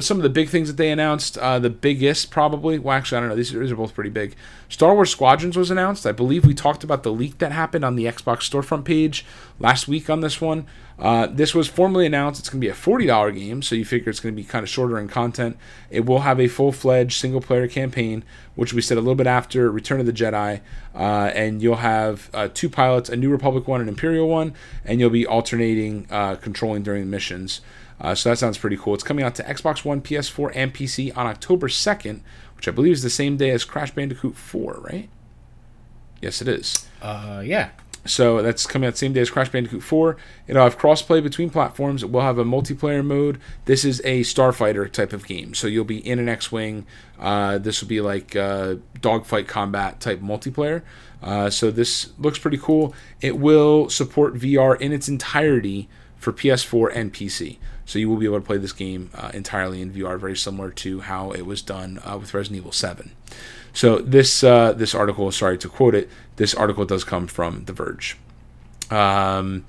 some 0.00 0.16
of 0.16 0.22
the 0.24 0.28
big 0.28 0.48
things 0.48 0.66
that 0.66 0.76
they 0.76 0.90
announced, 0.90 1.38
uh, 1.38 1.58
the 1.60 1.70
biggest 1.70 2.32
probably, 2.32 2.80
well, 2.80 2.96
actually, 2.96 3.18
I 3.18 3.20
don't 3.20 3.28
know. 3.28 3.36
These, 3.36 3.52
these 3.52 3.70
are 3.70 3.76
both 3.76 3.94
pretty 3.94 4.10
big. 4.10 4.34
Star 4.68 4.92
Wars 4.94 5.10
Squadrons 5.10 5.56
was 5.56 5.70
announced. 5.70 6.04
I 6.04 6.10
believe 6.10 6.44
we 6.44 6.52
talked 6.52 6.82
about 6.82 7.04
the 7.04 7.12
leak 7.12 7.38
that 7.38 7.52
happened 7.52 7.84
on 7.84 7.94
the 7.94 8.06
Xbox 8.06 8.50
storefront 8.50 8.84
page 8.84 9.24
last 9.60 9.86
week 9.86 10.10
on 10.10 10.20
this 10.20 10.40
one. 10.40 10.66
Uh, 10.98 11.28
this 11.28 11.54
was 11.54 11.68
formally 11.68 12.06
announced. 12.06 12.40
It's 12.40 12.48
going 12.48 12.60
to 12.60 12.66
be 12.66 12.70
a 12.70 12.74
$40 12.74 13.34
game, 13.36 13.62
so 13.62 13.76
you 13.76 13.84
figure 13.84 14.10
it's 14.10 14.18
going 14.18 14.34
to 14.34 14.40
be 14.40 14.46
kind 14.46 14.64
of 14.64 14.68
shorter 14.68 14.98
in 14.98 15.06
content. 15.06 15.56
It 15.90 16.06
will 16.06 16.20
have 16.20 16.40
a 16.40 16.48
full 16.48 16.72
fledged 16.72 17.20
single 17.20 17.40
player 17.40 17.68
campaign, 17.68 18.24
which 18.56 18.72
we 18.72 18.82
said 18.82 18.96
a 18.96 19.00
little 19.00 19.14
bit 19.14 19.28
after 19.28 19.70
Return 19.70 20.00
of 20.00 20.06
the 20.06 20.12
Jedi. 20.12 20.60
Uh, 20.92 21.30
and 21.34 21.62
you'll 21.62 21.76
have 21.76 22.30
uh, 22.34 22.48
two 22.52 22.68
pilots, 22.68 23.08
a 23.10 23.16
New 23.16 23.30
Republic 23.30 23.68
one, 23.68 23.80
an 23.80 23.88
Imperial 23.88 24.26
one, 24.26 24.54
and 24.84 24.98
you'll 24.98 25.10
be 25.10 25.26
alternating 25.26 26.06
uh, 26.10 26.34
controlling 26.36 26.82
during 26.82 27.08
missions. 27.08 27.60
Uh, 28.00 28.14
so 28.14 28.30
that 28.30 28.36
sounds 28.36 28.58
pretty 28.58 28.76
cool. 28.76 28.94
It's 28.94 29.02
coming 29.02 29.24
out 29.24 29.34
to 29.36 29.42
Xbox 29.42 29.84
One, 29.84 30.00
PS4, 30.00 30.52
and 30.54 30.74
PC 30.74 31.16
on 31.16 31.26
October 31.26 31.68
2nd, 31.68 32.20
which 32.56 32.68
I 32.68 32.70
believe 32.70 32.92
is 32.92 33.02
the 33.02 33.10
same 33.10 33.36
day 33.36 33.50
as 33.50 33.64
Crash 33.64 33.92
Bandicoot 33.92 34.36
4, 34.36 34.80
right? 34.82 35.08
Yes, 36.20 36.42
it 36.42 36.48
is. 36.48 36.86
Uh, 37.02 37.42
yeah. 37.44 37.70
So 38.06 38.40
that's 38.40 38.66
coming 38.66 38.86
out 38.86 38.92
the 38.92 38.98
same 38.98 39.12
day 39.12 39.20
as 39.20 39.30
Crash 39.30 39.50
Bandicoot 39.50 39.82
4. 39.82 40.16
It'll 40.46 40.62
have 40.62 40.78
crossplay 40.78 41.22
between 41.22 41.50
platforms. 41.50 42.02
It 42.02 42.10
will 42.10 42.20
have 42.20 42.38
a 42.38 42.44
multiplayer 42.44 43.04
mode. 43.04 43.40
This 43.64 43.84
is 43.84 44.00
a 44.04 44.20
starfighter 44.20 44.90
type 44.90 45.12
of 45.12 45.26
game. 45.26 45.54
So 45.54 45.66
you'll 45.66 45.84
be 45.84 46.06
in 46.06 46.18
an 46.18 46.28
X-wing. 46.28 46.86
Uh, 47.18 47.58
this 47.58 47.80
will 47.80 47.88
be 47.88 48.00
like 48.00 48.36
uh, 48.36 48.76
dogfight 49.00 49.48
combat 49.48 50.00
type 50.00 50.20
multiplayer. 50.20 50.82
Uh, 51.22 51.50
so 51.50 51.70
this 51.70 52.12
looks 52.18 52.38
pretty 52.38 52.58
cool. 52.58 52.94
It 53.20 53.38
will 53.38 53.90
support 53.90 54.34
VR 54.34 54.80
in 54.80 54.92
its 54.92 55.08
entirety 55.08 55.88
for 56.16 56.32
PS4 56.32 56.92
and 56.94 57.12
PC. 57.12 57.58
So 57.86 57.98
you 57.98 58.10
will 58.10 58.16
be 58.16 58.26
able 58.26 58.40
to 58.40 58.44
play 58.44 58.58
this 58.58 58.72
game 58.72 59.10
uh, 59.14 59.30
entirely 59.32 59.80
in 59.80 59.92
VR, 59.92 60.18
very 60.18 60.36
similar 60.36 60.70
to 60.72 61.00
how 61.00 61.30
it 61.30 61.46
was 61.46 61.62
done 61.62 62.00
uh, 62.04 62.18
with 62.18 62.34
Resident 62.34 62.58
Evil 62.58 62.72
7. 62.72 63.12
So 63.72 63.98
this 63.98 64.42
uh, 64.42 64.72
this 64.72 64.94
article, 64.94 65.30
sorry 65.30 65.56
to 65.58 65.68
quote 65.68 65.94
it, 65.94 66.10
this 66.36 66.54
article 66.54 66.84
does 66.84 67.04
come 67.04 67.26
from 67.26 67.64
The 67.64 67.72
Verge. 67.72 68.16
Um, 68.90 69.64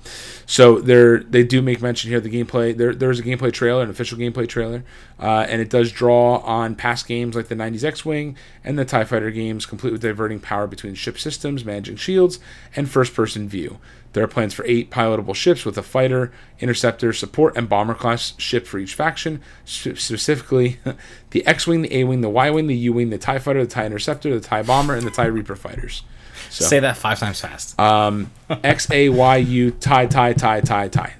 so 0.46 0.80
there 0.80 1.18
they 1.18 1.42
do 1.42 1.60
make 1.60 1.82
mention 1.82 2.08
here 2.08 2.18
of 2.18 2.24
the 2.24 2.30
gameplay. 2.30 2.76
There 2.76 2.94
there's 2.94 3.18
a 3.18 3.22
gameplay 3.22 3.52
trailer, 3.52 3.82
an 3.82 3.90
official 3.90 4.16
gameplay 4.18 4.48
trailer, 4.48 4.84
uh, 5.18 5.46
and 5.48 5.60
it 5.60 5.70
does 5.70 5.90
draw 5.90 6.38
on 6.38 6.74
past 6.74 7.06
games 7.06 7.34
like 7.34 7.48
the 7.48 7.54
90s 7.54 7.84
X-wing 7.84 8.36
and 8.62 8.78
the 8.78 8.84
Tie 8.84 9.04
Fighter 9.04 9.30
games, 9.30 9.66
complete 9.66 9.92
with 9.92 10.02
diverting 10.02 10.40
power 10.40 10.66
between 10.66 10.94
ship 10.94 11.18
systems, 11.18 11.64
managing 11.64 11.96
shields, 11.96 12.38
and 12.76 12.88
first-person 12.88 13.48
view. 13.48 13.78
There 14.14 14.24
are 14.24 14.28
plans 14.28 14.54
for 14.54 14.64
eight 14.66 14.90
pilotable 14.90 15.34
ships 15.34 15.64
with 15.64 15.76
a 15.76 15.82
fighter, 15.82 16.32
interceptor, 16.60 17.12
support, 17.12 17.56
and 17.56 17.68
bomber 17.68 17.94
class 17.94 18.34
ship 18.38 18.66
for 18.66 18.78
each 18.78 18.94
faction. 18.94 19.42
Specifically, 19.64 20.78
the 21.30 21.46
X-wing, 21.46 21.82
the 21.82 21.94
A-wing, 21.94 22.22
the 22.22 22.30
Y-wing, 22.30 22.68
the 22.68 22.76
U-wing, 22.76 23.10
the 23.10 23.18
Tie 23.18 23.38
Fighter, 23.38 23.64
the 23.64 23.70
Tie 23.70 23.84
Interceptor, 23.84 24.30
the 24.30 24.46
Tie 24.46 24.62
Bomber, 24.62 24.94
and 24.94 25.06
the 25.06 25.10
Tie 25.10 25.26
Reaper 25.26 25.56
fighters. 25.56 26.02
So. 26.50 26.64
Say 26.64 26.80
that 26.80 26.96
five 26.96 27.18
times 27.18 27.40
fast. 27.40 27.78
Um, 27.78 28.30
X 28.64 28.90
A 28.90 29.08
Y 29.08 29.36
U 29.36 29.70
tie 29.70 30.06
tie 30.06 30.32
tie 30.32 30.60
tie 30.60 30.88
tie. 30.88 31.14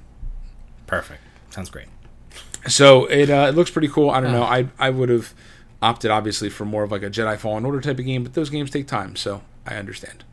Perfect. 0.86 1.20
Sounds 1.50 1.70
great. 1.70 1.88
So 2.66 3.06
it 3.06 3.30
uh, 3.30 3.46
it 3.48 3.54
looks 3.54 3.70
pretty 3.70 3.88
cool. 3.88 4.10
I 4.10 4.20
don't 4.20 4.32
know. 4.32 4.42
I 4.42 4.68
I 4.78 4.90
would 4.90 5.08
have 5.08 5.34
opted 5.80 6.10
obviously 6.10 6.50
for 6.50 6.64
more 6.64 6.82
of 6.82 6.90
like 6.90 7.02
a 7.02 7.10
Jedi 7.10 7.38
Fallen 7.38 7.64
Order 7.64 7.80
type 7.80 7.98
of 7.98 8.04
game, 8.04 8.22
but 8.22 8.34
those 8.34 8.50
games 8.50 8.70
take 8.70 8.86
time, 8.86 9.16
so 9.16 9.42
I 9.66 9.76
understand. 9.76 10.24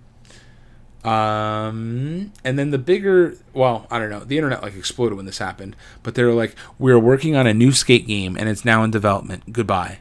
Um, 1.05 2.33
and 2.43 2.57
then 2.57 2.71
the 2.71 2.79
bigger, 2.79 3.37
well, 3.53 3.85
I 3.91 3.99
don't 3.99 4.09
know. 4.09 4.21
The 4.21 4.37
internet 4.37 4.63
like 4.63 4.75
exploded 4.75 5.15
when 5.15 5.27
this 5.27 5.37
happened, 5.37 5.75
but 6.01 6.15
they 6.15 6.23
were 6.23 6.33
like, 6.33 6.55
"We're 6.79 6.97
working 6.97 7.35
on 7.35 7.45
a 7.45 7.53
new 7.53 7.71
skate 7.71 8.07
game, 8.07 8.35
and 8.35 8.49
it's 8.49 8.65
now 8.65 8.83
in 8.83 8.89
development. 8.89 9.53
Goodbye." 9.53 9.99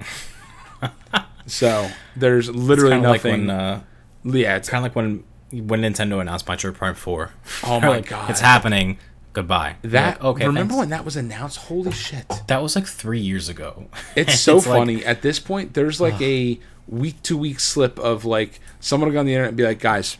so 1.46 1.90
there's 2.16 2.50
literally 2.50 2.96
of 2.96 3.02
like 3.02 3.24
nothing. 3.24 3.46
when, 3.46 3.50
uh, 3.50 3.82
yeah, 4.34 4.56
it's 4.56 4.68
kind 4.68 4.84
of 4.84 4.90
like 4.90 4.96
when 4.96 5.24
when 5.52 5.82
Nintendo 5.82 6.20
announced 6.20 6.46
Metroid 6.46 6.74
Prime 6.74 6.94
Four. 6.94 7.30
Oh 7.64 7.80
my 7.80 7.88
like, 7.88 8.08
God. 8.08 8.30
it's 8.30 8.40
happening. 8.40 8.98
Goodbye. 9.32 9.76
That. 9.82 10.22
like, 10.22 10.24
okay. 10.24 10.46
remember 10.46 10.72
thanks. 10.72 10.78
when 10.80 10.88
that 10.90 11.04
was 11.04 11.16
announced? 11.16 11.58
Holy 11.58 11.92
shit! 11.92 12.24
that 12.46 12.62
was 12.62 12.74
like 12.74 12.86
three 12.86 13.20
years 13.20 13.48
ago. 13.48 13.88
It's 14.14 14.40
so 14.40 14.56
like- 14.56 14.64
funny. 14.64 15.04
At 15.04 15.22
this 15.22 15.38
point, 15.38 15.74
there's 15.74 16.00
like 16.00 16.20
a 16.20 16.58
week 16.88 17.22
to 17.24 17.36
week 17.36 17.60
slip 17.60 17.98
of 17.98 18.24
like 18.24 18.60
someone 18.80 19.08
will 19.08 19.14
go 19.14 19.20
on 19.20 19.26
the 19.26 19.32
internet 19.32 19.48
and 19.48 19.56
be 19.56 19.64
like, 19.64 19.80
guys, 19.80 20.18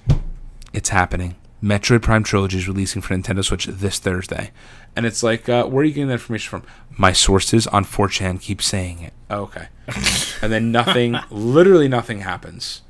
it's 0.72 0.90
happening. 0.90 1.36
Metroid 1.62 2.02
Prime 2.02 2.22
Trilogy 2.22 2.59
is 2.59 2.68
releasing 2.68 3.00
for 3.00 3.14
Nintendo 3.14 3.42
Switch 3.42 3.66
this 3.66 3.98
Thursday. 3.98 4.50
And 4.94 5.07
it's 5.07 5.22
like, 5.22 5.48
uh, 5.48 5.64
where 5.66 5.82
are 5.82 5.84
you 5.84 5.92
getting 5.92 6.09
that 6.09 6.14
information 6.14 6.50
from? 6.50 6.62
My 6.96 7.12
sources 7.12 7.66
on 7.66 7.84
4chan 7.84 8.40
keep 8.40 8.62
saying 8.62 9.00
it. 9.00 9.12
Oh, 9.30 9.42
okay. 9.44 9.68
and 10.42 10.52
then 10.52 10.70
nothing, 10.70 11.16
literally 11.30 11.88
nothing 11.88 12.20
happens. 12.20 12.82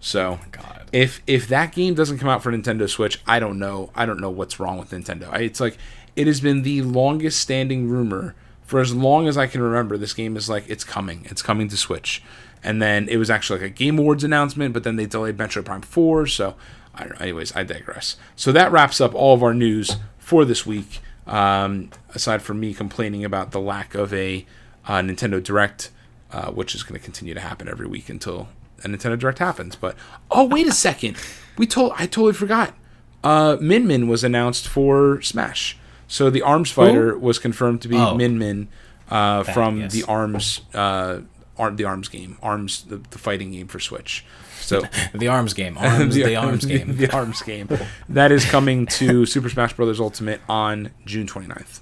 So, 0.00 0.40
God. 0.50 0.88
if 0.92 1.22
if 1.26 1.46
that 1.48 1.72
game 1.72 1.94
doesn't 1.94 2.18
come 2.18 2.28
out 2.28 2.42
for 2.42 2.50
Nintendo 2.50 2.88
Switch, 2.88 3.20
I 3.26 3.38
don't 3.38 3.58
know. 3.58 3.90
I 3.94 4.06
don't 4.06 4.20
know 4.20 4.30
what's 4.30 4.58
wrong 4.58 4.78
with 4.78 4.90
Nintendo. 4.90 5.28
I, 5.30 5.40
it's 5.40 5.60
like 5.60 5.76
it 6.16 6.26
has 6.26 6.40
been 6.40 6.62
the 6.62 6.82
longest 6.82 7.38
standing 7.38 7.88
rumor 7.88 8.34
for 8.62 8.80
as 8.80 8.94
long 8.94 9.28
as 9.28 9.36
I 9.36 9.46
can 9.46 9.60
remember. 9.60 9.98
This 9.98 10.14
game 10.14 10.36
is 10.36 10.48
like 10.48 10.64
it's 10.68 10.84
coming. 10.84 11.26
It's 11.30 11.42
coming 11.42 11.68
to 11.68 11.76
Switch. 11.76 12.22
And 12.62 12.80
then 12.80 13.08
it 13.08 13.16
was 13.16 13.30
actually 13.30 13.60
like 13.60 13.70
a 13.70 13.74
Game 13.74 13.98
Awards 13.98 14.22
announcement, 14.22 14.74
but 14.74 14.84
then 14.84 14.96
they 14.96 15.06
delayed 15.06 15.36
Metroid 15.38 15.64
Prime 15.64 15.80
4. 15.80 16.26
So, 16.26 16.56
I 16.94 17.04
don't 17.04 17.18
know. 17.18 17.22
Anyways, 17.24 17.56
I 17.56 17.64
digress. 17.64 18.16
So 18.36 18.52
that 18.52 18.70
wraps 18.70 19.00
up 19.00 19.14
all 19.14 19.34
of 19.34 19.42
our 19.42 19.54
news 19.54 19.96
for 20.18 20.44
this 20.44 20.66
week. 20.66 21.00
Um, 21.26 21.90
aside 22.14 22.42
from 22.42 22.60
me 22.60 22.74
complaining 22.74 23.24
about 23.24 23.52
the 23.52 23.60
lack 23.60 23.94
of 23.94 24.12
a 24.12 24.44
uh, 24.86 24.98
Nintendo 24.98 25.42
Direct, 25.42 25.90
uh, 26.32 26.50
which 26.50 26.74
is 26.74 26.82
going 26.82 26.98
to 26.98 27.04
continue 27.04 27.34
to 27.34 27.40
happen 27.40 27.68
every 27.68 27.86
week 27.86 28.08
until 28.08 28.48
a 28.84 28.88
Nintendo 28.88 29.18
Direct 29.18 29.38
happens. 29.38 29.76
But 29.76 29.96
oh, 30.30 30.44
wait 30.44 30.66
a 30.66 30.72
second, 30.72 31.16
we 31.56 31.66
told 31.66 31.92
I 31.96 32.06
totally 32.06 32.32
forgot. 32.32 32.74
Uh, 33.22 33.56
Min 33.60 33.86
Min 33.86 34.08
was 34.08 34.24
announced 34.24 34.66
for 34.66 35.20
Smash. 35.22 35.76
So 36.08 36.30
the 36.30 36.42
Arms 36.42 36.70
fighter 36.70 37.16
was 37.16 37.38
confirmed 37.38 37.82
to 37.82 37.88
be 37.88 37.96
Oh. 37.96 38.14
Min 38.14 38.38
Min 38.38 38.68
uh, 39.10 39.44
from 39.44 39.80
yes. 39.80 39.92
the 39.92 40.04
Arms 40.04 40.62
uh, 40.74 41.20
Arm 41.58 41.76
the 41.76 41.84
Arms 41.84 42.08
game, 42.08 42.38
Arms 42.42 42.84
the, 42.84 42.96
the 42.96 43.18
fighting 43.18 43.52
game 43.52 43.68
for 43.68 43.78
Switch. 43.78 44.24
So 44.60 44.82
The 45.14 45.28
arms 45.28 45.52
game. 45.52 45.76
Arms. 45.76 46.14
the, 46.16 46.36
arms 46.36 46.64
game. 46.64 46.96
the 46.96 47.10
arms 47.12 47.42
game. 47.42 47.68
That 48.08 48.32
is 48.32 48.44
coming 48.44 48.86
to 48.86 49.26
Super 49.26 49.48
Smash 49.48 49.74
Bros. 49.74 50.00
Ultimate 50.00 50.40
on 50.48 50.90
June 51.04 51.26
29th. 51.26 51.80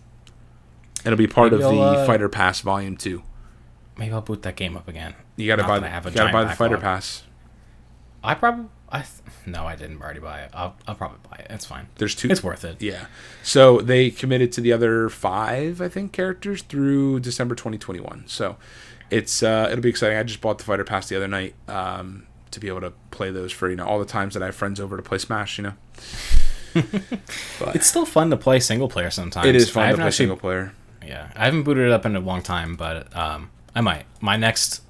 It'll 1.05 1.17
be 1.19 1.27
part 1.27 1.53
Maybe 1.53 1.65
of 1.65 1.71
the 1.71 1.81
uh, 1.81 2.07
Fighter 2.07 2.29
Pass 2.29 2.61
Volume 2.61 2.97
2. 2.97 3.23
Maybe 3.99 4.13
I'll 4.15 4.21
boot 4.23 4.43
that 4.43 4.57
game 4.57 4.77
up 4.77 4.89
again. 4.89 5.15
You 5.37 5.47
gotta 5.49 5.63
Not 5.63 5.69
buy 5.69 5.79
the, 5.81 5.87
I 5.87 5.91
have 5.91 6.07
a 6.07 6.11
you 6.11 6.15
gotta 6.17 6.33
buy 6.33 6.45
the 6.45 6.55
Fighter. 6.55 6.79
Pass. 6.79 7.25
I 8.25 8.35
probably. 8.35 8.67
I 8.91 9.01
th- 9.01 9.11
no, 9.45 9.67
I 9.67 9.77
didn't 9.77 10.01
already 10.01 10.21
buy 10.21 10.41
it. 10.41 10.51
I'll, 10.55 10.75
I'll 10.87 10.95
probably 10.95 11.19
buy 11.31 11.37
it. 11.39 11.49
It's 11.51 11.67
fine. 11.67 11.89
There's 11.97 12.15
two. 12.15 12.29
It's 12.31 12.43
worth 12.43 12.65
it. 12.65 12.81
Yeah. 12.81 13.07
So 13.43 13.81
they 13.83 14.11
committed 14.11 14.51
to 14.53 14.61
the 14.63 14.73
other 14.73 15.09
five, 15.11 15.83
I 15.83 15.89
think, 15.89 16.13
characters 16.13 16.63
through 16.63 17.21
December 17.21 17.55
2021. 17.55 18.25
So 18.29 18.57
it's 19.11 19.43
uh, 19.43 19.69
it'll 19.71 19.83
be 19.83 19.91
exciting. 19.91 20.17
I 20.17 20.23
just 20.23 20.41
bought 20.41 20.59
the 20.59 20.65
Fighter 20.65 20.85
Pass 20.85 21.09
the 21.09 21.17
other 21.17 21.29
night 21.29 21.55
um, 21.69 22.27
to 22.51 22.61
be 22.61 22.69
able 22.69 22.81
to 22.81 22.93
play 23.11 23.31
those 23.31 23.53
for 23.53 23.69
you 23.69 23.77
know 23.77 23.85
all 23.87 23.99
the 23.99 24.07
times 24.07 24.33
that 24.35 24.43
I 24.43 24.47
have 24.47 24.57
friends 24.57 24.81
over 24.81 24.97
to 24.97 25.03
play 25.03 25.19
Smash. 25.19 25.59
You 25.59 25.65
know, 25.65 25.75
but 27.59 27.75
It's 27.77 27.87
still 27.87 28.07
fun 28.07 28.31
to 28.31 28.37
play 28.37 28.61
single 28.61 28.89
player 28.89 29.11
sometimes. 29.11 29.47
it 29.47 29.55
is 29.57 29.69
I 29.71 29.73
fun 29.73 29.89
to 29.91 29.95
play 29.97 30.05
actually- 30.07 30.17
single 30.17 30.37
player. 30.37 30.73
Yeah, 31.07 31.31
I 31.37 31.45
haven't 31.47 31.63
booted 31.63 31.87
it 31.87 31.93
up 31.93 32.05
in 32.07 32.17
a 32.17 32.21
long 32.21 32.43
time, 32.43 32.75
but 32.77 33.15
um, 33.17 33.51
I 33.79 33.81
might. 33.81 34.07
My 34.21 34.37
next, 34.37 34.83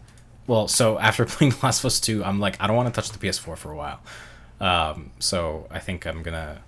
well, 0.47 0.67
so 0.67 0.99
after 0.99 1.25
playing 1.27 1.53
The 1.53 1.59
Last 1.63 1.81
of 1.81 1.85
Us 1.85 2.01
Two, 2.01 2.25
I'm 2.25 2.41
like, 2.41 2.57
I 2.59 2.67
don't 2.67 2.75
want 2.75 2.89
to 2.89 2.99
touch 2.99 3.11
the 3.11 3.19
PS4 3.19 3.55
for 3.59 3.71
a 3.71 3.77
while. 3.77 4.01
Um, 4.61 5.11
so 5.19 5.67
I 5.71 5.79
think 5.79 6.07
I'm 6.07 6.23
gonna, 6.23 6.63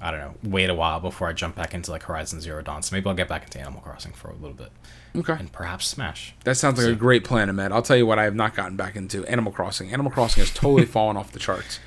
I 0.00 0.12
don't 0.12 0.20
know, 0.20 0.34
wait 0.44 0.70
a 0.70 0.74
while 0.74 1.00
before 1.00 1.28
I 1.28 1.32
jump 1.32 1.56
back 1.56 1.74
into 1.74 1.90
like 1.90 2.04
Horizon 2.04 2.40
Zero 2.40 2.62
Dawn. 2.62 2.82
So 2.84 2.94
maybe 2.94 3.08
I'll 3.08 3.16
get 3.16 3.26
back 3.28 3.42
into 3.42 3.58
Animal 3.58 3.80
Crossing 3.80 4.12
for 4.12 4.28
a 4.30 4.34
little 4.34 4.54
bit, 4.56 4.70
Okay. 5.16 5.32
and 5.32 5.50
perhaps 5.50 5.88
Smash. 5.88 6.32
That 6.44 6.54
sounds 6.54 6.78
like 6.78 6.86
a 6.92 6.94
great 6.94 7.24
plan, 7.24 7.50
Ahmed. 7.50 7.72
I'll 7.72 7.82
tell 7.82 7.96
you 7.96 8.06
what 8.06 8.20
I 8.20 8.24
have 8.24 8.36
not 8.36 8.54
gotten 8.54 8.76
back 8.76 8.94
into 8.94 9.26
Animal 9.26 9.50
Crossing. 9.50 9.92
Animal 9.92 10.12
Crossing 10.12 10.42
has 10.44 10.54
totally 10.54 10.86
fallen 10.96 11.16
off 11.16 11.32
the 11.32 11.40
charts. 11.40 11.80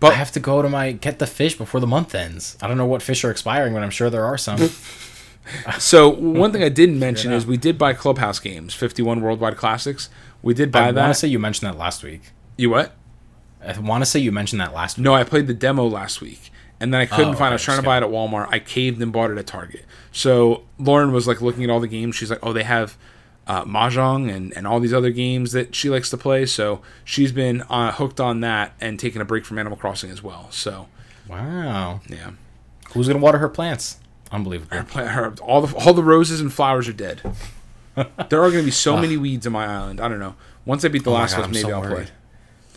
But 0.00 0.12
I 0.12 0.16
have 0.16 0.32
to 0.32 0.40
go 0.40 0.60
to 0.60 0.68
my 0.68 0.92
get 0.92 1.18
the 1.18 1.26
fish 1.26 1.56
before 1.56 1.80
the 1.80 1.86
month 1.86 2.14
ends. 2.14 2.58
I 2.60 2.68
don't 2.68 2.76
know 2.76 2.84
what 2.84 3.00
fish 3.00 3.24
are 3.24 3.30
expiring, 3.30 3.72
but 3.72 3.82
I'm 3.82 3.90
sure 3.90 4.10
there 4.10 4.26
are 4.26 4.36
some. 4.36 4.58
So 5.78 6.08
one 6.08 6.52
thing 6.52 6.62
I 6.62 6.68
didn't 6.68 6.98
mention 6.98 7.32
is 7.32 7.46
we 7.46 7.56
did 7.56 7.76
buy 7.78 7.92
Clubhouse 7.92 8.38
Games, 8.40 8.74
51 8.74 9.20
Worldwide 9.20 9.56
Classics. 9.56 10.08
We 10.42 10.54
did 10.54 10.70
buy 10.72 10.90
that 10.92 10.98
I 10.98 11.04
want 11.06 11.14
to 11.14 11.18
say 11.20 11.28
you 11.28 11.38
mentioned 11.38 11.70
that 11.72 11.78
last 11.78 12.02
week. 12.02 12.22
you 12.56 12.70
what? 12.70 12.94
I 13.66 13.78
want 13.78 14.02
to 14.02 14.06
say 14.10 14.20
you 14.20 14.30
mentioned 14.32 14.60
that 14.60 14.74
last 14.74 14.98
week. 14.98 15.04
No, 15.04 15.14
I 15.14 15.24
played 15.24 15.46
the 15.46 15.54
demo 15.54 15.86
last 15.86 16.20
week, 16.20 16.50
and 16.80 16.92
then 16.92 17.00
I 17.00 17.06
couldn't 17.06 17.34
Oh, 17.34 17.38
find. 17.38 17.46
it. 17.48 17.52
I 17.52 17.54
was 17.54 17.62
trying 17.62 17.78
to 17.78 17.82
buy 17.82 17.96
it 17.96 18.02
at 18.02 18.10
Walmart. 18.10 18.48
I 18.50 18.58
caved 18.58 19.00
and 19.00 19.10
bought 19.12 19.30
it 19.30 19.38
at 19.38 19.46
Target. 19.46 19.84
So 20.12 20.64
Lauren 20.78 21.12
was 21.12 21.26
like 21.26 21.40
looking 21.40 21.64
at 21.64 21.70
all 21.70 21.80
the 21.80 21.88
games. 21.88 22.14
She's 22.16 22.28
like, 22.30 22.40
"Oh, 22.42 22.52
they 22.52 22.64
have 22.64 22.96
uh, 23.46 23.64
mahjong 23.64 24.30
and 24.34 24.54
and 24.56 24.66
all 24.66 24.80
these 24.80 24.92
other 24.92 25.10
games 25.10 25.52
that 25.52 25.74
she 25.74 25.88
likes 25.88 26.10
to 26.10 26.18
play." 26.18 26.44
So 26.44 26.82
she's 27.04 27.32
been 27.32 27.62
uh, 27.70 27.92
hooked 27.92 28.20
on 28.20 28.40
that 28.40 28.74
and 28.82 29.00
taking 29.00 29.22
a 29.22 29.24
break 29.24 29.46
from 29.46 29.58
Animal 29.58 29.78
Crossing 29.78 30.10
as 30.10 30.22
well. 30.22 30.48
So 30.50 30.88
Wow. 31.26 32.00
yeah, 32.08 32.32
Who's 32.92 33.06
gonna 33.08 33.18
water 33.20 33.38
her 33.38 33.48
plants? 33.48 33.98
Unbelievable. 34.34 34.76
her, 34.76 34.82
pla- 34.84 35.04
her, 35.06 35.34
all 35.42 35.62
the 35.62 35.74
all 35.76 35.94
the 35.94 36.02
roses 36.02 36.40
and 36.40 36.52
flowers 36.52 36.88
are 36.88 36.92
dead. 36.92 37.22
there 37.94 38.42
are 38.42 38.50
going 38.50 38.58
to 38.58 38.62
be 38.64 38.70
so 38.70 38.96
many 38.96 39.16
weeds 39.16 39.46
on 39.46 39.52
my 39.52 39.64
island. 39.66 40.00
I 40.00 40.08
don't 40.08 40.18
know. 40.18 40.34
Once 40.64 40.84
I 40.84 40.88
beat 40.88 41.04
the 41.04 41.10
Oh 41.10 41.14
last 41.14 41.38
one, 41.38 41.50
maybe 41.50 41.60
so 41.60 41.70
I'll 41.70 41.80
worried. 41.80 41.94
play. 42.08 42.14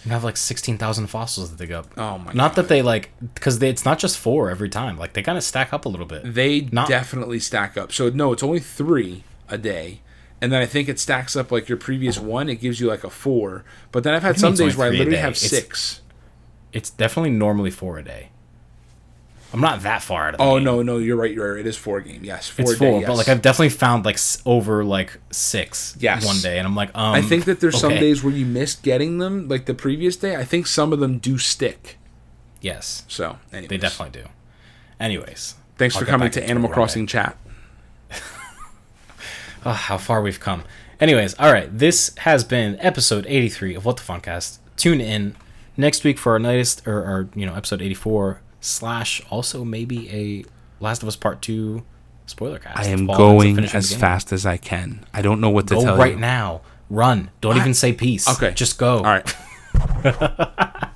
You 0.05 0.11
have 0.11 0.23
like 0.23 0.37
sixteen 0.37 0.77
thousand 0.77 1.07
fossils 1.07 1.49
to 1.49 1.57
dig 1.57 1.71
up. 1.71 1.87
Oh 1.97 2.17
my 2.19 2.31
Not 2.33 2.51
God. 2.51 2.55
that 2.55 2.67
they 2.69 2.81
like 2.81 3.11
because 3.33 3.61
it's 3.63 3.83
not 3.83 3.97
just 3.99 4.17
four 4.17 4.49
every 4.49 4.69
time. 4.69 4.97
Like 4.97 5.13
they 5.13 5.21
kind 5.23 5.37
of 5.37 5.43
stack 5.43 5.73
up 5.73 5.85
a 5.85 5.89
little 5.89 6.05
bit. 6.05 6.21
They 6.33 6.61
Not- 6.71 6.87
definitely 6.87 7.39
stack 7.39 7.75
up. 7.75 7.91
So 7.91 8.09
no, 8.09 8.31
it's 8.31 8.43
only 8.43 8.59
three 8.59 9.23
a 9.49 9.57
day, 9.57 10.01
and 10.39 10.51
then 10.51 10.61
I 10.61 10.65
think 10.65 10.87
it 10.87 10.99
stacks 10.99 11.35
up 11.35 11.51
like 11.51 11.67
your 11.67 11.77
previous 11.77 12.19
one. 12.19 12.47
It 12.47 12.57
gives 12.61 12.79
you 12.79 12.87
like 12.87 13.03
a 13.03 13.09
four. 13.09 13.65
But 13.91 14.03
then 14.03 14.13
I've 14.13 14.21
had 14.23 14.39
some 14.39 14.53
days 14.53 14.77
where 14.77 14.87
I 14.87 14.91
literally 14.91 15.17
have 15.17 15.31
It's- 15.33 15.49
six. 15.49 16.01
It's 16.73 16.89
definitely 16.91 17.31
normally 17.31 17.71
four 17.71 17.97
a 17.97 18.03
day. 18.03 18.29
I'm 19.53 19.61
not 19.61 19.81
that 19.83 20.03
far 20.03 20.27
out 20.27 20.33
of 20.33 20.37
the 20.39 20.43
Oh 20.43 20.55
game. 20.57 20.65
no, 20.65 20.81
no, 20.81 20.97
you're 20.97 21.15
right. 21.15 21.31
You're 21.33 21.53
right. 21.53 21.59
It 21.61 21.67
is 21.67 21.77
four 21.77 22.01
game. 22.01 22.23
Yes, 22.23 22.49
four 22.49 22.63
It's 22.63 22.71
a 22.73 22.79
day, 22.79 22.91
four, 22.91 22.99
yes. 22.99 23.07
but 23.07 23.15
like 23.17 23.29
I've 23.29 23.41
definitely 23.41 23.69
found 23.69 24.03
like 24.05 24.19
over 24.45 24.83
like 24.83 25.17
six 25.31 25.95
Yes. 25.99 26.25
one 26.25 26.39
day, 26.41 26.57
and 26.57 26.67
I'm 26.67 26.75
like, 26.75 26.89
um, 26.95 27.13
I 27.13 27.21
think 27.21 27.45
that 27.45 27.59
there's 27.61 27.79
some 27.79 27.93
days 27.93 28.23
where 28.23 28.33
you 28.33 28.45
missed 28.45 28.83
getting 28.83 29.19
them, 29.19 29.47
like 29.47 29.65
the 29.65 29.73
previous 29.73 30.17
day. 30.17 30.35
I 30.35 30.43
think 30.43 30.67
some 30.67 30.91
of 30.91 30.99
them 30.99 31.17
do 31.17 31.37
stick. 31.37 31.97
Yes, 32.59 33.03
So 33.07 33.37
anyways. 33.53 33.69
they 33.69 33.77
definitely 33.77 34.21
do. 34.21 34.27
Anyways, 34.99 35.55
Thanks 35.77 35.95
I'll 35.95 36.01
for 36.01 36.05
coming 36.07 36.31
to 36.31 36.43
Animal 36.43 36.69
Crossing 36.69 37.05
day. 37.05 37.11
chat. 37.11 37.37
Oh, 39.65 39.71
how 39.73 39.97
far 39.97 40.21
we've 40.21 40.39
come. 40.39 40.63
Anyways, 40.99 41.35
all 41.35 41.53
right. 41.53 41.69
This 41.75 42.11
has 42.19 42.43
been 42.43 42.77
episode 42.79 43.25
83 43.27 43.75
of 43.75 43.85
What 43.85 43.97
the 43.97 44.03
Funcast. 44.03 44.57
Tune 44.75 44.99
in 44.99 45.35
next 45.77 46.03
week 46.03 46.17
for 46.17 46.33
our 46.33 46.39
latest, 46.39 46.85
or 46.87 47.03
our 47.05 47.29
you 47.35 47.45
know 47.45 47.53
episode 47.53 47.81
84 47.81 48.41
slash 48.59 49.21
also 49.29 49.63
maybe 49.63 50.09
a 50.09 50.45
Last 50.83 51.01
of 51.01 51.07
Us 51.07 51.15
Part 51.15 51.41
Two 51.41 51.83
spoiler 52.25 52.59
cast. 52.59 52.77
I 52.79 52.85
am 52.87 53.07
Paul 53.07 53.41
ends 53.41 53.57
up 53.57 53.65
going 53.65 53.75
as 53.75 53.93
fast 53.93 54.31
as 54.31 54.45
I 54.45 54.57
can. 54.57 55.05
I 55.13 55.21
don't 55.21 55.41
know 55.41 55.49
what 55.49 55.67
to 55.67 55.75
Go 55.75 55.81
tell 55.83 55.97
right 55.97 56.13
you. 56.13 56.19
now. 56.19 56.61
Run. 56.89 57.31
Don't 57.41 57.57
even 57.57 57.73
say 57.73 57.91
peace. 57.93 58.29
Okay. 58.29 58.53
Just 58.53 58.77
go. 58.77 58.97
All 58.97 59.03
right. 59.03 59.35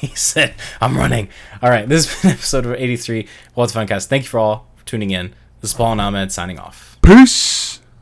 he 0.00 0.08
said, 0.08 0.54
"I'm 0.80 0.96
running." 0.96 1.28
All 1.62 1.70
right. 1.70 1.88
This 1.88 2.06
has 2.06 2.22
been 2.22 2.30
episode 2.38 2.66
83 2.66 3.20
of 3.20 3.28
What 3.54 3.72
the 3.72 3.78
Funcast. 3.78 4.06
Thank 4.06 4.24
you 4.24 4.28
for 4.28 4.38
all 4.38 4.66
for 4.76 4.86
tuning 4.86 5.10
in. 5.10 5.34
This 5.60 5.70
is 5.72 5.76
Paul 5.76 5.92
and 5.92 6.00
Ahmed 6.00 6.32
signing 6.32 6.58
off. 6.58 6.98
Peace. 7.02 7.75